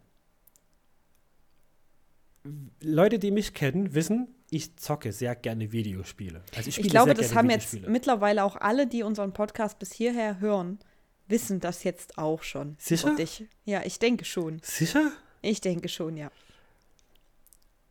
Leute, 2.81 3.19
die 3.19 3.31
mich 3.31 3.53
kennen, 3.53 3.93
wissen, 3.93 4.27
ich 4.51 4.75
zocke 4.77 5.11
sehr 5.11 5.35
gerne 5.35 5.71
Videospiele. 5.71 6.41
Also 6.55 6.69
ich, 6.69 6.79
Ich 6.79 6.89
glaube, 6.89 7.13
das 7.13 7.35
haben 7.35 7.49
jetzt 7.49 7.87
mittlerweile 7.87 8.43
auch 8.43 8.55
alle, 8.55 8.87
die 8.87 9.03
unseren 9.03 9.33
Podcast 9.33 9.79
bis 9.79 9.91
hierher 9.91 10.39
hören, 10.39 10.79
wissen 11.27 11.59
das 11.59 11.83
jetzt 11.83 12.17
auch 12.17 12.43
schon. 12.43 12.75
Sicher? 12.79 13.15
Ich, 13.17 13.45
ja, 13.65 13.83
ich 13.85 13.99
denke 13.99 14.25
schon. 14.25 14.59
Sicher? 14.63 15.11
Ich 15.41 15.61
denke 15.61 15.87
schon, 15.87 16.17
ja. 16.17 16.31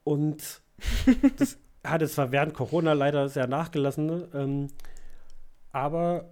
Und 0.04 0.60
das 1.36 1.58
hatte 1.84 2.08
zwar 2.08 2.32
während 2.32 2.54
Corona 2.54 2.92
leider 2.92 3.28
sehr 3.28 3.46
nachgelassen, 3.46 4.06
ne? 4.06 4.28
ähm, 4.34 4.68
aber 5.70 6.28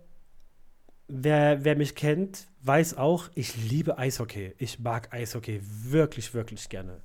wer, 1.08 1.64
wer 1.64 1.76
mich 1.76 1.94
kennt, 1.94 2.46
weiß 2.62 2.96
auch, 2.96 3.28
ich 3.34 3.56
liebe 3.56 3.98
Eishockey. 3.98 4.54
Ich 4.58 4.80
mag 4.80 5.12
Eishockey 5.12 5.60
wirklich, 5.62 6.34
wirklich 6.34 6.68
gerne. 6.68 7.00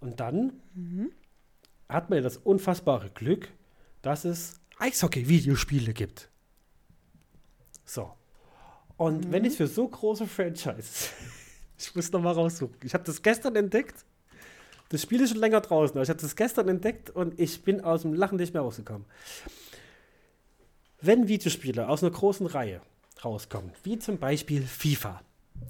Und 0.00 0.20
dann 0.20 0.52
hat 1.88 2.10
man 2.10 2.18
ja 2.18 2.22
das 2.22 2.36
unfassbare 2.36 3.10
Glück, 3.10 3.48
dass 4.02 4.24
es 4.24 4.60
Eishockey-Videospiele 4.78 5.92
gibt. 5.92 6.28
So. 7.84 8.12
Und 8.96 9.32
wenn 9.32 9.44
ich 9.44 9.56
für 9.56 9.66
so 9.66 9.88
große 9.88 10.26
Franchises, 10.26 11.10
ich 11.78 11.94
muss 11.94 12.10
noch 12.12 12.22
mal 12.22 12.32
raussuchen, 12.32 12.76
ich 12.82 12.94
habe 12.94 13.04
das 13.04 13.22
gestern 13.22 13.56
entdeckt. 13.56 14.04
Das 14.90 15.02
Spiel 15.02 15.20
ist 15.22 15.30
schon 15.30 15.40
länger 15.40 15.60
draußen, 15.60 15.96
aber 15.96 16.02
ich 16.02 16.10
habe 16.10 16.20
das 16.20 16.36
gestern 16.36 16.68
entdeckt 16.68 17.10
und 17.10 17.38
ich 17.40 17.62
bin 17.62 17.80
aus 17.80 18.02
dem 18.02 18.14
Lachen 18.14 18.36
nicht 18.36 18.52
mehr 18.52 18.62
rausgekommen. 18.62 19.06
Wenn 21.00 21.26
Videospiele 21.26 21.88
aus 21.88 22.02
einer 22.02 22.12
großen 22.12 22.46
Reihe 22.46 22.80
rauskommen, 23.24 23.72
wie 23.82 23.98
zum 23.98 24.18
Beispiel 24.18 24.62
FIFA, 24.62 25.22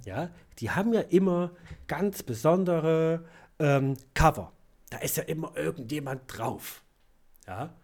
ja, 0.05 0.31
die 0.59 0.71
haben 0.71 0.93
ja 0.93 1.01
immer 1.01 1.51
ganz 1.87 2.23
besondere 2.23 3.25
ähm, 3.59 3.97
Cover. 4.15 4.53
Da 4.95 5.01
ist 5.01 5.17
ja 5.17 5.25
immer 5.25 5.57
irgendjemand 5.57 6.23
drauf. 6.29 6.85
Ja. 7.49 7.75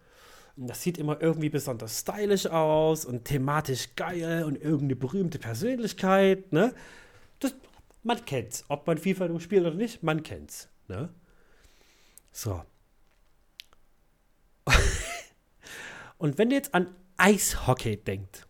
Und 0.55 0.67
das 0.67 0.81
sieht 0.81 0.97
immer 0.97 1.21
irgendwie 1.21 1.49
besonders 1.49 1.99
stylisch 1.99 2.45
aus 2.47 3.03
und 3.03 3.25
thematisch 3.25 3.95
geil 3.97 4.45
und 4.45 4.55
irgendeine 4.55 4.95
berühmte 4.95 5.37
Persönlichkeit, 5.37 6.53
ne? 6.53 6.73
Das, 7.39 7.53
man 8.03 8.23
kennt's. 8.23 8.63
Ob 8.69 8.87
man 8.87 8.97
FIFA 8.97 9.27
nur 9.27 9.41
spielt 9.41 9.65
oder 9.65 9.75
nicht, 9.75 10.03
man 10.03 10.23
kennt's, 10.23 10.69
ne? 10.87 11.09
So. 12.31 12.63
und 16.17 16.37
wenn 16.37 16.49
ihr 16.49 16.55
jetzt 16.55 16.73
an 16.73 16.95
Eishockey 17.17 17.97
denkt, 17.97 18.47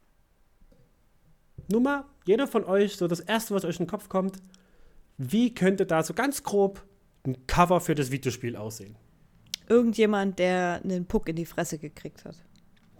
nur 1.67 1.81
mal, 1.81 2.05
jeder 2.25 2.45
von 2.45 2.63
euch, 2.65 2.95
so 2.95 3.07
das 3.07 3.21
erste, 3.21 3.55
was 3.55 3.65
euch 3.65 3.79
in 3.79 3.85
den 3.85 3.89
Kopf 3.89 4.07
kommt, 4.07 4.37
wie 5.17 5.51
könnte 5.51 5.87
da 5.87 6.03
so 6.03 6.13
ganz 6.13 6.43
grob 6.43 6.85
ein 7.25 7.47
Cover 7.47 7.81
für 7.81 7.95
das 7.95 8.11
Videospiel 8.11 8.55
aussehen? 8.55 8.95
Irgendjemand, 9.67 10.39
der 10.39 10.81
einen 10.83 11.05
Puck 11.05 11.29
in 11.29 11.35
die 11.35 11.45
Fresse 11.45 11.77
gekriegt 11.77 12.25
hat. 12.25 12.35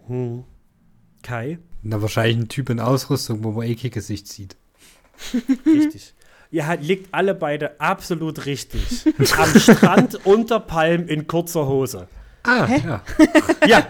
Hm. 0.06 0.44
Kai? 1.22 1.58
Na, 1.82 2.00
wahrscheinlich 2.00 2.36
ein 2.36 2.48
Typ 2.48 2.70
in 2.70 2.80
Ausrüstung, 2.80 3.44
wo 3.44 3.52
man 3.52 3.66
eh 3.66 3.74
Gesicht 3.74 4.28
sieht. 4.28 4.56
Richtig. 5.66 6.14
Ihr 6.50 6.66
halt 6.66 6.82
liegt 6.82 7.14
alle 7.14 7.34
beide 7.34 7.80
absolut 7.80 8.44
richtig. 8.44 9.06
Am 9.38 9.58
Strand 9.58 10.14
unter 10.26 10.60
Palm 10.60 11.08
in 11.08 11.26
kurzer 11.26 11.66
Hose. 11.66 12.08
Ah, 12.42 12.68
ja. 12.68 13.02
Ja. 13.66 13.88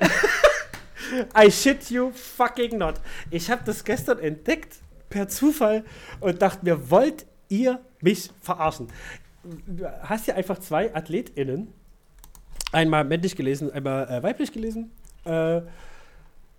I 1.37 1.51
shit 1.51 1.91
you 1.91 2.11
fucking 2.13 2.79
not. 2.79 2.95
Ich 3.31 3.51
habe 3.51 3.63
das 3.65 3.85
gestern 3.85 4.19
entdeckt 4.19 4.79
per 5.11 5.29
Zufall 5.29 5.85
und 6.21 6.41
dachte 6.41 6.65
mir, 6.65 6.91
wollt 6.91 7.27
ihr 7.49 7.81
mich 8.01 8.31
verarschen? 8.41 8.89
Du 9.45 9.87
hast 10.03 10.27
ja 10.27 10.35
einfach 10.35 10.59
zwei 10.59 10.95
AthletInnen. 10.95 11.69
Einmal 12.71 13.05
männlich 13.05 13.37
gelesen, 13.37 13.71
einmal 13.73 14.09
äh, 14.09 14.23
weiblich 14.23 14.53
gelesen. 14.53 14.91
Äh, 15.25 15.63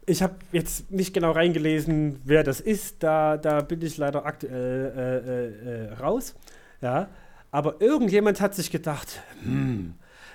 ich 0.06 0.22
habe 0.22 0.36
jetzt 0.52 0.92
nicht 0.92 1.14
genau 1.14 1.32
reingelesen, 1.32 2.20
wer 2.26 2.44
das 2.44 2.60
ist. 2.60 3.02
Da, 3.02 3.38
da 3.38 3.62
bin 3.62 3.82
ich 3.82 3.98
leider 3.98 4.26
aktuell 4.26 4.94
äh, 4.96 5.30
äh, 5.30 5.88
äh, 5.88 5.94
raus. 5.94 6.36
Ja. 6.82 7.10
Aber 7.52 7.82
irgendjemand 7.82 8.42
hat 8.42 8.56
sich 8.56 8.72
gedacht, 8.72 9.22
hm, 9.44 9.94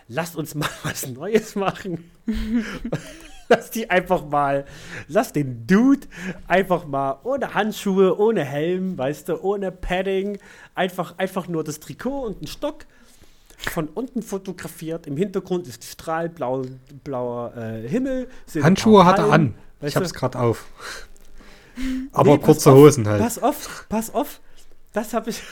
lasst 0.08 0.36
uns 0.36 0.54
mal 0.54 0.68
was 0.84 1.06
Neues 1.08 1.54
machen. 1.54 2.10
lass 3.58 3.70
die 3.70 3.90
einfach 3.90 4.26
mal, 4.26 4.64
lass 5.08 5.32
den 5.32 5.66
Dude 5.66 6.06
einfach 6.46 6.86
mal 6.86 7.18
ohne 7.24 7.54
Handschuhe, 7.54 8.18
ohne 8.18 8.44
Helm, 8.44 8.96
weißt 8.98 9.28
du, 9.28 9.42
ohne 9.42 9.72
Padding, 9.72 10.38
einfach, 10.74 11.14
einfach 11.18 11.48
nur 11.48 11.64
das 11.64 11.80
Trikot 11.80 12.26
und 12.26 12.42
ein 12.42 12.46
Stock 12.46 12.86
von 13.58 13.88
unten 13.88 14.22
fotografiert. 14.22 15.06
Im 15.06 15.16
Hintergrund 15.16 15.66
ist 15.66 15.84
strahlblauer 15.84 16.66
blauer, 17.02 17.56
äh, 17.56 17.88
Himmel. 17.88 18.28
Handschuhe 18.54 19.04
hat 19.04 19.18
er 19.18 19.32
an. 19.32 19.54
Ich 19.80 19.96
hab's 19.96 20.14
gerade 20.14 20.38
auf. 20.38 20.66
Aber 22.12 22.32
Nee, 22.32 22.38
kurze 22.38 22.70
auf, 22.70 22.76
Hosen 22.76 23.06
halt. 23.06 23.22
Pass 23.22 23.40
auf, 23.40 23.86
pass 23.88 24.12
auf. 24.12 24.40
Das 24.92 25.14
habe 25.14 25.30
ich, 25.30 25.42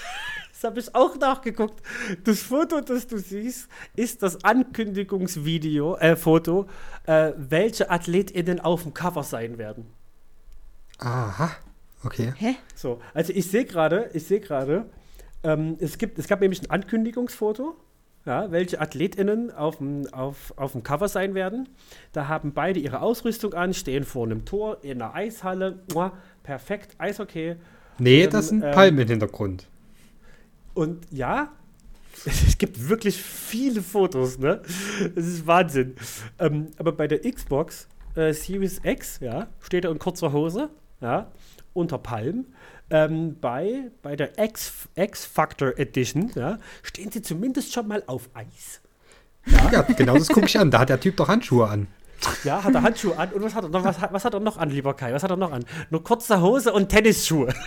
das 0.56 0.70
hab 0.70 0.78
ich 0.78 0.94
auch 0.94 1.16
nachgeguckt. 1.18 1.82
Das 2.24 2.40
Foto, 2.40 2.80
das 2.80 3.06
du 3.06 3.18
siehst, 3.18 3.68
ist 3.94 4.22
das 4.22 4.42
Ankündigungsvideo, 4.42 5.96
äh, 5.96 6.16
Foto, 6.16 6.66
äh, 7.04 7.32
welche 7.36 7.90
AthletInnen 7.90 8.60
auf 8.60 8.82
dem 8.84 8.94
Cover 8.94 9.22
sein 9.22 9.58
werden. 9.58 9.86
Aha. 10.98 11.50
Okay. 12.04 12.32
Hä? 12.38 12.54
So, 12.74 13.00
also 13.12 13.32
ich 13.34 13.50
sehe 13.50 13.66
gerade, 13.66 14.10
ich 14.14 14.26
sehe 14.26 14.40
gerade, 14.40 14.86
ähm, 15.42 15.76
es, 15.78 15.98
gibt, 15.98 16.18
es 16.18 16.26
gab 16.26 16.40
nämlich 16.40 16.62
ein 16.62 16.70
Ankündigungsfoto, 16.70 17.76
ja, 18.24 18.50
welche 18.50 18.80
AthletInnen 18.80 19.50
auf 19.50 19.76
dem, 19.76 20.12
auf, 20.12 20.54
auf 20.56 20.72
dem 20.72 20.82
Cover 20.82 21.08
sein 21.08 21.34
werden. 21.34 21.68
Da 22.12 22.28
haben 22.28 22.52
beide 22.54 22.80
ihre 22.80 23.02
Ausrüstung 23.02 23.52
an, 23.54 23.74
stehen 23.74 24.04
vor 24.04 24.24
einem 24.24 24.44
Tor 24.46 24.78
in 24.82 25.02
einer 25.02 25.14
Eishalle. 25.14 25.80
Mua, 25.92 26.12
perfekt, 26.42 26.94
Eishockey. 26.98 27.56
Nee, 27.98 28.24
Ähm, 28.24 28.30
das 28.30 28.48
sind 28.48 28.62
ähm, 28.62 28.72
Palmen 28.72 29.00
im 29.00 29.08
Hintergrund. 29.08 29.68
Und 30.76 31.06
ja, 31.10 31.52
es 32.26 32.58
gibt 32.58 32.88
wirklich 32.88 33.16
viele 33.16 33.80
Fotos, 33.80 34.38
ne? 34.38 34.60
Das 35.14 35.24
ist 35.26 35.46
Wahnsinn. 35.46 35.96
Ähm, 36.38 36.68
aber 36.76 36.92
bei 36.92 37.08
der 37.08 37.20
Xbox 37.20 37.88
äh, 38.14 38.34
Series 38.34 38.80
X, 38.84 39.20
ja, 39.20 39.48
steht 39.60 39.86
er 39.86 39.90
in 39.90 39.98
kurzer 39.98 40.32
Hose, 40.32 40.68
ja, 41.00 41.32
unter 41.72 41.96
Palm. 41.96 42.44
Ähm, 42.90 43.36
bei, 43.40 43.90
bei 44.02 44.16
der 44.16 44.38
X, 44.38 44.86
X-Factor 44.94 45.78
Edition, 45.78 46.30
ja, 46.34 46.58
stehen 46.82 47.10
sie 47.10 47.22
zumindest 47.22 47.72
schon 47.72 47.88
mal 47.88 48.02
auf 48.06 48.28
Eis. 48.34 48.82
Ja, 49.46 49.80
genau 49.80 50.18
das 50.18 50.28
gucke 50.28 50.46
ich 50.46 50.58
an. 50.58 50.70
Da 50.70 50.80
hat 50.80 50.90
der 50.90 51.00
Typ 51.00 51.16
doch 51.16 51.28
Handschuhe 51.28 51.68
an. 51.68 51.86
Ja, 52.44 52.62
hat 52.64 52.74
er 52.74 52.82
Handschuhe 52.82 53.16
an 53.18 53.30
und 53.32 53.42
was 53.42 53.54
hat 53.54 53.64
er 53.64 53.68
noch, 53.70 53.84
was, 53.84 53.98
hat- 54.00 54.12
was 54.12 54.24
hat 54.24 54.32
er 54.34 54.40
noch 54.40 54.56
an, 54.56 54.70
lieber 54.70 54.94
Kai? 54.94 55.12
Was 55.12 55.22
hat 55.22 55.30
er 55.30 55.36
noch 55.36 55.52
an? 55.52 55.64
Nur 55.90 56.02
kurze 56.02 56.40
Hose 56.40 56.72
und 56.72 56.88
Tennisschuhe. 56.88 57.52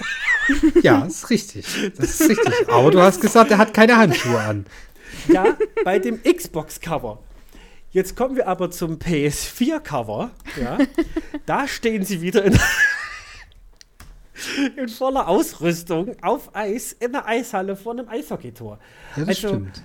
Ja, 0.81 1.05
ist 1.05 1.29
richtig. 1.29 1.63
Das 1.95 2.19
ist 2.19 2.27
richtig. 2.29 2.69
Aber 2.71 2.89
du 2.89 2.99
hast 2.99 3.21
gesagt, 3.21 3.51
er 3.51 3.59
hat 3.59 3.71
keine 3.71 3.97
Handschuhe 3.97 4.39
an. 4.39 4.65
Ja, 5.27 5.55
bei 5.83 5.99
dem 5.99 6.23
Xbox-Cover. 6.23 7.19
Jetzt 7.91 8.15
kommen 8.15 8.35
wir 8.35 8.47
aber 8.47 8.71
zum 8.71 8.95
PS4-Cover. 8.97 10.31
Ja, 10.59 10.79
da 11.45 11.67
stehen 11.67 12.03
sie 12.03 12.21
wieder 12.21 12.43
in, 12.45 12.53
in 14.77 14.89
voller 14.89 15.27
Ausrüstung 15.27 16.15
auf 16.23 16.55
Eis 16.55 16.93
in 16.93 17.11
der 17.11 17.27
Eishalle 17.27 17.75
vor 17.75 17.91
einem 17.93 18.09
Eishockeytor. 18.09 18.79
Ja, 19.15 19.25
das 19.25 19.29
Also, 19.29 19.47
stimmt. 19.49 19.83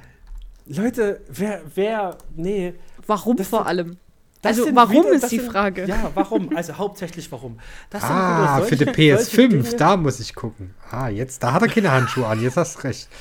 Leute, 0.67 1.21
wer, 1.29 1.61
wer, 1.75 2.17
nee. 2.35 2.73
Warum 3.07 3.37
Das 3.37 3.49
vor 3.49 3.67
allem? 3.67 3.99
Das 4.45 4.59
Also 4.59 4.75
warum 4.75 5.05
wieder- 5.07 5.13
ist 5.15 5.31
die 5.33 5.39
sind- 5.39 5.51
Frage? 5.51 5.87
Ja, 5.87 6.11
warum? 6.15 6.55
Also 6.57 6.77
hauptsächlich 6.79 7.31
warum? 7.33 7.59
Das 7.91 8.03
sind 8.03 8.11
Ah, 8.11 8.57
wieder 8.59 8.67
für 8.67 8.77
solche- 8.77 8.87
die 8.87 8.93
PS5, 8.93 9.35
solche 9.37 9.49
Dinge- 9.49 9.77
da 9.77 9.97
muss 9.97 10.21
ich 10.21 10.35
gucken. 10.35 10.75
Ah, 10.91 11.09
jetzt, 11.09 11.43
da 11.43 11.53
hat 11.53 11.63
er 11.63 11.69
keine 11.69 11.91
Handschuhe 11.91 12.27
an, 12.27 12.43
jetzt 12.43 12.57
hast 12.57 12.77
du 12.79 12.83
recht. 12.89 13.09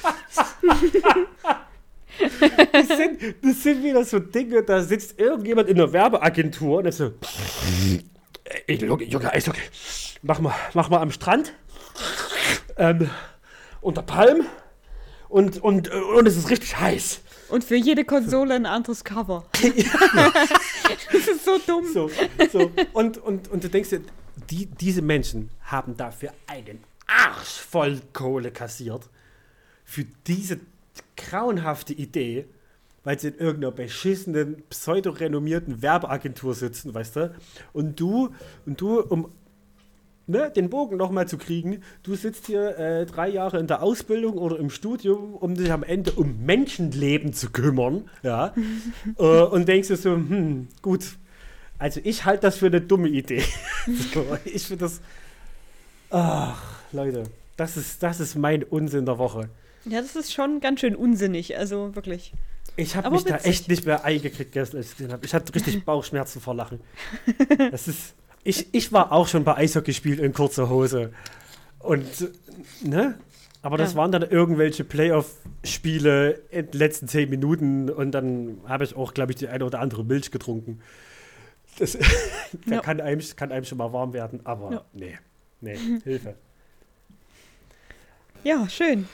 Das 2.72 2.88
sind, 2.98 3.36
das 3.42 3.64
sind 3.64 3.84
wieder 3.84 4.04
so 4.06 4.20
Dinge, 4.20 4.62
da 4.64 4.82
sitzt 4.82 5.20
irgendjemand 5.20 5.68
in 5.68 5.78
einer 5.80 5.92
Werbeagentur 5.92 6.78
und 6.80 6.86
ist 6.86 6.98
so, 6.98 7.12
ey, 8.68 8.76
Junge, 8.76 9.04
Junge, 9.06 9.32
Eishockey, 9.34 9.62
mach 10.22 10.40
mal, 10.40 10.54
mach 10.74 10.90
mal 10.90 11.00
am 11.02 11.12
Strand, 11.12 11.54
ähm, 12.78 13.10
unter 13.82 14.04
Palm 14.04 14.42
und, 15.28 15.62
und, 15.64 15.90
und 15.90 16.28
es 16.28 16.38
ist 16.38 16.50
richtig 16.52 16.80
heiß. 16.80 17.22
Und 17.50 17.64
für 17.64 17.76
jede 17.76 18.06
Konsole 18.06 18.56
ein 18.56 18.66
anderes 18.66 19.04
Cover. 19.04 19.46
das 21.12 21.28
ist 21.28 21.46
so 21.46 21.60
dumm. 21.66 21.86
So, 21.94 22.10
so. 22.52 22.72
Und, 22.94 23.18
und, 23.18 23.50
und 23.50 23.64
du 23.64 23.70
denkst 23.70 23.90
dir, 23.90 24.02
die, 24.50 24.66
diese 24.66 25.02
Menschen 25.02 25.50
haben 25.64 25.96
dafür 25.98 26.34
einen 26.48 26.80
Arsch 27.08 27.60
voll 27.60 28.02
Kohle 28.14 28.52
kassiert. 28.52 29.10
Für 29.86 30.06
diese 30.28 30.60
grauenhafte 31.16 31.94
Idee, 31.94 32.46
weil 33.04 33.20
sie 33.20 33.30
in 33.30 33.38
irgendeiner 33.38 33.72
beschissenen, 33.72 34.64
pseudorenommierten 34.70 35.82
Werbeagentur 35.82 36.54
sitzen, 36.54 36.94
weißt 36.94 37.16
du? 37.18 37.36
Und 37.74 38.00
du, 38.00 38.34
und 38.66 38.80
du, 38.80 39.02
um 39.02 39.32
ne, 40.28 40.52
den 40.56 40.70
Bogen 40.70 40.98
nochmal 40.98 41.28
zu 41.28 41.38
kriegen, 41.38 41.82
du 42.04 42.16
sitzt 42.16 42.48
hier 42.48 42.78
äh, 42.78 43.06
drei 43.06 43.30
Jahre 43.30 43.60
in 43.60 43.68
der 43.68 43.84
Ausbildung 43.84 44.38
oder 44.38 44.58
im 44.58 44.70
Studium, 44.70 45.36
um 45.36 45.56
dich 45.56 45.72
am 45.72 45.84
Ende 45.84 46.12
um 46.12 46.46
Menschenleben 46.46 47.34
zu 47.34 47.50
kümmern, 47.50 48.10
ja, 48.24 48.54
äh, 49.18 49.24
und 49.24 49.68
denkst 49.68 49.90
dir 49.90 49.98
so, 49.98 50.12
hm, 50.12 50.68
gut, 50.82 51.18
also 51.80 52.00
ich 52.04 52.26
halte 52.26 52.44
das 52.44 52.58
für 52.58 52.68
eine 52.68 52.82
dumme 52.82 53.10
Idee. 53.10 53.44
so, 54.14 54.26
ich 54.46 54.64
finde 54.64 54.86
das, 54.86 55.02
ach, 56.10 56.80
Leute, 56.92 57.24
das 57.58 57.78
ist, 57.78 58.02
das 58.02 58.20
ist 58.20 58.36
mein 58.36 58.64
Unsinn 58.64 59.06
der 59.06 59.18
Woche. 59.18 59.50
Ja, 59.86 60.02
das 60.02 60.16
ist 60.16 60.34
schon 60.34 60.62
ganz 60.62 60.80
schön 60.80 60.96
unsinnig. 60.96 61.58
Also 61.58 61.96
wirklich. 61.96 62.34
Ich 62.76 62.96
habe 62.96 63.12
mich 63.12 63.26
da 63.26 63.36
witzig. 63.36 63.50
echt 63.50 63.68
nicht 63.68 63.86
mehr 63.86 64.04
eingekriegt 64.04 64.52
gestern, 64.52 64.78
als 64.78 64.92
ich 64.92 64.98
gesehen 64.98 65.12
habe. 65.12 65.26
Ich 65.26 65.34
hatte 65.34 65.54
richtig 65.54 65.84
Bauchschmerzen 65.86 66.42
vor 66.42 66.56
Lachen. 66.56 66.80
Das 67.72 67.88
ist, 67.88 68.14
ich, 68.44 68.74
ich 68.74 68.92
war 68.92 69.12
auch 69.12 69.28
schon 69.28 69.44
bei 69.44 69.56
Eishockey 69.58 69.92
gespielt 69.92 70.20
in 70.20 70.34
kurzer 70.34 70.70
Hose. 70.70 71.12
Und, 71.80 72.06
ne? 72.82 73.18
Aber 73.62 73.78
das 73.78 73.92
Ja. 73.94 73.98
waren 73.98 74.12
dann 74.12 74.24
irgendwelche 74.24 74.84
Playoff-Spiele 74.84 76.42
in 76.50 76.70
den 76.72 76.78
letzten 76.80 77.08
zehn 77.08 77.30
Minuten 77.30 77.90
und 77.90 78.12
dann 78.12 78.58
habe 78.68 78.84
ich 78.84 78.96
auch, 78.96 79.14
glaube 79.14 79.32
ich, 79.32 79.38
die 79.38 79.48
eine 79.48 79.66
oder 79.66 79.80
andere 79.80 80.04
Milch 80.04 80.32
getrunken. 80.32 80.82
Das 81.80 81.94
da 82.68 82.76
Ja. 82.76 82.82
kann, 82.82 83.00
einem, 83.00 83.22
kann 83.36 83.52
einem 83.52 83.66
schon 83.66 83.78
mal 83.78 83.94
warm 83.94 84.12
werden, 84.14 84.42
aber 84.46 84.72
Ja. 84.72 84.82
nee, 84.94 85.18
nee, 85.62 85.78
Hilfe. 86.04 86.36
Ja, 88.44 88.68
schön. 88.68 89.08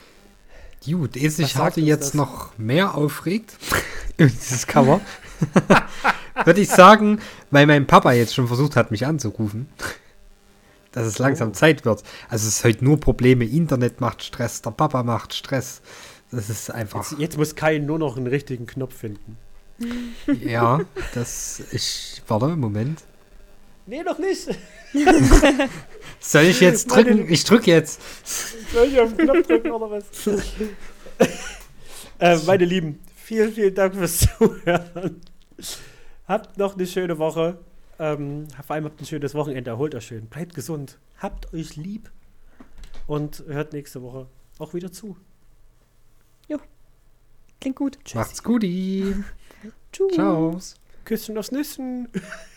Gut, 0.84 1.16
ehe 1.16 1.30
sich 1.30 1.56
Harte 1.56 1.80
jetzt 1.80 2.06
das? 2.08 2.14
noch 2.14 2.58
mehr 2.58 2.96
aufregt 2.96 3.56
über 4.16 4.28
dieses 4.28 4.66
Cover, 4.66 5.00
würde 6.44 6.60
ich 6.60 6.68
sagen, 6.68 7.20
weil 7.50 7.66
mein 7.66 7.86
Papa 7.86 8.12
jetzt 8.12 8.34
schon 8.34 8.46
versucht 8.46 8.76
hat, 8.76 8.90
mich 8.90 9.06
anzurufen, 9.06 9.68
dass 10.92 11.06
es 11.06 11.18
langsam 11.18 11.50
Oh. 11.50 11.52
Zeit 11.52 11.84
wird. 11.84 12.02
Also 12.28 12.48
es 12.48 12.56
ist 12.58 12.64
heute 12.64 12.84
nur 12.84 12.98
Probleme, 13.00 13.44
Internet 13.44 14.00
macht 14.00 14.22
Stress, 14.22 14.62
der 14.62 14.70
Papa 14.70 15.02
macht 15.02 15.34
Stress. 15.34 15.80
Das 16.32 16.48
ist 16.48 16.70
einfach, 16.70 17.10
Jetzt, 17.10 17.20
jetzt 17.20 17.38
muss 17.38 17.54
Kai 17.56 17.78
nur 17.78 17.98
noch 17.98 18.16
einen 18.16 18.26
richtigen 18.28 18.66
Knopf 18.66 18.96
finden. 18.96 19.36
ja, 20.44 20.80
das, 21.14 21.62
ich, 21.72 22.22
warte, 22.28 22.48
Moment. 22.56 23.02
Nee, 23.86 24.02
noch 24.02 24.18
nicht. 24.18 24.46
Soll 26.20 26.42
ich 26.42 26.60
jetzt 26.60 26.88
Meine- 26.90 27.04
drücken? 27.14 27.32
Ich 27.32 27.44
drücke 27.44 27.70
jetzt. 27.70 28.00
Soll 28.72 28.86
ich 28.86 29.00
auf 29.00 29.16
den 29.16 29.26
Knopf 29.26 29.46
drücken 29.46 29.70
oder 29.72 29.90
was? 29.90 30.04
äh, 32.18 32.36
meine 32.46 32.64
Lieben, 32.64 33.00
vielen, 33.16 33.52
vielen 33.52 33.74
Dank 33.74 33.94
fürs 33.94 34.18
Zuhören. 34.38 35.20
Habt 36.30 36.58
noch 36.58 36.74
eine 36.74 36.86
schöne 36.86 37.18
Woche. 37.18 37.58
Ähm, 37.98 38.46
vor 38.64 38.74
allem 38.76 38.84
habt 38.84 39.00
ein 39.00 39.04
schönes 39.04 39.34
Wochenende. 39.34 39.70
Erholt 39.70 39.96
euch 39.96 40.06
schön. 40.06 40.26
Bleibt 40.26 40.54
gesund. 40.54 40.98
Habt 41.18 41.52
euch 41.52 41.74
lieb. 41.74 42.10
Und 43.08 43.42
hört 43.48 43.72
nächste 43.72 44.00
Woche 44.00 44.28
auch 44.58 44.72
wieder 44.72 44.92
zu. 44.92 45.16
Klingt 47.60 47.76
gut. 47.76 47.98
Macht's 48.14 48.42
gut. 48.42 48.62
Tschüss. 49.92 50.14
Ciao. 50.14 50.58
Küsschen 51.04 51.36
aufs 51.36 51.52
Nüssen. 51.52 52.08